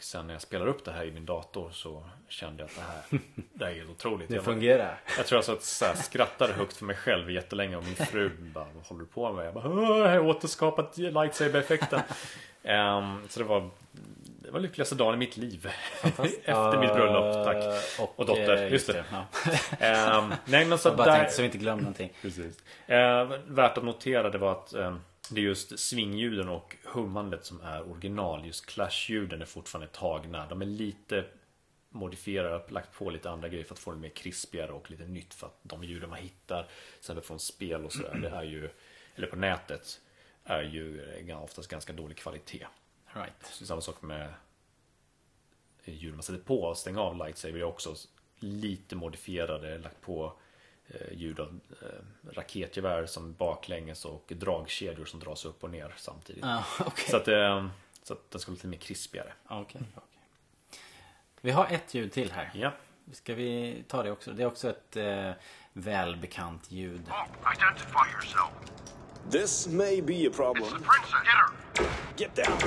Och 0.00 0.04
sen 0.04 0.26
när 0.26 0.34
jag 0.34 0.42
spelade 0.42 0.70
upp 0.70 0.84
det 0.84 0.92
här 0.92 1.04
i 1.04 1.10
min 1.12 1.26
dator 1.26 1.70
så 1.72 2.04
kände 2.28 2.62
jag 2.62 2.68
att 2.70 2.74
det 2.76 2.82
här, 3.16 3.22
det 3.54 3.64
här 3.64 3.72
är 3.72 3.76
helt 3.76 3.90
otroligt. 3.90 4.28
Det 4.28 4.40
fungerar. 4.40 5.00
jag 5.16 5.26
tror 5.26 5.36
jag 5.36 5.44
så 5.44 5.52
att 5.52 5.62
så 5.62 5.84
här, 5.84 5.94
skrattade 5.94 6.52
högt 6.52 6.76
för 6.76 6.84
mig 6.84 6.96
själv 6.96 7.30
jättelänge 7.30 7.76
och 7.76 7.84
min 7.84 7.96
fru 7.96 8.30
bara 8.54 8.66
Vad 8.74 8.84
håller 8.86 9.00
du 9.00 9.06
på 9.06 9.32
med? 9.32 9.46
Jag 9.46 9.54
bara 9.54 9.68
"Åh, 9.68 9.98
Jag 9.98 10.08
har 10.08 10.18
återskapat 10.20 10.98
lightsaber-effekten 10.98 12.00
Ehm, 12.62 13.22
Så 13.28 13.40
det 13.40 13.46
var 13.46 13.70
Det 14.42 14.50
var 14.50 14.60
lyckligaste 14.60 14.94
dagen 14.94 15.14
i 15.14 15.16
mitt 15.16 15.36
liv 15.36 15.70
Efter 16.02 16.78
mitt 16.80 16.92
bröllop, 16.94 17.44
tack 17.46 17.56
Eh, 17.56 18.04
Och 18.16 18.26
dotter, 18.26 18.56
eh, 18.66 18.72
just 18.72 18.86
det. 18.86 19.04
Ja. 19.10 19.24
Ehm, 19.86 20.34
Nej 20.44 20.64
men 20.64 20.78
så 20.78 20.88
Jag 20.88 20.96
bara 20.96 21.06
där 21.06 21.16
tänkte 21.16 21.34
så 21.34 21.42
vi 21.42 21.46
inte 21.46 21.58
glömmer 21.58 21.82
någonting. 21.82 22.12
Precis. 22.22 22.58
Eh, 22.86 23.28
värt 23.46 23.78
att 23.78 23.84
notera 23.84 24.30
det 24.30 24.38
var 24.38 24.52
att 24.52 24.74
eh, 24.74 24.96
det 25.34 25.40
är 25.40 25.44
just 25.44 25.78
svingljuden 25.78 26.48
och 26.48 26.76
hummandet 26.84 27.44
som 27.44 27.60
är 27.60 27.90
original. 27.90 28.46
Just 28.46 28.66
clash-ljuden 28.66 29.42
är 29.42 29.46
fortfarande 29.46 29.92
tagna. 29.92 30.46
De 30.46 30.62
är 30.62 30.66
lite 30.66 31.24
modifierade, 31.88 32.64
lagt 32.68 32.92
på 32.92 33.10
lite 33.10 33.30
andra 33.30 33.48
grejer 33.48 33.64
för 33.64 33.74
att 33.74 33.78
få 33.78 33.92
det 33.92 33.98
mer 33.98 34.08
krispigare 34.08 34.72
och 34.72 34.90
lite 34.90 35.04
nytt. 35.04 35.34
För 35.34 35.46
att 35.46 35.58
de 35.62 35.84
ljuden 35.84 36.10
man 36.10 36.18
hittar, 36.18 36.62
till 36.62 36.98
exempel 36.98 37.24
från 37.24 37.38
spel 37.38 37.84
och 37.84 37.92
sådär, 37.92 38.18
det 38.22 38.28
är 38.28 38.42
ju, 38.42 38.70
eller 39.14 39.26
på 39.26 39.36
nätet, 39.36 40.00
är 40.44 40.62
ju 40.62 41.14
eh, 41.28 41.42
oftast 41.42 41.68
ganska 41.68 41.92
dålig 41.92 42.16
kvalitet. 42.16 42.66
Right. 43.12 43.32
Så 43.42 43.66
samma 43.66 43.80
sak 43.80 44.02
med 44.02 44.34
ljud 45.84 46.14
man 46.14 46.22
sätter 46.22 46.40
på 46.40 46.62
och 46.62 46.78
stänger 46.78 47.00
av 47.00 47.16
lightsaber 47.16 47.58
är 47.58 47.64
också 47.64 47.94
lite 48.38 48.96
modifierade, 48.96 49.78
lagt 49.78 50.00
på 50.00 50.24
eh, 50.26 50.32
ljud 51.12 51.40
av 51.40 51.60
eh, 51.82 52.32
raketgevär 52.32 53.06
som 53.06 53.32
baklänges 53.34 54.04
och 54.04 54.32
dragkedjor 54.36 55.04
som 55.04 55.20
dras 55.20 55.44
upp 55.44 55.64
och 55.64 55.70
ner 55.70 55.94
samtidigt. 55.96 56.44
Ja, 56.44 56.64
okej. 56.80 57.10
Så 57.10 57.16
att, 57.16 57.28
eh, 57.28 57.68
så 58.02 58.12
att 58.12 58.30
den 58.30 58.40
ska 58.40 58.50
bli 58.50 58.56
lite 58.56 58.66
mer 58.66 58.78
krispigare. 58.78 59.32
Okej, 59.48 59.80
okej. 59.96 60.08
Vi 61.40 61.50
har 61.50 61.66
ett 61.70 61.94
ljud 61.94 62.12
till 62.12 62.32
här. 62.32 62.50
Ja, 62.54 62.72
Ska 63.12 63.34
vi 63.34 63.84
ta 63.88 64.02
det 64.02 64.10
också? 64.10 64.32
Det 64.32 64.42
är 64.42 64.46
också 64.46 64.70
ett 64.70 64.96
eh, 64.96 65.30
välbekant 65.72 66.70
ljud. 66.70 67.02
Identify 67.56 68.12
yourself. 68.12 68.50
This 69.30 69.68
may 69.68 70.02
be 70.02 70.28
a 70.28 70.32
problem. 70.36 70.64
The 70.64 70.70
princess. 70.70 71.12
Get 71.24 71.34
her. 71.36 71.86
Get 72.16 72.36
down. 72.36 72.58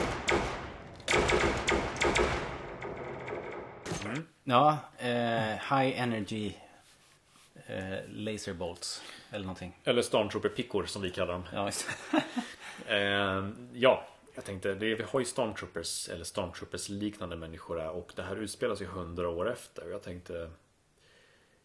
Ja, 4.43 4.77
eh, 4.97 5.77
High 5.77 6.01
Energy 6.01 6.53
eh, 7.73 7.99
Laser 8.09 8.53
Bolts. 8.53 9.03
Eller 9.31 9.45
någonting. 9.45 9.79
Eller 9.83 10.01
Stormtrooper-pickor 10.01 10.85
som 10.85 11.01
vi 11.01 11.09
kallar 11.09 11.33
dem. 11.33 11.43
Ja, 11.53 11.71
Eh, 12.87 13.49
ja, 13.73 14.07
jag 14.35 14.45
tänkte, 14.45 14.73
det 14.73 14.91
är, 14.91 14.95
vi 14.95 15.03
har 15.03 15.19
ju 15.19 15.25
Stormtroopers, 15.25 16.09
eller 16.09 16.23
Stormtroopers 16.23 16.89
liknande 16.89 17.35
människor 17.35 17.77
här, 17.77 17.89
och 17.89 18.11
det 18.15 18.23
här 18.23 18.35
utspelar 18.35 18.75
sig 18.75 18.87
hundra 18.87 19.29
år 19.29 19.51
efter. 19.51 19.89
Jag 19.89 20.03
tänkte, 20.03 20.49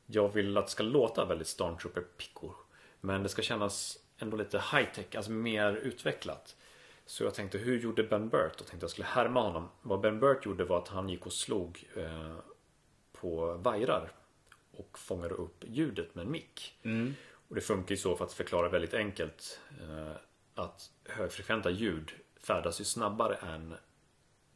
jag 0.06 0.28
vill 0.28 0.56
att 0.56 0.66
det 0.66 0.70
ska 0.70 0.82
låta 0.82 1.24
väldigt 1.24 1.48
Stormtrooper-pickor. 1.48 2.54
Men 3.00 3.22
det 3.22 3.28
ska 3.28 3.42
kännas 3.42 3.98
ändå 4.18 4.36
lite 4.36 4.58
high-tech, 4.58 5.16
alltså 5.16 5.30
mer 5.30 5.72
utvecklat. 5.72 6.56
Så 7.06 7.24
jag 7.24 7.34
tänkte, 7.34 7.58
hur 7.58 7.78
gjorde 7.78 8.02
Ben 8.02 8.28
Burt? 8.28 8.60
Och 8.60 8.66
tänkte 8.66 8.84
jag 8.84 8.90
skulle 8.90 9.06
härma 9.06 9.42
honom. 9.42 9.68
Vad 9.82 10.00
Ben 10.00 10.20
Burt 10.20 10.46
gjorde 10.46 10.64
var 10.64 10.78
att 10.78 10.88
han 10.88 11.08
gick 11.08 11.26
och 11.26 11.32
slog 11.32 11.84
eh, 11.96 12.36
på 13.12 13.54
vajrar 13.54 14.12
och 14.78 14.98
fångade 14.98 15.34
upp 15.34 15.64
ljudet 15.66 16.14
med 16.14 16.24
en 16.24 16.30
mick. 16.30 16.78
Och 17.48 17.54
det 17.54 17.60
funkar 17.60 17.90
ju 17.90 17.96
så 17.96 18.16
för 18.16 18.24
att 18.24 18.32
förklara 18.32 18.68
väldigt 18.68 18.94
enkelt 18.94 19.60
eh, 19.80 20.12
att 20.54 20.90
högfrekventa 21.04 21.70
ljud 21.70 22.12
färdas 22.40 22.80
ju 22.80 22.84
snabbare 22.84 23.34
än 23.34 23.74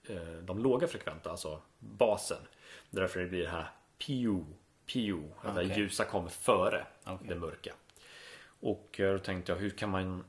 eh, 0.08 0.32
de 0.42 0.58
låga 0.58 0.88
frekventa, 0.88 1.30
alltså 1.30 1.62
basen. 1.78 2.42
Därför 2.90 3.20
det 3.20 3.26
blir 3.26 3.42
det 3.42 3.50
här 3.50 3.70
piu, 3.98 4.44
piu, 4.86 5.22
att 5.40 5.54
det 5.54 5.64
Okej. 5.64 5.78
ljusa 5.78 6.04
kommer 6.04 6.28
före 6.28 6.86
Okej. 7.04 7.28
det 7.28 7.34
mörka. 7.34 7.74
Och 8.60 9.00
eh, 9.00 9.12
då 9.12 9.18
tänkte 9.18 9.52
jag, 9.52 9.58
hur 9.58 9.70
kan 9.70 9.90
man 9.90 10.24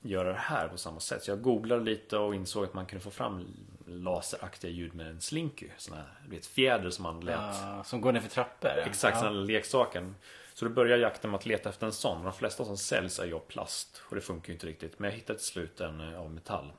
göra 0.00 0.28
det 0.28 0.38
här 0.38 0.68
på 0.68 0.78
samma 0.78 1.00
sätt? 1.00 1.22
Så 1.22 1.30
jag 1.30 1.42
googlade 1.42 1.84
lite 1.84 2.18
och 2.18 2.34
insåg 2.34 2.64
att 2.64 2.74
man 2.74 2.86
kunde 2.86 3.04
få 3.04 3.10
fram 3.10 3.46
laseraktiga 3.86 4.70
ljud 4.70 4.94
med 4.94 5.06
en 5.06 5.20
slinky. 5.20 5.68
Sån 5.76 5.96
här, 5.96 6.04
du 6.24 6.30
vet, 6.30 6.46
fjäder 6.46 6.90
som 6.90 7.02
man 7.02 7.20
lät 7.20 7.34
Ja, 7.34 7.84
som 7.84 8.00
går 8.00 8.12
ner 8.12 8.20
för 8.20 8.28
trappor. 8.28 8.70
Exakt, 8.70 9.18
ja. 9.20 9.24
ja. 9.24 9.30
leksaken. 9.30 10.14
Så 10.54 10.64
då 10.64 10.70
börjar 10.70 10.98
jakten 10.98 11.30
med 11.30 11.38
att 11.38 11.46
leta 11.46 11.68
efter 11.68 11.86
en 11.86 11.92
sån. 11.92 12.24
De 12.24 12.32
flesta 12.32 12.64
som 12.64 12.76
säljs 12.76 13.18
är 13.18 13.26
ju 13.26 13.34
av 13.34 13.38
plast 13.40 14.02
och 14.08 14.14
det 14.14 14.20
funkar 14.20 14.48
ju 14.48 14.54
inte 14.54 14.66
riktigt. 14.66 14.98
Men 14.98 15.10
jag 15.10 15.16
hittade 15.16 15.38
till 15.38 15.48
slut 15.48 15.80
en 15.80 16.00
eh, 16.00 16.20
av 16.20 16.30
metall. 16.30 16.72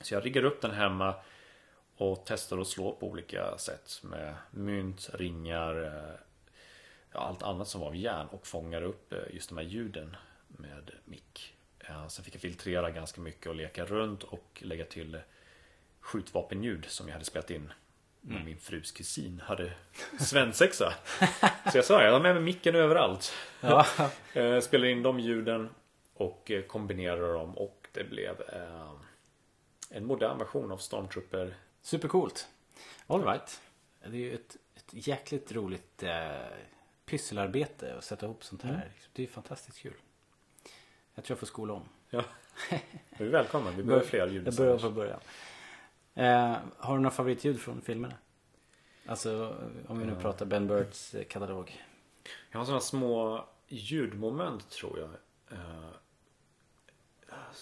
Så 0.00 0.14
jag 0.14 0.24
riggar 0.24 0.44
upp 0.44 0.62
den 0.62 0.70
hemma 0.70 1.14
och 1.96 2.22
testar 2.26 2.58
att 2.58 2.66
slå 2.66 2.92
på 2.92 3.06
olika 3.06 3.58
sätt 3.58 4.00
med 4.02 4.34
mynt, 4.50 5.10
ringar, 5.14 5.84
eh, 5.84 6.20
ja, 7.12 7.20
allt 7.20 7.42
annat 7.42 7.68
som 7.68 7.80
var 7.80 7.88
av 7.88 7.96
järn 7.96 8.26
och 8.26 8.46
fångar 8.46 8.82
upp 8.82 9.12
eh, 9.12 9.18
just 9.30 9.48
de 9.48 9.58
här 9.58 9.64
ljuden 9.64 10.16
med 10.46 10.90
mick. 11.04 11.52
Sen 12.08 12.24
fick 12.24 12.34
jag 12.34 12.42
filtrera 12.42 12.90
ganska 12.90 13.20
mycket 13.20 13.46
och 13.46 13.54
leka 13.54 13.84
runt 13.84 14.22
och 14.22 14.62
lägga 14.64 14.84
till 14.84 15.18
skjutvapenljud 16.06 16.84
som 16.84 17.06
jag 17.08 17.12
hade 17.12 17.24
spelat 17.24 17.50
in. 17.50 17.72
när 18.20 18.44
Min 18.44 18.58
frus 18.58 18.92
kusin 18.92 19.40
hade 19.44 19.72
svensexa. 20.18 20.94
Så 21.72 21.78
jag 21.78 21.84
sa, 21.84 22.02
jag 22.02 22.12
har 22.12 22.20
med 22.20 22.34
mig 22.34 22.42
micken 22.44 22.74
överallt. 22.74 23.32
Ja. 23.60 23.86
Eh, 24.34 24.60
Spelade 24.60 24.90
in 24.90 25.02
de 25.02 25.20
ljuden 25.20 25.70
och 26.14 26.50
eh, 26.50 26.62
kombinerade 26.62 27.32
dem 27.32 27.58
och 27.58 27.88
det 27.92 28.04
blev 28.04 28.40
eh, 28.52 28.90
en 29.90 30.06
modern 30.06 30.38
version 30.38 30.72
av 30.72 30.76
Stormtrooper. 30.78 31.54
Supercoolt. 31.82 32.48
All 33.06 33.24
right. 33.24 33.60
Det 34.00 34.06
är 34.06 34.20
ju 34.20 34.34
ett, 34.34 34.56
ett 34.74 35.06
jäkligt 35.06 35.52
roligt 35.52 36.02
eh, 36.02 36.36
pysselarbete 37.04 37.94
att 37.98 38.04
sätta 38.04 38.26
ihop 38.26 38.44
sånt 38.44 38.62
här. 38.62 38.74
Mm. 38.74 38.88
Det 39.12 39.22
är 39.22 39.26
fantastiskt 39.26 39.78
kul. 39.78 39.94
Jag 41.14 41.24
tror 41.24 41.34
jag 41.34 41.38
får 41.38 41.46
skola 41.46 41.74
om. 41.74 41.88
Ja. 42.10 42.24
Du 43.18 43.26
är 43.26 43.30
välkommen, 43.30 43.76
vi 43.76 43.82
behöver 43.82 44.06
fler 44.06 44.28
ljud. 44.28 44.46
Jag 44.46 44.54
börjar 44.54 44.78
från 44.78 44.94
början. 44.94 45.20
Eh, 46.16 46.56
har 46.78 46.94
du 46.94 47.00
några 47.02 47.10
favoritljud 47.16 47.60
från 47.60 47.80
filmerna? 47.80 48.14
Alltså 49.06 49.56
om 49.88 49.98
vi 49.98 50.04
nu 50.04 50.14
pratar 50.20 50.46
Ben 50.46 50.66
Burts 50.66 51.14
eh, 51.14 51.24
katalog. 51.24 51.84
Jag 52.50 52.58
har 52.58 52.64
sådana 52.64 52.80
små 52.80 53.44
ljudmoment 53.68 54.70
tror 54.70 54.98
jag. 54.98 55.08
Eh, 55.58 55.88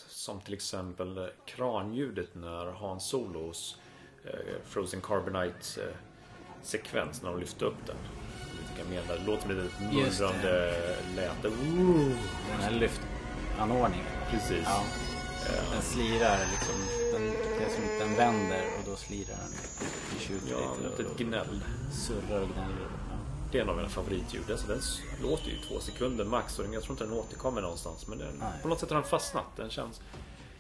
Som 0.09 0.41
till 0.41 0.55
exempel 0.55 1.19
eh, 1.19 1.25
kranljudet 1.45 2.35
när 2.35 2.73
Han 2.73 3.01
Solos 3.01 3.79
eh, 4.25 4.31
Frozen 4.65 5.01
Carbonite 5.01 5.83
eh, 5.83 5.95
sekvens 6.63 7.23
när 7.23 7.31
de 7.31 7.41
lyfte 7.41 7.65
upp 7.65 7.87
den. 7.87 7.97
Jag 8.79 8.89
menar? 8.89 9.03
Det 9.19 9.25
låter 9.27 9.69
Just 9.93 10.19
det. 10.19 10.25
mullrande 10.27 10.73
läte. 11.17 11.49
Den 12.51 12.61
här 12.61 12.71
lyftanordningen. 12.71 14.07
Precis. 14.31 14.65
Ja. 14.65 14.85
Den 15.73 15.83
slirar 15.83 16.39
liksom. 16.51 17.04
Den, 17.15 17.27
det 17.27 17.99
den 17.99 18.15
vänder 18.17 18.65
och 18.79 18.91
då 18.91 18.97
slirar 18.97 19.37
den. 19.37 19.51
Det 20.15 20.21
tjuter 20.21 20.51
Ja, 20.51 20.75
lite 20.83 21.05
och, 21.05 21.17
gnäll. 21.19 21.61
surrar 21.93 22.41
och 22.41 22.49
gnäller. 22.49 22.89
Ja. 23.11 23.17
Det 23.53 23.59
är 23.59 23.63
en 23.63 23.69
av 23.69 23.77
mina 23.77 23.89
favoritljud. 23.89 24.51
Alltså, 24.51 24.67
den 24.67 24.81
låter 25.23 25.47
ju 25.51 25.53
i 25.53 25.61
två 25.69 25.81
sekunder 25.81 26.25
max 26.25 26.59
och 26.59 26.75
jag 26.75 26.83
tror 26.83 26.93
inte 26.93 27.05
den 27.05 27.13
återkommer 27.13 27.63
någonstans. 27.63 28.07
Men 28.07 28.19
den, 28.19 28.43
på 28.63 28.69
något 28.69 28.81
sätt 28.81 28.91
har 28.91 28.97
den 28.97 29.09
fastnat. 29.09 29.45
Den 29.57 29.71
känns... 29.71 30.01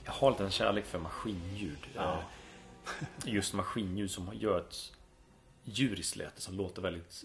Jag 0.04 0.12
har 0.12 0.30
lite 0.30 0.44
en 0.44 0.50
kärlek 0.50 0.86
för 0.86 0.98
maskinljud. 0.98 1.78
Ja. 1.94 2.22
Just 3.24 3.54
maskinljud 3.54 4.10
som 4.10 4.30
gör 4.34 4.58
ett 4.58 4.92
djuriskt 5.64 6.16
läte 6.16 6.40
som 6.40 6.54
låter 6.54 6.82
väldigt 6.82 7.24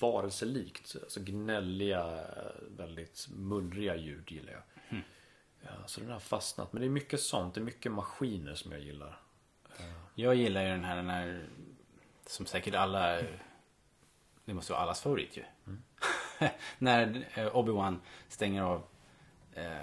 varelselikt. 0.00 0.96
Alltså 1.02 1.20
gnälliga, 1.20 2.20
väldigt 2.76 3.28
mullriga 3.36 3.96
ljud 3.96 4.32
gillar 4.32 4.52
jag. 4.52 4.62
Ja, 5.62 5.70
så 5.86 6.00
den 6.00 6.10
har 6.10 6.20
fastnat. 6.20 6.72
Men 6.72 6.80
det 6.80 6.86
är 6.86 6.90
mycket 6.90 7.20
sånt. 7.20 7.54
Det 7.54 7.60
är 7.60 7.64
mycket 7.64 7.92
maskiner 7.92 8.54
som 8.54 8.72
jag 8.72 8.80
gillar. 8.80 9.20
Jag 10.14 10.34
gillar 10.34 10.62
ju 10.62 10.68
den 10.68 10.84
här, 10.84 10.96
den 10.96 11.10
här 11.10 11.48
som 12.26 12.46
säkert 12.46 12.74
alla 12.74 13.22
det 14.50 14.54
måste 14.54 14.72
vara 14.72 14.82
allas 14.82 15.00
favorit 15.00 15.36
ju. 15.36 15.44
När 16.78 17.26
eh, 17.34 17.46
Obi-Wan 17.46 17.96
stänger 18.28 18.62
av 18.62 18.82
eh, 19.52 19.82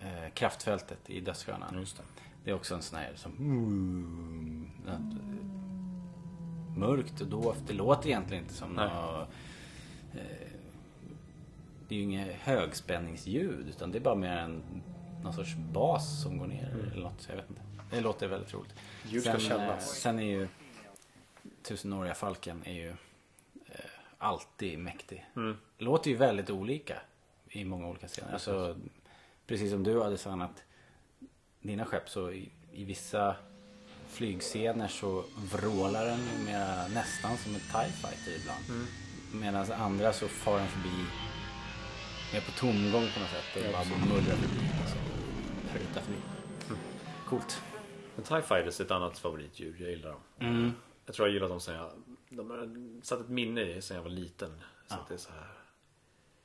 eh, 0.00 0.30
kraftfältet 0.34 1.10
i 1.10 1.20
dödsstjärnan. 1.20 1.78
Just 1.78 1.96
det. 1.96 2.02
Det 2.44 2.50
är 2.50 2.54
också 2.54 2.74
en 2.74 2.82
sån 2.82 2.98
här 2.98 3.12
som 3.14 3.32
mm, 3.32 4.70
mörkt 6.76 7.20
och 7.20 7.26
dovt. 7.26 7.66
Det 7.66 7.72
låter 7.72 8.08
egentligen 8.08 8.42
inte 8.42 8.54
som 8.54 8.72
något, 8.72 9.28
Det 11.88 11.94
är 11.94 11.96
ju 11.96 12.02
inget 12.04 12.34
högspänningsljud 12.34 13.68
utan 13.68 13.92
det 13.92 13.98
är 13.98 14.00
bara 14.00 14.14
mer 14.14 14.36
en 14.36 14.82
någon 15.22 15.32
sorts 15.32 15.54
bas 15.54 16.22
som 16.22 16.38
går 16.38 16.46
ner 16.46 16.90
eller 16.92 17.02
något. 17.02 17.26
Jag 17.28 17.36
vet 17.36 17.50
inte. 17.50 17.62
Det 17.90 18.00
låter 18.00 18.28
väldigt 18.28 18.54
roligt. 18.54 18.74
Ljud 19.04 19.22
ska 19.22 19.30
sen, 19.32 19.40
kännas. 19.40 19.90
eh, 19.90 19.94
sen 19.94 20.18
är 20.18 20.22
ju 20.22 20.48
Tusenåriga 21.62 22.14
falken 22.14 22.62
är 22.64 22.72
ju 22.72 22.88
eh, 23.66 23.74
alltid 24.18 24.78
mäktig. 24.78 25.26
Låter 25.78 26.10
ju 26.10 26.16
väldigt 26.16 26.50
olika 26.50 26.98
i 27.48 27.64
många 27.64 27.88
olika 27.88 28.08
scener. 28.08 28.32
Alltså, 28.32 28.76
precis 29.46 29.70
som 29.70 29.82
du 29.82 30.02
hade 30.02 30.18
sagt 30.18 30.42
att 30.42 30.62
dina 31.60 31.84
skepp 31.84 32.08
så 32.08 32.30
i, 32.30 32.50
i 32.72 32.84
vissa 32.84 33.36
flygscener 34.08 34.88
så 34.88 35.24
vrålar 35.52 36.04
den 36.04 36.18
ju 36.18 36.44
mera, 36.44 36.88
nästan 36.88 37.36
som 37.36 37.54
en 37.54 37.60
TIE 37.60 37.92
fighter 37.92 38.40
ibland. 38.40 38.86
Medan 39.32 39.72
andra 39.72 40.12
så 40.12 40.28
far 40.28 40.58
den 40.58 40.68
förbi 40.68 41.04
mer 42.32 42.40
på 42.40 42.50
tomgång 42.52 43.08
på 43.14 43.20
något 43.20 43.30
sätt 43.30 43.66
och 43.66 43.72
bara 43.72 43.84
mullrar 44.08 44.36
förbi. 44.36 44.70
Alltså, 44.80 44.96
förbi. 45.72 46.80
Coolt. 47.28 47.62
Men 48.16 48.24
TIE 48.24 48.42
Fighters 48.42 48.80
är 48.80 48.84
ett 48.84 48.90
annat 48.90 49.18
favoritljud. 49.18 49.74
Jag 49.80 49.90
gillar 49.90 50.10
dem. 50.10 50.74
Jag 51.06 51.14
tror 51.14 51.28
jag 51.28 51.34
gillar 51.34 51.48
dem 51.48 51.60
sen 51.60 51.74
jag... 51.74 51.90
De 52.28 52.50
har 52.50 53.02
satt 53.02 53.20
ett 53.20 53.28
minne 53.28 53.62
i 53.62 53.82
sen 53.82 53.96
jag 53.96 54.02
var 54.04 54.10
liten. 54.10 54.50
Så 54.88 54.94
att 54.94 55.08
det 55.08 55.14
är 55.14 55.18
så 55.18 55.30
här. 55.30 55.48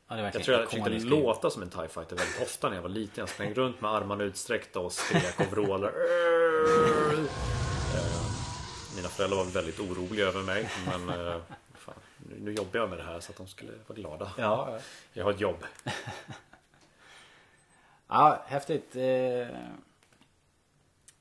Ja, 0.08 0.16
det 0.16 0.22
är 0.22 0.24
Jag 0.24 0.44
tror 0.44 0.58
jag 0.58 0.70
försökte 0.70 1.06
låta 1.06 1.50
som 1.50 1.62
en 1.62 1.70
TIE 1.70 1.88
Fighter 1.88 2.16
väldigt 2.16 2.42
ofta 2.42 2.70
när 2.70 2.76
jag 2.76 2.82
var 2.82 2.90
liten. 2.90 3.14
Jag 3.22 3.30
sprang 3.30 3.54
runt 3.54 3.82
med 3.82 3.92
armarna 3.92 4.24
utsträckta 4.24 4.80
och 4.80 4.92
skrek 4.92 5.40
och 5.40 5.52
vrålade. 5.52 5.94
Eh, 7.96 8.96
Mina 8.96 9.10
föräldrar 9.10 9.38
var 9.38 9.46
väldigt 9.46 9.80
oroliga 9.80 10.26
över 10.28 10.44
mig. 10.44 10.70
Men 10.86 11.10
eh, 11.10 11.42
nu, 12.40 12.54
jobbar 12.54 12.80
jag 12.80 12.90
med 12.90 13.00
det 13.00 13.04
här 13.04 13.20
så 13.20 13.32
att 13.32 13.38
de 13.38 13.48
skulle 13.48 13.72
vara 13.88 14.00
glada. 14.00 14.32
Ja, 14.38 14.80
Jag 15.14 15.24
har 15.24 15.32
ett 15.32 15.40
jobb. 15.42 15.66
Ja, 18.12 18.44
häftigt. 18.48 18.96
Eh, 18.96 19.02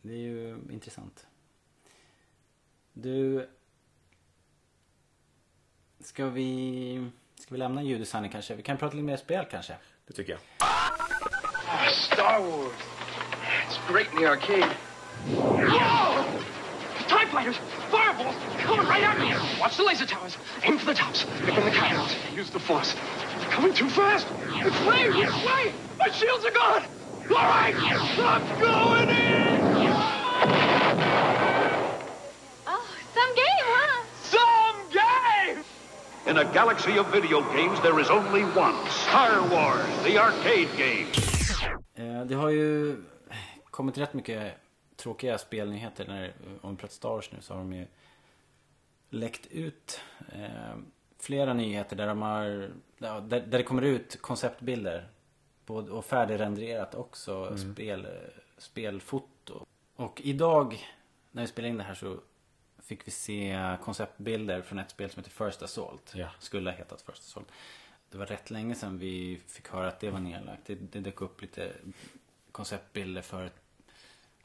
Det 0.02 0.12
är 0.12 0.16
ju 0.18 0.58
intressant. 0.70 1.26
Du... 2.92 3.48
Ska 6.00 6.26
vi... 6.26 7.10
Ska 7.40 7.54
vi 7.54 7.58
lämna 7.58 7.82
ljuddesignen 7.82 8.30
kanske? 8.30 8.54
Vi 8.54 8.62
kan 8.62 8.76
prata 8.76 8.94
lite 8.96 9.04
mer 9.04 9.16
spel 9.16 9.46
kanske? 9.50 9.76
Det 10.06 10.12
tycker 10.12 10.32
jag. 10.32 10.40
Star 11.92 12.40
Wars. 12.40 12.72
It's 13.68 13.92
great 13.92 14.12
in 14.12 14.18
the 14.18 14.26
arcade. 14.26 14.74
Whoa! 15.26 16.24
TIE 17.08 17.26
fighters! 17.26 17.56
Fireballs! 18.18 18.36
Coming 18.62 18.86
right 18.86 19.02
at 19.04 19.18
me! 19.20 19.32
Watch 19.60 19.76
the 19.76 19.84
laser 19.84 20.06
towers. 20.06 20.36
Aim 20.64 20.78
for 20.78 20.86
the 20.86 20.94
tops. 20.94 21.24
Pick 21.44 21.56
in 21.56 21.64
the 21.64 21.70
cannons. 21.70 22.14
Use 22.34 22.50
the 22.50 22.58
force. 22.58 22.94
They're 23.38 23.50
coming 23.50 23.72
too 23.72 23.88
fast! 23.88 24.26
It's 24.66 24.80
way, 24.86 25.04
it's 25.22 25.36
way! 25.46 25.72
My 25.98 26.10
shields 26.10 26.44
are 26.44 26.50
gone! 26.50 26.82
All 27.30 27.36
right! 27.36 27.74
I'm 27.76 28.60
going 28.60 29.08
in! 29.10 29.92
Oh, 32.66 32.84
some 33.14 33.34
game, 33.36 33.64
huh? 33.74 34.04
So 34.22 34.38
In 36.30 36.38
a 36.38 36.44
galaxy 36.52 36.98
of 36.98 37.06
video 37.12 37.40
games, 37.54 37.80
there 37.80 37.98
is 38.00 38.10
only 38.10 38.42
one 38.42 38.74
Star 38.90 39.40
Wars, 39.48 39.86
the 40.04 40.18
arcade 40.18 40.68
game. 40.76 41.06
Eh, 41.94 42.24
Det 42.26 42.34
har 42.34 42.48
ju 42.50 42.96
kommit 43.70 43.98
rätt 43.98 44.14
mycket 44.14 44.52
tråkiga 44.96 45.38
spelnyheter. 45.38 46.04
När, 46.08 46.32
om 46.62 46.70
vi 46.70 46.76
pratar 46.76 46.94
Star 46.94 47.08
Wars 47.08 47.32
nu 47.32 47.38
så 47.40 47.54
har 47.54 47.60
de 47.60 47.72
ju 47.72 47.86
läckt 49.10 49.46
ut 49.46 50.00
eh, 50.32 50.76
flera 51.18 51.54
nyheter 51.54 51.96
där 51.96 52.06
de 52.06 52.22
har 52.22 52.70
där, 52.98 53.20
där 53.20 53.58
det 53.58 53.62
kommer 53.62 53.82
ut 53.82 54.22
konceptbilder. 54.22 55.08
Både, 55.66 55.90
och 55.90 56.04
färdigrendererat 56.04 56.94
också 56.94 57.56
spel, 57.58 58.08
spelfoto. 58.58 59.66
Och 59.96 60.20
idag 60.24 60.86
när 61.30 61.42
vi 61.42 61.48
spelar 61.48 61.68
in 61.68 61.78
det 61.78 61.84
här 61.84 61.94
så 61.94 62.20
fick 62.78 63.06
vi 63.06 63.10
se 63.10 63.76
konceptbilder 63.82 64.62
från 64.62 64.78
ett 64.78 64.90
spel 64.90 65.10
som 65.10 65.22
heter 65.22 65.44
First 65.46 65.62
Assault. 65.62 66.12
Ja. 66.14 66.28
Skulle 66.38 66.70
ha 66.70 66.76
hetat 66.76 67.02
First 67.02 67.22
Assault. 67.22 67.48
Det 68.10 68.18
var 68.18 68.26
rätt 68.26 68.50
länge 68.50 68.74
sedan 68.74 68.98
vi 68.98 69.40
fick 69.46 69.68
höra 69.68 69.88
att 69.88 70.00
det 70.00 70.10
var 70.10 70.20
nedlagt. 70.20 70.66
Det, 70.66 70.74
det 70.74 71.00
dök 71.00 71.20
upp 71.20 71.42
lite 71.42 71.72
konceptbilder 72.52 73.22
för 73.22 73.50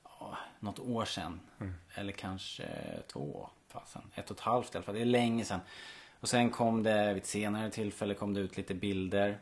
ja, 0.04 0.38
något 0.60 0.80
år 0.80 1.06
sedan. 1.06 1.40
Eller 1.96 2.12
kanske 2.12 2.66
två. 3.08 3.50
Fasen. 3.74 4.02
Ett 4.16 4.32
och 4.32 4.38
ett 4.38 4.44
halvt 4.44 4.76
i 4.76 4.78
alla 4.78 4.86
fall. 4.86 4.96
Det 4.96 5.02
är 5.02 5.06
länge 5.06 5.46
sedan. 5.46 5.60
Och 6.20 6.30
sen 6.30 6.50
kom 6.50 6.84
det 6.84 7.14
vid 7.14 7.24
ett 7.24 7.28
senare 7.28 7.72
tillfälle 7.72 8.14
kom 8.14 8.34
det 8.34 8.40
ut 8.40 8.58
lite 8.58 8.74
bilder. 8.74 9.40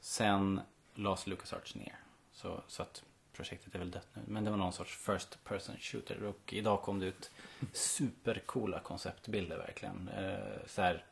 Sen 0.00 0.60
lades 0.94 1.26
LucasArts 1.26 1.74
ner. 1.74 1.96
Så, 2.32 2.62
så 2.68 2.82
att 2.82 3.04
projektet 3.32 3.74
är 3.74 3.78
väl 3.78 3.90
dött 3.90 4.08
nu. 4.14 4.22
Men 4.26 4.44
det 4.44 4.50
var 4.50 4.56
någon 4.56 4.72
sorts 4.72 4.96
first 4.96 5.44
person 5.44 5.76
shooter. 5.80 6.22
Och 6.22 6.52
idag 6.52 6.82
kom 6.82 6.98
det 6.98 7.06
ut 7.06 7.30
supercoola 7.72 8.80
konceptbilder 8.80 9.56
verkligen. 9.56 10.08
Eh, 10.08 10.66
så 10.66 10.82
här 10.82 11.04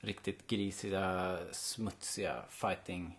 riktigt 0.00 0.46
grisiga, 0.46 1.38
smutsiga 1.52 2.44
fighting 2.48 3.18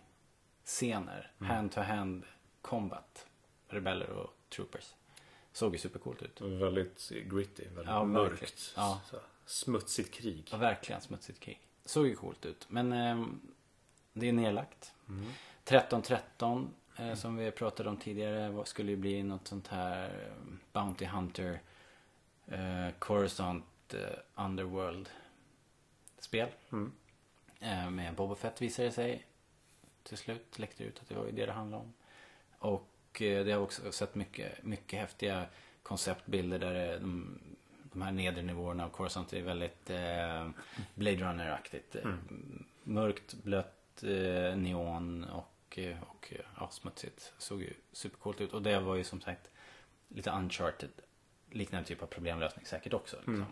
scener. 0.64 1.30
Hand 1.38 1.72
to 1.72 1.80
hand 1.80 2.24
combat. 2.62 3.26
Rebeller 3.68 4.10
och 4.10 4.34
troopers. 4.48 4.94
Såg 5.60 5.72
ju 5.72 5.78
supercoolt 5.78 6.22
ut. 6.22 6.40
Väldigt 6.40 7.08
gritty, 7.08 7.64
väldigt 7.64 7.86
Ja, 7.86 8.04
mörkt. 8.04 8.72
Ja. 8.76 9.00
Smutsigt 9.46 10.14
krig. 10.14 10.48
Ja, 10.50 10.56
verkligen 10.56 11.00
smutsigt 11.00 11.40
krig. 11.40 11.60
Såg 11.84 12.06
ju 12.06 12.14
coolt 12.14 12.46
ut. 12.46 12.66
Men 12.68 12.92
ehm, 12.92 13.40
det 14.12 14.28
är 14.28 14.32
nedlagt. 14.32 14.92
1313 15.64 16.74
eh, 16.96 17.14
som 17.14 17.36
vi 17.36 17.50
pratade 17.50 17.88
om 17.88 17.96
tidigare 17.96 18.66
skulle 18.66 18.90
ju 18.90 18.96
bli 18.96 19.22
något 19.22 19.48
sånt 19.48 19.68
här 19.68 20.08
eh, 20.08 20.42
Bounty 20.72 21.04
Hunter 21.04 21.60
eh, 22.46 22.88
Coruscant 22.98 23.94
eh, 23.94 24.44
Underworld 24.44 25.08
spel. 26.18 26.48
Eh, 27.60 27.90
med 27.90 28.14
Boba 28.14 28.34
Fett 28.34 28.62
visade 28.62 28.88
det 28.88 28.92
sig 28.92 29.26
till 30.02 30.18
slut 30.18 30.58
läckte 30.58 30.84
ut 30.84 30.98
att 31.00 31.08
det 31.08 31.14
var 31.14 31.26
det 31.26 31.46
det 31.46 31.52
handlade 31.52 31.82
om. 31.82 31.92
Och 32.58 32.89
eh, 33.22 33.44
det 33.44 33.52
har 33.52 33.60
också 33.60 33.92
sett 33.92 34.14
mycket, 34.14 34.64
mycket 34.64 35.00
häftiga 35.00 35.46
konceptbilder 35.82 36.58
där 36.58 36.74
det, 36.74 36.98
de, 36.98 37.38
de 37.92 38.02
här 38.02 38.12
nedre 38.12 38.42
nivåerna 38.42 38.84
av 38.84 38.88
Coruscant 38.88 39.32
är 39.32 39.42
väldigt 39.42 39.90
eh, 39.90 40.48
Blade 40.94 41.16
Runner-aktigt. 41.16 41.96
Eh, 41.96 42.14
Mörkt, 42.84 43.34
blött, 43.34 44.02
eh, 44.02 44.56
neon 44.56 45.24
och, 45.24 45.78
eh, 45.78 45.96
och 46.02 46.32
eh, 46.32 46.44
ja, 46.58 46.68
smutsigt. 46.70 47.32
Såg 47.38 47.62
ju 47.62 47.72
supercoolt 47.92 48.40
ut. 48.40 48.52
Och 48.52 48.62
det 48.62 48.80
var 48.80 48.94
ju 48.96 49.04
som 49.04 49.20
sagt 49.20 49.50
lite 50.08 50.30
uncharted. 50.30 50.90
Liknande 51.50 51.88
typ 51.88 52.02
av 52.02 52.06
problemlösning 52.06 52.66
säkert 52.66 52.92
också. 52.94 53.16
Liksom. 53.16 53.46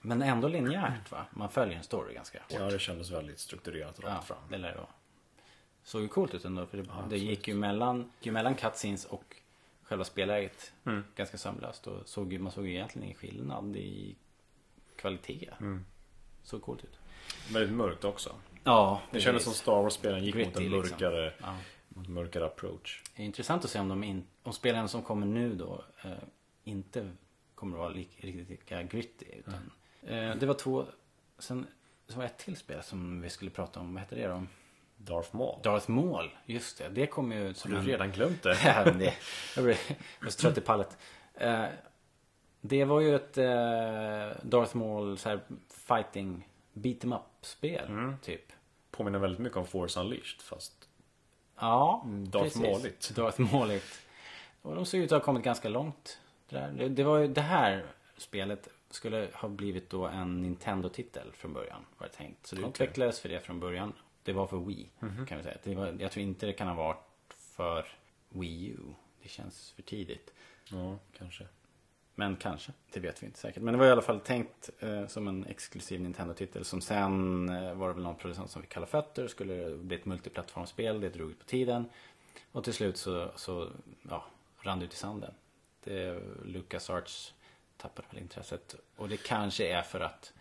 Men 0.00 0.22
ändå 0.22 0.48
linjärt 0.48 1.10
va? 1.10 1.26
Man 1.30 1.50
följer 1.50 1.76
en 1.76 1.82
story 1.84 2.14
ganska 2.14 2.38
hårt. 2.38 2.52
Ja, 2.52 2.64
det 2.70 2.78
kändes 2.78 3.10
väldigt 3.10 3.38
strukturerat 3.38 4.00
rakt 4.00 4.14
Ja, 4.14 4.22
fram. 4.22 4.38
det 4.50 4.58
lär 4.58 4.68
det 4.70 4.76
vara. 4.78 4.86
Såg 5.84 6.02
ju 6.02 6.08
coolt 6.08 6.34
ut 6.34 6.44
ändå. 6.44 6.66
För 6.66 6.78
det, 6.78 6.84
det 7.10 7.18
gick 7.18 7.48
ju 7.48 7.54
mellan, 7.54 7.98
gick 7.98 8.26
ju 8.26 8.32
mellan 8.32 8.54
cutscenes 8.54 9.04
och 9.04 9.36
själva 9.82 10.04
spelläget 10.04 10.72
ganska 11.16 11.38
sömlöst. 11.38 11.86
Och 11.86 12.08
såg, 12.08 12.32
man 12.40 12.52
såg 12.52 12.66
ju 12.66 12.72
egentligen 12.72 13.04
ingen 13.04 13.18
skillnad 13.18 13.76
i 13.76 14.16
kvalitet. 14.96 15.50
Såg 16.42 16.62
coolt 16.62 16.84
ut. 16.84 16.98
Väldigt 17.52 17.76
mörkt 17.76 18.04
också. 18.04 18.34
Ja, 18.64 19.00
Det 19.10 19.20
kändes 19.20 19.44
som 19.44 19.52
Star 19.52 19.82
Wars-spelen 19.82 20.24
gick 20.24 20.34
mot 20.34 20.56
en 20.56 20.62
liksom. 20.62 20.78
mörkare, 20.78 21.34
Ja. 21.40 21.56
mot 21.88 22.08
mörkare 22.08 22.46
approach. 22.46 23.02
Det 23.16 23.22
är 23.22 23.26
intressant 23.26 23.64
att 23.64 23.70
se 23.70 23.78
om 23.80 23.88
de 23.88 24.04
in, 24.04 24.24
om 24.42 24.52
spelen 24.52 24.88
som 24.88 25.02
kommer 25.02 25.26
nu 25.26 25.54
då 25.54 25.84
eh, 26.04 26.10
inte 26.64 27.10
kommer 27.54 27.76
att 27.76 27.80
vara 27.80 27.88
lik, 27.90 28.10
riktigt 28.20 28.48
lika 28.48 28.82
gritty. 28.82 29.26
Utan, 29.38 29.70
eh, 30.02 30.36
det 30.36 30.46
var 30.46 30.54
två, 30.54 30.86
sen 31.38 31.66
så 32.08 32.14
var 32.16 32.22
det 32.22 32.28
ett 32.28 32.38
till 32.38 32.56
spel 32.56 32.82
som 32.82 33.20
vi 33.20 33.30
skulle 33.30 33.50
prata 33.50 33.80
om. 33.80 33.94
Vad 33.94 34.02
heter 34.02 34.16
det 34.16 34.26
då? 34.26 34.46
Darth 35.04 35.36
Maul. 35.36 35.58
Darth 35.62 35.90
Maul, 35.90 36.30
just 36.46 36.78
det. 36.78 36.88
Det 36.88 37.06
kom 37.06 37.32
ju 37.32 37.44
Har 37.46 37.68
du 37.68 37.76
en- 37.76 37.84
redan 37.86 38.12
glömt 38.12 38.42
det? 38.42 38.56
Ja, 38.64 38.82
men 38.84 38.98
det, 38.98 39.14
jag 39.56 39.64
blev 39.64 39.76
var 40.22 40.30
så 40.30 40.40
trött 40.40 40.58
i 40.58 40.60
pallet. 40.60 40.98
Eh, 41.34 41.64
det 42.60 42.84
var 42.84 43.00
ju 43.00 43.16
ett 43.16 43.38
eh, 43.38 43.44
Darth 44.42 44.76
Maul 44.76 45.18
så 45.18 45.28
här, 45.28 45.40
fighting 45.68 46.48
beat 46.72 47.04
em 47.04 47.12
up-spel. 47.12 48.14
Typ. 48.22 48.52
Påminner 48.90 49.18
väldigt 49.18 49.40
mycket 49.40 49.58
om 49.58 49.66
Force 49.66 50.00
Unleashed 50.00 50.40
fast 50.42 50.88
Ja, 51.60 52.02
Darth 52.06 52.44
precis. 52.44 52.62
Mauligt. 52.62 53.10
Darth 53.16 53.40
Mauligt. 53.40 54.00
Och 54.62 54.74
de 54.74 54.86
ser 54.86 54.98
ut 54.98 55.12
att 55.12 55.18
ha 55.18 55.24
kommit 55.24 55.44
ganska 55.44 55.68
långt. 55.68 56.20
Det, 56.48 56.56
där. 56.56 56.72
Det, 56.72 56.88
det 56.88 57.04
var 57.04 57.18
ju 57.18 57.28
det 57.28 57.40
här 57.40 57.84
spelet 58.16 58.68
skulle 58.90 59.28
ha 59.34 59.48
blivit 59.48 59.90
då 59.90 60.06
en 60.06 60.42
Nintendo-titel 60.42 61.32
från 61.32 61.52
början. 61.52 61.84
Var 61.98 62.06
det 62.06 62.12
tänkt. 62.12 62.46
Så 62.46 62.56
det 62.56 62.62
utvecklades 62.68 63.20
för 63.20 63.28
det 63.28 63.40
från 63.40 63.60
början. 63.60 63.92
Det 64.22 64.32
var 64.32 64.46
för 64.46 64.56
Wii. 64.56 64.90
Kan 65.28 65.38
vi 65.38 65.42
säga. 65.42 65.56
Det 65.62 65.74
var, 65.74 65.96
jag 65.98 66.12
tror 66.12 66.22
inte 66.22 66.46
det 66.46 66.52
kan 66.52 66.68
ha 66.68 66.74
varit 66.74 67.34
för 67.38 67.86
Wii 68.28 68.68
U. 68.68 68.94
Det 69.22 69.28
känns 69.28 69.70
för 69.70 69.82
tidigt. 69.82 70.32
Ja, 70.70 70.98
kanske. 71.18 71.46
Men 72.14 72.36
kanske, 72.36 72.72
det 72.92 73.00
vet 73.00 73.22
vi 73.22 73.26
inte 73.26 73.38
säkert. 73.38 73.62
Men 73.62 73.74
det 73.74 73.78
var 73.78 73.86
i 73.86 73.90
alla 73.90 74.02
fall 74.02 74.20
tänkt 74.20 74.70
eh, 74.80 75.06
som 75.06 75.28
en 75.28 75.46
exklusiv 75.46 76.00
Nintendo-titel. 76.00 76.64
Som 76.64 76.80
sen 76.80 77.48
eh, 77.48 77.74
var 77.74 77.88
det 77.88 77.94
väl 77.94 78.02
någon 78.02 78.16
producent 78.16 78.50
som 78.50 78.62
fick 78.62 78.70
kalla 78.70 78.86
fötter. 78.86 79.28
Skulle 79.28 79.76
bli 79.76 79.96
ett 79.96 80.04
multiplattformsspel. 80.04 81.00
Det 81.00 81.08
drog 81.08 81.30
ut 81.30 81.38
på 81.38 81.44
tiden. 81.44 81.84
Och 82.52 82.64
till 82.64 82.72
slut 82.72 82.96
så, 82.96 83.30
så 83.36 83.70
ja, 84.08 84.24
rann 84.60 84.78
det 84.78 84.84
ut 84.84 84.92
i 84.92 84.96
sanden. 84.96 85.34
Det, 85.84 86.22
LucasArts 86.44 87.34
tappade 87.76 88.08
väl 88.10 88.22
intresset. 88.22 88.74
Och 88.96 89.08
det 89.08 89.16
kanske 89.16 89.68
är 89.68 89.82
för 89.82 90.00
att 90.00 90.32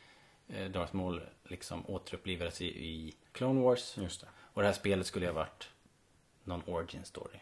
eh, 0.54 0.72
Darth 0.72 0.96
Maul 0.96 1.22
liksom 1.44 1.90
återupplivades 1.90 2.62
i, 2.62 2.66
i 2.68 3.16
Clone 3.32 3.62
Wars. 3.62 3.98
Just 3.98 4.22
det. 4.22 4.28
Och 4.38 4.62
det 4.62 4.68
här 4.68 4.74
spelet 4.74 5.08
skulle 5.08 5.26
ha 5.26 5.34
varit 5.34 5.70
någon 6.44 6.64
origin 6.66 7.06
story. 7.06 7.40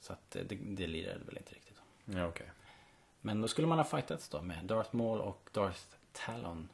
Så 0.00 0.12
att 0.12 0.36
eh, 0.36 0.42
det, 0.44 0.54
det 0.54 0.86
lirade 0.86 1.24
väl 1.24 1.36
inte 1.38 1.54
riktigt. 1.54 1.80
Ja, 2.04 2.26
okej. 2.26 2.50
Men 3.20 3.40
då 3.40 3.48
skulle 3.48 3.66
man 3.66 3.78
ha 3.78 3.84
fightats 3.84 4.28
då 4.28 4.42
med 4.42 4.64
Darth 4.64 4.94
Maul 4.96 5.20
och 5.20 5.48
Darth 5.52 5.80
Talon. 6.12 6.68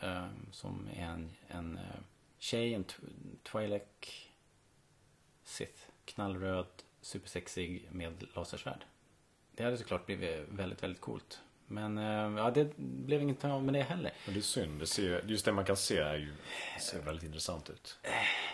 ehm, 0.00 0.46
som 0.52 0.88
är 0.96 1.04
en, 1.06 1.30
en 1.48 1.78
eh, 1.78 1.84
tjej, 2.38 2.74
en 2.74 2.84
tw- 2.84 3.36
Twi'lek 3.44 3.82
Sith. 5.44 5.82
Knallröd, 6.04 6.66
supersexig 7.00 7.88
med 7.90 8.24
lasersvärd. 8.34 8.84
Det 9.54 9.64
hade 9.64 9.76
såklart 9.78 10.06
blivit 10.06 10.48
väldigt, 10.48 10.82
väldigt 10.82 11.00
coolt. 11.00 11.40
Men 11.68 11.98
eh, 11.98 12.04
ja, 12.44 12.50
det 12.50 12.76
blev 12.76 13.22
inget 13.22 13.44
av 13.44 13.64
med 13.64 13.74
det 13.74 13.82
heller. 13.82 14.12
Men 14.24 14.34
det 14.34 14.40
är 14.40 14.42
synd. 14.42 14.80
Det 14.80 14.86
ser, 14.86 15.22
just 15.26 15.44
det 15.44 15.52
man 15.52 15.64
kan 15.64 15.76
se 15.76 15.98
är 15.98 16.14
ju, 16.16 16.32
ser 16.80 17.00
väldigt 17.00 17.24
intressant 17.24 17.70
ut. 17.70 17.98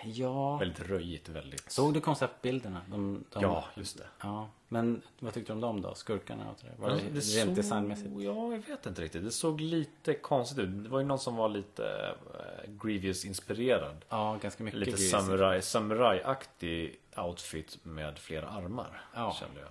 Ja, 0.05 0.57
Väldigt 0.57 0.81
röjigt, 0.81 1.29
väldigt... 1.29 1.71
såg 1.73 1.95
du 1.95 2.01
konceptbilderna? 2.01 2.81
De, 2.89 3.25
de, 3.33 3.43
Ja, 3.43 3.65
just 3.75 3.99
det. 3.99 4.05
Ja, 4.23 4.49
men 4.69 5.03
vad 5.19 5.35
tyckte 5.35 5.53
du 5.53 5.55
om 5.55 5.61
dem 5.61 5.81
då? 5.83 5.95
Skurkarna 5.95 6.51
och 6.51 6.59
sådär? 6.59 6.75
Var 6.79 6.91
det, 6.91 6.97
Ja, 6.97 7.03
rent 7.13 7.25
såg- 7.25 7.55
designmässigt? 7.55 8.11
Ja, 8.17 8.53
jag 8.53 8.59
vet 8.67 8.87
inte 8.87 9.03
riktigt. 9.03 9.25
Det 9.25 9.31
såg 9.31 9.61
lite 9.61 10.15
konstigt 10.15 10.59
ut. 10.59 10.83
Det 10.85 10.89
var 10.89 11.01
ju 11.01 11.07
någon 11.07 11.19
som 11.19 11.37
var 11.37 11.49
lite 11.49 12.15
eh, 12.35 12.71
Grievous-inspirerad. 12.83 13.97
Ja, 14.09 14.39
ganska 14.43 14.65
mycket 14.65 14.81
Lite 14.81 14.97
samurai, 14.99 15.63
samurai-aktig 15.63 16.97
outfit 17.17 17.79
med 17.83 18.19
flera 18.19 18.49
armar. 18.49 19.03
Ja. 19.15 19.37
Kände 19.41 19.61
jag. 19.61 19.69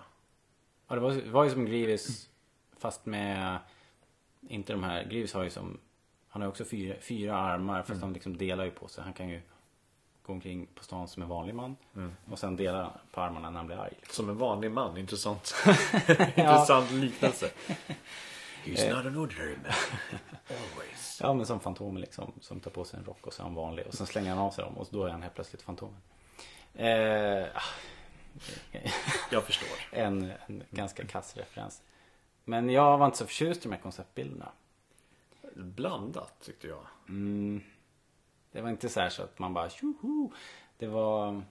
Ja, 0.88 0.96
det 0.96 1.02
var, 1.02 1.12
det 1.12 1.30
var 1.30 1.44
ju 1.44 1.50
som 1.50 1.66
Grievous 1.66 2.30
fast 2.82 3.06
med 3.06 3.60
inte 4.48 4.74
de 4.74 4.84
här. 4.84 5.04
Grievous 5.04 5.34
har 5.34 5.44
ju 5.44 5.50
som 5.50 5.80
han 6.28 6.42
har 6.42 6.50
också 6.50 6.66
fyra, 6.66 6.96
fyra 7.02 7.38
armar 7.38 7.84
fast 7.84 8.02
de 8.02 8.14
liksom 8.14 8.38
delar 8.38 8.66
ju 8.66 8.72
på 8.72 8.88
sig. 8.88 9.04
Han 9.04 9.14
kan 9.14 9.30
ju 9.30 9.42
gå 10.24 10.34
omkring 10.34 10.68
på 10.76 10.84
stan 10.84 11.08
som 11.08 11.24
en 11.24 11.30
vanlig 11.30 11.56
man 11.56 11.76
och 12.32 12.40
sen 12.40 12.56
dela 12.56 13.00
på 13.12 13.22
armarna 13.22 13.50
när 13.50 13.58
han 13.58 13.68
blir 13.68 13.78
arg. 13.78 13.94
Som 14.10 14.30
en 14.30 14.38
vanlig 14.38 14.72
man. 14.72 14.98
Intressant. 14.98 15.56
Intressant 16.36 16.92
liknelse. 16.92 17.52
He's 18.66 18.96
not 18.96 19.06
an 19.06 19.18
ordinary 19.18 19.56
man. 19.64 19.72
Always. 20.58 21.20
Ja 21.24 21.34
men 21.34 21.46
som 21.46 21.60
Fantomen 21.60 22.02
liksom 22.02 22.34
som 22.42 22.60
tar 22.60 22.72
på 22.72 22.86
sig 22.86 23.00
en 23.00 23.06
rock 23.06 23.28
och 23.28 23.34
så 23.34 23.42
är 23.42 23.44
han 23.44 23.56
vanlig 23.56 23.88
och 23.88 23.94
sen 23.94 24.08
slänger 24.08 24.30
han 24.30 24.40
av 24.40 24.52
sig 24.52 24.64
dem 24.64 24.78
och 24.78 24.88
då 24.92 25.06
är 25.06 25.10
han 25.10 25.22
helt 25.22 25.36
plötsligt 25.36 25.62
Fantomen. 25.62 26.02
Eh, 26.74 27.44
ah, 27.54 27.62
Jag 29.32 29.44
förstår. 29.44 29.78
en, 29.92 30.32
en 30.48 30.64
ganska 30.70 31.06
kass 31.06 31.38
referens. 31.38 31.82
Men 32.44 32.70
jag 32.70 32.98
var 32.98 33.06
inte 33.06 33.18
så 33.18 33.26
förtjust 33.26 33.66
i 33.66 33.70
de 33.70 33.76
här 33.76 33.82
konceptbilderna. 33.82 34.52
blandat 35.56 36.34
tyckte 36.42 36.68
jag. 36.68 36.86
Det 38.52 38.62
var 38.62 38.70
inte 38.70 38.90
så 38.90 39.00
här 39.00 39.10
så 39.10 39.24
att 39.24 39.40
man 39.40 39.54
bara 39.54 39.70
tjoho. 39.70 40.32
Det 40.78 40.88
var... 40.88 41.44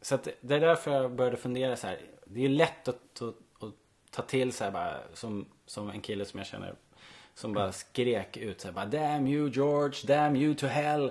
Så 0.00 0.14
att 0.14 0.28
det 0.40 0.54
är 0.54 0.60
därför 0.60 0.90
jag 0.90 1.12
började 1.12 1.36
fundera 1.36 1.76
så 1.76 1.86
här. 1.86 2.00
Det 2.24 2.44
är 2.44 2.48
lätt 2.48 2.88
att, 2.88 3.22
att, 3.22 3.62
att 3.62 3.74
ta 4.10 4.22
till 4.22 4.52
så 4.52 4.64
här 4.64 4.70
bara 4.70 5.00
som, 5.14 5.46
som 5.66 5.90
en 5.90 6.00
kille 6.00 6.24
som 6.24 6.38
jag 6.38 6.46
känner. 6.46 6.74
Som 7.34 7.52
bara 7.52 7.72
skrek 7.72 8.36
ut 8.36 8.60
så 8.60 8.68
här 8.68 8.72
bara 8.72 8.86
Damn 8.86 9.26
you 9.26 9.50
George, 9.50 10.06
damn 10.06 10.36
you 10.36 10.54
to 10.54 10.66
hell. 10.66 11.10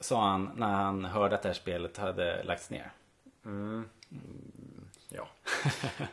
Sa 0.00 0.30
han 0.30 0.50
när 0.56 0.72
han 0.72 1.04
hörde 1.04 1.34
att 1.34 1.42
det 1.42 1.48
här 1.48 1.54
spelet 1.54 1.96
hade 1.96 2.44
lagts 2.44 2.70
ner. 2.70 2.92
Ja. 5.08 5.28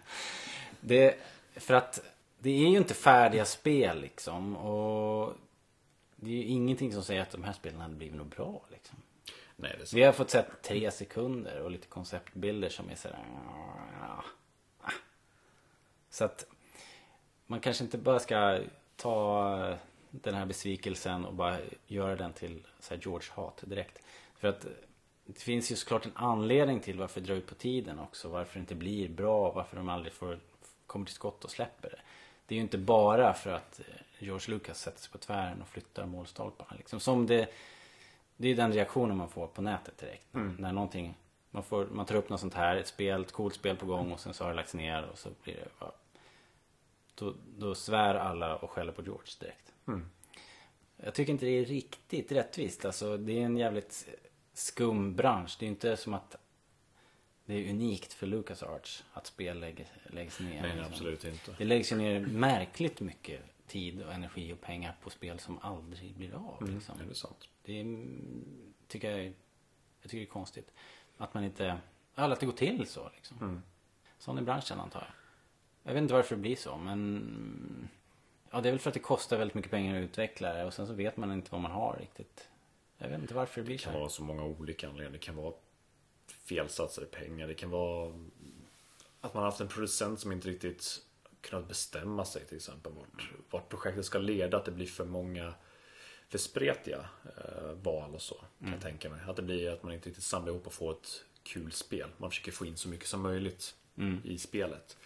Det, 0.81 1.17
för 1.55 1.73
att 1.73 2.01
det 2.39 2.49
är 2.49 2.69
ju 2.69 2.77
inte 2.77 2.93
färdiga 2.93 3.45
spel 3.45 4.01
liksom. 4.01 4.55
Och 4.55 5.33
det 6.15 6.29
är 6.29 6.35
ju 6.35 6.43
ingenting 6.43 6.93
som 6.93 7.03
säger 7.03 7.21
att 7.21 7.31
de 7.31 7.43
här 7.43 7.53
spelen 7.53 7.81
hade 7.81 7.95
blivit 7.95 8.17
något 8.17 8.35
bra 8.35 8.61
liksom. 8.69 8.97
Nej, 9.55 9.71
det 9.77 9.83
är 9.83 9.85
sant. 9.85 9.93
Vi 9.93 10.03
har 10.03 10.13
fått 10.13 10.29
sett 10.29 10.61
tre 10.61 10.91
sekunder 10.91 11.61
och 11.61 11.71
lite 11.71 11.87
konceptbilder 11.87 12.69
som 12.69 12.89
är 12.89 12.95
sådär... 12.95 13.19
ah. 14.01 14.23
Så 16.09 16.25
att 16.25 16.45
man 17.47 17.59
kanske 17.59 17.83
inte 17.83 17.97
bara 17.97 18.19
ska 18.19 18.59
ta 18.95 19.77
den 20.09 20.33
här 20.33 20.45
besvikelsen 20.45 21.25
och 21.25 21.33
bara 21.33 21.57
göra 21.87 22.15
den 22.15 22.33
till 22.33 22.67
så 22.79 22.95
George-hat 22.95 23.63
direkt. 23.65 23.99
För 24.35 24.47
att 24.47 24.65
det 25.25 25.39
finns 25.41 25.71
ju 25.71 25.75
såklart 25.75 26.05
en 26.05 26.11
anledning 26.15 26.79
till 26.79 26.99
varför 26.99 27.21
det 27.21 27.27
drar 27.27 27.35
ut 27.35 27.47
på 27.47 27.55
tiden 27.55 27.99
också. 27.99 28.29
Varför 28.29 28.53
det 28.53 28.59
inte 28.59 28.75
blir 28.75 29.09
bra, 29.09 29.51
varför 29.51 29.77
de 29.77 29.89
aldrig 29.89 30.13
får, 30.13 30.39
kommer 30.91 31.05
till 31.05 31.15
skott 31.15 31.43
och 31.43 31.51
släpper 31.51 31.89
det. 31.89 31.99
Det 32.45 32.55
är 32.55 32.57
ju 32.57 32.61
inte 32.61 32.77
bara 32.77 33.33
för 33.33 33.51
att 33.51 33.79
eh, 33.79 33.85
George 34.19 34.55
Lucas 34.55 34.81
sätter 34.81 34.99
sig 34.99 35.11
på 35.11 35.17
tvären 35.17 35.61
och 35.61 35.67
flyttar 35.67 36.05
målstolparna. 36.05 36.73
Liksom. 36.77 36.99
Som 36.99 37.27
det, 37.27 37.49
det 38.37 38.47
är 38.47 38.55
den 38.55 38.73
reaktionen 38.73 39.17
man 39.17 39.29
får 39.29 39.47
på 39.47 39.61
nätet 39.61 39.97
direkt. 39.97 40.27
När 40.59 40.71
någonting, 40.71 41.17
man, 41.51 41.63
får, 41.63 41.85
man 41.85 42.05
tar 42.05 42.15
upp 42.15 42.29
något 42.29 42.39
sånt 42.39 42.53
här, 42.53 42.75
ett 42.75 42.87
spel, 42.87 43.21
ett 43.21 43.31
coolt 43.31 43.55
spel 43.55 43.75
på 43.75 43.85
gång 43.85 44.11
och 44.11 44.19
sen 44.19 44.33
så 44.33 44.43
har 44.43 44.49
det 44.49 44.55
lagts 44.55 44.73
ner 44.73 45.03
och 45.03 45.17
så 45.17 45.29
blir 45.43 45.55
det 45.55 45.79
bara, 45.79 45.91
då, 47.15 47.33
då 47.57 47.75
svär 47.75 48.15
alla 48.15 48.55
och 48.55 48.69
skäller 48.71 48.91
på 48.91 49.01
George 49.01 49.31
direkt. 49.39 49.73
Jag 51.03 51.13
tycker 51.13 51.33
inte 51.33 51.45
det 51.45 51.59
är 51.59 51.65
riktigt 51.65 52.31
rättvist. 52.31 52.85
Alltså, 52.85 53.17
det 53.17 53.31
är 53.31 53.45
en 53.45 53.57
jävligt 53.57 54.07
skum 54.53 55.15
bransch. 55.15 55.57
Det 55.59 55.65
är 55.65 55.69
inte 55.69 55.97
som 55.97 56.13
att 56.13 56.35
det 57.45 57.53
är 57.53 57.69
unikt 57.69 58.13
för 58.13 58.27
LucasArts 58.27 59.03
att 59.13 59.27
spel 59.27 59.59
lägg, 59.59 59.87
läggs 60.07 60.39
ner. 60.39 60.61
Nej, 60.61 60.71
liksom. 60.71 60.85
absolut 60.85 61.23
inte. 61.25 61.55
Det 61.57 61.65
läggs 61.65 61.91
ju 61.91 61.95
ner 61.95 62.19
märkligt 62.19 63.01
mycket 63.01 63.41
tid 63.67 64.01
och 64.01 64.13
energi 64.13 64.53
och 64.53 64.61
pengar 64.61 64.95
på 65.03 65.09
spel 65.09 65.39
som 65.39 65.59
aldrig 65.61 66.15
blir 66.15 66.33
av. 66.33 66.69
Liksom. 66.73 66.95
Ja, 66.99 67.05
det 67.05 67.11
är 67.11 67.15
sant. 67.15 67.49
Det 67.65 67.77
är, 67.77 67.81
mm, 67.81 68.73
tycker 68.87 69.11
jag, 69.11 69.25
jag 69.25 69.33
tycker 70.11 70.17
det 70.17 70.23
är 70.23 70.25
konstigt. 70.25 70.71
Att 71.17 71.33
man 71.33 71.43
inte, 71.43 71.77
ja, 72.15 72.31
att 72.33 72.39
det 72.39 72.45
går 72.45 72.53
till 72.53 72.87
så 72.87 73.09
liksom. 73.15 73.61
Sån 74.17 74.37
är 74.37 74.41
branschen 74.41 74.79
antar 74.79 74.99
jag. 74.99 75.11
Jag 75.83 75.93
vet 75.93 76.01
inte 76.01 76.13
varför 76.13 76.35
det 76.35 76.41
blir 76.41 76.55
så 76.55 76.77
men 76.77 77.89
Ja 78.51 78.61
det 78.61 78.69
är 78.69 78.71
väl 78.71 78.79
för 78.79 78.89
att 78.89 78.93
det 78.93 78.99
kostar 78.99 79.37
väldigt 79.37 79.55
mycket 79.55 79.71
pengar 79.71 79.95
att 79.97 80.03
utveckla 80.03 80.53
det 80.53 80.65
och 80.65 80.73
sen 80.73 80.87
så 80.87 80.93
vet 80.93 81.17
man 81.17 81.31
inte 81.31 81.51
vad 81.51 81.61
man 81.61 81.71
har 81.71 81.97
riktigt. 81.99 82.49
Jag 82.97 83.09
vet 83.09 83.21
inte 83.21 83.33
varför 83.33 83.61
det 83.61 83.65
blir 83.65 83.75
Det 83.75 83.79
så. 83.79 83.83
kan 83.83 83.93
här. 83.93 83.99
vara 83.99 84.09
så 84.09 84.23
många 84.23 84.43
olika 84.43 84.87
anledningar. 84.87 85.11
Det 85.11 85.17
kan 85.25 85.35
vara 85.35 85.53
felsatsade 86.43 87.07
pengar. 87.07 87.47
Det 87.47 87.53
kan 87.53 87.69
vara 87.69 88.13
att 89.21 89.33
man 89.33 89.43
har 89.43 89.51
haft 89.51 89.61
en 89.61 89.67
producent 89.67 90.19
som 90.19 90.31
inte 90.31 90.49
riktigt 90.49 91.01
kunnat 91.41 91.67
bestämma 91.67 92.25
sig 92.25 92.45
till 92.45 92.57
exempel 92.57 92.91
vart, 92.93 93.31
vart 93.49 93.69
projektet 93.69 94.05
ska 94.05 94.19
leda. 94.19 94.57
Att 94.57 94.65
det 94.65 94.71
blir 94.71 94.87
för 94.87 95.05
många 95.05 95.53
för 96.29 96.37
spretiga 96.37 97.09
eh, 97.37 97.71
val 97.83 98.15
och 98.15 98.21
så. 98.21 98.35
Kan 98.59 98.71
jag 98.71 98.81
tänka 98.81 99.09
mig. 99.09 99.19
Att 99.27 99.35
det 99.35 99.41
blir 99.41 99.69
att 99.69 99.83
man 99.83 99.93
inte 99.93 100.09
riktigt 100.09 100.23
samlar 100.23 100.51
ihop 100.51 100.67
och 100.67 100.73
får 100.73 100.91
ett 100.91 101.23
kul 101.43 101.71
spel. 101.71 102.09
Man 102.17 102.29
försöker 102.29 102.51
få 102.51 102.65
in 102.65 102.77
så 102.77 102.89
mycket 102.89 103.07
som 103.07 103.21
möjligt 103.21 103.75
i 104.23 104.37
spelet. 104.37 104.97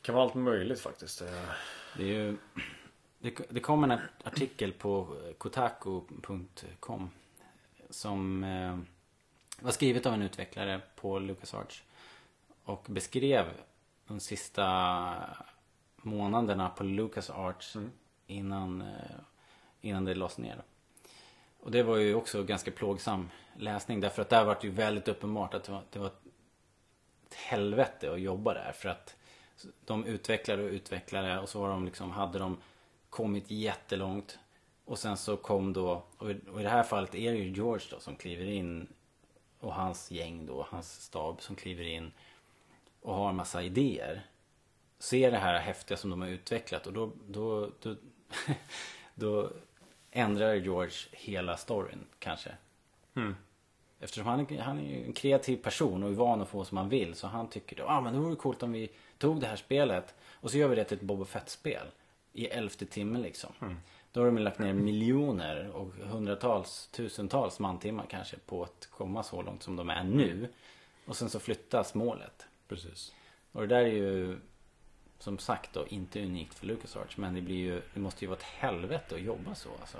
Det 0.00 0.06
kan 0.06 0.14
vara 0.14 0.24
allt 0.24 0.34
möjligt 0.34 0.80
faktiskt. 0.80 1.18
Det 1.96 2.02
är 2.02 2.06
ju 2.06 2.36
det, 3.18 3.34
det 3.50 3.60
kom 3.60 3.84
en 3.84 3.98
artikel 4.24 4.72
på 4.72 5.16
kotaku.com 5.38 7.10
som 7.90 8.44
eh, 8.44 8.78
var 9.60 9.70
skrivet 9.70 10.06
av 10.06 10.14
en 10.14 10.22
utvecklare 10.22 10.80
på 10.96 11.18
LucasArts 11.18 11.82
och 12.64 12.86
beskrev 12.88 13.46
de 14.06 14.20
sista 14.20 15.14
månaderna 15.96 16.68
på 16.68 16.84
LucasArts 16.84 17.76
innan, 18.26 18.80
eh, 18.80 19.16
innan 19.80 20.04
det 20.04 20.14
lades 20.14 20.38
ner. 20.38 20.62
Och 21.60 21.70
det 21.70 21.82
var 21.82 21.96
ju 21.96 22.14
också 22.14 22.42
ganska 22.42 22.70
plågsam 22.70 23.30
läsning 23.56 24.00
därför 24.00 24.22
att 24.22 24.28
där 24.28 24.44
var 24.44 24.58
det 24.60 24.66
ju 24.66 24.72
väldigt 24.72 25.08
uppenbart 25.08 25.54
att 25.54 25.64
det 25.64 25.72
var, 25.72 25.82
det 25.90 25.98
var 25.98 26.06
ett 26.06 27.34
helvete 27.34 28.12
att 28.12 28.20
jobba 28.20 28.54
där 28.54 28.72
för 28.72 28.88
att 28.88 29.16
de 29.84 30.04
utvecklade 30.04 30.62
och 30.62 30.70
utvecklade 30.70 31.38
och 31.38 31.48
så 31.48 31.60
var 31.60 31.68
de 31.68 31.84
liksom, 31.84 32.10
hade 32.10 32.38
de 32.38 32.56
kommit 33.10 33.50
jättelångt 33.50 34.38
och 34.84 34.98
sen 34.98 35.16
så 35.16 35.36
kom 35.36 35.72
då, 35.72 36.04
och 36.18 36.30
i, 36.30 36.40
och 36.52 36.60
i 36.60 36.62
det 36.62 36.68
här 36.70 36.82
fallet 36.82 37.14
är 37.14 37.32
det 37.32 37.38
ju 37.38 37.52
George 37.52 37.86
då 37.90 38.00
som 38.00 38.16
kliver 38.16 38.46
in 38.46 38.88
och 39.60 39.74
hans 39.74 40.10
gäng 40.10 40.46
då, 40.46 40.66
hans 40.70 41.02
stab 41.02 41.42
som 41.42 41.56
kliver 41.56 41.84
in 41.84 42.12
och 43.02 43.14
har 43.14 43.28
en 43.28 43.36
massa 43.36 43.62
idéer. 43.62 44.26
Ser 44.98 45.30
det 45.30 45.38
här 45.38 45.58
häftiga 45.58 45.96
som 45.98 46.10
de 46.10 46.20
har 46.20 46.28
utvecklat 46.28 46.86
och 46.86 46.92
då, 46.92 47.12
då, 47.28 47.70
då, 47.82 47.96
då 49.14 49.50
ändrar 50.10 50.54
George 50.54 50.96
hela 51.12 51.56
storyn 51.56 52.06
kanske. 52.18 52.50
Eftersom 54.00 54.26
han, 54.26 54.40
är- 54.40 54.60
han 54.60 54.78
är 54.78 54.82
ju 54.82 55.04
en 55.04 55.12
kreativ 55.12 55.56
person 55.56 56.02
och 56.02 56.08
är 56.10 56.14
van 56.14 56.42
att 56.42 56.48
få 56.48 56.64
som 56.64 56.76
han 56.76 56.88
vill. 56.88 57.14
Så 57.14 57.26
han 57.26 57.48
tycker 57.48 57.76
då, 57.76 57.84
ah, 57.84 58.00
men 58.00 58.12
det 58.12 58.18
vore 58.18 58.36
coolt 58.36 58.62
om 58.62 58.72
vi 58.72 58.90
tog 59.18 59.40
det 59.40 59.46
här 59.46 59.56
spelet 59.56 60.14
och 60.30 60.50
så 60.50 60.58
gör 60.58 60.68
vi 60.68 60.76
det 60.76 60.84
till 60.84 60.96
ett 60.96 61.02
Boba 61.02 61.24
Fett-spel. 61.24 61.86
I 62.32 62.46
elfte 62.46 62.86
timmen 62.86 63.22
liksom. 63.22 63.50
Då 64.16 64.22
har 64.22 64.26
de 64.26 64.38
lagt 64.38 64.58
ner 64.58 64.72
miljoner 64.72 65.70
och 65.74 65.92
hundratals, 65.94 66.86
tusentals 66.86 67.58
mantimmar 67.58 68.06
kanske 68.08 68.36
på 68.36 68.62
att 68.62 68.88
komma 68.90 69.22
så 69.22 69.42
långt 69.42 69.62
som 69.62 69.76
de 69.76 69.90
är 69.90 70.04
nu. 70.04 70.48
Och 71.06 71.16
sen 71.16 71.30
så 71.30 71.40
flyttas 71.40 71.94
målet. 71.94 72.46
precis. 72.68 73.14
Och 73.52 73.60
det 73.60 73.66
där 73.66 73.80
är 73.80 73.92
ju 73.92 74.38
som 75.18 75.38
sagt 75.38 75.72
då 75.72 75.86
inte 75.86 76.22
unikt 76.22 76.54
för 76.54 76.66
LucasArts. 76.66 77.16
Men 77.16 77.34
det 77.34 77.40
blir 77.40 77.56
ju, 77.56 77.82
det 77.94 78.00
måste 78.00 78.24
ju 78.24 78.28
vara 78.28 78.38
ett 78.38 78.44
helvete 78.44 79.14
att 79.14 79.20
jobba 79.20 79.54
så. 79.54 79.68
Alltså, 79.80 79.98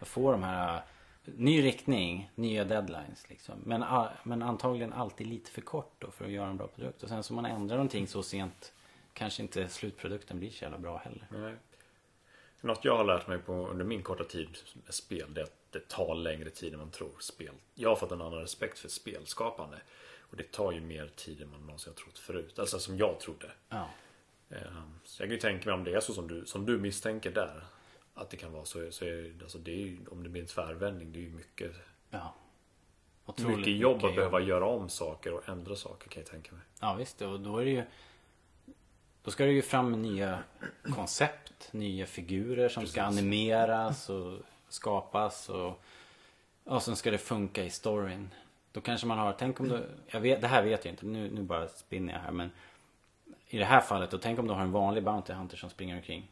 att 0.00 0.08
få 0.08 0.32
de 0.32 0.42
här, 0.42 0.82
ny 1.24 1.62
riktning, 1.62 2.30
nya 2.34 2.64
deadlines 2.64 3.28
liksom. 3.28 3.54
Men, 3.64 3.84
men 4.22 4.42
antagligen 4.42 4.92
alltid 4.92 5.26
lite 5.26 5.50
för 5.50 5.60
kort 5.60 5.94
då 5.98 6.10
för 6.10 6.24
att 6.24 6.30
göra 6.30 6.48
en 6.48 6.56
bra 6.56 6.66
produkt. 6.66 7.02
Och 7.02 7.08
sen 7.08 7.22
så 7.22 7.34
man 7.34 7.44
ändrar 7.44 7.76
någonting 7.76 8.06
så 8.06 8.22
sent 8.22 8.72
kanske 9.12 9.42
inte 9.42 9.68
slutprodukten 9.68 10.38
blir 10.38 10.50
så 10.50 10.64
jävla 10.64 10.78
bra 10.78 10.96
heller. 10.96 11.26
Nej. 11.30 11.54
Något 12.60 12.84
jag 12.84 12.96
har 12.96 13.04
lärt 13.04 13.26
mig 13.26 13.38
på, 13.38 13.52
under 13.52 13.84
min 13.84 14.02
korta 14.02 14.24
tid 14.24 14.48
med 14.84 14.94
spel 14.94 15.34
det 15.34 15.40
är 15.40 15.44
att 15.44 15.56
det 15.70 15.88
tar 15.88 16.14
längre 16.14 16.50
tid 16.50 16.72
än 16.72 16.78
man 16.78 16.90
tror. 16.90 17.12
Spel. 17.20 17.54
Jag 17.74 17.88
har 17.88 17.96
fått 17.96 18.12
en 18.12 18.22
annan 18.22 18.40
respekt 18.40 18.78
för 18.78 18.88
spelskapande. 18.88 19.76
Och 20.30 20.36
det 20.36 20.52
tar 20.52 20.72
ju 20.72 20.80
mer 20.80 21.10
tid 21.16 21.42
än 21.42 21.50
man 21.50 21.60
någonsin 21.60 21.92
har 21.92 22.04
trott 22.04 22.18
förut. 22.18 22.58
Alltså 22.58 22.78
som 22.78 22.96
jag 22.96 23.20
trodde. 23.20 23.50
Ja. 23.68 23.90
Ehm, 24.50 24.98
Så 25.04 25.22
jag 25.22 25.28
kan 25.28 25.34
ju 25.34 25.40
tänka 25.40 25.68
mig 25.70 25.74
om 25.74 25.84
det 25.84 25.94
är 25.94 26.00
så 26.00 26.12
som 26.12 26.28
du, 26.28 26.46
som 26.46 26.66
du 26.66 26.78
misstänker 26.78 27.30
där. 27.30 27.64
Att 28.14 28.30
det 28.30 28.36
kan 28.36 28.52
vara 28.52 28.64
så. 28.64 28.90
så 28.90 29.04
är, 29.04 29.34
alltså 29.42 29.58
det 29.58 29.70
är 29.72 29.76
ju, 29.76 29.98
om 30.10 30.22
det 30.22 30.28
blir 30.28 30.42
en 30.42 30.48
tvärvändning. 30.48 31.12
Det 31.12 31.18
är 31.18 31.22
ju 31.22 31.30
mycket, 31.30 31.72
ja. 32.10 32.34
Otroligt 33.26 33.56
mycket 33.56 33.76
jobb 33.76 33.96
mycket 33.96 34.08
att 34.10 34.16
behöva 34.16 34.40
göra 34.40 34.64
om 34.66 34.88
saker 34.88 35.34
och 35.34 35.48
ändra 35.48 35.76
saker 35.76 36.08
kan 36.08 36.22
jag 36.22 36.30
tänka 36.30 36.52
mig. 36.52 36.62
Ja 36.80 36.94
visst, 36.94 37.22
och 37.22 37.40
då 37.40 37.58
är 37.58 37.64
det 37.64 37.70
ju 37.70 37.82
Då 39.24 39.30
ska 39.30 39.44
det 39.44 39.52
ju 39.52 39.62
fram 39.62 40.02
nya 40.02 40.38
koncept, 40.94 41.72
nya 41.72 42.06
figurer 42.06 42.68
som 42.68 42.86
ska 42.86 43.02
animeras 43.02 44.10
och 44.10 44.38
skapas 44.68 45.48
och 45.48 45.82
och 46.64 46.82
sen 46.82 46.96
ska 46.96 47.10
det 47.10 47.18
funka 47.18 47.64
i 47.64 47.70
storyn. 47.70 48.30
Då 48.72 48.80
kanske 48.80 49.06
man 49.06 49.18
har, 49.18 49.32
tänk 49.32 49.60
om 49.60 49.68
du, 49.68 49.86
jag 50.06 50.20
vet, 50.20 50.40
det 50.40 50.46
här 50.46 50.62
vet 50.62 50.84
jag 50.84 50.92
inte, 50.92 51.06
nu, 51.06 51.30
nu 51.30 51.42
bara 51.42 51.68
spinner 51.68 52.12
jag 52.12 52.20
här 52.20 52.30
men 52.30 52.50
I 53.48 53.58
det 53.58 53.64
här 53.64 53.80
fallet, 53.80 54.10
då 54.10 54.18
tänk 54.18 54.38
om 54.38 54.46
du 54.46 54.52
har 54.52 54.62
en 54.62 54.72
vanlig 54.72 55.04
Bounty 55.04 55.32
Hunter 55.32 55.56
som 55.56 55.70
springer 55.70 55.96
omkring. 55.96 56.28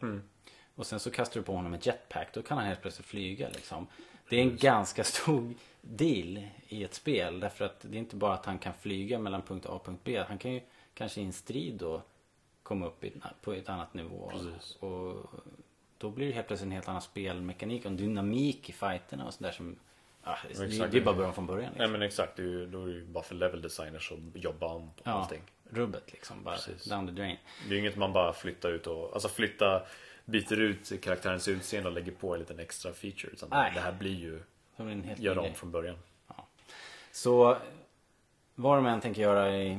Och 0.75 0.87
sen 0.87 1.01
så 1.01 1.11
kastar 1.11 1.41
du 1.41 1.45
på 1.45 1.53
honom 1.53 1.75
ett 1.75 1.87
jetpack, 1.87 2.35
då 2.35 2.43
kan 2.43 2.59
han 2.59 2.67
helt 2.67 2.83
plötsligt 2.83 3.07
flyga 3.07 3.49
liksom. 3.49 3.87
Det 4.29 4.37
är 4.37 4.43
en 4.43 4.57
ganska 4.57 5.05
stor 5.05 5.55
deal 5.81 6.43
i 6.69 6.85
ett 6.85 6.95
spel. 6.95 7.41
Därför 7.41 7.65
att 7.65 7.81
det 7.81 7.97
är 7.97 7.99
inte 7.99 8.17
bara 8.17 8.35
att 8.35 8.47
han 8.47 8.59
kan 8.59 8.73
flyga 8.75 9.19
mellan 9.19 9.43
punkt 9.43 9.67
A 9.67 9.73
och 9.73 9.85
punkt 9.85 10.01
B. 10.05 10.25
Han 10.29 10.39
kan 10.39 10.53
ju 10.53 10.61
kanske 10.95 11.21
i 11.21 11.25
en 11.25 11.33
strid 11.33 11.75
då 11.75 12.03
komma 12.69 12.87
upp 12.87 13.05
i, 13.05 13.13
på 13.43 13.53
ett 13.53 13.69
annat 13.69 13.95
nivå. 13.95 14.31
Precis. 14.33 14.77
Och 14.81 15.31
då 15.99 16.11
blir 16.11 16.27
det 16.27 16.33
helt 16.33 16.47
plötsligt 16.47 16.67
en 16.67 16.73
helt 16.73 16.89
annan 16.89 17.03
spelmekanik 17.03 17.85
och 17.85 17.91
en 17.91 17.97
dynamik 17.97 18.69
i 18.71 18.73
fighterna 18.73 19.27
och 19.27 19.35
sådär 19.35 19.53
som... 19.53 19.77
Ja, 20.25 20.39
det, 20.49 20.65
Exakt. 20.65 20.93
det 20.93 20.99
är 20.99 21.05
bara 21.05 21.15
början 21.15 21.35
från 21.35 21.47
början. 21.47 21.71
Nej 21.71 21.79
Liksom. 21.79 21.93
men 21.93 22.03
exakt, 22.03 22.37
det 22.37 22.43
är 22.43 22.47
ju, 22.47 22.67
då 22.67 22.83
är 22.83 22.87
det 22.87 22.93
ju 22.93 23.05
bara 23.05 23.25
för 23.25 23.35
level 23.35 23.63
designers 23.63 24.13
att 24.13 24.43
jobba 24.43 24.67
om 24.67 24.91
på 24.97 25.03
Ja, 25.05 25.11
allting. 25.11 25.43
rubbet 25.71 26.13
liksom. 26.13 26.43
Bara 26.45 26.55
Precis. 26.55 26.85
down 26.85 27.07
the 27.07 27.13
drain. 27.13 27.37
Det 27.65 27.71
är 27.71 27.75
ju 27.75 27.79
inget 27.81 27.97
man 27.97 28.13
bara 28.13 28.33
flyttar 28.33 28.71
ut 28.71 28.87
och, 28.87 29.13
alltså 29.15 29.29
flytta 29.29 29.83
byter 30.25 30.61
ut 30.61 31.01
karaktärens 31.03 31.49
utseende 31.49 31.89
och 31.89 31.95
lägger 31.95 32.13
på 32.13 32.35
en 32.35 32.41
liten 32.41 32.59
extra 32.59 32.93
feature. 32.93 33.33
Utan 33.33 33.49
Nej. 33.49 33.73
det 33.75 33.81
här 33.81 33.93
blir 33.93 34.15
ju, 34.15 34.41
Det 34.77 34.83
blir 34.83 34.93
en 34.93 35.03
helt 35.05 35.19
ny 35.19 35.25
gör 35.27 35.39
om 35.39 35.55
från 35.55 35.71
början. 35.71 35.97
Så 37.13 37.57
vad 38.55 38.77
de 38.79 38.87
än 38.87 39.01
tänker 39.01 39.23
göra 39.23 39.57
i, 39.57 39.79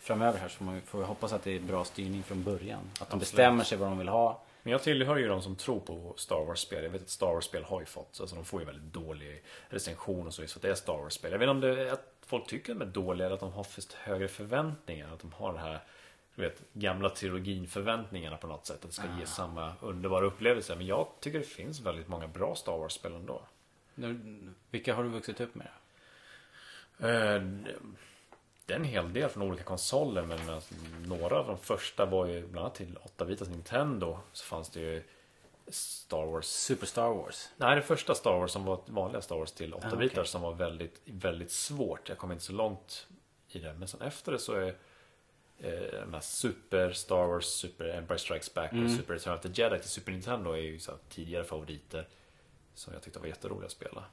framöver 0.00 0.38
här 0.38 0.48
så 0.48 0.64
vi- 0.64 0.80
får 0.80 0.98
vi 0.98 1.04
hoppas 1.04 1.32
att 1.32 1.42
det 1.42 1.56
är 1.56 1.60
bra 1.60 1.84
styrning 1.84 2.22
från 2.22 2.42
början. 2.44 2.80
Att 3.00 3.10
de 3.10 3.18
bestämmer 3.18 3.64
sig 3.64 3.78
vad 3.78 3.88
de 3.88 3.98
vill 3.98 4.08
ha. 4.08 4.42
Men 4.62 4.72
jag 4.72 4.82
tillhör 4.82 5.16
ju 5.16 5.28
de 5.28 5.42
som 5.42 5.56
tror 5.56 5.80
på 5.80 6.14
Star 6.16 6.44
Wars-spel. 6.44 6.84
Jag 6.84 6.90
vet 6.90 7.02
att 7.02 7.08
Star 7.08 7.26
Wars-spel 7.26 7.64
har 7.64 7.80
ju 7.80 7.86
fått, 7.86 8.16
alltså 8.20 8.36
de 8.36 8.44
får 8.44 8.60
ju 8.60 8.66
väldigt 8.66 8.92
dålig 8.92 9.42
recension 9.68 10.26
och 10.26 10.34
så 10.34 10.42
just 10.42 10.52
för 10.52 10.58
att 10.58 10.62
det 10.62 10.70
är 10.70 10.74
Star 10.74 10.96
Wars-spel. 10.96 11.32
Jag 11.32 11.38
vet 11.38 11.46
inte 11.46 11.50
om 11.50 11.60
det 11.76 11.88
är 11.88 11.92
att 11.92 12.12
folk 12.26 12.46
tycker 12.46 12.72
att 12.72 12.78
de 12.78 12.84
är 12.88 12.90
dåliga 12.92 13.26
eller 13.26 13.34
att 13.34 13.40
de 13.40 13.52
har 13.52 13.64
för 13.64 13.82
högre 13.96 14.28
förväntningar. 14.28 15.12
Att 15.14 15.20
de 15.20 15.32
har 15.32 15.52
den 15.52 15.62
här, 15.62 15.80
du 16.34 16.42
vet, 16.42 16.62
gamla 16.72 17.08
trilogin 17.10 17.66
förväntningarna 17.66 18.36
på 18.36 18.46
något 18.46 18.66
sätt. 18.66 18.76
Att 18.84 18.90
det 18.90 18.94
ska 18.94 19.06
ge 19.20 19.26
samma 19.26 19.72
underbara 19.80 20.24
upplevelse. 20.24 20.76
Men 20.76 20.86
jag 20.86 21.06
tycker 21.20 21.38
det 21.38 21.44
finns 21.44 21.80
väldigt 21.80 22.08
många 22.08 22.28
bra 22.28 22.54
Star 22.54 22.78
Wars-spel 22.78 23.12
ändå. 23.14 23.42
Vilka 24.70 24.94
har 24.94 25.02
du 25.02 25.08
vuxit 25.08 25.40
upp 25.40 25.54
med? 25.54 25.68
Eh, 26.98 27.42
Det 28.70 28.74
är 28.74 28.78
en 28.78 28.84
hel 28.84 29.12
del 29.12 29.28
från 29.28 29.42
olika 29.42 29.62
konsoler 29.62 30.22
men 30.22 30.50
alltså, 30.50 30.74
några 31.06 31.38
av 31.38 31.46
de 31.46 31.58
första 31.58 32.06
var 32.06 32.26
ju 32.26 32.46
bland 32.46 32.58
annat 32.58 32.74
till 32.74 32.98
8-bitars 33.18 33.50
Nintendo 33.50 34.18
så 34.32 34.44
fanns 34.44 34.70
det 34.70 34.80
ju 34.80 35.02
Star 35.68 36.26
Wars 36.26 36.46
Super 36.46 36.86
Star 36.86 37.14
Wars. 37.14 37.48
Nej, 37.56 37.76
det 37.76 37.82
första 37.82 38.14
Star 38.14 38.38
Wars 38.38 38.50
som 38.50 38.64
var 38.64 38.80
vanliga 38.86 39.22
Star 39.22 39.36
Wars 39.36 39.52
till 39.52 39.74
8-bitar 39.74 40.06
okej. 40.06 40.26
som 40.26 40.42
var 40.42 40.52
väldigt, 40.52 41.00
väldigt 41.04 41.50
svårt. 41.50 42.08
Jag 42.08 42.18
kom 42.18 42.32
inte 42.32 42.44
så 42.44 42.52
långt 42.52 43.06
i 43.48 43.58
det. 43.58 43.74
Men 43.78 43.88
sen 43.88 44.00
efter 44.00 44.32
det 44.32 44.38
så 44.38 44.52
är 44.52 44.74
eh, 45.58 46.00
de 46.00 46.14
här 46.14 46.20
Super 46.20 46.92
Star 46.92 47.26
Wars, 47.26 47.46
Super 47.46 47.88
Empire 47.88 48.18
Strikes 48.18 48.54
Back 48.54 48.72
och 48.72 48.90
Super 48.90 49.14
Return 49.14 49.34
of 49.34 49.40
the 49.40 49.62
Jedi 49.62 49.78
till 49.78 49.90
Super 49.90 50.12
Nintendo 50.12 50.52
är 50.52 50.56
ju 50.56 50.78
så 50.78 50.92
tidigare 51.08 51.44
favoriter. 51.44 52.08
Som 52.74 52.92
jag 52.92 53.02
tyckte 53.02 53.18
var 53.18 53.26
jätteroliga 53.26 53.66
att 53.66 53.72
spela. 53.72 54.04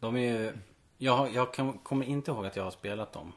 De 0.00 0.16
är 0.16 0.20
ju... 0.20 0.52
Jag, 0.98 1.34
jag 1.34 1.54
kan, 1.54 1.78
kommer 1.78 2.06
inte 2.06 2.30
ihåg 2.30 2.46
att 2.46 2.56
jag 2.56 2.64
har 2.64 2.70
spelat 2.70 3.12
dem. 3.12 3.32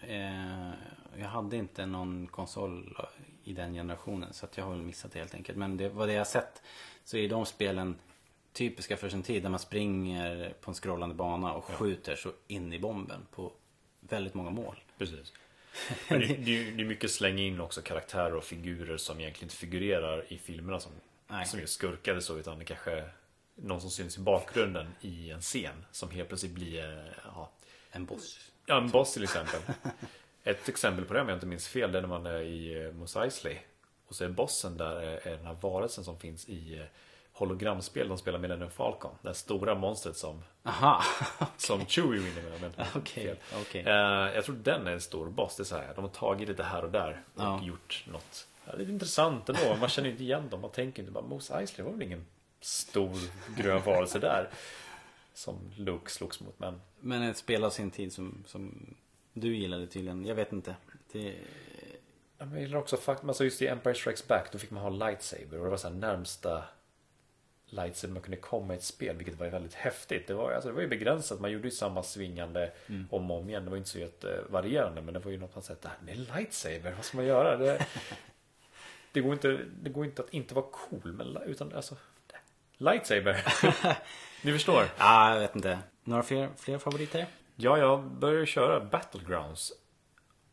Eh, 0.00 0.70
jag 1.18 1.28
hade 1.28 1.56
inte 1.56 1.86
någon 1.86 2.26
konsol 2.26 2.96
i 3.44 3.52
den 3.52 3.74
generationen 3.74 4.32
så 4.32 4.46
att 4.46 4.56
jag 4.56 4.64
har 4.64 4.72
väl 4.72 4.82
missat 4.82 5.12
det 5.12 5.18
helt 5.18 5.34
enkelt. 5.34 5.58
Men 5.58 5.76
det, 5.76 5.88
vad 5.88 6.08
det 6.08 6.12
jag 6.12 6.20
har 6.20 6.24
sett 6.24 6.62
så 7.04 7.16
är 7.16 7.28
de 7.28 7.46
spelen 7.46 7.96
typiska 8.52 8.96
för 8.96 9.08
sin 9.08 9.22
tid 9.22 9.42
där 9.42 9.50
man 9.50 9.60
springer 9.60 10.54
på 10.60 10.70
en 10.70 10.74
scrollande 10.74 11.14
bana 11.14 11.52
och 11.52 11.64
skjuter 11.64 12.16
så 12.16 12.32
in 12.46 12.72
i 12.72 12.78
bomben 12.78 13.26
på 13.30 13.52
väldigt 14.00 14.34
många 14.34 14.50
mål. 14.50 14.76
Precis. 14.98 15.32
Men 16.08 16.20
det, 16.20 16.26
det, 16.26 16.68
är 16.68 16.72
det 16.72 16.82
är 16.82 16.86
mycket 16.86 17.10
slänga 17.10 17.42
in 17.42 17.60
också 17.60 17.82
karaktärer 17.82 18.34
och 18.34 18.44
figurer 18.44 18.96
som 18.96 19.20
egentligen 19.20 19.44
inte 19.46 19.56
figurerar 19.56 20.32
i 20.32 20.38
filmerna 20.38 20.80
som, 20.80 20.92
Nej. 21.28 21.46
som 21.46 21.60
just 21.60 21.74
skurkar 21.74 22.12
eller 22.12 22.20
så. 22.20 22.38
Utan 22.38 22.58
det 22.58 22.64
kanske 22.64 22.92
är 22.92 23.12
någon 23.62 23.80
som 23.80 23.90
syns 23.90 24.16
i 24.18 24.20
bakgrunden 24.20 24.86
i 25.00 25.30
en 25.30 25.40
scen. 25.40 25.84
Som 25.92 26.10
helt 26.10 26.28
plötsligt 26.28 26.52
blir 26.52 26.84
eh, 26.84 27.12
ja, 27.24 27.50
En 27.90 28.04
boss. 28.04 28.38
Ja, 28.66 28.78
en 28.78 28.90
boss 28.90 29.12
till 29.14 29.22
exempel. 29.22 29.60
Ett 30.44 30.68
exempel 30.68 31.04
på 31.04 31.14
det 31.14 31.20
om 31.20 31.28
jag 31.28 31.36
inte 31.36 31.46
minns 31.46 31.68
fel, 31.68 31.92
det 31.92 31.98
är 31.98 32.02
när 32.02 32.08
man 32.08 32.26
är 32.26 32.40
i 32.40 32.84
eh, 32.84 32.92
Mos 32.92 33.16
Eisley. 33.16 33.58
Och 34.08 34.14
så 34.14 34.24
är 34.24 34.28
bossen 34.28 34.76
där 34.76 35.02
eh, 35.02 35.32
är 35.32 35.36
den 35.36 35.46
här 35.46 35.56
varelsen 35.60 36.04
som 36.04 36.18
finns 36.18 36.48
i 36.48 36.82
hologramspel 37.32 38.08
de 38.08 38.18
spelar 38.18 38.38
med 38.38 38.50
Millennium 38.50 38.70
Falcon. 38.70 39.10
Det 39.22 39.28
här 39.28 39.34
stora 39.34 39.74
monstret 39.74 40.16
som, 40.16 40.42
Aha! 40.62 41.02
som 41.56 41.86
Chewie 41.86 42.18
vinner 42.20 42.58
med. 42.60 42.72
Okej, 42.96 43.24
fel. 43.24 43.36
okej. 43.60 43.82
Eh, 43.82 44.34
jag 44.34 44.44
tror 44.44 44.56
den 44.56 44.86
är 44.86 44.92
en 44.92 45.00
stor 45.00 45.26
boss. 45.30 45.56
Det 45.56 45.62
är 45.62 45.64
så 45.64 45.76
här, 45.76 45.92
de 45.94 46.04
har 46.04 46.10
tagit 46.10 46.48
lite 46.48 46.62
här 46.62 46.84
och 46.84 46.90
där 46.90 47.22
och 47.34 47.42
Ja. 47.42 47.60
gjort 47.62 48.04
något. 48.12 48.46
Ja, 48.64 48.76
det 48.76 48.82
är 48.82 48.88
intressant 48.88 49.48
ändå. 49.48 49.76
Man 49.80 49.88
känner 49.88 50.08
inte 50.10 50.22
igen 50.22 50.48
dem. 50.50 50.60
Man 50.60 50.70
tänker 50.70 51.02
inte 51.02 51.12
bara 51.12 51.24
Mos 51.24 51.50
Eisley 51.50 51.84
var 51.84 51.92
väl 51.92 52.02
ingen 52.02 52.26
stor 52.60 53.18
grön 53.56 53.82
varelse 53.82 54.18
där. 54.18 54.48
Som 55.34 55.72
Luke 55.76 56.10
slogs 56.10 56.40
mot. 56.40 56.58
Men 56.58 56.80
Men 57.00 57.22
ett 57.22 57.36
spel 57.36 57.64
av 57.64 57.70
sin 57.70 57.90
tid 57.90 58.12
som, 58.12 58.44
som 58.46 58.94
du 59.32 59.56
gillade 59.56 59.86
tydligen. 59.86 60.24
Jag 60.26 60.34
vet 60.34 60.52
inte. 60.52 60.76
Det, 61.12 61.34
Jag 62.38 62.60
gillar 62.60 62.78
också 62.78 62.96
faktum, 62.96 63.28
alltså 63.28 63.44
just 63.44 63.62
i 63.62 63.66
Empire 63.66 63.94
Strikes 63.94 64.28
Back 64.28 64.52
då 64.52 64.58
fick 64.58 64.70
man 64.70 64.82
ha 64.82 64.90
lightsaber 64.90 65.58
och 65.58 65.64
det 65.64 65.70
var 65.70 65.76
så 65.76 65.90
närmsta 65.90 66.64
lightsaber 67.66 68.14
man 68.14 68.22
kunde 68.22 68.36
komma 68.36 68.74
i 68.74 68.76
ett 68.76 68.84
spel 68.84 69.16
vilket 69.16 69.38
var 69.38 69.46
ju 69.46 69.52
väldigt 69.52 69.74
häftigt. 69.74 70.26
Det 70.26 70.34
var, 70.34 70.52
alltså, 70.52 70.68
det 70.68 70.74
var 70.74 70.82
ju 70.82 70.88
begränsat, 70.88 71.40
man 71.40 71.50
gjorde 71.50 71.64
ju 71.64 71.70
samma 71.70 72.02
svingande 72.02 72.72
om 73.10 73.30
och 73.30 73.38
om 73.38 73.48
igen. 73.48 73.64
Det 73.64 73.70
var 73.70 73.76
inte 73.76 73.90
så 73.90 73.98
jättevarierande 73.98 75.02
men 75.02 75.14
det 75.14 75.20
var 75.20 75.30
ju 75.30 75.38
något 75.38 75.54
man 75.54 75.62
sett, 75.62 75.82
det 75.82 75.88
här 75.88 75.98
med 76.04 76.18
lightsaber, 76.18 76.92
vad 76.96 77.04
ska 77.04 77.16
man 77.16 77.26
göra? 77.26 77.56
Det, 77.56 77.86
det, 79.12 79.20
går, 79.20 79.32
inte, 79.32 79.60
det 79.82 79.90
går 79.90 80.04
inte 80.04 80.22
att 80.22 80.34
inte 80.34 80.54
vara 80.54 80.66
cool 80.70 81.12
men, 81.12 81.36
utan 81.46 81.72
alltså 81.72 81.96
lightsaber. 82.80 83.44
Ni 84.42 84.52
förstår? 84.52 84.88
ah, 84.98 85.32
jag 85.32 85.40
vet 85.40 85.56
inte. 85.56 85.78
Några 86.04 86.22
fler, 86.22 86.50
fler 86.56 86.78
favoriter? 86.78 87.26
Ja, 87.56 87.78
jag 87.78 88.02
började 88.04 88.46
köra 88.46 88.80
Battlegrounds. 88.80 89.72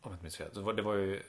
Om 0.00 0.10
jag 0.10 0.12
inte 0.12 0.22
minns 0.22 0.36
fel. 0.36 0.76
Det 0.76 0.82
var, 0.82 0.94
ju 0.94 1.22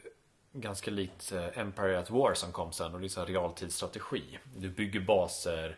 ganska 0.54 0.92
likt 0.92 1.32
eh, 1.32 1.58
Empire 1.58 2.00
at 2.00 2.10
War 2.10 2.34
som 2.34 2.52
kom 2.52 2.72
sen. 2.72 2.94
Och 2.94 3.00
det 3.00 3.08
är 3.08 3.10
så 3.10 3.20
här 3.20 3.28
realtidsstrategi. 3.28 4.40
Du 4.56 4.70
bygger 4.70 5.00
baser, 5.00 5.78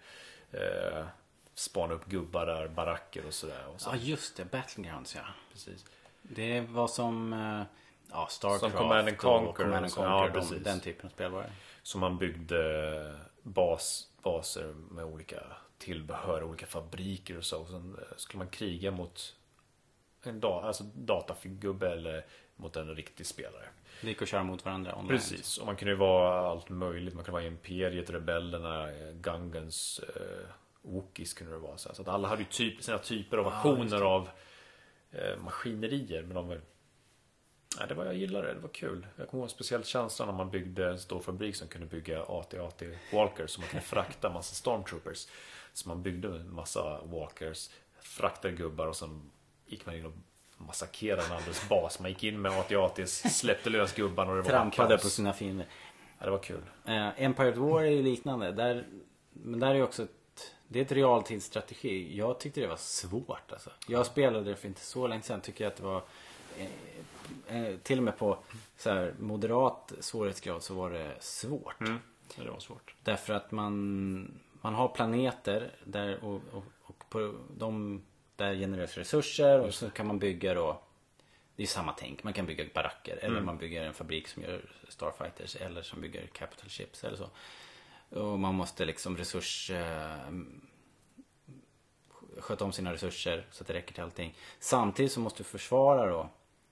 eh, 0.52 1.06
spanar 1.54 1.96
upp 1.96 2.06
gubbar 2.06 2.46
där, 2.46 2.68
baracker 2.68 3.26
och 3.26 3.34
sådär. 3.34 3.68
Och 3.74 3.82
så. 3.82 3.90
Ja, 3.90 3.96
just 3.96 4.38
det. 4.38 4.52
Battlegrounds, 4.52 5.16
ja. 5.16 5.22
Precis. 5.52 5.86
Det 6.22 6.62
var 6.62 6.88
som 6.88 7.34
eh, 7.34 7.64
ja, 8.12 8.28
Starcraft 8.30 8.62
Som 8.62 8.72
Command 8.72 9.08
and 9.08 9.18
Conquer 9.18 9.50
och 9.50 9.58
Command 9.58 9.86
and. 9.86 9.94
Conquer. 9.94 10.12
Ja, 10.12 10.28
de, 10.28 10.34
precis. 10.34 10.64
den 10.64 10.80
typen 10.80 11.06
av 11.06 11.10
spel 11.10 11.32
var 11.32 11.42
det. 11.42 11.52
Så 11.84 11.98
man 11.98 12.18
byggde 12.18 13.16
bas, 13.42 14.08
baser 14.24 14.74
med 14.92 15.06
olika 15.06 15.44
tillbehör, 15.78 16.44
olika 16.44 16.66
fabriker 16.66 17.38
och 17.38 17.46
så. 17.46 17.62
Och 17.62 17.68
sen 17.68 17.98
eh, 18.00 18.18
skulle 18.18 18.38
man 18.38 18.48
kriga 18.48 18.92
mot 18.92 19.36
en 20.24 20.40
da, 20.40 20.62
alltså 20.62 20.84
datafigubbe 20.84 21.92
eller 21.92 22.26
mot 22.56 22.76
en 22.76 22.96
riktig 22.96 23.26
spelare. 23.26 23.70
Det 24.02 24.08
gick 24.08 24.22
att 24.22 24.28
köra 24.28 24.44
mot 24.44 24.66
varandra 24.66 24.96
online. 24.96 25.08
Precis, 25.08 25.58
och 25.58 25.66
man 25.66 25.76
kunde 25.76 25.92
ju 25.92 25.98
vara 25.98 26.50
allt 26.50 26.70
möjligt. 26.70 27.14
Man 27.14 27.24
kunde 27.24 27.40
vara 27.40 27.48
Imperiet, 27.48 28.10
Rebellerna, 28.10 28.92
eh, 28.92 29.14
Gungans, 29.14 30.00
eh, 30.16 30.48
Wookiees 30.82 31.34
kunde 31.34 31.54
det 31.54 31.60
vara. 31.60 31.78
Så 31.78 31.90
att 31.90 32.08
alla 32.08 32.28
hade 32.28 32.42
ju 32.42 32.48
typ, 32.48 32.84
sina 32.84 32.98
typer 32.98 33.38
av 33.38 33.46
versioner 33.46 34.02
av 34.02 34.30
eh, 35.12 35.38
maskinerier. 35.38 36.24
Men 36.24 36.36
de 36.36 36.48
var, 36.48 36.62
nej, 37.78 37.88
det 37.88 37.94
var 37.94 38.06
jag 38.06 38.16
gillade, 38.16 38.54
det 38.54 38.60
var 38.60 38.70
kul. 38.70 39.08
Jag 39.16 39.30
kommer 39.30 39.44
ihåg 39.44 39.52
speciellt 39.52 39.86
känslan 39.86 40.28
när 40.28 40.36
man 40.36 40.50
byggde 40.52 40.90
en 40.90 41.00
stor 41.00 41.20
fabrik 41.20 41.56
som 41.56 41.68
kunde 41.68 41.88
bygga 41.88 42.22
AT-AT 42.24 42.84
Walkers. 43.14 43.52
Så 43.52 43.62
man 43.62 43.70
kunde 43.70 43.86
frakta 43.86 44.30
massa 44.30 44.56
Stormtroopers. 44.56 45.28
Så 45.74 45.90
man 45.90 46.04
byggde 46.04 46.28
en 46.28 46.54
massa 46.54 47.02
Walkers, 47.04 47.70
fraktade 48.02 48.54
gubbar 48.54 48.88
och 48.88 48.96
sen 48.96 49.32
gick 49.66 49.86
man 49.86 49.96
in 49.96 50.06
och 50.06 50.14
massakrerade 50.58 51.26
en 51.26 51.32
andres 51.32 51.70
bas. 51.70 52.00
Man 52.00 52.10
gick 52.10 52.24
in 52.24 52.42
med 52.42 52.52
AT-ATs, 52.52 53.30
släppte 53.40 53.70
lös 53.70 53.94
gubbarna 53.94 54.32
och 54.32 54.38
det 54.38 54.44
var 54.44 54.50
Trampade 54.50 54.90
kaos. 54.90 55.02
på 55.04 55.10
sina 55.10 55.34
fiender. 55.34 55.66
Ja, 56.20 56.26
det 56.26 56.32
var 56.32 56.44
kul. 56.44 56.62
Eh, 56.86 57.22
Empire 57.24 57.50
at 57.50 57.58
War 57.58 57.82
är 57.84 57.90
ju 57.90 58.02
liknande. 58.04 58.52
Där, 58.52 58.86
men 59.34 59.60
där 59.60 59.68
är 59.68 59.76
ju 59.76 59.84
också 59.84 60.04
ett, 60.04 60.10
det 60.68 60.80
är 60.80 60.86
ett 60.86 60.92
realtidsstrategi. 60.92 62.18
Jag 62.18 62.40
tyckte 62.40 62.62
det 62.62 62.68
var 62.68 62.76
svårt 62.78 63.52
alltså. 63.52 63.70
Jag 63.88 64.06
spelade 64.06 64.50
det 64.50 64.56
för 64.56 64.68
inte 64.68 64.82
så 64.82 65.08
länge 65.08 65.22
sedan. 65.22 65.42
Tycker 65.42 65.64
jag 65.64 65.72
att 65.72 65.78
det 65.78 65.84
var 65.84 66.04
eh, 67.48 67.78
till 67.84 67.98
och 67.98 68.04
med 68.04 68.18
på 68.18 68.38
så 68.78 68.90
här, 68.90 69.14
moderat 69.20 69.94
svårighetsgrad 70.00 70.64
så 70.64 70.74
var 70.74 70.90
det 70.90 71.16
svårt. 71.20 71.76
Ja, 72.38 72.44
det 72.44 72.50
var 72.50 72.60
svårt. 72.60 72.96
Därför 73.04 73.34
att 73.34 73.52
man, 73.52 74.40
man 74.62 74.74
har 74.74 74.88
planeter 74.88 75.76
där 75.84 76.24
och, 76.24 76.42
och, 76.52 76.64
och 76.82 77.10
på 77.10 77.34
de 77.58 78.02
där 78.36 78.56
genereras 78.56 78.98
resurser 78.98 79.60
och 79.60 79.74
så 79.74 79.90
kan 79.90 80.08
man 80.08 80.20
bygga 80.20 80.54
då 80.54 80.82
Det 81.56 81.64
är 81.64 81.68
samma 81.68 81.94
tänk. 81.94 82.24
Man 82.24 82.34
kan 82.34 82.46
bygga 82.46 82.66
baracker 82.74 83.18
eller 83.18 83.42
man 83.42 83.58
bygger 83.58 83.84
en 83.84 83.94
fabrik 83.94 84.28
som 84.28 84.44
gör 84.44 84.62
Starfighters 84.88 85.56
eller 85.56 85.82
som 85.82 86.02
bygger 86.02 86.28
Capital 86.28 86.70
Ships 86.70 87.04
eller 87.04 87.18
så. 87.18 87.30
Och 88.20 88.40
man 88.40 88.56
måste 88.56 88.86
liksom 88.86 89.18
resurs 89.18 89.72
eh, 89.72 90.32
sköta 92.40 92.66
om 92.66 92.72
sina 92.72 92.94
resurser 92.94 93.48
så 93.52 93.64
att 93.64 93.68
det 93.68 93.74
räcker 93.74 93.94
till 93.94 94.04
allting. 94.04 94.38
Samtidigt 94.60 95.12
så 95.12 95.20
måste 95.20 95.40
du 95.40 95.44
försvara 95.44 96.10
då. 96.10 96.30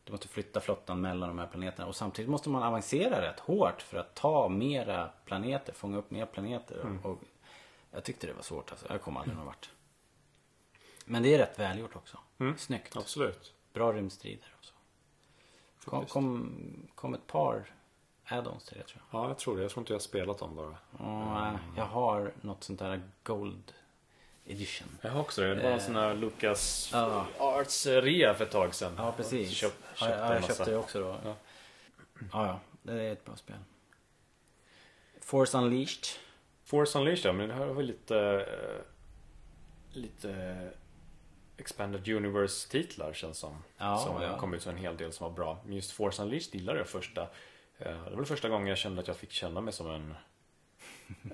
Du 0.10 0.14
måste 0.14 0.27
flytta 0.27 0.60
flottan 0.60 1.02
mellan 1.02 1.30
de 1.30 1.40
här 1.40 1.48
planeterna 1.48 1.88
och 1.88 1.95
samtidigt 1.95 2.31
måste 2.31 2.49
man 2.49 2.64
avancera 2.64 3.22
rätt 3.22 3.40
hårt 3.40 3.81
för 3.81 3.98
att 3.98 4.15
ta 4.15 4.49
mera 4.49 5.10
planeter, 5.26 5.73
fånga 5.73 5.98
upp 5.98 6.11
mer 6.11 6.26
planeter. 6.26 6.99
Och, 7.03 7.11
och 7.11 7.19
jag 7.91 8.03
tyckte 8.03 8.27
det 8.27 8.34
var 8.34 8.41
svårt 8.41 8.72
alltså. 8.72 8.86
Jag 8.90 9.02
kom 9.02 9.18
aldrig 9.18 9.38
någon 9.38 9.45
vart. 9.45 9.69
Men 11.06 11.23
det 11.23 11.34
är 11.34 11.38
rätt 11.38 11.60
välgjort 11.60 11.95
också. 11.95 12.18
Snyggt. 12.57 12.98
Absolut. 12.98 13.53
Bra 13.73 13.94
rymdstrider 13.94 14.56
och 14.60 14.65
så. 14.65 14.73
Kom, 15.90 16.06
kom, 16.06 16.52
kom 16.95 17.14
ett 17.14 17.27
par 17.27 17.65
add-ons 18.26 18.65
till 18.65 18.77
det 18.77 18.84
tror 18.84 19.03
jag. 19.11 19.23
Ja, 19.23 19.27
jag 19.27 19.38
tror 19.38 19.56
det. 19.56 19.61
Jag 19.61 19.72
tror 19.72 19.81
inte 19.81 19.94
jag 19.94 19.99
har 19.99 20.03
spelat 20.03 20.38
dem 20.38 20.56
bara. 20.56 20.77
Äh, 20.99 21.56
jag 21.76 21.86
har 21.86 22.34
något 22.41 22.64
sånt 22.64 22.80
där 22.80 23.02
Gold 23.23 23.73
Edition. 24.50 24.88
Jag 25.02 25.12
har 25.12 25.22
också 25.22 25.42
det. 25.42 25.56
Det 25.56 25.64
var 25.64 25.70
en 25.72 25.80
sån 25.82 25.96
här 25.96 26.14
Lucas 26.16 26.90
Ja. 26.94 27.28
Arts 27.38 27.86
rea 27.88 28.34
för 28.34 28.46
ett 28.46 28.52
tag 28.52 28.76
sedan. 28.76 28.94
Ja, 28.98 29.12
precis. 29.18 29.50
Köp, 29.52 29.74
köpte 29.96 30.16
ja, 30.16 30.34
jag 30.34 30.44
köpte 30.44 30.72
det 30.72 30.78
också 30.78 31.00
då. 31.00 31.18
Ja. 31.24 31.36
Ja, 32.32 32.46
ja. 32.48 32.60
Det 32.84 32.94
är 33.04 33.12
ett 33.14 33.26
bra 33.26 33.36
spel. 33.36 33.56
Force 35.22 35.58
Unleashed. 35.58 36.06
Force 36.64 37.00
Unleashed 37.00 37.26
ja, 37.30 37.34
men 37.34 37.48
det 37.50 37.56
här 37.56 37.66
var 37.66 37.84
lite... 37.84 38.18
eh, 38.18 38.86
Lite... 39.92 40.56
Expanded 41.58 42.08
Universe-titlar 42.10 43.14
känns 43.14 43.38
som. 43.38 43.64
Ja, 43.78 43.98
som 43.98 44.22
ja. 44.22 44.38
kom 44.38 44.54
ut 44.54 44.62
så 44.62 44.70
en 44.70 44.78
hel 44.78 44.98
del 44.98 45.14
som 45.14 45.24
var 45.28 45.36
bra. 45.36 45.60
Men 45.66 45.76
just 45.76 45.92
Force 45.92 46.22
Unleashed 46.22 46.56
gillade 46.56 46.80
jag 46.80 46.88
första. 46.88 47.22
eh, 47.78 48.04
Det 48.10 48.16
var 48.16 48.24
första 48.24 48.50
gången 48.50 48.68
jag 48.68 48.78
kände 48.78 49.02
att 49.02 49.08
jag 49.08 49.18
fick 49.18 49.32
känna 49.32 49.62
mig 49.62 49.74
som 49.74 49.90
en 49.90 50.16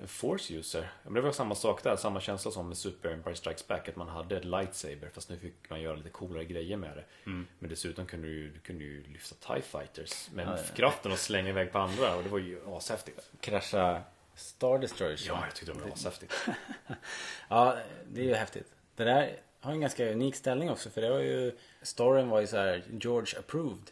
Force 0.06 0.54
user. 0.54 0.90
Men 1.02 1.14
det 1.14 1.20
var 1.20 1.32
samma 1.32 1.54
sak 1.54 1.82
där, 1.82 1.96
samma 1.96 2.20
känsla 2.20 2.50
som 2.50 2.68
med 2.68 2.76
Super 2.76 3.10
Empire 3.10 3.34
Strikes 3.34 3.66
Back. 3.66 3.88
Att 3.88 3.96
man 3.96 4.08
hade 4.08 4.36
ett 4.36 4.44
lightsaber 4.44 5.10
fast 5.14 5.30
nu 5.30 5.38
fick 5.38 5.70
man 5.70 5.80
göra 5.80 5.96
lite 5.96 6.08
coolare 6.08 6.44
grejer 6.44 6.76
med 6.76 6.96
det. 6.96 7.04
Mm. 7.30 7.46
Men 7.58 7.70
dessutom 7.70 8.06
kunde 8.06 8.28
du, 8.28 8.50
du 8.50 8.58
kunde 8.58 8.84
ju 8.84 9.04
lyfta 9.06 9.54
TIE 9.54 9.62
Fighters 9.62 10.30
med 10.32 10.60
kraften 10.74 11.12
och 11.12 11.18
slänga 11.18 11.48
iväg 11.48 11.72
på 11.72 11.78
andra. 11.78 12.16
Och 12.16 12.22
det 12.22 12.28
var 12.28 12.38
ju 12.38 12.60
ashäftigt. 12.66 13.30
Krascha 13.40 14.02
Star 14.34 14.78
Destroyers. 14.78 15.26
Ja, 15.26 15.44
jag 15.44 15.54
tyckte 15.54 15.72
det 15.72 15.80
var 15.80 15.92
ashäftigt. 15.92 16.32
Ja, 17.48 17.78
det 18.08 18.20
är 18.20 18.24
ju 18.24 18.34
häftigt. 18.34 18.72
Det 18.96 19.04
där 19.04 19.36
har 19.60 19.72
en 19.72 19.80
ganska 19.80 20.12
unik 20.12 20.34
ställning 20.34 20.70
också 20.70 20.90
för 20.90 21.00
det 21.00 21.10
var 21.10 21.18
ju 21.18 21.58
Storyn 21.82 22.28
var 22.28 22.40
ju 22.40 22.46
så 22.46 22.56
här 22.56 22.84
George 23.00 23.38
approved. 23.38 23.90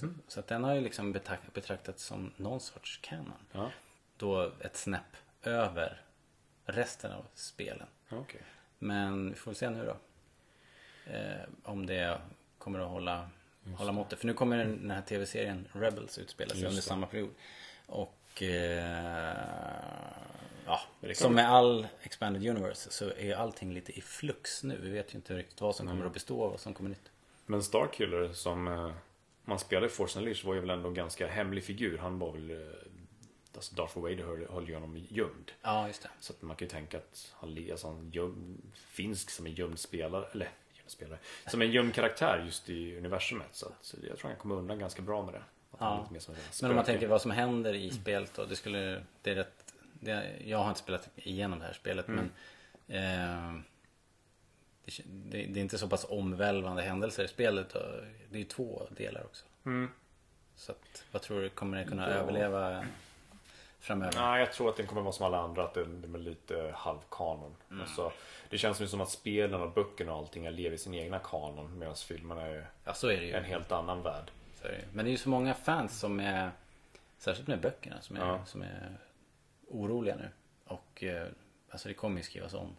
Så, 0.00 0.08
så 0.28 0.40
att 0.40 0.46
den 0.46 0.64
har 0.64 0.74
ju 0.74 0.80
liksom 0.80 1.12
betraktats 1.54 2.04
som 2.04 2.32
någon 2.36 2.60
sorts 2.60 2.98
canon. 3.02 3.32
Ja, 3.52 3.70
Då 4.22 4.52
ett 4.60 4.76
snäpp 4.76 5.16
över 5.42 6.00
resten 6.64 7.12
av 7.12 7.26
spelen. 7.34 7.86
okej. 8.08 8.40
Men 8.78 9.30
vi 9.30 9.34
får 9.34 9.52
se 9.52 9.70
nu 9.70 9.84
då. 9.84 9.96
Eh, 11.12 11.48
om 11.62 11.86
det 11.86 12.20
kommer 12.58 12.78
att 12.78 12.88
hålla, 12.88 13.30
hålla 13.76 13.92
måttet. 13.92 14.18
För 14.18 14.26
nu 14.26 14.34
kommer 14.34 14.58
den, 14.58 14.90
här 14.90 15.02
tv-serien 15.02 15.68
Rebels 15.72 16.18
utspela 16.18 16.50
sig 16.50 16.60
Just 16.60 16.68
under 16.68 16.82
det. 16.82 16.88
samma 16.88 17.06
period. 17.06 17.30
Och 17.86 18.42
eh, 18.42 18.86
ja, 20.66 20.80
som 21.14 21.34
med 21.34 21.50
all 21.50 21.86
Expanded 22.02 22.46
Universe 22.46 22.90
så 22.90 23.12
är 23.12 23.34
allting 23.34 23.74
lite 23.74 23.98
i 23.98 24.00
flux 24.00 24.62
nu. 24.62 24.78
Vi 24.82 24.90
vet 24.90 25.14
ju 25.14 25.16
inte 25.16 25.36
riktigt 25.36 25.60
vad 25.60 25.76
som 25.76 25.86
kommer 25.86 26.06
att 26.06 26.12
bestå 26.12 26.44
av 26.44 26.50
vad 26.50 26.60
som 26.60 26.74
kommer 26.74 26.90
nytt. 26.90 27.10
Men 27.46 27.62
Starkiller 27.62 28.32
som 28.32 28.68
eh, 28.68 28.92
man 29.44 29.58
spelade 29.58 29.86
i 29.86 29.90
Force 29.90 30.18
Unleashed 30.18 30.46
var 30.46 30.54
ju 30.54 30.60
väl 30.60 30.70
ändå 30.70 30.88
en 30.88 30.94
ganska 30.94 31.26
hemlig 31.26 31.64
figur. 31.64 31.98
Han 31.98 32.18
var 32.18 32.32
väl... 32.32 32.74
Alltså 33.54 33.74
Darth 33.74 33.98
Vader 33.98 34.24
höll, 34.24 34.46
höll 34.50 34.68
ju 34.68 34.74
honom 34.74 35.06
gömd. 35.08 35.52
Ja, 35.62 35.86
just 35.86 36.02
det. 36.02 36.10
Så 36.20 36.32
att 36.32 36.42
man 36.42 36.56
kan 36.56 36.66
ju 36.66 36.70
tänka 36.70 36.96
att 36.98 37.32
han, 37.34 37.68
alltså 37.70 37.86
han 37.86 38.10
göm, 38.12 38.62
finsk 38.74 39.30
som 39.30 39.46
en 39.46 39.52
gömd 39.52 39.78
spelare, 39.78 40.26
eller 40.32 40.50
gömd 40.72 40.90
spelare, 40.90 41.18
som 41.46 41.62
en 41.62 41.70
gömd 41.70 41.94
karaktär 41.94 42.42
just 42.44 42.68
i 42.68 42.96
universumet. 42.98 43.48
Så 43.52 43.66
att 43.66 43.74
så 43.80 43.96
jag 44.08 44.18
tror 44.18 44.30
han 44.30 44.38
kommer 44.38 44.54
undan 44.54 44.78
ganska 44.78 45.02
bra 45.02 45.22
med 45.24 45.34
det. 45.34 45.42
Ja. 45.78 46.08
Men 46.60 46.70
om 46.70 46.76
man 46.76 46.84
tänker 46.84 47.06
vad 47.06 47.22
som 47.22 47.30
händer 47.30 47.74
i 47.74 47.90
spelet 47.90 48.34
då. 48.34 48.44
Det 48.44 48.56
skulle, 48.56 49.02
det 49.22 49.30
är 49.30 49.34
rätt, 49.34 49.74
det, 49.92 50.36
jag 50.44 50.58
har 50.58 50.68
inte 50.68 50.80
spelat 50.80 51.08
igenom 51.16 51.58
det 51.58 51.64
här 51.64 51.72
spelet 51.72 52.06
men 52.08 52.30
eh, 52.88 53.60
det, 54.84 55.02
det, 55.06 55.46
det 55.46 55.60
är 55.60 55.62
inte 55.62 55.78
så 55.78 55.88
pass 55.88 56.06
omvälvande 56.08 56.82
händelser 56.82 57.24
i 57.24 57.28
spelet. 57.28 57.72
Och 57.74 57.82
det 58.30 58.36
är 58.36 58.38
ju 58.38 58.44
två 58.44 58.86
delar 58.90 59.24
också. 59.24 59.44
Så 60.56 60.72
att, 60.72 61.04
vad 61.12 61.22
tror 61.22 61.40
du, 61.40 61.48
kommer 61.48 61.78
det 61.78 61.84
kunna 61.84 62.02
Ja. 62.10 62.14
överleva 62.14 62.86
framöver? 63.82 64.12
Nej, 64.20 64.40
jag 64.40 64.52
tror 64.52 64.68
att 64.68 64.76
den 64.76 64.86
kommer 64.86 65.02
vara 65.02 65.12
som 65.12 65.26
alla 65.26 65.38
andra, 65.38 65.64
att 65.64 65.74
det 65.74 65.80
är 65.80 66.18
lite 66.18 66.72
halvkanon. 66.74 67.54
Mm. 67.70 67.82
Alltså, 67.82 68.12
det 68.48 68.58
känns 68.58 68.80
ju 68.80 68.88
som 68.88 69.00
att 69.00 69.10
spelen 69.10 69.60
och 69.60 69.72
böckerna 69.72 70.12
och 70.12 70.18
allting 70.18 70.50
lever 70.50 70.74
i 70.74 70.78
sin 70.78 70.94
egna 70.94 71.18
kanon 71.18 71.78
medan 71.78 71.94
filmerna 71.96 72.42
är 72.42 72.66
Ja, 72.84 72.94
så 72.94 73.08
är 73.08 73.16
det 73.20 73.26
ju. 73.26 73.32
en 73.32 73.44
helt 73.44 73.72
annan 73.72 74.02
värld. 74.02 74.30
Så 74.60 74.66
är 74.66 74.72
det. 74.72 74.84
Men 74.92 75.04
det 75.04 75.08
är 75.08 75.12
ju 75.12 75.18
så 75.18 75.28
många 75.28 75.54
fans 75.54 75.98
som 76.00 76.20
är, 76.20 76.50
särskilt 77.18 77.48
med 77.48 77.60
böckerna, 77.60 78.00
som 78.00 78.16
är, 78.16 78.20
Ja. 78.26 78.44
som 78.46 78.62
är 78.62 78.96
oroliga 79.68 80.16
nu. 80.16 80.28
Och 80.64 81.02
eh, 81.04 81.28
alltså 81.70 81.88
det 81.88 81.94
kommer 81.94 82.16
ju 82.16 82.22
skrivas 82.22 82.54
om 82.54 82.76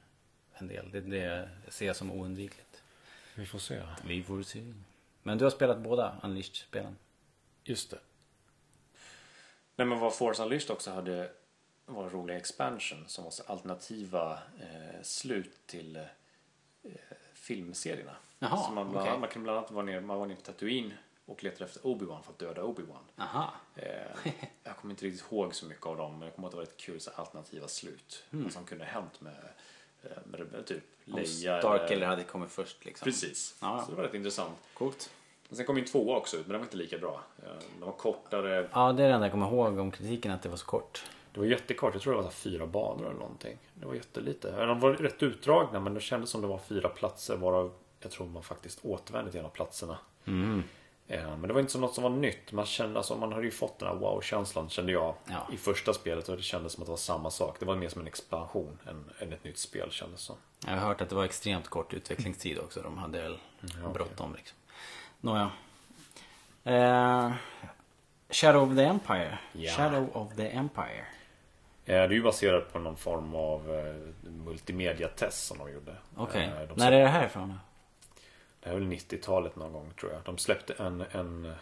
en 0.53 0.67
del. 0.67 0.91
Det, 0.91 1.01
det 1.01 1.49
ser 1.67 1.87
jag 1.87 1.95
som 1.95 2.11
oundvikligt. 2.11 2.83
Vi 3.35 3.45
får 3.45 3.59
se. 3.59 3.81
Vi 4.07 4.23
får 4.23 4.43
se. 4.43 4.73
Men 5.23 5.37
du 5.37 5.43
har 5.45 5.49
spelat 5.51 5.77
båda 5.79 6.15
Unleashed-spelen? 6.23 6.95
Just 7.63 7.91
det. 7.91 7.97
Nej 9.75 9.87
men 9.87 9.99
vad 9.99 10.15
Force 10.15 10.43
Unleashed 10.43 10.71
också 10.71 10.91
hade 10.91 11.31
var 11.85 12.09
roliga 12.09 12.37
expansion 12.37 13.03
som 13.07 13.23
var 13.23 13.31
så 13.31 13.43
alternativa 13.43 14.33
eh, 14.33 15.01
slut 15.01 15.67
till 15.67 15.95
eh, 15.95 16.91
filmserierna. 17.33 18.15
Jaha, 18.39 18.57
så 18.57 18.71
man, 18.71 18.91
bland, 18.91 19.07
okej. 19.07 19.19
man 19.19 19.29
kunde 19.29 19.43
bland 19.43 19.57
annat 19.57 19.71
vara 19.71 19.85
nere, 19.85 20.01
man 20.01 20.19
var 20.19 20.25
nere 20.25 20.35
på 20.35 20.41
Tatooine 20.41 20.93
och 21.25 21.43
letade 21.43 21.65
efter 21.65 21.81
Obi-Wan 21.81 22.21
för 22.21 22.31
att 22.31 22.39
döda 22.39 22.61
Obi-Wan. 22.61 23.03
Eh, 23.75 24.33
jag 24.63 24.77
kommer 24.77 24.93
inte 24.93 25.05
riktigt 25.05 25.31
ihåg 25.31 25.55
så 25.55 25.65
mycket 25.65 25.85
av 25.85 25.97
dem 25.97 26.11
men 26.11 26.21
jag 26.21 26.35
kommer 26.35 26.47
ihåg 26.47 26.49
att 26.49 26.51
det 26.51 26.57
var 26.57 26.63
ett 26.63 26.77
kul 26.77 26.99
så 26.99 27.11
alternativa 27.15 27.67
slut. 27.67 28.23
Vad 28.29 28.51
som 28.51 28.65
kunde 28.65 28.85
ha 28.85 28.91
hänt 28.91 29.21
med, 29.21 29.49
eh, 30.03 30.09
med, 30.25 30.51
med 30.51 30.65
typ 30.65 30.83
Om 31.07 31.13
Leia. 31.13 31.59
Starkiller 31.59 32.07
hade 32.07 32.23
kommit 32.23 32.51
först 32.51 32.85
liksom. 32.85 33.05
Precis. 33.05 33.55
Ja, 33.61 33.77
ja. 33.77 33.85
Så 33.85 33.91
det 33.91 33.97
var 33.97 34.03
rätt 34.03 34.13
intressant. 34.13 34.57
Coolt. 34.73 35.13
Men 35.49 35.57
sen 35.57 35.65
kom 35.65 35.77
ju 35.77 35.83
tvåa 35.85 36.17
också 36.17 36.37
ut 36.37 36.45
men 36.45 36.51
den 36.51 36.59
var 36.61 36.65
inte 36.65 36.77
lika 36.77 36.97
bra. 36.97 37.21
Eh, 37.43 37.49
Den 37.79 37.85
var 37.87 37.91
kortare, 37.93 38.69
Ja, 38.73 38.93
det 38.93 39.03
är 39.03 39.07
det 39.07 39.13
enda 39.13 39.25
jag 39.25 39.31
kommer 39.31 39.47
ihåg 39.47 39.79
om 39.79 39.91
kritiken, 39.91 40.31
att 40.31 40.41
det 40.41 40.49
var 40.49 40.57
så 40.57 40.65
kort. 40.65 41.03
Det 41.33 41.39
var 41.39 41.47
jättekort, 41.47 41.93
jag 41.93 42.01
tror 42.01 42.15
det 42.15 42.21
var 42.21 42.29
fyra 42.29 42.67
banor 42.67 43.05
eller 43.05 43.19
någonting. 43.19 43.57
Det 43.73 43.85
var 43.85 43.93
jättelite. 43.93 44.65
De 44.65 44.79
var 44.79 44.93
rätt 44.93 45.23
utdragna 45.23 45.79
men 45.79 45.93
det 45.93 45.99
kändes 46.01 46.29
som 46.29 46.41
det 46.41 46.47
var 46.47 46.57
fyra 46.57 46.89
platser 46.89 47.35
varav 47.37 47.71
jag 47.99 48.11
tror 48.11 48.27
man 48.27 48.43
faktiskt 48.43 48.85
återvände 48.85 49.31
till 49.31 49.39
en 49.39 49.45
av 49.45 49.49
platserna. 49.49 49.97
Eh, 51.07 51.29
Men 51.37 51.41
det 51.47 51.53
var 51.53 51.59
inte 51.59 51.71
så 51.71 51.79
något 51.79 51.93
som 51.95 52.03
var 52.03 52.09
nytt. 52.09 52.51
Man 52.51 52.65
kände, 52.65 52.97
alltså, 52.99 53.15
man 53.15 53.31
hade 53.33 53.45
ju 53.45 53.51
fått 53.51 53.79
den 53.79 53.87
här 53.87 53.95
wow-känslan 53.95 54.69
kände 54.69 54.91
jag 54.91 55.15
Ja. 55.29 55.47
i 55.53 55.57
första 55.57 55.93
spelet 55.93 56.29
och 56.29 56.35
det 56.37 56.41
kändes 56.43 56.73
som 56.73 56.81
att 56.83 56.87
det 56.87 56.91
var 56.91 56.97
samma 56.97 57.29
sak. 57.31 57.55
Det 57.59 57.65
var 57.65 57.75
mer 57.75 57.89
som 57.89 58.01
en 58.01 58.07
expansion 58.07 58.79
än, 58.87 59.09
än 59.19 59.33
ett 59.33 59.43
nytt 59.43 59.57
spel 59.57 59.91
kändes 59.91 60.21
som. 60.21 60.35
Jag 60.65 60.71
har 60.71 60.77
hört 60.87 61.01
att 61.01 61.09
det 61.09 61.15
var 61.15 61.25
extremt 61.25 61.67
kort 61.67 61.93
utvecklingstid 61.93 62.59
också. 62.59 62.81
De 62.81 62.97
hade 62.97 63.21
väl 63.21 63.37
bråttom 63.93 64.35
liksom. 64.35 64.57
Nåja. 65.23 65.51
Eh, 66.63 67.31
Shadow 68.29 68.71
of 68.71 68.77
the 68.77 68.83
Empire. 68.83 69.37
Ja. 69.53 69.71
Shadow 69.71 70.09
of 70.13 70.35
the 70.35 70.47
Empire. 70.49 70.99
Eh, 70.99 71.05
Det 71.85 71.93
är 71.95 72.09
ju 72.09 72.23
baserat 72.23 72.73
på 72.73 72.79
någon 72.79 72.97
form 72.97 73.35
av 73.35 73.75
eh, 73.75 74.29
multimedia-test 74.29 75.45
som 75.47 75.57
de 75.57 75.71
gjorde. 75.73 75.95
Okej. 76.15 76.43
Eh, 76.45 76.67
de 76.67 76.73
När 76.77 76.91
är 76.91 77.01
det 77.01 77.07
här 77.07 77.25
ifrån? 77.25 77.59
Det 78.59 78.69
är 78.69 78.73
väl 78.73 78.83
90-talet 78.83 79.55
någon 79.55 79.73
gång 79.73 79.91
tror 79.99 80.11
jag. 80.11 80.21
De 80.25 80.37
släppte 80.37 80.73
en, 80.73 81.03
en 81.11 81.53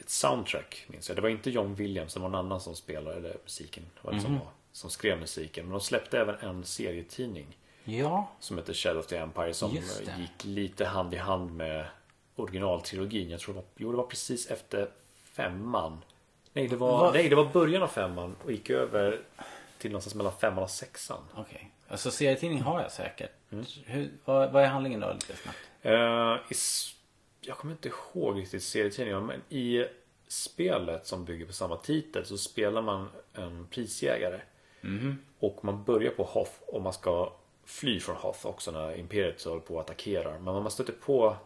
ett 0.00 0.10
soundtrack 0.10 0.84
minns 0.88 1.08
jag. 1.08 1.16
Det 1.18 1.22
var 1.22 1.28
inte 1.28 1.50
John 1.50 1.74
Williams, 1.74 2.14
det 2.14 2.20
var 2.20 2.28
någon 2.28 2.38
annan 2.46 2.60
som 2.60 2.76
spelade, 2.76 3.16
eller 3.16 3.36
musiken, 3.42 3.84
var 4.02 4.10
det 4.12 4.16
Mhm. 4.16 4.24
som, 4.24 4.38
var, 4.38 4.48
som 4.72 4.90
skrev 4.90 5.20
musiken. 5.20 5.64
Men 5.64 5.72
de 5.72 5.80
släppte 5.80 6.18
även 6.20 6.34
en 6.40 6.64
serietidning 6.64 7.56
Ja. 7.84 8.28
som 8.40 8.58
heter 8.58 8.72
Shadow 8.74 8.98
of 9.00 9.06
the 9.06 9.16
Empire 9.16 9.54
som 9.54 9.70
gick 9.70 10.44
lite 10.44 10.84
hand 10.86 11.14
i 11.14 11.16
hand 11.16 11.56
med 11.56 11.86
originaltrilogin. 12.36 13.30
Jag 13.30 13.40
tror 13.40 13.54
det 13.54 13.60
var, 13.60 13.66
jo, 13.76 13.90
det 13.90 13.96
var 13.96 14.04
precis 14.06 14.50
efter 14.50 14.90
femman. 15.24 15.98
Nej 16.52 16.68
det 16.68 16.76
var, 16.76 17.12
nej, 17.12 17.28
det 17.28 17.34
var 17.36 17.44
början 17.44 17.82
av 17.82 17.88
femman 17.88 18.36
och 18.44 18.52
gick 18.52 18.70
över 18.70 19.20
till 19.78 19.90
någonstans 19.90 20.14
mellan 20.14 20.32
femman 20.32 20.64
och 20.64 20.70
sexan. 20.70 21.22
Okej. 21.34 21.70
Alltså 21.88 22.10
serietidning 22.10 22.60
har 22.62 22.80
jag 22.82 22.92
säkert. 22.92 23.30
Mm. 23.52 23.64
Hur, 23.84 24.10
vad, 24.24 24.52
vad 24.52 24.62
är 24.62 24.66
handlingen 24.66 25.00
då 25.00 25.12
lite 25.12 25.36
snabbt? 25.36 25.58
Eh, 25.82 25.92
i, 26.50 26.54
s- 26.54 26.94
jag 27.40 27.56
kommer 27.56 27.72
inte 27.74 27.88
ihåg 27.88 28.38
riktigt 28.38 28.62
serietidningen 28.62 29.26
men 29.26 29.42
i 29.48 29.84
spelet 30.28 31.06
som 31.06 31.24
bygger 31.24 31.46
på 31.46 31.52
samma 31.52 31.76
titel 31.76 32.26
så 32.26 32.38
spelar 32.38 32.82
man 32.82 33.08
en 33.34 33.66
prisjägare. 33.70 34.40
Och 35.38 35.64
man 35.64 35.84
börjar 35.84 36.10
på 36.10 36.22
Hoth 36.24 36.52
och 36.66 36.82
man 36.82 36.92
ska 36.92 37.32
fly 37.64 38.00
från 38.00 38.16
Hoth 38.16 38.46
också 38.46 38.70
när 38.70 38.96
Imperiet 38.98 39.44
håller 39.44 39.60
på 39.60 39.80
att 39.80 39.84
attackera. 39.90 40.30
Men 40.38 40.44
man 40.44 40.70
stöter 40.70 40.92
på 40.92 41.26
eh, 41.26 41.36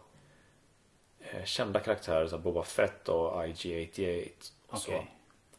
kända 1.45 1.79
karaktärer 1.79 2.27
som 2.27 2.41
Boba 2.41 2.63
Fett 2.63 3.09
och 3.09 3.45
IG-88. 3.45 4.31
Och 4.67 4.77
så. 4.77 5.05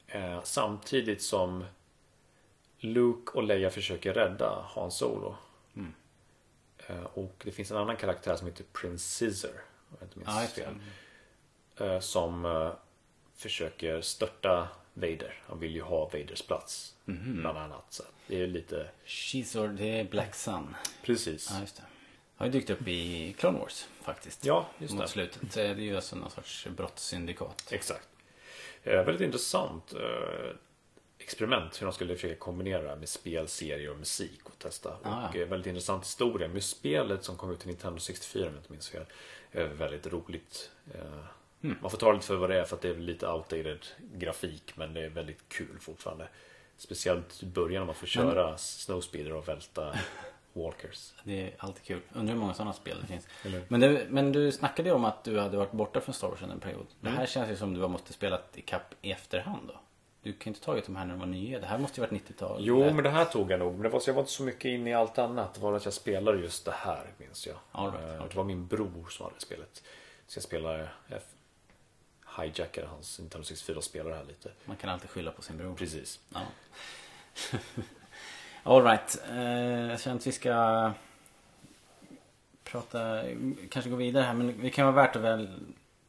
Eh, 0.06 0.42
samtidigt 0.42 1.22
som 1.22 1.64
Luke 2.78 3.32
och 3.32 3.42
Leia 3.42 3.70
försöker 3.70 4.14
rädda 4.14 4.64
Han 4.74 4.90
Solo. 4.90 5.36
Eh, 6.86 7.04
och 7.04 7.42
det 7.44 7.50
finns 7.50 7.70
en 7.70 7.76
annan 7.76 7.96
karaktär 7.96 8.36
som 8.36 8.46
heter 8.46 8.64
Prince 8.72 9.04
Scissor. 9.04 9.50
Om 9.90 9.96
jag 10.00 10.06
inte 10.06 10.18
minns 10.18 10.42
just 10.42 10.54
fel. 10.54 10.74
Eh, 11.76 12.00
som 12.00 12.44
eh, 12.44 12.72
försöker 13.34 14.00
störta 14.00 14.68
Vader. 14.94 15.42
Han 15.46 15.58
vill 15.58 15.74
ju 15.74 15.82
ha 15.82 16.04
Vaders 16.12 16.42
plats. 16.42 16.94
Mhm. 17.04 17.40
Bland 17.40 17.58
annat. 17.58 17.84
Så 17.88 18.02
det 18.26 18.42
är 18.42 18.46
lite... 18.46 18.88
Shizor, 19.04 19.68
det 19.68 20.00
är 20.00 20.04
Black 20.04 20.34
Sun. 20.34 20.76
Precis. 21.02 21.48
Det. 21.48 21.82
Har 22.40 22.46
ju 22.46 22.52
dykt 22.52 22.70
upp 22.70 22.88
i 22.88 23.34
Clone 23.38 23.58
Wars 23.58 23.88
faktiskt. 24.02 24.44
Ja, 24.44 24.68
just 24.78 24.94
Mot 24.94 25.02
det. 25.02 25.08
slutet. 25.08 25.52
Så 25.52 25.60
är 25.60 25.74
det 25.74 25.82
ju 25.82 25.96
alltså 25.96 26.16
någon 26.16 26.30
sorts 26.30 26.66
brottssyndikat. 26.76 27.68
Exakt. 27.70 28.08
Eh, 28.82 29.04
väldigt 29.04 29.20
intressant 29.20 29.92
eh, 29.92 30.50
experiment 31.18 31.80
hur 31.80 31.86
de 31.86 31.92
skulle 31.92 32.14
försöka 32.14 32.34
kombinera 32.34 32.82
det 32.82 32.88
här 32.88 32.96
med 32.96 33.08
spel, 33.08 33.48
serier 33.48 33.90
och 33.90 33.98
musik 33.98 34.40
och 34.44 34.58
testa. 34.58 34.96
Ah, 35.02 35.28
och 35.28 35.36
ja. 35.36 35.40
eh, 35.40 35.48
väldigt 35.48 35.66
intressant 35.66 36.04
historia. 36.04 36.48
Med 36.48 36.64
spelet 36.64 37.24
som 37.24 37.36
kom 37.36 37.50
ut 37.50 37.58
till 37.58 37.68
Nintendo 37.68 38.00
64 38.00 38.46
om 38.46 38.52
jag 38.54 38.60
inte 38.60 38.72
minns 38.72 38.88
fel. 38.88 39.04
Eh, 39.52 39.64
väldigt 39.64 40.06
roligt. 40.06 40.70
Hmm. 41.62 41.76
Man 41.82 41.90
får 41.90 41.98
ta 41.98 42.06
det 42.06 42.14
lite 42.14 42.26
för 42.26 42.36
vad 42.36 42.50
det 42.50 42.60
är 42.60 42.64
för 42.64 42.76
att 42.76 42.82
det 42.82 42.88
är 42.88 42.94
lite 42.94 43.28
outdated 43.28 43.86
grafik 44.14 44.72
men 44.76 44.94
det 44.94 45.00
är 45.00 45.08
väldigt 45.08 45.48
kul 45.48 45.78
fortfarande. 45.80 46.28
Speciellt 46.76 47.42
i 47.42 47.46
början 47.46 47.82
om 47.82 47.86
man 47.86 47.94
får 47.96 48.06
köra 48.06 48.58
snowspeeder 48.58 49.32
och 49.32 49.48
välta 49.48 49.94
walkers. 50.52 51.12
Det 51.24 51.42
är 51.42 51.54
alltid 51.58 51.82
kul. 51.84 52.00
Undrar 52.12 52.34
hur 52.34 52.40
många 52.40 52.54
sådana 52.54 52.72
spel 52.72 52.98
det 53.00 53.06
finns. 53.06 53.26
Eller- 53.44 53.62
Men, 53.68 53.80
det, 53.80 54.06
men 54.10 54.32
du 54.32 54.52
snackade 54.52 54.88
ju 54.88 54.94
om 54.94 55.04
att 55.04 55.24
du 55.24 55.40
hade 55.40 55.56
varit 55.56 55.72
borta 55.72 56.00
från 56.00 56.14
Star 56.14 56.28
Wars 56.28 56.42
under 56.42 56.54
en 56.54 56.60
period. 56.60 56.86
Det 57.00 57.08
Mm. 57.08 57.18
här 57.18 57.26
känns 57.26 57.50
ju 57.50 57.56
som 57.56 57.74
du 57.74 57.88
måste 57.88 58.12
spelat 58.12 58.58
i 58.58 58.60
kapp 58.60 58.94
i 59.02 59.12
efterhand 59.12 59.68
då. 59.68 59.80
Du 60.22 60.32
kan 60.32 60.38
ju 60.52 60.54
inte 60.56 60.64
tagit 60.66 60.86
de 60.86 60.96
här 60.96 61.04
när 61.04 61.12
de 61.14 61.20
var 61.20 61.26
nya. 61.26 61.60
Det 61.60 61.66
här 61.66 61.78
måste 61.78 62.00
ju 62.00 62.06
varit 62.06 62.12
90-tal. 62.28 62.60
Jo, 62.64 62.84
men 62.94 63.04
det 63.04 63.10
här 63.10 63.24
tog 63.24 63.50
jag 63.50 63.58
nog. 63.58 63.72
Men 63.72 63.82
det 63.82 63.88
var, 63.88 64.00
så 64.00 64.10
jag 64.10 64.14
var 64.14 64.22
inte 64.22 64.32
så 64.32 64.42
mycket 64.42 64.64
inne 64.64 64.90
i 64.90 64.94
allt 64.94 65.18
annat. 65.18 65.54
Det 65.54 65.60
var 65.60 65.72
att 65.72 65.84
jag 65.84 65.94
spelade 65.94 66.38
just 66.38 66.64
det 66.64 66.74
här, 66.76 67.06
minns 67.18 67.46
jag. 67.46 67.56
All 67.72 67.92
right, 67.92 68.04
Eh, 68.04 68.10
all 68.12 68.16
right. 68.18 68.30
Det 68.30 68.36
var 68.36 68.44
min 68.44 68.66
bror 68.66 69.06
som 69.10 69.24
hade 69.26 69.40
spelet. 69.40 69.82
Så 70.26 70.36
jag 70.38 70.44
spelade, 70.44 70.88
jag 71.08 71.20
hijackade 72.44 72.86
hans 72.86 73.18
Nintendo 73.18 73.44
64 73.44 73.76
och 73.76 73.84
spelade 73.84 74.10
det 74.10 74.16
här 74.16 74.24
lite. 74.24 74.50
Man 74.64 74.76
kan 74.76 74.90
alltid 74.90 75.10
skylla 75.10 75.30
på 75.30 75.42
sin 75.42 75.56
bror. 75.56 75.74
Precis. 75.74 76.20
Ja. 76.34 76.40
All 78.62 78.82
right. 78.84 79.22
Eh, 79.30 79.90
jag 79.90 80.00
känner 80.00 80.16
att 80.16 80.26
vi 80.26 80.32
ska 80.32 80.92
prata, 82.64 83.22
kanske 83.70 83.90
gå 83.90 83.96
vidare 83.96 84.24
här. 84.24 84.34
Men 84.34 84.60
det 84.62 84.70
kan 84.70 84.86
vara 84.86 84.96
värt 85.06 85.16
att 85.16 85.22
väl 85.22 85.48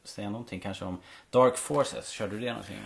säga 0.03 0.29
någonting 0.29 0.59
kanske 0.59 0.85
om 0.85 0.97
Dark 1.29 1.57
Forces. 1.57 2.09
Körde 2.09 2.35
du 2.35 2.39
det 2.39 2.49
någonting? 2.49 2.77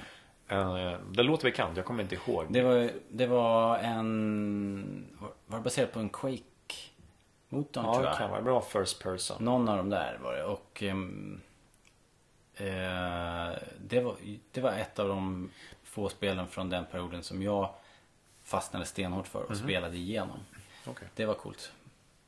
Eh, 0.48 0.94
Det 1.12 1.24
låter 1.24 1.44
bekant, 1.44 1.78
jag 1.78 1.86
kommer 1.86 2.04
inte 2.04 2.16
ihåg. 2.16 2.46
Det 2.50 2.62
var, 2.62 2.92
det 3.10 3.28
var 3.28 3.78
en... 3.78 5.06
Var 5.48 5.58
det 5.58 5.64
baserat 5.64 5.92
på 5.92 6.00
en 6.00 6.10
Quake-motorn 6.10 7.86
ja, 7.86 7.94
tror 7.94 8.04
det 8.04 8.10
jag? 8.10 8.18
kan 8.18 8.30
vara. 8.30 8.42
Bra 8.42 8.62
first 8.62 9.04
person. 9.04 9.38
Någon 9.40 9.70
av 9.70 9.78
dem 9.78 9.90
där 9.90 10.20
var 10.24 10.34
det. 10.36 10.44
Och 10.44 10.84
eh, 10.84 10.96
det, 13.78 14.00
var, 14.02 14.16
det 14.52 14.62
var 14.62 14.72
ett 14.72 15.00
av 15.00 15.08
de 15.08 15.50
få 15.84 16.10
spelen 16.10 16.48
från 16.48 16.70
den 16.70 16.86
perioden 16.86 17.24
som 17.24 17.44
jag 17.44 17.70
fastnade 18.46 18.86
stenhårt 18.86 19.28
för 19.28 19.44
och 19.44 19.58
spelade 19.58 19.98
igenom. 19.98 20.40
Okej. 20.86 21.08
Det 21.16 21.26
var 21.26 21.34
coolt. 21.34 21.72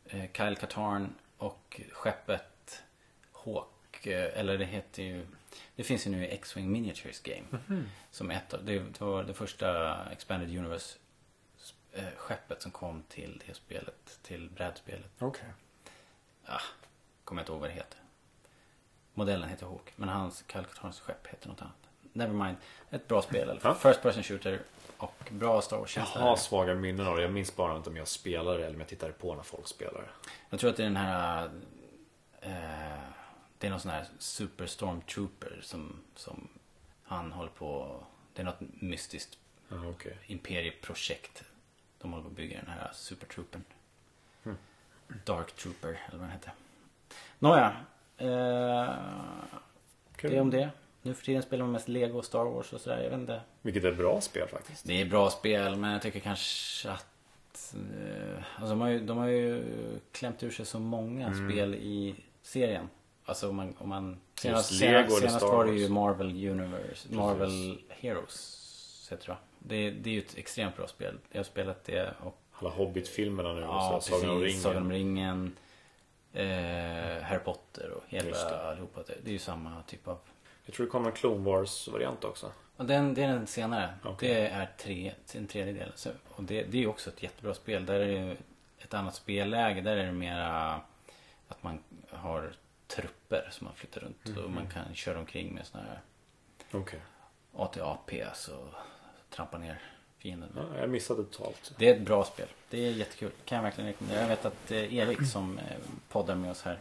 Eh, 0.05 0.25
Kyle 0.33 0.55
Katarn 0.55 1.13
och 1.37 1.81
skeppet 1.91 2.83
Hawk. 3.31 4.05
eh, 4.07 4.39
Eller 4.39 4.57
det 4.57 4.65
heter 4.65 5.03
ju... 5.03 5.27
Det 5.75 5.83
finns 5.83 6.07
ju 6.07 6.11
nu 6.11 6.25
i 6.25 6.29
X-Wing 6.31 6.71
Miniatures 6.71 7.19
Game. 7.21 7.43
Som 8.11 8.31
ett 8.31 8.53
av, 8.53 8.65
det, 8.65 9.01
var 9.01 9.23
det 9.23 9.33
första 9.33 9.97
Expanded 10.11 10.57
Universe 10.57 10.97
eh, 11.91 12.03
skeppet 12.17 12.61
som 12.61 12.71
kom 12.71 13.03
till 13.09 13.43
det 13.47 13.53
spelet. 13.53 14.19
Till 14.21 14.49
brädspelet. 14.49 15.11
Okej. 15.19 15.45
Ah, 16.45 16.61
kommer 17.23 17.41
jag 17.41 17.43
inte 17.43 17.51
ihåg 17.51 17.61
vad 17.61 17.69
det 17.69 17.73
heter. 17.73 17.99
Modellen 19.13 19.49
heter 19.49 19.65
Hawk. 19.65 19.93
Men 19.95 20.09
hans 20.09 20.43
Kyle 20.51 20.63
Katarns 20.65 20.99
skepp 20.99 21.27
heter 21.27 21.47
något 21.49 21.61
annat. 21.61 21.73
Nevermind. 22.13 22.57
Ett 22.89 23.07
bra 23.07 23.21
spel 23.21 23.47
i 23.47 23.51
alla 23.51 23.59
fall. 23.59 23.75
First 23.75 24.01
person 24.01 24.23
shooter. 24.23 24.61
Och 24.97 25.29
bra 25.31 25.61
Star 25.61 25.75
Jag 25.75 25.81
Wars-känsla. 25.81 26.21
har 26.21 26.35
svaga 26.35 26.75
minnen 26.75 27.07
av 27.07 27.15
det. 27.15 27.21
Jag 27.21 27.31
minns 27.33 27.55
bara 27.55 27.77
inte 27.77 27.89
om 27.89 27.97
jag 27.97 28.07
spelade 28.07 28.57
eller 28.65 28.73
om 28.73 28.79
jag 28.79 28.89
tittade 28.89 29.13
på 29.13 29.35
när 29.35 29.43
folk 29.43 29.67
spelade. 29.67 30.05
Jag 30.49 30.59
tror 30.59 30.69
att 30.69 30.77
det 30.77 30.83
är 30.83 30.87
den 30.87 30.95
här... 30.97 31.45
Eh, 32.41 32.99
det 33.57 33.67
är 33.67 33.71
någon 33.71 33.79
sån 33.79 33.91
här 33.91 34.05
Super 34.19 34.65
Stormtrooper 34.65 35.59
som, 35.63 35.99
som 36.15 36.47
han 37.03 37.31
håller 37.31 37.49
på... 37.51 37.99
Det 38.33 38.41
är 38.41 38.45
något 38.45 38.59
mystiskt 38.59 39.37
Ja, 39.69 39.75
okej. 39.89 40.17
imperieprojekt. 40.25 41.43
De 42.01 42.11
håller 42.11 42.23
på 42.23 42.29
att 42.29 42.35
bygga 42.35 42.57
den 42.59 42.69
här 42.69 42.91
Supertroopern. 42.93 43.63
Dark 45.25 45.55
Trooper 45.55 45.87
eller 45.89 46.17
vad 46.19 46.27
den 46.27 46.31
heter. 46.31 46.53
Nåja. 47.39 47.75
Eh, 48.17 48.95
Kul. 50.15 50.31
det 50.31 50.37
är 50.37 50.41
om 50.41 50.49
det. 50.49 50.69
Nu 51.01 51.13
för 51.13 51.25
tiden 51.25 51.41
spelar 51.41 51.65
man 51.65 51.71
mest 51.71 51.87
Lego 51.87 52.17
och 52.17 52.25
Star 52.25 52.45
Wars 52.45 52.73
och 52.73 52.81
sådär. 52.81 53.03
Jag 53.03 53.09
vet 53.09 53.19
inte. 53.19 53.41
Vilket 53.61 53.83
är 53.83 53.91
ett 53.91 53.97
bra 53.97 54.21
spel 54.21 54.47
faktiskt. 54.47 54.87
Det 54.87 55.01
är 55.01 55.05
bra 55.05 55.29
spel 55.29 55.75
men 55.75 55.91
jag 55.91 56.01
tycker 56.01 56.19
kanske 56.19 56.89
att... 56.89 57.75
Eh, 57.75 58.43
alltså 58.55 58.69
de 58.69 58.81
har, 58.81 58.89
ju, 58.89 58.99
de 58.99 59.17
har 59.17 59.27
ju 59.27 59.63
klämt 60.11 60.43
ur 60.43 60.51
sig 60.51 60.65
så 60.65 60.79
många 60.79 61.33
spel 61.33 61.75
i 61.75 62.15
serien. 62.41 62.89
Alltså 63.25 63.49
om 63.49 63.55
man... 63.55 63.75
Om 63.77 63.89
man 63.89 64.19
senast 64.35 64.77
senast, 64.77 65.19
senast 65.19 65.41
var 65.41 65.65
det 65.65 65.73
ju 65.73 65.89
Marvel 65.89 66.27
Universe. 66.27 67.15
Marvel 67.15 67.81
Heroes 67.89 69.07
heter 69.11 69.27
det 69.27 69.37
det, 69.59 69.91
det 69.91 70.09
är 70.09 70.13
ju 70.13 70.19
ett 70.19 70.37
extremt 70.37 70.77
bra 70.77 70.87
spel. 70.87 71.17
Jag 71.31 71.39
har 71.39 71.43
spelat 71.43 71.83
det 71.83 72.13
och... 72.23 72.37
Alla 72.51 72.69
Hobbit-filmerna 72.69 73.53
nu. 73.53 73.61
Ja, 73.61 73.99
så 74.01 74.11
Sagan 74.11 74.29
om 74.29 74.41
precis. 74.41 74.61
Sagan 74.61 74.83
om 74.83 74.91
ringen. 74.91 75.55
ringen. 76.33 77.17
Eh, 77.17 77.23
Harry 77.23 77.39
Potter 77.39 77.89
och 77.91 78.03
hela 78.07 78.29
det. 78.29 78.69
allihopa. 78.69 79.01
Det 79.23 79.29
är 79.29 79.33
ju 79.33 79.39
samma 79.39 79.81
typ 79.81 80.07
av... 80.07 80.17
Jag 80.67 80.75
tror 80.75 80.85
det 80.85 80.91
kommer 80.91 81.09
en 81.09 81.15
Clone 81.15 81.43
Wars-variant 81.43 82.23
också. 82.23 82.51
Och 82.75 82.85
den, 82.85 83.13
det 83.13 83.23
är 83.23 83.27
den 83.27 83.47
senare. 83.47 83.93
Okej. 84.03 84.33
Det 84.33 84.47
är 84.47 84.69
tre, 84.77 85.13
en 85.33 85.47
tredjedel. 85.47 85.91
Så, 85.95 86.09
och 86.29 86.43
det, 86.43 86.63
det 86.63 86.83
är 86.83 86.87
också 86.87 87.09
ett 87.09 87.23
jättebra 87.23 87.53
spel. 87.53 87.85
Där 87.85 87.99
är 87.99 88.07
det 88.07 88.37
ett 88.77 88.93
annat 88.93 89.15
spelläge. 89.15 89.81
Där 89.81 89.97
är 89.97 90.05
det 90.05 90.11
mera 90.11 90.73
att 91.47 91.63
man 91.63 91.79
har 92.09 92.53
trupper 92.87 93.49
som 93.51 93.65
man 93.65 93.75
flyttar 93.75 94.01
runt. 94.01 94.25
Mhm. 94.25 94.43
Och 94.43 94.51
man 94.51 94.67
kan 94.67 94.95
köra 94.95 95.19
omkring 95.19 95.53
med 95.53 95.65
såna 95.65 95.83
här 95.83 96.01
Okej. 96.71 96.99
AT-AP. 97.55 98.25
Så 98.33 98.67
trampa 99.29 99.57
ner 99.57 99.81
fienden. 100.17 100.49
Ja, 100.55 100.79
jag 100.79 100.89
missade 100.89 101.23
totalt. 101.23 101.73
Det 101.77 101.89
är 101.89 101.95
ett 101.95 102.05
bra 102.05 102.23
spel. 102.23 102.47
Det 102.69 102.87
är 102.87 102.91
jättekul. 102.91 103.31
Kan 103.45 103.55
jag 103.55 103.63
verkligen 103.63 103.87
rekommendera. 103.87 104.21
Jag 104.21 104.29
vet 104.29 104.45
att 104.45 104.71
eh, 104.71 104.95
Erik 104.95 105.27
som 105.27 105.57
eh, 105.57 105.77
poddar 106.09 106.35
med 106.35 106.51
oss 106.51 106.61
här 106.61 106.79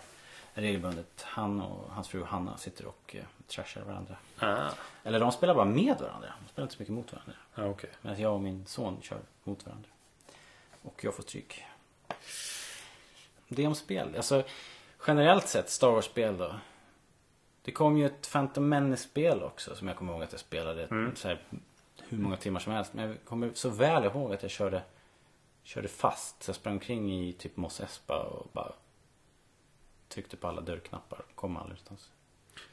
regelbundet. 0.63 1.23
Han 1.23 1.61
och 1.61 1.91
hans 1.91 2.09
fru 2.09 2.25
Hanna 2.25 2.57
sitter 2.57 2.87
och 2.87 3.17
eh, 3.19 3.25
trashar 3.47 3.83
varandra. 3.83 4.17
Ah. 4.39 4.71
Eller 5.05 5.21
de 5.21 5.33
spelar 5.33 5.55
bara 5.55 5.65
med 5.65 5.97
varandra. 6.01 6.33
De 6.43 6.49
spelar 6.49 6.65
inte 6.65 6.77
så 6.77 6.83
mycket 6.83 6.95
mot 6.95 7.13
varandra. 7.13 7.33
Ja, 7.55 7.67
okej. 7.67 7.91
Medan 8.03 8.21
jag 8.21 8.35
och 8.35 8.41
min 8.41 8.67
son 8.67 8.99
kör 9.03 9.19
mot 9.45 9.67
varandra. 9.67 9.89
Och 10.83 11.05
jag 11.05 11.15
får 11.15 11.23
stryk. 11.23 11.65
Det 13.49 13.67
om 13.67 13.75
spel. 13.75 14.17
Alltså 14.17 14.43
generellt 15.07 15.49
sett 15.49 15.71
Star 15.71 15.91
Wars-spel 15.91 16.37
då. 16.37 16.55
Det 17.63 17.73
kom 17.73 17.97
ju 17.97 18.07
ett 18.07 18.33
Phantom 18.33 18.69
Menace-spel 18.69 19.43
också 19.43 19.77
som 19.77 19.89
jag 19.89 19.97
kommer 19.97 20.13
ihåg 20.13 20.23
att 20.23 20.33
jag 20.33 20.41
spelade 20.41 20.89
så 21.15 21.29
här, 21.29 21.43
hur 22.09 22.19
många 22.19 22.37
timmar 22.37 22.61
som 22.61 22.73
helst. 22.73 22.95
Men 22.95 23.09
jag 23.09 23.17
kommer 23.25 23.51
så 23.55 23.69
väl 23.69 24.05
ihåg 24.05 24.35
att 24.35 24.43
jag 24.43 24.51
körde, 24.51 24.83
körde 25.63 25.89
fast. 25.89 26.43
Så 26.43 26.49
jag 26.49 26.57
sprang 26.57 26.75
omkring 26.75 27.13
i 27.13 27.33
typ 27.33 27.57
Mos 27.57 27.81
Espa 27.81 28.23
och 28.23 28.49
bara 28.53 28.73
tryckte 30.09 30.37
på 30.37 30.49
alla 30.49 30.61
dörrknappar. 30.61 31.25
Kom 31.35 31.57
aldrig 31.57 31.71
någonstans. 31.71 32.11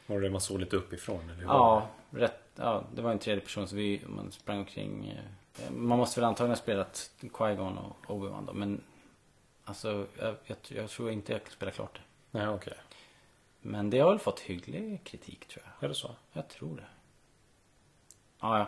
Var 0.08 0.16
det 0.20 0.28
det 0.28 0.32
man 0.32 0.42
såg 0.42 0.60
lite 0.60 0.76
uppifrån? 0.76 1.30
Eller? 1.30 1.44
Ja, 1.44 1.88
rätt, 2.10 2.40
ja, 2.56 2.84
det 2.96 3.02
var 3.02 3.12
en 3.12 3.20
tredje 3.20 3.42
person 3.44 3.68
så 3.68 3.76
vi, 3.76 4.02
man 4.08 4.32
sprang 4.32 4.58
omkring. 4.60 5.10
eh, 5.10 5.72
Man 5.72 5.98
måste 5.98 6.20
väl 6.20 6.28
antagligen 6.28 6.52
ha 6.52 6.56
spelat 6.64 7.12
Qui-Gon 7.22 7.78
och 7.78 8.06
Obi-Wan 8.16 8.46
då. 8.46 8.54
Men 8.54 8.82
alltså, 9.64 10.08
jag, 10.20 10.36
jag, 10.46 10.58
jag 10.68 10.90
tror 10.90 11.12
inte 11.12 11.32
jag 11.32 11.44
kan 11.44 11.52
spela 11.52 11.72
klart 11.72 11.94
det. 11.96 12.02
Nej, 12.40 12.48
okej. 12.48 12.74
Men 13.62 13.90
det 13.90 14.00
har 14.00 14.10
väl 14.10 14.20
fått 14.20 14.40
hygglig 14.40 15.04
kritik 15.04 15.48
tror 15.48 15.64
jag. 15.66 15.84
Är 15.84 15.88
det 15.90 15.96
så? 15.96 16.16
Jag 16.34 16.48
tror 16.50 16.76
det. 16.78 16.86
Ja, 18.40 18.58
ja. 18.60 18.68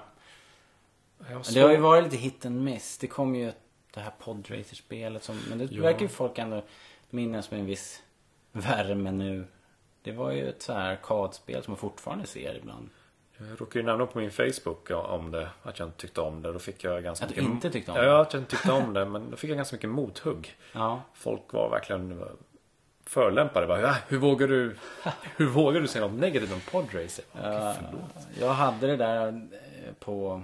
Men 1.18 1.44
det 1.54 1.60
har 1.62 1.72
ju 1.72 1.78
varit 1.78 2.04
lite 2.04 2.18
hit 2.18 2.46
and 2.46 2.64
miss. 2.64 2.98
Det 2.98 3.08
kom 3.08 3.36
ju 3.36 3.52
det 3.94 4.00
här 4.00 4.12
Podracer-spelet 4.20 5.24
som, 5.24 5.40
men 5.50 5.58
det 5.58 5.64
Ja. 5.72 5.82
verkar 5.82 6.00
ju 6.02 6.08
folk 6.08 6.38
ändå 6.38 6.64
minnas 7.10 7.52
med 7.52 7.60
en 7.60 7.66
viss 7.66 8.04
värme 8.56 9.11
nu. 9.11 9.45
Det 10.02 10.11
var 10.11 10.32
ju 10.32 10.49
ett 10.49 10.61
så 10.61 10.73
här 10.73 10.91
arkadspel 10.91 11.64
som 11.64 11.72
man 11.72 11.77
fortfarande 11.77 12.27
ser 12.27 12.56
ibland. 12.56 12.90
Jag 13.38 13.61
råkade 13.61 13.80
ju 13.80 13.86
nämna 13.86 14.06
på 14.06 14.19
min 14.19 14.32
Facebook 14.32 14.91
om 14.91 15.32
det, 15.32 15.49
att 15.64 15.80
jag 15.80 15.88
inte 15.88 15.98
tyckte 15.98 16.22
om 16.22 16.41
det. 16.41 16.53
Då 16.53 16.60
fick 16.60 16.84
jag 16.84 17.03
ganska 17.03 17.26
Att 17.26 17.36
du 17.36 17.41
mycket... 17.41 17.53
inte 17.53 17.69
tyckte 17.69 17.91
om 17.91 17.98
ja, 17.98 18.03
det? 18.03 18.10
Ja, 18.10 18.22
att 18.22 18.34
jag 18.34 18.41
inte 18.41 18.52
tyckte 18.52 18.72
om 18.72 18.94
det. 18.94 19.06
Men 19.06 19.30
då 19.32 19.38
fick 19.38 19.49
jag 19.49 19.57
ganska 19.57 19.76
mycket 19.76 19.90
mothugg. 19.90 20.56
Ja. 20.73 21.02
Folk 21.14 21.53
var 21.53 21.69
verkligen 21.69 22.23
förolämpade. 23.06 23.68
Bara, 23.68 23.82
"Ja, 23.82 23.95
hur 24.07 24.18
vågar 24.18 24.48
du 24.48 24.76
Hur 25.38 25.45
vågar 25.45 25.82
du 25.82 25.88
säga 25.88 26.07
något 26.07 26.19
negativt 26.19 26.53
om 26.53 26.61
Podracer? 26.72 27.26
Ja, 27.41 27.76
jag 28.40 28.53
hade 28.53 28.88
det 28.88 28.95
där 28.95 29.27
eh, 29.27 29.94
på 29.99 30.41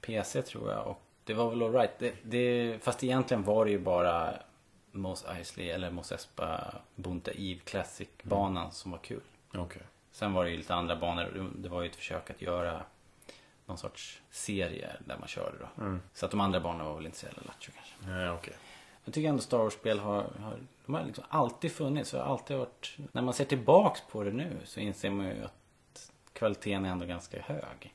PC 0.00 0.42
tror 0.42 0.70
jag 0.70 0.86
och 0.86 1.02
det 1.24 1.34
var 1.34 1.50
väl 1.50 1.62
alright. 1.62 1.90
Det, 1.98 2.12
det, 2.22 2.78
fast 2.82 3.04
egentligen 3.04 3.42
var 3.42 3.64
det 3.64 3.70
ju 3.70 3.78
bara 3.78 4.34
Mos 4.92 5.24
Eisley 5.24 5.70
eller 5.70 5.90
Mos 5.90 6.12
Espa 6.12 6.74
Bunta 6.94 7.30
Eve 7.30 7.60
Classic-banan 7.64 8.72
som 8.72 8.90
var 8.90 8.98
kul. 8.98 9.20
Okej. 9.54 9.82
Sen 10.12 10.32
var 10.32 10.44
det 10.44 10.50
ju 10.50 10.56
lite 10.56 10.74
andra 10.74 10.96
banor. 10.96 11.50
Det- 11.58 11.68
var 11.68 11.82
ju 11.82 11.88
ett 11.88 11.96
försök 11.96 12.30
att 12.30 12.42
göra 12.42 12.82
någon 13.66 13.78
sorts 13.78 14.22
serie 14.30 14.90
där 15.06 15.18
man 15.18 15.28
körde 15.28 15.56
då. 15.58 15.98
Så 16.14 16.24
att 16.24 16.30
de 16.30 16.40
andra 16.40 16.60
banorna 16.60 16.84
var 16.84 16.94
väl 16.96 17.06
inte 17.06 17.18
så 17.18 17.26
jävla 17.26 17.42
lattjo 17.46 17.72
kanske. 17.74 17.94
Nej, 18.10 18.30
okej. 18.30 18.54
Jag 19.04 19.14
tycker 19.14 19.28
ändå 19.28 19.42
Star 19.42 19.58
Wars-spel 19.58 19.98
har, 19.98 20.14
har, 20.22 20.58
de 20.86 20.94
har 20.94 21.04
liksom 21.04 21.24
alltid 21.28 21.72
funnits. 21.72 22.14
Och 22.14 22.20
har 22.20 22.26
alltid 22.26 22.56
varit, 22.56 22.96
när 23.12 23.22
man 23.22 23.34
ser 23.34 23.44
tillbaks 23.44 24.00
på 24.10 24.22
det 24.24 24.32
nu 24.32 24.56
så 24.64 24.80
inser 24.80 25.10
man 25.10 25.26
ju 25.26 25.44
att 25.44 26.12
kvaliteten 26.32 26.84
är 26.84 26.90
ändå 26.90 27.06
ganska 27.06 27.42
hög. 27.42 27.94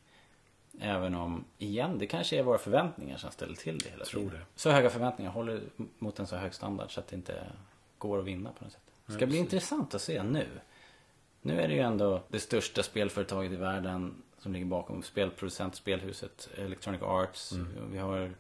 Även 0.80 1.16
om, 1.16 1.46
igen, 1.58 1.98
det 1.98 2.08
kanske 2.08 2.38
är 2.40 2.44
våra 2.44 2.58
förväntningar 2.58 3.18
som 3.18 3.32
ställer 3.32 3.56
till 3.56 3.78
det 3.78 3.90
hela 3.90 4.06
Tror 4.06 4.22
tiden. 4.22 4.40
det. 4.40 4.46
Så 4.56 4.70
höga 4.70 4.90
förväntningar 4.90 5.32
håller 5.32 5.62
mot 6.00 6.20
en 6.20 6.28
så 6.28 6.36
hög 6.36 6.54
standard 6.54 6.94
så 6.94 7.00
att 7.00 7.08
det 7.08 7.16
inte 7.16 7.44
går 7.98 8.20
att 8.20 8.26
vinna 8.26 8.52
på 8.52 8.64
något 8.64 8.74
sätt. 8.74 8.82
Det 9.06 9.14
ska 9.14 9.26
bli 9.28 9.38
intressant 9.38 9.96
att 9.96 10.02
se 10.02 10.24
nu. 10.24 10.48
Nu 11.42 11.62
är 11.62 11.68
det 11.68 11.74
ju 11.74 11.80
ändå 11.80 12.22
det 12.28 12.40
största 12.40 12.84
spelföretaget 12.84 13.52
i 13.52 13.56
världen 13.56 14.24
som 14.40 14.54
ligger 14.54 14.66
bakom. 14.66 15.04
Spelproducent, 15.04 15.76
spelhuset, 15.76 16.50
Electronic 16.58 17.02
Arts. 17.02 17.54
Vi 17.92 17.98
har 17.98 18.32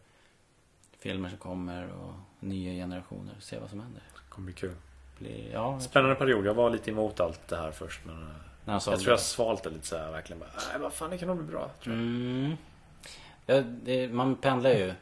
filmer 0.99 1.29
som 1.29 1.37
kommer 1.37 1.91
och 1.91 2.13
nya 2.39 2.71
generationer. 2.71 3.35
Se 3.39 3.59
vad 3.59 3.69
som 3.69 3.79
händer. 3.79 4.01
Det 4.13 4.29
kommer 4.29 4.45
bli 4.45 4.53
kul. 4.53 4.73
Blir, 5.19 5.51
ja, 5.51 5.79
Spännande 5.79 6.15
period. 6.15 6.45
Jag 6.45 6.53
var 6.53 6.69
lite 6.69 6.91
emot 6.91 7.19
allt 7.19 7.47
det 7.47 7.57
här 7.57 7.71
först 7.71 8.05
men... 8.05 8.33
eh, 8.67 8.73
Jag 8.73 8.93
det. 8.93 8.97
tror 9.03 9.11
jag 9.11 9.19
svalt 9.19 9.63
det 9.63 9.69
lite 9.69 9.87
så 9.87 9.97
här 9.97 10.11
verkligen 10.11 10.39
bara, 10.39 10.49
nej 10.71 10.79
vad 10.79 10.93
fan 10.93 11.09
det 11.09 11.17
kan 11.17 11.27
nog 11.27 11.37
bli 11.37 11.47
bra. 11.47 11.71
Jag. 11.83 11.93
Mm. 11.93 12.57
Ja, 13.45 13.61
det, 13.61 14.07
man 14.07 14.35
pendlar 14.35 14.69
ju 14.69 14.93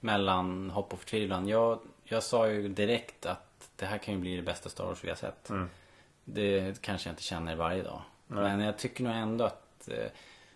mellan 0.00 0.70
hopp 0.70 0.92
och 0.92 0.98
förtvivlan. 0.98 1.48
Jag, 1.48 1.78
jag 2.04 2.22
sa 2.22 2.48
ju 2.48 2.68
direkt 2.68 3.26
att 3.26 3.68
det 3.76 3.86
här 3.86 3.98
kan 3.98 4.14
ju 4.14 4.20
bli 4.20 4.36
det 4.36 4.42
bästa 4.42 4.68
Star 4.68 4.84
Wars 4.84 5.04
vi 5.04 5.08
har 5.08 5.16
sett. 5.16 5.50
Mm. 5.50 5.68
Det 6.24 6.80
kanske 6.80 7.08
jag 7.08 7.12
inte 7.12 7.22
känner 7.22 7.56
varje 7.56 7.82
dag. 7.82 8.02
Men 8.26 8.60
jag 8.60 8.78
tycker 8.78 9.04
nog 9.04 9.12
ändå 9.12 9.44
att 9.44 9.88
eh, 9.88 10.06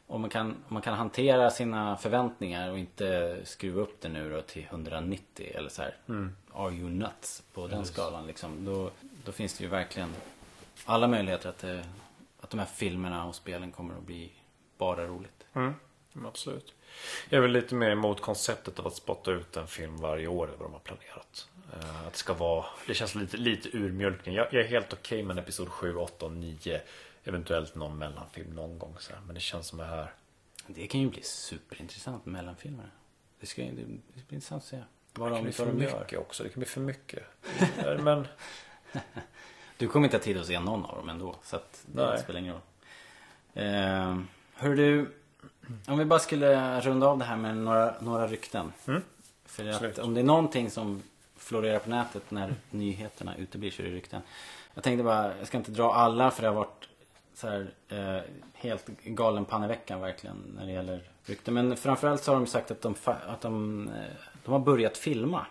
om, 0.06 0.20
man 0.20 0.30
kan, 0.30 0.46
om 0.46 0.54
man 0.74 0.82
kan 0.82 0.94
hantera 0.94 1.50
sina 1.50 1.96
förväntningar 1.96 2.70
och 2.70 2.78
inte 2.78 3.38
skruva 3.44 3.82
upp 3.82 4.00
det 4.00 4.08
nu 4.08 4.30
då 4.30 4.40
till 4.40 4.64
190 4.64 5.52
eller 5.54 5.68
så 5.68 5.82
här. 5.82 5.96
Are 6.52 6.72
you 6.72 6.90
nuts? 6.90 7.42
På 7.54 7.66
den 7.66 7.84
skalan 7.84 8.26
liksom. 8.26 8.64
Då, 8.64 8.90
då 9.24 9.32
finns 9.32 9.58
det 9.58 9.64
ju 9.64 9.70
verkligen 9.70 10.12
alla 10.84 11.08
möjligheter 11.08 11.48
att, 11.48 11.58
det, 11.58 11.78
att 11.78 11.86
de 12.54 12.58
här 12.58 12.66
filmerna 12.66 13.24
och 13.26 13.34
spelen 13.34 13.72
kommer 13.72 13.94
att 13.94 14.02
bli 14.02 14.32
bara 14.78 15.06
roligt. 15.06 15.44
Mm, 15.54 15.74
absolut. 16.24 16.74
Jag 17.28 17.38
är 17.38 17.42
väl 17.42 17.50
lite 17.50 17.74
mer 17.74 17.90
emot 17.90 18.20
konceptet 18.20 18.78
av 18.78 18.86
att 18.86 18.94
spotta 18.94 19.30
ut 19.30 19.56
en 19.56 19.66
film 19.66 19.96
varje 19.96 20.26
år 20.26 20.46
eller 20.48 20.56
vad 20.56 20.66
de 20.66 20.72
har 20.72 20.80
planerat. 20.80 21.48
Eh, 21.72 22.06
Att 22.06 22.12
det 22.12 22.18
ska 22.18 22.34
vara, 22.34 22.64
det 22.86 22.94
känns 22.94 23.14
lite, 23.14 23.36
lite 23.36 23.68
urmjölkning. 23.76 24.34
Jag, 24.34 24.46
jag 24.52 24.62
är 24.62 24.68
helt 24.68 24.92
okej 24.92 25.22
med 25.22 25.38
en 25.38 25.42
episod 25.42 25.68
7, 25.68 25.96
8 25.96 26.26
och 26.26 26.32
9. 26.32 26.80
Eventuellt 27.24 27.74
någon 27.74 27.98
mellanfilm 27.98 28.50
någon 28.50 28.78
gång 28.78 28.96
så 29.00 29.12
här. 29.12 29.20
Men 29.26 29.34
det 29.34 29.40
känns 29.40 29.66
som 29.66 29.78
det 29.78 29.84
här. 29.84 30.12
Det 30.66 30.86
kan 30.86 31.00
ju 31.00 31.08
bli 31.10 31.22
superintressant 31.22 32.26
med 32.26 32.32
mellanfilmerna. 32.32 32.90
Det, 33.40 33.46
ska, 33.46 33.62
det, 33.62 33.70
det 33.70 34.26
blir 34.28 34.34
intressant 34.34 34.62
att 34.62 34.68
se 34.68 34.82
vad 35.14 35.30
Det 35.32 35.34
kan 35.36 35.36
de, 35.36 35.42
bli 35.44 35.52
för 35.52 35.66
de 35.66 35.82
gör. 35.82 36.00
mycket 36.00 36.18
också. 36.18 36.42
Det 36.42 36.48
kan 36.48 36.60
bli 36.60 36.66
för 36.68 36.80
mycket. 36.80 37.22
Men 37.98 38.26
Du 39.76 39.88
kommer 39.88 40.06
inte 40.06 40.16
ha 40.16 40.22
tid 40.22 40.38
att 40.38 40.46
se 40.46 40.60
någon 40.60 40.84
av 40.84 40.96
dem 40.96 41.08
ändå. 41.08 41.34
Så 41.42 41.56
att 41.56 41.84
det 41.86 42.06
Nej. 42.06 42.18
spelar 42.18 42.40
ingen 42.40 42.52
roll. 42.52 42.62
Eh, 43.54 44.18
hör 44.54 44.74
du, 44.76 45.10
om 45.86 45.98
vi 45.98 46.04
bara 46.04 46.18
skulle 46.18 46.80
runda 46.80 47.06
av 47.06 47.18
det 47.18 47.24
här 47.24 47.36
med 47.36 47.56
några, 47.56 47.94
några 48.00 48.26
rykten. 48.26 48.72
För 49.46 49.68
att 49.68 49.74
Absolut. 49.74 49.98
om 49.98 50.14
det 50.14 50.20
är 50.20 50.24
någonting 50.24 50.70
som 50.70 51.02
florerar 51.36 51.78
på 51.78 51.90
nätet 51.90 52.30
när 52.30 52.54
nyheterna 52.70 53.36
uteblir 53.36 53.70
så 53.70 53.82
är 53.82 53.86
det 53.86 53.92
rykten. 53.92 54.22
Jag 54.74 54.84
tänkte 54.84 55.04
bara, 55.04 55.38
jag 55.38 55.46
ska 55.46 55.56
inte 55.56 55.70
dra 55.70 55.94
alla 55.94 56.30
för 56.30 56.42
det 56.42 56.48
har 56.48 56.54
varit 56.54 56.88
så 57.34 57.48
här, 57.48 57.70
eh, 57.88 58.20
helt 58.54 58.86
galen 59.04 59.44
panneveckan 59.44 60.00
verkligen 60.00 60.36
när 60.56 60.66
det 60.66 60.72
gäller 60.72 61.02
rykten. 61.24 61.54
Men 61.54 61.76
framförallt 61.76 62.22
så 62.22 62.32
har 62.32 62.40
de 62.40 62.46
sagt 62.46 62.70
att 62.70 62.82
de, 62.82 62.94
att 63.04 63.40
de, 63.40 63.88
eh, 63.88 63.94
de 64.44 64.52
har 64.52 64.58
börjat 64.58 64.96
filma. 64.96 65.46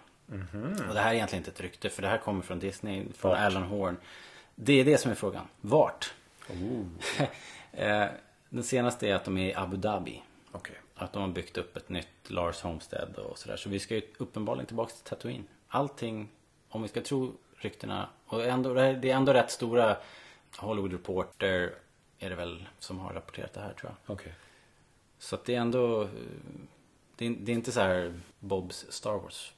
Och 0.87 0.93
det 0.93 0.99
här 0.99 1.09
är 1.09 1.13
egentligen 1.15 1.41
inte 1.41 1.51
ett 1.51 1.61
rykte 1.61 1.89
för 1.89 2.01
det 2.01 2.07
här 2.07 2.17
kommer 2.17 2.41
från 2.41 2.59
Disney, 2.59 3.05
från 3.15 3.31
Vart? 3.31 3.39
Alan 3.39 3.63
Horn. 3.63 3.97
Det 4.55 4.73
är 4.73 4.85
det 4.85 4.97
som 4.97 5.11
är 5.11 5.15
frågan. 5.15 5.47
Vart? 5.61 6.13
Eh, 7.71 8.05
Den 8.49 8.63
senaste 8.63 9.07
är 9.07 9.15
att 9.15 9.25
de 9.25 9.37
är 9.37 9.49
i 9.49 9.53
Abu 9.53 9.77
Dhabi. 9.77 10.23
okej. 10.51 10.75
Att 10.95 11.13
de 11.13 11.21
har 11.21 11.29
byggt 11.29 11.57
upp 11.57 11.77
ett 11.77 11.89
nytt 11.89 12.07
Lars 12.29 12.61
Homestead 12.61 13.15
och 13.15 13.37
sådär. 13.37 13.57
Så 13.57 13.69
vi 13.69 13.79
ska 13.79 13.95
ju 13.95 14.01
uppenbarligen 14.17 14.65
tillbaka 14.65 14.91
till 14.93 15.03
Tatooine. 15.03 15.43
Allting, 15.67 16.29
om 16.69 16.81
vi 16.81 16.87
ska 16.87 17.01
tro 17.01 17.33
ryktena. 17.57 18.09
Och 18.25 18.43
ändå, 18.45 18.73
det 18.73 18.81
är- 18.81 19.05
ändå 19.05 19.33
rätt 19.33 19.51
stora 19.51 19.97
Hollywood 20.57 20.91
Reporter 20.91 21.73
är 22.19 22.29
det 22.29 22.35
väl 22.35 22.65
som 22.79 22.99
har 22.99 23.13
rapporterat 23.13 23.53
det 23.53 23.59
här 23.59 23.73
tror 23.73 23.91
jag. 24.05 24.13
Okej. 24.13 24.33
Så 25.19 25.35
att 25.35 25.45
det 25.45 25.55
är 25.55 25.59
ändå 25.59 26.01
eh, 26.03 26.07
det 27.15 27.25
är, 27.25 27.29
det 27.39 27.51
är 27.51 27.55
inte 27.55 27.71
så 27.71 27.79
här 27.81 28.19
Bobs 28.39 28.85
Star 28.89 29.17
Wars 29.17 29.53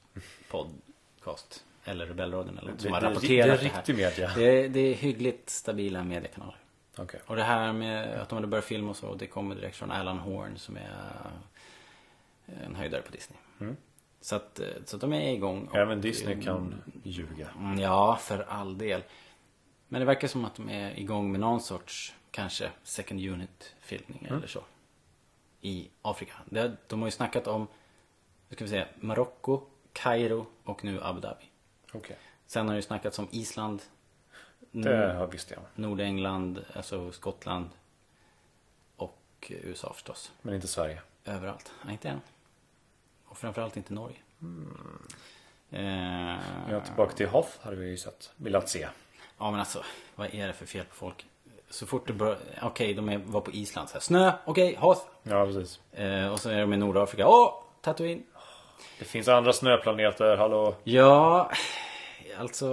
podcast. 0.50 1.66
Eller 1.84 2.06
Rebellradion 2.06 2.58
eller 2.58 2.72
något 2.72 2.82
som 2.82 2.90
Det- 2.92 2.96
har 2.96 3.02
det 3.02 3.10
rapporterat 3.10 3.60
det 3.60 3.66
det, 3.66 3.94
är 3.94 3.98
här. 3.98 4.10
media. 4.10 4.32
Det 4.36 4.44
är, 4.66 4.70
det 4.70 4.80
är 4.80 4.94
hyggligt 4.94 5.50
stabila 5.50 6.04
mediekanaler. 6.04 6.58
Okej. 6.98 7.20
Och 7.26 7.36
det 7.36 7.44
här 7.44 7.74
med 7.74 8.22
att 8.22 8.30
de 8.30 8.36
hade 8.36 8.48
börjat 8.48 8.66
filma 8.66 8.90
och 8.90 8.96
så, 8.98 9.16
det 9.16 9.28
kommer 9.28 9.56
direkt 9.56 9.78
från 9.78 9.92
Alan 9.92 10.20
Horn 10.20 10.58
som 10.58 10.78
är 10.78 10.92
en 12.66 12.76
höjdare 12.76 13.02
på 13.02 13.12
Disney. 13.12 13.40
Så, 14.22 14.36
att, 14.36 14.60
eh, 14.60 14.68
så 14.86 14.96
att 14.98 15.02
de 15.02 15.14
är 15.14 15.34
igång. 15.34 15.68
och- 15.68 15.76
Även 15.76 16.02
Disney 16.02 16.42
kan 16.42 16.82
ljuga. 17.04 17.50
Mm, 17.60 17.80
Ja, 17.80 18.16
för 18.22 18.46
all 18.50 18.78
del. 18.78 19.04
Men 19.88 20.00
det 20.00 20.06
verkar 20.06 20.28
som 20.28 20.46
att 20.46 20.56
de 20.56 20.70
är 20.70 21.00
igång 21.00 21.32
med 21.32 21.40
någon 21.42 21.62
sorts, 21.62 22.16
kanske, 22.32 22.70
second 22.84 23.20
unit 23.30 23.76
filmning 23.80 24.26
eller 24.30 24.48
så. 24.48 24.64
I 25.62 25.90
Afrika. 26.02 26.34
Det, 26.46 26.72
de 26.88 27.00
har 27.02 27.08
ju 27.08 27.12
snackat 27.12 27.48
om, 27.48 27.68
ska 28.52 28.64
vi 28.64 28.70
säga, 28.70 28.88
Marocko, 29.00 29.62
Kairo 29.96 30.46
och 30.64 30.84
nu 30.84 31.00
Abu 31.04 31.20
Dhabi. 31.20 31.46
Okej. 31.94 32.18
Sen 32.48 32.66
har 32.68 32.74
det 32.74 32.78
ju 32.78 32.82
snackats 32.82 33.20
om 33.20 33.28
Island, 33.32 33.82
Det 34.72 35.14
har 35.14 35.28
visst 35.28 35.52
jag. 35.52 35.60
Nordengland, 35.76 36.66
alltså 36.74 37.12
Skottland 37.12 37.70
och 38.96 39.18
USA 39.64 39.94
förstås. 39.94 40.32
Men 40.42 40.56
inte 40.56 40.68
Sverige. 40.68 41.02
Överallt. 41.26 41.72
Nej, 41.84 41.92
inte 41.94 42.10
än. 42.10 42.22
Och 43.26 43.38
framförallt 43.38 43.78
inte 43.78 43.94
Norge. 43.94 44.18
Eh, 45.72 46.40
Ja, 46.72 46.80
tillbaka 46.86 47.14
till 47.16 47.28
Hoth 47.28 47.50
hade 47.62 47.76
vi 47.76 47.90
ju 47.90 47.98
sett. 47.98 48.32
Velat 48.36 48.70
se. 48.70 48.88
Ja 49.38 49.52
men 49.52 49.60
alltså, 49.60 49.84
vad 50.16 50.34
är 50.34 50.48
det 50.48 50.54
för 50.54 50.66
fel 50.66 50.86
på 50.86 50.96
folk? 50.96 51.26
Så 51.70 51.86
fort 51.86 52.08
det 52.08 52.14
börjar, 52.14 52.38
okej 52.62 52.94
de 52.94 53.10
är, 53.10 53.18
var 53.18 53.42
på 53.42 53.52
Island 53.52 53.90
så 53.90 53.94
här, 53.94 54.00
snö, 54.02 54.32
okej, 54.46 54.76
Hoth. 54.76 55.02
Ja, 55.24 55.46
precis. 55.46 55.80
Eh, 55.94 56.28
och 56.28 56.40
så 56.40 56.50
är 56.50 56.60
de 56.62 56.74
i 56.74 56.78
Nordafrika, 56.78 57.28
åh, 57.28 57.54
Tatooine. 57.82 58.24
Det 59.00 59.06
finns 59.06 59.28
andra 59.28 59.54
snöplaneter, 59.54 60.38
hallå? 60.38 60.76
Ja, 60.84 61.52
alltså 62.38 62.68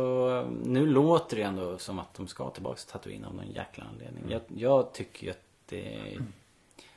nu 0.65 0.87
låter 0.87 1.37
det 1.37 1.43
ändå 1.43 1.79
som 1.79 1.99
att 1.99 2.15
de 2.15 2.27
ska 2.29 2.51
tillbaka 2.51 2.77
till 2.77 2.87
Tatooine 2.89 3.25
av 3.25 3.35
någon 3.35 3.51
jäkla 3.53 3.85
anledning. 3.93 4.25
Jag, 4.29 4.41
jag 4.57 4.93
tycker 4.93 5.25
ju 5.25 5.31
att 5.31 5.39
det, 5.69 5.99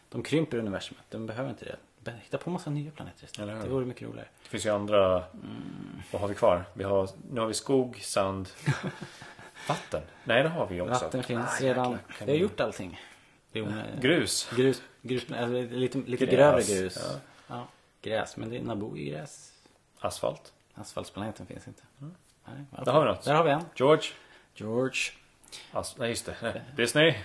de 0.10 0.23
krymper 0.23 0.57
universumet, 0.57 1.03
de 1.10 1.26
behöver 1.26 1.49
inte 1.49 1.65
det. 1.65 1.76
Hitta 2.23 2.38
på 2.38 2.49
massa 2.49 2.69
nya 2.69 2.91
planeter 2.91 3.26
istället. 3.26 3.64
Det 3.64 3.69
vore 3.69 3.86
mycket 3.86 4.02
roligare. 4.07 4.27
Det 4.44 4.49
finns 4.49 4.65
ju 4.65 4.69
andra... 4.69 5.23
Vad 6.11 6.22
har 6.22 6.27
vi 6.27 6.36
kvar? 6.36 6.64
Vi 6.73 6.84
har, 6.84 7.10
nu 7.32 7.40
har 7.40 7.48
vi 7.48 7.53
skog, 7.53 7.99
sand, 8.02 8.49
vatten. 9.68 10.02
Nej, 10.23 10.44
det 10.44 10.49
har 10.49 10.68
vi 10.68 10.82
också. 10.82 10.94
Vatten 10.94 11.23
finns 11.23 11.45
Ah, 11.61 11.64
redan. 11.64 11.98
Vi 12.26 12.32
har 12.32 12.38
gjort 12.38 12.60
allting. 12.60 13.02
Är 13.53 13.61
onö- 13.61 13.99
Grus. 14.02 14.49
Grus, 14.56 14.82
grus 15.02 15.26
lite, 15.72 15.98
lite 15.98 16.26
grövre 16.26 16.61
grus. 16.61 16.98
ja. 17.14 17.19
Ja. 18.06 18.18
Gräs, 18.18 18.38
men 18.38 18.49
det 18.49 18.57
är 18.57 18.61
Naboo 18.61 18.98
är 18.98 19.11
gräs. 19.11 19.52
Asfalt. 19.99 20.53
Asfaltsplaneten 20.73 21.45
finns 21.45 21.68
inte. 21.68 21.84
Nej, 21.98 22.10
i 22.72 22.76
alla 22.76 22.84
Där 22.86 22.91
har 22.91 23.02
vi 23.02 23.07
något. 23.07 23.23
Där 23.23 23.34
har 23.34 23.44
vi 23.44 23.52
en. 23.52 23.61
George. 23.76 24.03
George. 24.56 25.02
As- 25.72 25.95
nej, 25.99 26.10
just 26.10 26.26
det. 26.26 26.36
Nej. 26.41 26.61
Disney. 26.77 27.15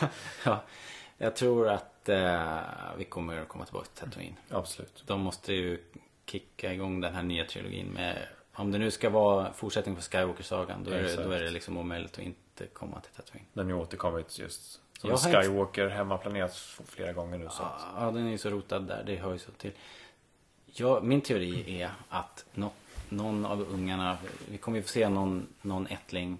Ja, 0.44 0.62
jag 1.18 1.36
tror 1.36 1.68
att 1.68 2.08
eh, 2.08 2.58
vi 2.98 3.04
kommer 3.04 3.40
att 3.42 3.48
komma 3.48 3.64
tillbaka 3.64 3.86
till 3.94 4.04
Tatooine. 4.04 4.36
Absolut. 4.50 5.02
De 5.06 5.20
måste 5.20 5.52
ju 5.52 5.84
kicka 6.26 6.72
igång 6.72 7.00
den 7.00 7.14
här 7.14 7.22
nya 7.22 7.44
trilogin 7.44 7.86
med 7.86 8.26
om 8.52 8.72
det 8.72 8.78
nu 8.78 8.90
ska 8.90 9.10
vara 9.10 9.52
fortsättning 9.52 9.94
på 9.96 10.02
Skywalker-sagan 10.02 10.84
då 10.84 10.90
är, 10.90 11.02
det, 11.02 11.24
då 11.24 11.30
är 11.30 11.40
det 11.40 11.50
liksom 11.50 11.76
omöjligt 11.76 12.12
att 12.12 12.18
inte 12.18 12.66
komma 12.66 13.00
till 13.00 13.12
Tatooine. 13.12 13.46
Den 13.52 13.66
har 13.66 13.72
ju 13.76 13.80
återkommit 13.82 14.38
just 14.38 14.80
som 15.00 15.10
har 15.10 15.26
inte- 15.26 15.42
Skywalker 15.42 15.88
hemmaplanerat 15.88 16.56
flera 16.86 17.12
gånger 17.12 17.38
nu. 17.38 17.48
Så. 17.50 17.62
att- 17.62 17.86
Ja, 17.96 18.10
den 18.10 18.26
är 18.26 18.30
ju 18.30 18.38
så 18.38 18.50
rotad 18.50 18.78
där. 18.86 19.02
Det 19.06 19.16
hör 19.16 19.32
ju 19.32 19.38
så 19.38 19.50
till. 19.52 19.72
Ja, 20.80 21.00
min 21.02 21.20
teori 21.20 21.82
är 21.82 21.90
att 22.08 22.44
nå, 22.54 22.70
någon 23.08 23.46
av 23.46 23.60
ungarna, 23.62 24.18
vi 24.50 24.58
kommer 24.58 24.78
ju 24.78 24.82
få 24.82 24.88
se 24.88 25.08
någon, 25.08 25.46
någon 25.62 25.86
ättling 25.86 26.38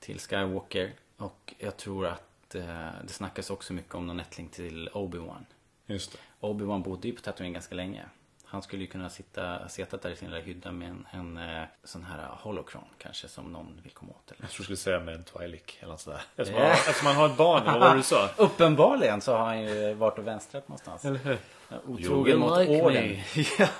till 0.00 0.18
Skywalker. 0.20 0.92
Och 1.16 1.54
jag 1.58 1.76
tror 1.76 2.06
att 2.06 2.54
eh, 2.54 2.88
det 3.04 3.12
snackas 3.12 3.50
också 3.50 3.72
mycket 3.72 3.94
om 3.94 4.06
någon 4.06 4.20
ättling 4.20 4.48
till 4.48 4.88
Obi-Wan. 4.92 5.44
Just 5.86 6.12
det. 6.12 6.18
Obi-Wan 6.46 6.82
bodde 6.82 7.08
ju 7.08 7.14
på 7.14 7.20
Tatooine 7.20 7.52
ganska 7.52 7.74
länge. 7.74 8.04
Han 8.44 8.62
skulle 8.62 8.82
ju 8.82 8.88
kunna 8.88 9.10
sitta, 9.10 9.68
sitta 9.68 9.96
där 9.96 10.10
i 10.10 10.16
sin 10.16 10.30
lilla 10.30 10.42
hydda 10.42 10.72
med 10.72 10.88
en, 10.90 11.06
en 11.10 11.56
eh, 11.56 11.64
sån 11.84 12.02
här 12.04 12.28
holocron 12.30 12.84
kanske 12.98 13.28
som 13.28 13.52
någon 13.52 13.80
vill 13.82 13.92
komma 13.92 14.12
åt. 14.12 14.30
Eller? 14.30 14.42
Jag 14.42 14.50
tror 14.50 14.58
du 14.58 14.64
skulle 14.64 14.76
säga 14.76 15.00
med 15.00 15.14
en 15.14 15.24
Twi'lek 15.24 15.76
eller 15.80 15.90
något 15.92 16.00
sådär. 16.00 16.22
Eftersom, 16.36 16.54
Ja. 16.54 16.62
man, 16.68 16.70
eftersom 16.72 17.04
man 17.04 17.16
har 17.16 17.26
ett 17.26 17.36
barn, 17.36 17.64
vad 17.64 17.80
var 17.80 17.90
det 17.90 17.96
du 17.96 18.02
sa? 18.02 18.28
Uppenbarligen 18.36 19.20
så 19.20 19.32
har 19.36 19.44
han 19.46 19.62
ju 19.62 19.94
varit 19.94 20.18
och 20.18 20.26
vänstrat 20.26 20.68
någonstans. 20.68 21.04
Eller 21.04 21.18
hur? 21.18 21.38
Otrogen 21.86 22.24
will 22.24 22.36
mot 22.38 22.58
like 22.58 22.82
orden. 22.82 23.08
me. 23.08 23.24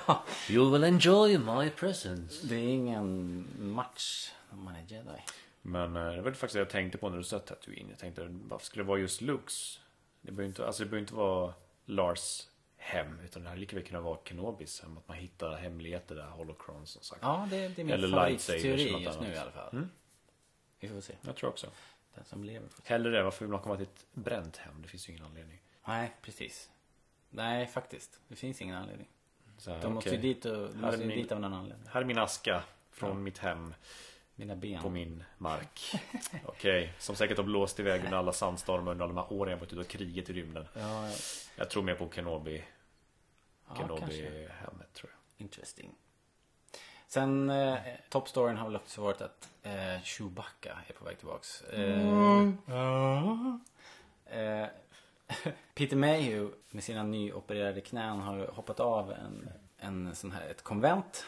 ja. 0.07 0.23
You 0.49 0.71
will 0.71 0.83
enjoy 0.83 1.37
my 1.37 1.69
presence. 1.69 2.47
Det 2.47 2.55
är 2.55 2.67
ingen 2.67 3.47
match 3.59 4.31
om 4.49 4.63
man 4.63 4.75
är 4.75 4.83
jedi. 4.87 5.21
Men 5.61 5.95
eh, 5.95 6.11
det 6.13 6.21
var 6.21 6.31
faktiskt 6.31 6.53
det 6.53 6.59
jag 6.59 6.69
tänkte 6.69 6.97
på 6.97 7.09
när 7.09 7.17
du 7.17 7.23
sa 7.23 7.39
Tatooine. 7.39 7.89
Jag 7.89 7.99
tänkte, 7.99 8.27
varför 8.29 8.65
skulle 8.65 8.83
det 8.83 8.87
vara 8.87 8.99
just 8.99 9.21
Lukes? 9.21 9.79
Det 10.21 10.31
behöver 10.31 10.47
inte, 10.47 10.65
alltså 10.65 10.83
det 10.83 10.89
behöver 10.89 11.01
inte 11.01 11.13
vara 11.15 11.53
Lars 11.85 12.47
hem. 12.77 13.19
Utan 13.23 13.43
det 13.43 13.49
här 13.49 13.55
lika 13.57 13.75
väl 13.75 13.85
kunna 13.85 14.01
vara 14.01 14.17
Kenobis 14.25 14.81
hem. 14.81 14.97
Att 14.97 15.07
man 15.07 15.17
hittar 15.17 15.55
hemligheter 15.55 16.15
där, 16.15 16.27
holocrons 16.29 16.89
som 16.89 17.03
sagt. 17.03 17.21
Ja, 17.21 17.47
det, 17.49 17.57
det 17.67 17.81
är 17.81 17.85
min 17.85 17.93
Eller 17.93 18.09
favoritteori 18.09 19.03
just 19.03 19.21
nu 19.21 19.33
i 19.33 19.37
alla 19.37 19.51
fall. 19.51 19.87
Vi 20.79 20.87
får 20.87 21.01
se. 21.01 21.13
Jag 21.21 21.35
tror 21.35 21.49
också. 21.49 21.67
Den 22.15 22.25
som 22.25 22.43
lever 22.43 22.67
får 22.67 22.81
se. 22.81 22.89
Hellre 22.89 23.11
det, 23.11 23.23
varför 23.23 23.45
vill 23.45 23.51
man 23.51 23.61
komma 23.61 23.75
till 23.75 23.85
ett 23.85 24.05
bränt 24.13 24.57
hem? 24.57 24.81
Det 24.81 24.87
finns 24.87 25.09
ju 25.09 25.13
ingen 25.13 25.25
anledning. 25.25 25.61
Nej, 25.87 26.15
precis. 26.21 26.69
Nej, 27.31 27.67
faktiskt. 27.67 28.19
Det 28.27 28.35
finns 28.35 28.61
ingen 28.61 28.75
anledning. 28.75 29.07
Så 29.57 29.69
De 29.81 29.93
måste 29.93 30.09
okej. 30.09 30.13
ju 30.25 30.33
dit, 30.33 30.45
och, 30.45 30.69
de 30.69 30.77
måste 30.81 30.97
min- 31.05 31.09
dit 31.17 31.31
av 31.31 31.39
någon 31.39 31.53
anledning. 31.53 31.87
Här 31.91 32.01
är 32.01 32.05
min 32.05 32.17
aska 32.17 32.63
från 32.91 33.23
mitt 33.23 33.37
hem 33.37 33.73
Mina 34.35 34.55
ben. 34.55 34.81
på 34.81 34.89
min 34.89 35.23
mark. 35.37 35.91
Okej, 36.45 36.93
som 36.99 37.15
säkert 37.15 37.37
har 37.37 37.43
blåst 37.43 37.79
iväg 37.79 38.03
under 38.05 38.17
alla 38.17 38.33
sandstormar 38.33 38.91
under 38.91 39.05
alla 39.05 39.13
de 39.13 39.17
här 39.21 39.33
åren 39.33 39.51
jag 39.51 39.57
varit 39.59 39.71
ute 39.73 39.81
och 39.81 39.87
kriget 39.87 40.29
i 40.29 40.33
rymden. 40.33 40.67
Ja, 40.73 41.07
ja, 41.09 41.13
Jag 41.55 41.69
tror 41.69 41.83
mer 41.83 41.95
på 41.95 42.09
Kenobi. 42.09 42.63
ja. 43.69 43.75
Kenobi-hemmet 43.75 44.93
tror 44.93 45.11
jag. 45.11 45.41
Interesting. 45.45 45.91
Sen, 47.07 47.49
eh, 47.49 47.77
toppstoryn 48.09 48.57
har 48.57 48.65
väl 48.67 48.75
också 48.75 49.01
varit 49.01 49.21
att 49.21 49.49
eh, 49.63 50.01
Chewbacca 50.03 50.77
är 50.87 50.93
på 50.93 51.05
väg 51.05 51.17
tillbaks. 51.17 51.61
Eh, 51.61 52.47
eh, 54.25 54.67
Peter 55.73 55.95
Mayhew 55.95 56.51
med 56.69 56.83
sina 56.83 57.03
nyopererade 57.03 57.81
knän 57.81 58.19
har 58.19 58.47
hoppat 58.47 58.79
av 58.79 59.11
en, 59.11 59.49
en 59.77 60.15
sån 60.15 60.31
här, 60.31 60.49
ett 60.49 60.63
konvent 60.63 61.25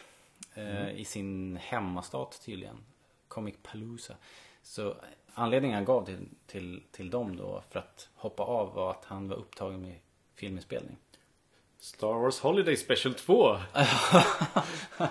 eh, 0.54 0.90
i 0.90 1.04
sin 1.04 1.56
hemmastat 1.56 2.42
tydligen. 2.44 2.84
Comic 3.28 3.54
Palooza. 3.62 4.14
Så 4.62 4.96
anledningen 5.34 5.74
han 5.74 5.84
gav 5.84 6.04
till, 6.04 6.28
till, 6.46 6.82
till 6.90 7.10
dem 7.10 7.36
då 7.36 7.62
för 7.70 7.78
att 7.78 8.08
hoppa 8.14 8.42
av 8.42 8.74
var 8.74 8.90
att 8.90 9.04
han 9.04 9.28
var 9.28 9.36
upptagen 9.36 9.82
med 9.82 9.98
filminspelning. 10.34 10.96
Star 11.78 12.14
Wars 12.14 12.40
Holiday 12.40 12.76
Special 12.76 13.14
2. 13.14 13.56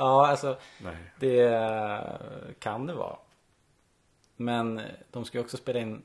Ja, 0.00 0.26
alltså 0.26 0.58
Nej. 0.82 0.96
Det 1.18 2.54
kan 2.58 2.86
det 2.86 2.94
vara. 2.94 3.16
Men 4.36 4.80
de 5.10 5.24
ska 5.24 5.38
ju 5.38 5.44
också 5.44 5.56
spela 5.56 5.80
in 5.80 6.02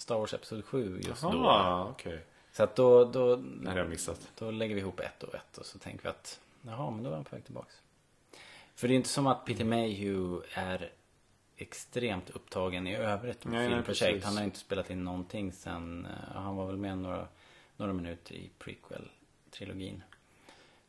Star 0.00 0.18
Wars 0.18 0.34
Episod 0.34 0.64
7 0.64 1.00
just 1.04 1.22
då. 1.22 1.28
Jaha, 1.32 1.88
okej. 1.90 2.24
Så 2.52 2.62
att 2.62 2.76
då, 2.76 3.04
då, 3.04 3.36
Det 3.36 3.70
har 3.70 3.78
jag 3.78 3.88
missat. 3.88 4.32
då 4.38 4.50
lägger 4.50 4.74
vi 4.74 4.80
ihop 4.80 5.00
ett 5.00 5.22
och 5.22 5.34
ett 5.34 5.58
och 5.58 5.66
så 5.66 5.78
tänker 5.78 6.02
vi 6.02 6.08
att 6.08 6.40
jaha, 6.62 6.90
men 6.90 7.02
då 7.04 7.10
är 7.10 7.14
han 7.14 7.24
på 7.24 7.36
väg 7.36 7.44
tillbaks. 7.44 7.80
För 8.74 8.88
det 8.88 8.94
är 8.94 8.96
inte 8.96 9.08
som 9.08 9.26
att 9.26 9.44
Peter 9.44 9.64
Mayhew 9.64 10.46
är 10.52 10.92
extremt 11.56 12.30
upptagen 12.30 12.86
i 12.86 12.96
övrigt 12.96 13.44
med 13.44 13.52
Nej, 13.52 13.60
nej, 13.62 13.68
filmprojekt. 13.70 14.00
precis. 14.00 14.24
han 14.24 14.36
har 14.36 14.44
inte 14.44 14.58
spelat 14.58 14.90
in 14.90 15.04
någonting 15.04 15.52
sen, 15.52 16.06
eh, 16.06 16.36
han 16.42 16.56
var 16.56 16.66
väl 16.66 16.76
med 16.76 16.98
några, 16.98 17.28
några 17.76 17.92
minuter 17.92 18.34
i 18.34 18.50
prequel-trilogin. 18.58 20.02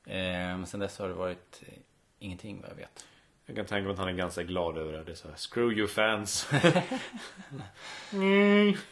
Eh, 0.05 0.13
men 0.57 0.67
sen 0.67 0.79
dess 0.79 0.99
har 0.99 1.07
det 1.07 1.13
varit 1.13 1.63
eh, 1.67 1.73
ingenting 2.19 2.61
vad 2.61 2.69
jag 2.71 2.75
vet. 2.75 3.05
Jag 3.45 3.55
kan 3.55 3.65
tänka 3.65 3.83
mig 3.83 3.91
att 3.93 3.99
han 3.99 4.07
är 4.07 4.11
ganska 4.13 4.43
glad 4.43 4.77
över 4.77 4.93
det. 4.93 5.03
Det 5.03 5.11
är 5.11 5.15
så 5.15 5.27
här, 5.27 5.35
screw 5.35 5.77
you 5.77 5.87
fans. 5.87 6.49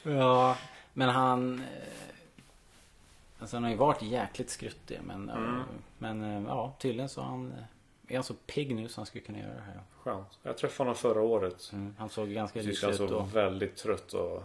Ja, 0.04 0.58
men 0.94 1.10
han... 1.10 1.60
eh, 1.60 1.66
Alltså 3.42 3.56
han 3.56 3.64
har 3.64 3.72
ju 3.72 3.78
varit 3.78 4.02
jäkligt 4.02 4.50
skruttig 4.50 5.00
men, 5.04 5.30
eh, 5.30 5.62
men 5.98 6.24
eh, 6.24 6.44
ja, 6.48 6.76
tydligen 6.80 7.10
så 7.10 7.22
han, 7.22 7.54
är 8.08 8.16
han 8.16 8.24
så 8.24 8.34
pigg 8.34 8.76
nu 8.76 8.88
så 8.88 9.02
han 9.02 9.06
skulle 9.06 9.24
kunna 9.24 9.40
göra 9.40 9.54
det 9.54 9.62
här. 9.62 9.80
Skönt. 10.04 10.40
Jag 10.44 10.58
träffade 10.58 10.88
honom 10.88 10.96
förra 10.96 11.22
året. 11.22 11.70
Mm, 11.74 11.96
han 12.00 12.10
såg 12.10 12.30
ganska 12.30 12.60
Tyckte 12.64 12.88
rik 12.88 13.00
han 13.00 13.06
ut 13.06 13.10
såg 13.12 13.28
väldigt 13.28 13.76
trött 13.78 14.14
och 14.14 14.44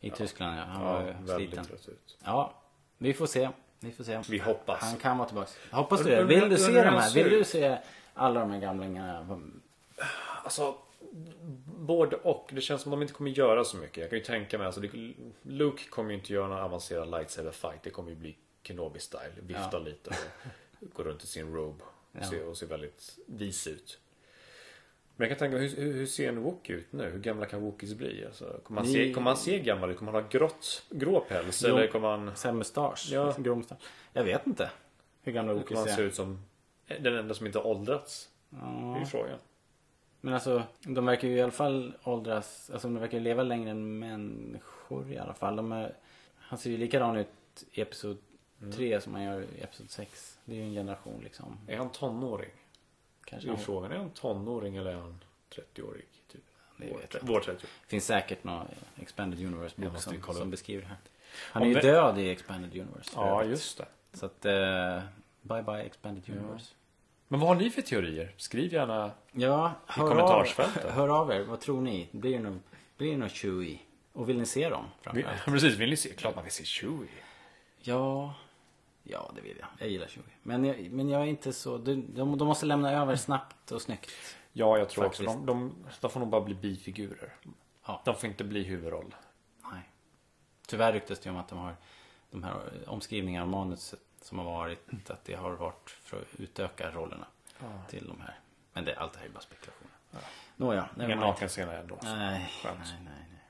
I 0.00 0.10
Tyskland 0.10 0.58
ja, 0.58 0.62
han 0.64 0.82
ja, 0.86 0.92
var 0.92 1.00
ju 1.00 1.06
väldigt 1.12 1.36
sliten. 1.36 1.64
trött 1.64 1.88
ut. 1.88 2.16
Ja, 2.24 2.54
vi 2.98 3.14
får 3.14 3.26
se. 3.26 3.50
Vi 3.80 3.92
får 3.92 4.04
se. 4.04 4.22
Vi 4.28 4.38
hoppas. 4.38 4.80
Han 4.80 4.96
kan 4.96 5.18
vara 5.18 5.28
tillbaka. 5.28 5.50
Hoppas 5.70 6.02
du 6.04 6.10
det. 6.10 6.24
Vill 6.24 6.48
du 6.48 6.56
se 6.56 6.72
de 6.84 6.90
här? 6.90 7.14
Vill 7.14 7.30
du 7.30 7.36
ut. 7.36 7.46
se 7.46 7.78
alla 8.14 8.40
de 8.40 8.50
här 8.50 8.60
gamlingarna? 8.60 9.40
Alltså, 10.44 10.74
både 11.64 12.16
och. 12.16 12.50
Det 12.52 12.60
känns 12.60 12.82
som 12.82 12.90
de 12.90 13.02
inte 13.02 13.14
kommer 13.14 13.30
göra 13.30 13.64
så 13.64 13.76
mycket. 13.76 13.96
Jag 13.96 14.10
kan 14.10 14.18
ju 14.18 14.24
tänka 14.24 14.58
mig, 14.58 14.66
alltså, 14.66 14.82
Luke 15.42 15.84
kommer 15.90 16.10
ju 16.10 16.16
inte 16.16 16.32
göra 16.32 16.48
någon 16.48 16.58
avancerad 16.58 17.10
lightsaber 17.10 17.50
fight. 17.50 17.82
Det 17.82 17.90
kommer 17.90 18.10
ju 18.10 18.16
bli 18.16 18.36
Kenobi-style. 18.62 19.40
Vifta 19.40 19.68
Ja. 19.72 19.78
lite 19.78 20.10
och 20.10 20.86
gå 20.94 21.02
runt 21.02 21.24
i 21.24 21.26
sin 21.26 21.54
robe. 21.54 21.84
Och, 22.12 22.18
Ja. 22.20 22.26
se, 22.26 22.42
och 22.42 22.56
se 22.56 22.66
väldigt 22.66 23.18
vis 23.26 23.66
ut. 23.66 23.98
Men 25.16 25.28
jag 25.28 25.38
kan 25.38 25.48
tänka 25.48 25.58
mig, 25.58 25.68
hur, 25.68 25.92
hur, 25.92 26.06
ser 26.06 26.28
en 26.28 26.42
Wookie 26.42 26.76
ut 26.76 26.92
nu? 26.92 27.10
Hur 27.10 27.18
gamla 27.18 27.46
kan 27.46 27.60
Wookiees 27.60 27.94
bli? 27.94 28.26
Alltså, 28.26 28.60
kommer, 28.64 28.80
han 28.80 28.90
se, 28.90 29.12
kommer 29.14 29.30
han 29.30 29.36
se 29.36 29.58
gammal 29.60 29.90
ut? 29.90 29.98
Kommer 29.98 30.12
han 30.12 30.22
ha 30.22 30.28
grått, 30.30 30.86
grå 30.90 31.20
päls? 31.20 31.64
Jo. 31.68 31.76
Eller 31.76 31.86
kommer 31.86 32.08
han, 32.08 32.36
Sen 32.36 32.58
mustasch? 32.58 33.08
Ja. 33.12 33.34
Grå 33.38 33.54
mustasch. 33.54 33.78
Jag 34.12 34.24
vet 34.24 34.46
inte. 34.46 34.70
Hur 35.22 35.32
gamla 35.32 35.62
kommer 35.62 35.80
han 35.80 35.88
se 35.96 36.02
är. 36.02 36.06
ut 36.06 36.14
som 36.14 36.44
den 37.00 37.16
enda 37.16 37.34
som 37.34 37.46
inte 37.46 37.58
har 37.58 37.66
åldrats? 37.66 38.28
Det 38.50 38.56
är 38.96 38.98
ju 39.00 39.06
frågan. 39.06 39.38
Men 40.20 40.34
alltså, 40.34 40.62
de 40.82 41.06
verkar 41.06 41.28
ju 41.28 41.34
i 41.36 41.42
alla 41.42 41.52
fall 41.52 41.94
åldras, 42.04 42.70
alltså 42.72 42.88
de 42.88 43.00
verkar 43.00 43.18
ju 43.18 43.24
leva 43.24 43.42
längre 43.42 43.70
än 43.70 43.98
människor 43.98 45.12
i 45.12 45.18
alla 45.18 45.34
fall. 45.34 45.56
De 45.56 45.72
är, 45.72 45.94
han 46.36 46.58
ser 46.58 46.70
ju 46.70 46.76
likadan 46.76 47.16
ut 47.16 47.28
i 47.72 47.80
Episod 47.80 48.18
Mm. 48.62 48.72
3 48.72 49.00
som 49.00 49.14
han 49.14 49.22
gör 49.24 49.40
i 49.42 49.60
Episod 49.62 49.90
6. 49.90 50.38
Det 50.44 50.52
är 50.52 50.56
ju 50.56 50.62
en 50.62 50.72
generation 50.72 51.20
liksom. 51.24 51.58
Är 51.66 51.76
han 51.76 51.90
tonåring? 51.92 52.50
Kanske 53.24 53.48
Det 53.48 53.52
är 53.54 53.56
frågan. 53.56 53.92
Är 53.92 53.96
han 53.96 54.10
tonåring 54.10 54.76
eller 54.76 54.90
är 54.90 54.96
han 54.96 55.20
30-årig? 55.50 56.04
Typ? 56.32 56.40
Det 56.76 56.86
Vår, 56.92 57.00
jag 57.12 57.20
vår 57.22 57.40
30 57.40 57.66
finns 57.86 58.04
säkert 58.06 58.44
någon 58.44 58.66
Expanded 58.96 59.46
Universe 59.46 59.80
bok 59.80 59.98
som, 60.02 60.34
som 60.34 60.50
beskriver 60.50 60.82
det 60.82 60.88
här. 60.88 60.96
Han 61.52 61.62
Om 61.62 61.68
är 61.68 61.72
ju 61.72 61.80
vi- 61.80 61.86
död 61.86 62.18
i 62.18 62.30
Expanded 62.30 62.72
Universe. 62.80 63.10
Ja, 63.14 63.44
just 63.44 63.78
det. 63.78 63.86
Så 64.12 64.26
att, 64.26 64.44
eh, 64.44 65.00
bye 65.42 65.62
bye 65.62 65.82
Expanded 65.82 66.28
Universe. 66.38 66.74
Men 67.30 67.40
vad 67.40 67.48
har 67.48 67.56
ni 67.56 67.70
för 67.70 67.82
teorier? 67.82 68.34
Skriv 68.36 68.72
gärna. 68.72 69.10
Ja, 69.32 69.72
hör 69.86 70.08
kommentarsfältet. 70.08 70.84
Av, 70.84 70.90
hör 70.90 71.08
av 71.08 71.30
er. 71.32 71.40
Vad 71.40 71.60
tror 71.60 71.80
ni? 71.80 72.08
Blir 72.12 72.32
det 72.32 72.38
något, 72.38 72.62
blir 72.96 73.10
det 73.10 73.16
något 73.16 73.32
Chewie? 73.32 73.78
Och 74.12 74.28
vill 74.28 74.38
ni 74.38 74.46
se 74.46 74.68
dem? 74.68 74.84
Vi, 74.98 75.02
framförallt? 75.02 75.44
precis, 75.44 75.76
vill 75.76 75.90
ni 75.90 75.96
se? 75.96 76.08
Klart 76.08 76.34
man 76.34 76.44
vill 76.44 76.52
se 76.52 76.64
Chewie. 76.64 77.08
Ja, 77.78 78.34
ja 79.02 79.32
det 79.34 79.40
vill 79.40 79.56
jag. 79.58 79.68
Jag 79.78 79.88
gillar 79.88 80.06
Chewie. 80.06 80.32
Men 80.42 80.64
jag, 80.64 80.90
men 80.90 81.08
jag 81.08 81.22
är 81.22 81.26
inte 81.26 81.52
så... 81.52 81.78
De, 81.78 82.14
de, 82.14 82.38
de 82.38 82.48
måste 82.48 82.66
lämna 82.66 82.92
över 82.92 83.16
snabbt 83.16 83.72
och 83.72 83.82
snyggt. 83.82 84.10
Ja, 84.52 84.78
jag 84.78 84.88
tror 84.88 85.04
Faktiskt. 85.04 85.28
också. 85.28 85.38
De, 85.38 85.46
de, 85.46 85.74
de 86.00 86.10
får 86.10 86.20
nog 86.20 86.28
bara 86.28 86.40
bli 86.40 86.54
bifigurer. 86.54 87.34
Ja. 87.86 88.02
De 88.04 88.14
får 88.14 88.28
inte 88.28 88.44
bli 88.44 88.62
huvudroll. 88.62 89.14
Nej. 89.72 89.90
Tyvärr 90.66 90.92
ryktas 90.92 91.20
det 91.20 91.30
om 91.30 91.36
att 91.36 91.48
de 91.48 91.58
har 91.58 91.76
de 92.30 92.42
här 92.42 92.54
omskrivningarna 92.86 93.44
av 93.44 93.50
manuset 93.50 94.00
som 94.20 94.38
har 94.38 94.44
varit 94.44 95.10
att 95.10 95.24
det 95.24 95.34
har 95.34 95.50
varit 95.50 95.90
för 95.90 96.16
att 96.16 96.40
utöka 96.40 96.90
rollerna 96.90 97.26
till 97.88 98.06
de 98.06 98.20
här. 98.20 98.38
Men 98.72 98.84
det, 98.84 98.96
allt 98.96 99.12
det 99.12 99.18
här 99.18 99.26
är 99.26 99.30
bara 99.30 99.40
spekulationer. 99.40 99.90
Nåja, 100.56 100.88
Inga 100.96 101.16
nakenscener 101.16 101.74
ändå. 101.74 101.98
Nej, 102.02 102.52
nej, 102.64 102.74
nej, 102.88 102.98
nej. 103.04 103.44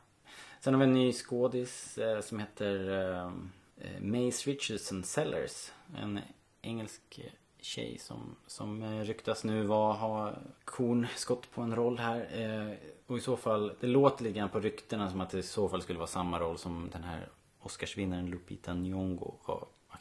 Sen 0.60 0.74
har 0.74 0.78
vi 0.78 0.84
en 0.84 0.94
ny 0.94 1.12
skådis 1.12 1.98
eh, 1.98 2.20
som 2.20 2.38
heter 2.38 2.90
eh, 2.90 3.32
eh, 3.76 4.00
Mace 4.00 4.50
Richardson 4.50 5.04
Sellers. 5.04 5.72
En 5.96 6.20
engelsk 6.62 7.20
tjej 7.60 7.98
som, 7.98 8.36
som 8.46 8.82
eh, 8.82 9.00
ryktas 9.00 9.44
nu 9.44 9.62
vara, 9.62 9.92
ha 9.92 10.32
kornskott 10.64 11.50
på 11.50 11.62
en 11.62 11.76
roll 11.76 11.98
här. 11.98 12.40
Eh, 12.40 12.76
och 13.06 13.18
i 13.18 13.20
så 13.20 13.36
fall, 13.36 13.72
det 13.80 13.86
låter 13.86 14.24
lite 14.24 14.38
grann 14.38 14.48
på 14.48 14.60
ryktena 14.60 15.10
som 15.10 15.20
att 15.20 15.30
det 15.30 15.38
i 15.38 15.42
så 15.42 15.68
fall 15.68 15.82
skulle 15.82 15.98
vara 15.98 16.06
samma 16.06 16.40
roll 16.40 16.58
som 16.58 16.90
den 16.92 17.04
här 17.04 17.28
Oscarsvinnaren 17.60 18.26
Lupita 18.26 18.72
Nyong'o 18.72 19.34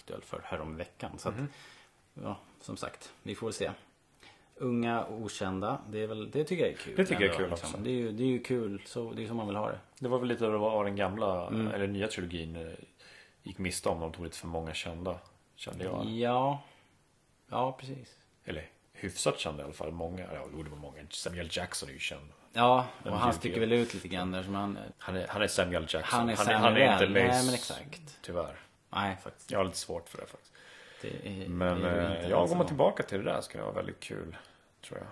aktuell 0.10 0.22
för 0.22 0.41
häromveckan. 0.45 1.11
Så 1.18 1.30
att, 1.30 1.36
ja, 2.14 2.38
som 2.61 2.77
sagt, 2.77 3.14
vi 3.23 3.36
får 3.36 3.52
se. 3.52 3.72
Unga 4.56 5.03
och 5.03 5.22
okända, 5.22 5.81
det, 5.90 6.03
är 6.03 6.07
väl, 6.07 6.31
det 6.31 6.44
tycker 6.44 6.64
jag 6.64 6.73
är 6.73 6.77
kul. 6.77 6.94
Det 6.95 7.06
tycker 7.06 7.22
jag 7.26 7.36
är 7.36 7.44
ändå, 7.44 7.49
liksom. 7.49 7.69
kul 7.69 7.80
också. 7.80 7.84
Det 7.84 7.90
är 7.90 7.94
ju, 7.94 8.11
det 8.11 8.23
är 8.23 8.27
ju 8.27 8.44
kul, 8.44 8.81
så, 8.86 9.14
det 9.14 9.23
är 9.23 9.27
så 9.27 9.34
man 9.34 9.48
vill 9.48 9.56
ha 9.56 9.69
det. 9.69 9.80
Det 9.99 10.07
var 10.07 10.19
väl 10.19 10.27
lite 10.27 10.48
vad 10.48 10.86
den 10.86 10.95
gamla, 10.95 11.48
Mm. 11.48 11.68
eller 11.68 11.88
nya 11.88 12.07
trilogin 12.07 12.56
eh, 12.56 12.73
gick 13.44 13.57
miste 13.57 13.90
om. 13.90 13.99
De 13.99 14.11
tog 14.11 14.23
lite 14.23 14.38
för 14.38 14.48
många 14.48 14.73
kända. 14.73 15.19
Kände 15.56 15.84
jag. 15.84 16.06
Ja, 16.06 16.64
ja 17.49 17.72
precis. 17.80 18.18
Eller 18.45 18.69
hyfsat 18.94 19.40
kända 19.40 19.61
i 19.61 19.65
alla 19.65 19.73
fall. 19.73 19.91
Många, 19.91 20.34
ja 20.34 20.48
jo, 20.53 20.64
det 20.64 20.69
var 20.69 20.77
många. 20.77 21.02
Samuel 21.10 21.49
Jackson 21.52 21.90
är 21.90 21.94
ju 21.94 21.99
känd. 21.99 22.30
Ja, 22.53 22.86
och 23.06 23.11
han 23.19 23.34
sticker 23.34 23.60
väl 23.60 23.72
ut 23.72 23.94
lite 23.94 24.07
grann 24.07 24.31
där 24.31 24.44
som 24.44 24.56
han... 24.56 24.77
Han 24.98 25.15
är, 25.15 25.27
han 25.27 25.41
är 25.41 25.48
Samuel 25.48 25.88
Jackson. 25.90 26.19
Han 26.19 26.30
är 26.30 26.36
han, 26.36 26.45
Samuel. 26.45 26.77
är 26.77 26.94
inte 26.94 27.06
Mace. 27.07 27.36
Nej, 27.38 27.45
men 27.45 27.53
exakt. 27.53 28.18
Tyvärr. 28.22 28.56
Nej, 28.89 29.17
faktiskt. 29.23 29.51
Jag 29.51 29.59
har 29.59 29.65
lite 29.65 29.77
svårt 29.77 30.09
för 30.09 30.17
det 30.17 30.25
faktiskt. 30.27 30.53
Det 31.01 31.07
är, 31.43 31.49
Men 31.49 31.83
eh, 31.85 32.11
inte 32.15 32.27
ja, 32.29 32.35
går 32.35 32.41
ensam 32.41 32.57
man 32.57 32.65
om. 32.65 32.67
tillbaka 32.67 33.03
till 33.03 33.17
det 33.17 33.31
där 33.31 33.41
skulle 33.41 33.63
vara 33.63 33.73
väldigt 33.73 33.99
kul. 33.99 34.37
Tror 34.81 34.99
jag. 34.99 35.07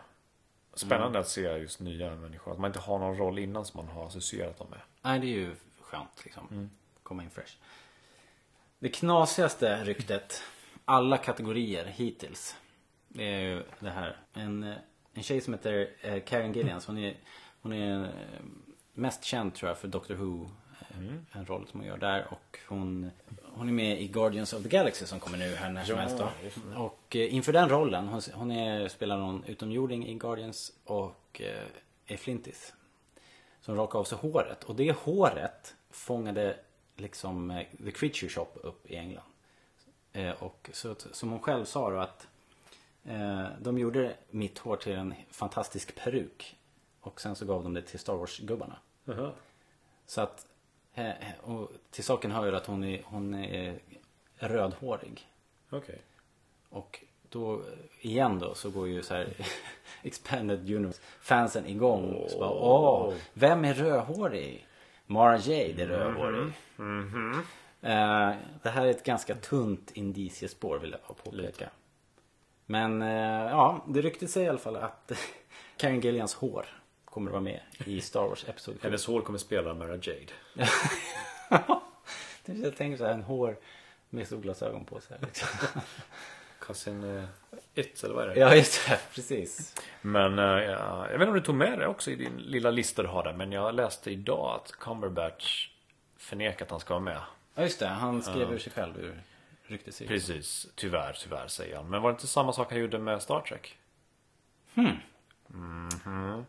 Spännande 0.73 1.19
att 1.19 1.27
se 1.27 1.41
just 1.41 1.79
nya 1.79 2.15
människor. 2.15 2.51
Att 2.51 2.59
man 2.59 2.69
inte 2.69 2.79
har 2.79 2.99
någon 2.99 3.17
roll 3.17 3.39
innan 3.39 3.65
som 3.65 3.85
man 3.85 3.95
har 3.95 4.05
associerat 4.07 4.57
dem 4.57 4.67
med. 4.69 4.79
Nej, 5.01 5.19
det 5.19 5.27
är 5.27 5.29
ju 5.29 5.55
skönt 5.81 6.21
liksom. 6.25 6.47
Mm. 6.51 6.69
Komma 7.03 7.23
in 7.23 7.29
fresh. 7.29 7.53
Det 8.79 8.89
knasigaste 8.89 9.83
ryktet, 9.83 10.43
alla 10.85 11.17
kategorier 11.17 11.85
hittills. 11.85 12.55
Det 13.07 13.23
är 13.23 13.39
ju 13.39 13.63
det 13.79 13.89
här. 13.89 14.17
En, 14.33 14.73
en 15.13 15.23
tjej 15.23 15.41
som 15.41 15.53
heter 15.53 15.89
eh, 16.01 16.23
Karen 16.23 16.53
Gillians. 16.53 16.85
Hon 16.87 16.97
är, 16.97 17.17
hon 17.61 17.73
är 17.73 18.03
eh, 18.03 18.09
mest 18.93 19.23
känd 19.23 19.55
tror 19.55 19.69
jag 19.69 19.77
för 19.77 19.87
Doctor 19.87 20.15
Who. 20.15 20.43
eh, 20.43 20.97
Mm. 20.97 21.25
En 21.31 21.45
roll 21.45 21.67
som 21.67 21.79
hon 21.79 21.87
gör 21.89 21.97
där. 21.97 22.27
Och 22.31 22.59
hon, 22.67 23.11
hon 23.57 23.69
är 23.69 23.73
med 23.73 24.01
i 24.01 24.07
Guardians 24.07 24.53
of 24.53 24.63
the 24.63 24.69
Galaxy 24.69 25.05
som 25.05 25.19
kommer 25.19 25.37
nu 25.37 25.55
här 25.55 25.71
när 25.71 25.83
som 25.83 25.95
Ja, 25.95 26.01
helst 26.01 26.17
då. 26.17 26.29
Och 26.83 27.15
eh, 27.15 27.33
inför 27.33 27.53
den 27.53 27.69
rollen, 27.69 28.07
hon, 28.07 28.21
hon 28.33 28.51
är, 28.51 28.87
spelar 28.87 29.17
någon 29.17 29.43
utomjording 29.47 30.07
i 30.07 30.13
Guardians 30.13 30.73
och 30.83 31.41
eh, 31.41 31.63
är 32.13 32.17
flintis. 32.17 32.73
Som 33.61 33.75
rakade 33.75 33.99
av 33.99 34.03
sig 34.03 34.17
håret. 34.17 34.63
Och 34.63 34.75
det 34.75 34.91
håret 34.91 35.75
fångade 35.89 36.57
liksom 36.95 37.51
eh, 37.51 37.65
The 37.85 37.91
Creature 37.91 38.29
Shop 38.29 38.47
upp 38.53 38.91
i 38.91 38.95
England. 38.95 39.31
Eh, 40.13 40.43
och 40.43 40.69
så, 40.73 40.95
som 41.11 41.29
hon 41.29 41.39
själv 41.39 41.65
sa 41.65 41.89
då 41.91 41.97
att 41.97 42.27
eh, 43.05 43.45
de 43.61 43.77
gjorde 43.77 44.13
mitt 44.29 44.57
hår 44.57 44.75
till 44.75 44.93
en 44.93 45.13
fantastisk 45.31 45.95
peruk. 45.95 46.55
Och 47.01 47.21
sen 47.21 47.35
så 47.35 47.45
gav 47.45 47.63
de 47.63 47.73
det 47.73 47.81
till 47.81 47.99
Star 47.99 48.13
Wars-gubbarna. 48.13 48.75
Så 50.05 50.21
att, 50.21 50.45
och 51.41 51.71
till 51.91 52.03
saken 52.03 52.31
hör 52.31 52.45
ju 52.45 52.55
att 52.55 52.65
hon 52.65 52.83
är, 52.83 53.01
hon 53.05 53.33
är 53.33 53.79
rödhårig. 54.35 55.27
Okej. 55.69 56.01
Och 56.69 57.03
då 57.29 57.61
igen 58.01 58.39
då 58.39 58.53
så 58.53 58.69
går 58.69 58.87
ju 58.87 59.03
så 59.03 59.13
här 59.13 59.33
Expanded 60.03 60.71
Universe 60.71 61.01
fansen 61.21 61.65
igång. 61.65 62.13
Och 62.13 62.31
så 62.31 62.39
bara, 62.39 62.51
Åh, 62.51 63.13
vem 63.33 63.65
är 63.65 63.73
rödhårig? 63.73 64.67
Mara 65.05 65.37
Jade 65.37 65.83
är 65.83 65.87
rödhårig. 65.87 66.53
Eh, 67.81 68.33
det 68.63 68.69
här 68.69 68.85
är 68.85 68.89
ett 68.89 69.03
ganska 69.03 69.35
tunt 69.35 69.91
indiciespår 69.91 70.79
vill 70.79 70.95
jag 71.07 71.17
påpeka. 71.23 71.69
Men 72.65 73.01
eh, 73.01 73.49
ja, 73.49 73.85
det 73.87 74.01
ryktet 74.01 74.29
säger 74.29 74.47
i 74.47 74.49
alla 74.49 74.57
fall 74.57 74.75
att 74.75 75.11
Karen 75.77 76.01
Gillians 76.01 76.35
hår 76.35 76.65
kommer 77.09 77.29
att 77.29 77.33
vara 77.33 77.43
med 77.43 77.59
i 77.85 78.01
Star 78.01 78.27
Wars 78.27 78.45
Episod 78.47 78.75
7. 78.75 78.79
Hennes 78.83 79.05
hår 79.05 79.21
kommer 79.21 79.39
spela 79.39 79.73
Mara 79.73 79.95
Jade. 79.95 80.33
Jag 82.45 82.75
tänker 82.75 82.97
så 82.97 83.05
här, 83.05 83.13
en 83.13 83.23
hår 83.23 83.57
med 84.09 84.27
solglasögon 84.27 84.85
på 84.85 84.99
sig. 84.99 85.17
Liksom. 85.21 85.47
Cousin 86.59 87.03
uh, 87.03 87.25
It, 87.75 88.03
eller 88.03 88.15
vad 88.15 88.23
är 88.23 88.35
det? 88.35 88.39
Ja, 88.39 88.55
just 88.55 88.87
det. 88.87 88.99
Precis. 89.13 89.75
Men 90.01 90.39
eh, 90.39 90.45
ja, 90.45 91.11
jag 91.11 91.19
vet 91.19 91.21
inte 91.21 91.27
om 91.27 91.33
du 91.33 91.41
tog 91.41 91.55
med 91.55 91.79
det 91.79 91.87
också 91.87 92.11
i 92.11 92.15
din 92.15 92.37
lilla 92.37 92.71
lista 92.71 93.01
du 93.01 93.07
har 93.07 93.23
där. 93.23 93.33
Men 93.33 93.51
jag 93.51 93.75
läste 93.75 94.11
idag 94.11 94.55
att 94.55 94.71
Cumberbatch 94.71 95.69
förnekar 96.17 96.65
att 96.65 96.71
han 96.71 96.79
ska 96.79 96.93
vara 96.93 97.03
med. 97.03 97.21
Ja, 97.55 97.63
just 97.63 97.79
det. 97.79 97.87
Han 97.87 98.21
skrev 98.21 98.53
ur 98.53 98.57
sig 98.57 98.71
själv 98.71 98.99
ur 98.99 99.21
ryktescirkeln. 99.63 100.19
Precis, 100.19 100.67
tyvärr, 100.75 101.13
tyvärr 101.13 101.47
säger 101.47 101.75
han. 101.75 101.89
Men 101.89 102.01
var 102.01 102.09
det 102.09 102.13
inte 102.13 102.27
samma 102.27 102.53
sak 102.53 102.71
han 102.71 102.79
gjorde 102.79 102.99
med 102.99 103.21
Star 103.21 103.41
Trek? 103.41 103.77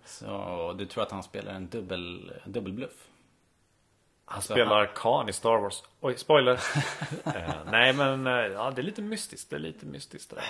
Så 0.05 0.75
du 0.79 0.87
tror 0.87 1.03
att 1.03 1.11
han 1.11 1.23
spelar 1.23 1.53
en 1.53 1.69
dubbel, 1.69 2.33
dubbelbluff? 2.45 3.09
Han 4.25 4.43
Så 4.43 4.53
spelar 4.53 4.87
Khan 4.95 5.29
i 5.29 5.33
Star 5.33 5.59
Wars. 5.59 5.83
Oj, 6.01 6.17
spoiler. 6.19 6.61
Eh, 7.25 7.55
nej 7.71 7.93
men 7.93 8.27
eh, 8.27 8.33
ja, 8.33 8.71
det 8.71 8.81
är 8.81 8.83
lite 8.83 9.03
mystiskt. 9.03 9.51
Det 9.51 9.57
är 9.57 9.61
lite 9.61 9.87
mystiskt 9.87 10.31
där. 10.31 10.45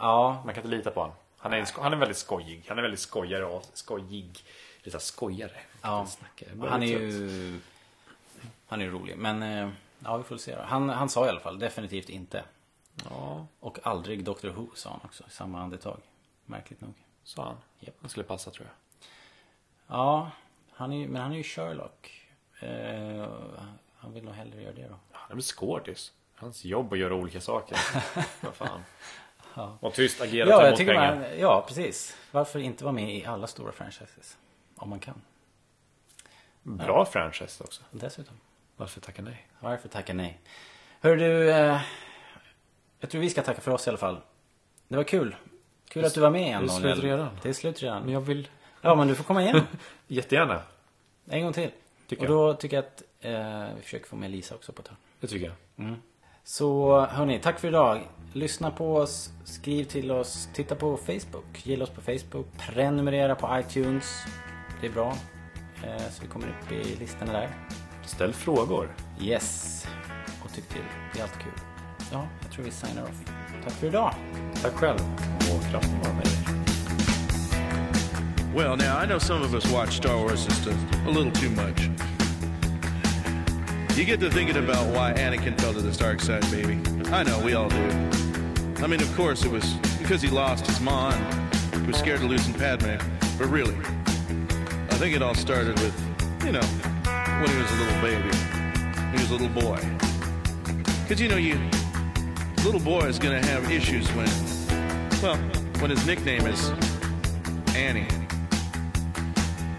Ja, 0.00 0.42
Man 0.44 0.54
kan 0.54 0.64
inte 0.64 0.76
lita 0.76 0.90
på 0.90 1.00
honom. 1.00 1.16
Han 1.38 1.52
är, 1.52 1.80
han 1.82 1.92
är 1.92 1.96
väldigt 1.96 2.16
skojig. 2.16 2.64
Han 2.68 2.78
är 2.78 2.82
väldigt 2.82 3.00
skojare 3.00 3.44
och 3.44 3.66
skojig. 3.72 4.44
Lite 4.82 5.00
skojare. 5.00 5.60
ja. 5.82 6.06
Han 6.68 6.82
är 6.82 6.86
ju... 6.86 7.60
Han 8.66 8.80
är 8.80 8.84
ju 8.84 8.90
rolig. 8.90 9.16
Men 9.18 9.42
eh, 9.42 9.70
ja, 10.04 10.16
vi 10.16 10.22
får 10.24 10.36
se 10.36 10.56
då. 10.56 10.62
Han, 10.62 10.88
han 10.88 11.08
sa 11.08 11.26
i 11.26 11.28
alla 11.28 11.40
fall 11.40 11.58
definitivt 11.58 12.08
inte. 12.08 12.44
Ja, 13.10 13.46
Och 13.60 13.78
aldrig 13.82 14.24
Doctor 14.24 14.48
Who 14.48 14.66
sa 14.74 14.90
han 14.90 15.00
också 15.04 15.24
i 15.28 15.30
samma 15.30 15.60
andetag. 15.62 16.00
Märkligt 16.44 16.80
nog. 16.80 16.94
Sa 17.24 17.44
han. 17.44 17.56
Japp. 17.80 17.94
Han 18.00 18.10
skulle 18.10 18.24
passa 18.24 18.50
tror 18.50 18.66
jag. 18.66 18.74
Ja, 19.96 20.30
han 20.72 20.92
är, 20.92 21.08
men 21.08 21.22
han 21.22 21.32
är 21.32 21.36
ju 21.36 21.42
Sherlock. 21.42 22.26
Eh, 22.60 23.28
han 23.96 24.12
vill 24.14 24.24
nog 24.24 24.34
hellre 24.34 24.62
göra 24.62 24.72
det 24.74 24.88
då. 24.88 24.96
Han 25.12 25.30
är 25.30 25.34
väl 25.34 25.42
skådis. 25.42 26.12
Hans 26.34 26.64
jobb 26.64 26.92
att 26.92 26.98
göra 26.98 27.14
olika 27.14 27.40
saker. 27.40 27.78
Vad 28.40 28.54
fan. 28.54 28.82
Och 29.80 29.94
tyst 29.94 30.20
agera 30.20 30.48
Ja, 30.48 30.66
jag 30.66 30.76
tycker 30.76 30.94
pengar. 30.94 31.16
man, 31.16 31.38
ja, 31.38 31.64
precis. 31.68 32.16
Varför 32.30 32.58
inte 32.58 32.84
vara 32.84 32.92
med 32.92 33.16
i 33.16 33.24
alla 33.24 33.46
stora 33.46 33.72
franchises? 33.72 34.38
Om 34.76 34.90
man 34.90 35.00
kan. 35.00 35.22
Bra 36.62 37.04
franchise 37.04 37.64
också. 37.64 37.82
Dessutom. 37.90 38.34
Varför 38.76 39.00
tacka 39.00 39.22
nej? 39.22 39.46
Varför 39.60 39.88
tacka 39.88 40.14
nej? 40.14 40.40
Hör 41.00 41.16
du, 41.16 41.50
eh, 41.50 41.80
jag 43.00 43.10
tror 43.10 43.20
vi 43.20 43.30
ska 43.30 43.42
tacka 43.42 43.60
för 43.60 43.70
oss 43.70 43.86
i 43.86 43.90
alla 43.90 43.98
fall. 43.98 44.20
Det 44.88 44.96
var 44.96 45.04
kul. 45.04 45.36
Kul 45.90 46.04
att 46.04 46.14
du 46.14 46.20
var 46.20 46.30
med 46.30 46.42
igen 46.42 46.66
det 46.66 46.72
är 46.72 46.78
slut 46.78 46.96
Daniel. 46.96 47.10
redan. 47.10 47.28
Det 47.42 47.48
är 47.48 47.52
slut 47.52 47.82
redan. 47.82 48.02
Men 48.02 48.12
jag 48.12 48.20
vill 48.20 48.48
Ja, 48.80 48.94
men 48.94 49.08
du 49.08 49.14
får 49.14 49.24
komma 49.24 49.42
igen. 49.42 49.62
jättegärna. 50.06 50.62
En 51.28 51.42
gång 51.42 51.52
till. 51.52 51.70
Tycker 52.06 52.22
Och 52.22 52.28
då 52.28 52.54
tycker 52.54 52.76
jag 52.76 52.84
att 52.84 53.02
eh, 53.20 53.76
vi 53.76 53.82
försöker 53.82 54.06
få 54.06 54.16
med 54.16 54.30
Lisa 54.30 54.54
också 54.54 54.72
på 54.72 54.82
ett 54.82 54.88
hörn. 54.88 54.96
Det 55.20 55.26
tycker 55.26 55.52
jag. 55.76 55.94
Så 56.44 57.00
hörni, 57.00 57.38
tack 57.38 57.60
för 57.60 57.68
idag. 57.68 58.00
Lyssna 58.32 58.70
på 58.70 58.96
oss, 58.96 59.30
skriv 59.44 59.84
till 59.84 60.10
oss, 60.10 60.48
titta 60.54 60.74
på 60.74 60.96
Facebook. 60.96 61.66
Gilla 61.66 61.84
oss 61.84 61.90
på 61.90 62.00
Facebook, 62.00 62.46
prenumerera 62.58 63.34
på 63.34 63.58
iTunes. 63.60 64.24
Det 64.80 64.86
är 64.86 64.90
bra. 64.90 65.16
Eh, 65.84 66.08
så 66.10 66.22
vi 66.22 66.28
kommer 66.28 66.46
upp 66.48 66.72
i 66.72 66.96
listorna 66.96 67.32
där. 67.32 67.50
Ställ 68.06 68.32
frågor. 68.32 68.94
Yes. 69.20 69.86
Och 70.44 70.52
tyck 70.52 70.68
till. 70.68 70.82
Det 71.12 71.18
är 71.18 71.22
alltid 71.22 71.42
kul. 71.42 71.69
Ja, 72.12 72.28
jag 72.42 72.52
tror 72.52 72.64
vi 72.64 72.70
signar 72.70 73.02
off. 73.02 73.22
Tack 73.64 73.72
för 73.72 73.86
idag. 73.86 74.14
Tack 74.62 74.72
själv. 74.72 74.98
Och 75.38 75.70
kraften 75.70 76.00
vara 76.02 76.12
med 76.12 76.24
dig. 76.24 76.32
Well, 78.54 78.76
now 78.76 79.04
I 79.04 79.06
know 79.06 79.18
some 79.18 79.44
of 79.44 79.54
us 79.54 79.72
watch 79.72 79.96
Star 79.96 80.16
Wars 80.16 80.44
just 80.44 80.66
a, 80.66 80.70
a 81.06 81.10
little 81.10 81.30
too 81.30 81.50
much. 81.50 81.88
You 83.96 84.04
get 84.04 84.20
to 84.20 84.30
thinking 84.30 84.56
about 84.56 84.86
why 84.88 85.12
Anakin 85.12 85.60
fell 85.60 85.72
to 85.72 85.80
the 85.80 85.92
dark 85.92 86.20
side, 86.20 86.42
baby. 86.50 86.80
I 87.12 87.22
know, 87.22 87.38
we 87.44 87.54
all 87.54 87.68
do. 87.68 87.88
I 88.82 88.86
mean, 88.88 89.00
of 89.02 89.14
course, 89.16 89.44
it 89.44 89.52
was 89.52 89.64
because 89.98 90.20
he 90.20 90.30
lost 90.30 90.66
his 90.66 90.80
mom. 90.80 91.14
He 91.72 91.86
was 91.86 91.96
scared 91.96 92.22
of 92.22 92.30
losing 92.30 92.54
Padme. 92.54 92.96
But 93.38 93.48
really, 93.48 93.76
I 94.90 94.96
think 94.98 95.14
it 95.14 95.22
all 95.22 95.34
started 95.34 95.78
with, 95.80 95.94
you 96.44 96.52
know, 96.52 96.66
when 97.40 97.50
he 97.50 97.56
was 97.56 97.70
a 97.70 97.76
little 97.76 98.00
baby. 98.02 98.36
He 99.12 99.18
was 99.22 99.30
a 99.30 99.36
little 99.36 99.62
boy. 99.62 99.78
Because, 101.02 101.20
you 101.20 101.28
know, 101.28 101.36
you 101.36 101.58
little 102.64 102.80
boy 102.80 103.00
is 103.06 103.18
going 103.18 103.40
to 103.40 103.48
have 103.48 103.70
issues 103.70 104.06
when, 104.08 104.28
well, 105.22 105.36
when 105.80 105.90
his 105.90 106.04
nickname 106.06 106.46
is 106.46 106.70
Annie. 107.74 108.06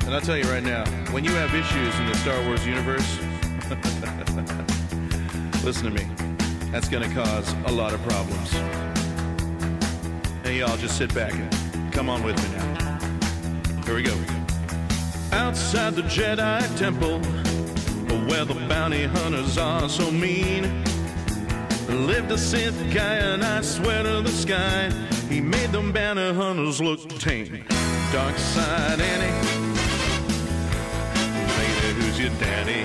And 0.05 0.15
I'll 0.15 0.21
tell 0.21 0.35
you 0.35 0.45
right 0.45 0.63
now, 0.63 0.85
when 1.11 1.23
you 1.23 1.31
have 1.31 1.53
issues 1.53 1.99
in 1.99 2.05
the 2.07 2.15
Star 2.15 2.43
Wars 2.45 2.65
universe, 2.65 3.19
listen 5.63 5.85
to 5.85 5.91
me, 5.91 6.07
that's 6.71 6.89
going 6.89 7.07
to 7.07 7.15
cause 7.15 7.53
a 7.65 7.71
lot 7.71 7.93
of 7.93 8.01
problems. 8.01 8.51
Hey, 10.43 10.57
y'all, 10.57 10.75
just 10.77 10.97
sit 10.97 11.13
back 11.13 11.33
and 11.33 11.93
come 11.93 12.09
on 12.09 12.23
with 12.23 12.35
me 12.37 12.57
now. 12.57 13.83
Here 13.85 13.95
we 13.95 14.01
go. 14.01 14.17
Outside 15.31 15.93
the 15.93 16.01
Jedi 16.03 16.77
Temple, 16.79 17.19
where 18.27 18.43
the 18.43 18.55
bounty 18.67 19.03
hunters 19.03 19.57
are 19.59 19.87
so 19.87 20.09
mean, 20.09 20.83
lived 21.93 22.31
a 22.31 22.37
Sith 22.37 22.77
guy, 22.93 23.15
and 23.15 23.43
I 23.43 23.61
swear 23.61 24.03
to 24.03 24.21
the 24.21 24.31
sky, 24.31 24.89
he 25.29 25.41
made 25.41 25.71
them 25.71 25.91
bounty 25.91 26.33
hunters 26.33 26.79
look 26.81 26.99
tame. 27.19 27.63
Dark 28.11 28.37
side 28.37 28.99
Annie, 28.99 29.31
lady, 31.57 31.93
who's 32.01 32.19
your 32.19 32.31
daddy? 32.39 32.83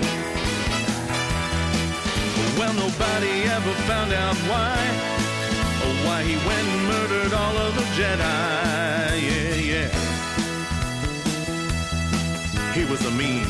Well, 2.57 2.73
nobody 2.73 3.43
ever 3.43 3.73
found 3.85 4.13
out 4.13 4.35
why, 4.49 4.77
or 5.83 5.93
why 6.07 6.23
he 6.23 6.35
went 6.47 6.67
and 6.67 6.87
murdered 6.87 7.33
all 7.33 7.57
of 7.57 7.75
the 7.75 7.83
Jedi. 7.97 9.21
Yeah, 9.27 9.55
yeah. 9.73 9.91
He 12.73 12.83
was 12.85 13.05
a 13.05 13.11
mean, 13.11 13.45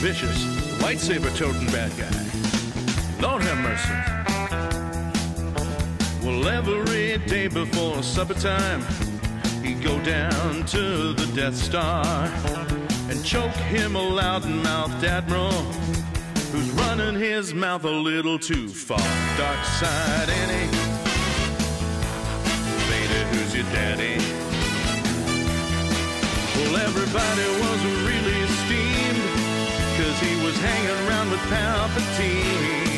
vicious, 0.00 0.44
lightsaber-toting 0.80 1.66
bad 1.66 1.92
guy. 1.96 2.12
Lord 3.20 3.42
have 3.42 3.58
mercy. 3.58 4.21
Well, 6.24 6.46
every 6.46 7.18
day 7.26 7.48
before 7.48 8.00
supper 8.04 8.34
time, 8.34 8.82
he'd 9.64 9.82
go 9.82 10.00
down 10.04 10.64
to 10.66 11.12
the 11.14 11.26
Death 11.34 11.56
Star 11.56 12.30
and 13.10 13.24
choke 13.24 13.50
him 13.50 13.96
a 13.96 14.00
loud-mouthed 14.00 15.04
admiral 15.04 15.50
who's 16.52 16.70
running 16.70 17.16
his 17.16 17.52
mouth 17.52 17.84
a 17.84 17.90
little 17.90 18.38
too 18.38 18.68
far. 18.68 18.98
Dark 19.36 19.64
side 19.64 20.30
Annie, 20.30 20.70
Vader, 22.86 23.24
who's 23.34 23.54
your 23.56 23.64
daddy? 23.72 24.22
Well, 26.54 26.76
everybody 26.86 27.46
was 27.64 27.80
really 28.06 28.46
steamed 28.62 29.22
because 29.90 30.20
he 30.20 30.46
was 30.46 30.56
hanging 30.58 31.08
around 31.08 31.30
with 31.32 31.40
Palpatine. 31.50 32.91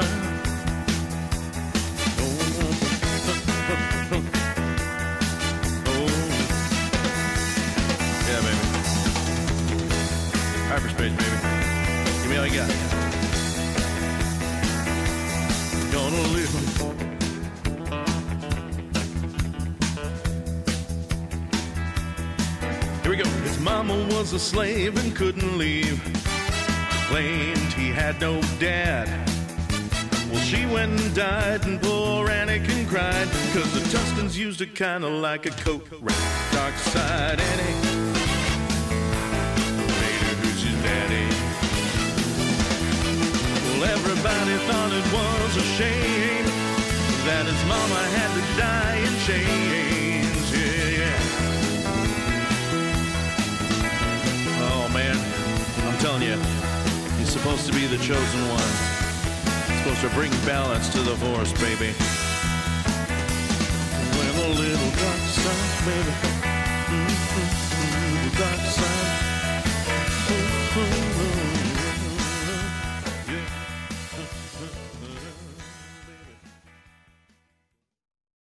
time. 0.00 0.30
Hyperspace, 10.68 11.12
baby. 11.12 11.36
Give 12.22 12.30
me 12.30 12.36
all 12.36 12.46
you 12.46 12.54
got. 12.54 12.68
Gonna 15.92 16.22
live. 16.32 16.52
Here 23.02 23.10
we 23.10 23.16
go. 23.16 23.28
His 23.42 23.58
mama 23.58 23.94
was 24.14 24.32
a 24.32 24.38
slave 24.38 24.96
and 25.02 25.14
couldn't 25.16 25.58
leave. 25.58 26.00
Claimed 27.08 27.72
he 27.72 27.88
had 27.88 28.20
no 28.20 28.40
dad. 28.60 29.29
Well, 30.30 30.40
she 30.42 30.64
went 30.66 31.00
and 31.00 31.14
died, 31.14 31.64
and 31.66 31.80
poor 31.82 32.28
Anakin 32.28 32.86
cried, 32.88 33.28
cause 33.52 33.72
the 33.72 33.80
Tuscans 33.90 34.38
used 34.38 34.60
it 34.60 34.74
kinda 34.76 35.08
like 35.08 35.46
a 35.46 35.50
coat 35.50 35.86
rack. 36.00 36.52
Dark 36.52 36.76
side 36.92 37.40
Annie. 37.40 37.74
Vader, 39.98 40.34
who's 40.40 40.64
your 40.64 40.78
daddy? 40.82 41.26
Well, 43.66 43.84
everybody 43.90 44.56
thought 44.68 44.92
it 44.92 45.06
was 45.12 45.56
a 45.56 45.66
shame 45.78 46.46
that 47.26 47.44
his 47.46 47.62
mama 47.66 48.00
had 48.16 48.30
to 48.38 48.42
die 48.56 48.98
in 49.06 49.14
chains. 49.26 50.46
Yeah. 50.56 51.18
Oh 54.70 54.88
man, 54.94 55.16
I'm 55.88 55.98
telling 55.98 56.22
you, 56.22 56.38
he's 57.18 57.30
supposed 57.30 57.66
to 57.66 57.72
be 57.72 57.86
the 57.86 57.98
chosen 57.98 58.48
one. 58.48 58.99
Supposed 59.90 60.14
to 60.14 60.20
bring 60.20 60.30
balance 60.46 60.88
to 60.90 61.00
the 61.00 61.16
force, 61.16 61.52
baby. 61.54 61.88
With 64.16 64.38
a 64.38 64.48
little 64.56 64.90
dark 64.92 65.18
side, 65.18 65.84
baby. 65.84 66.14
Mm-hmm, 66.86 68.28
the 68.28 68.38
dark 68.38 68.60
side. 68.70 69.10
Ooh, 69.10 69.26
ooh. 69.26 69.29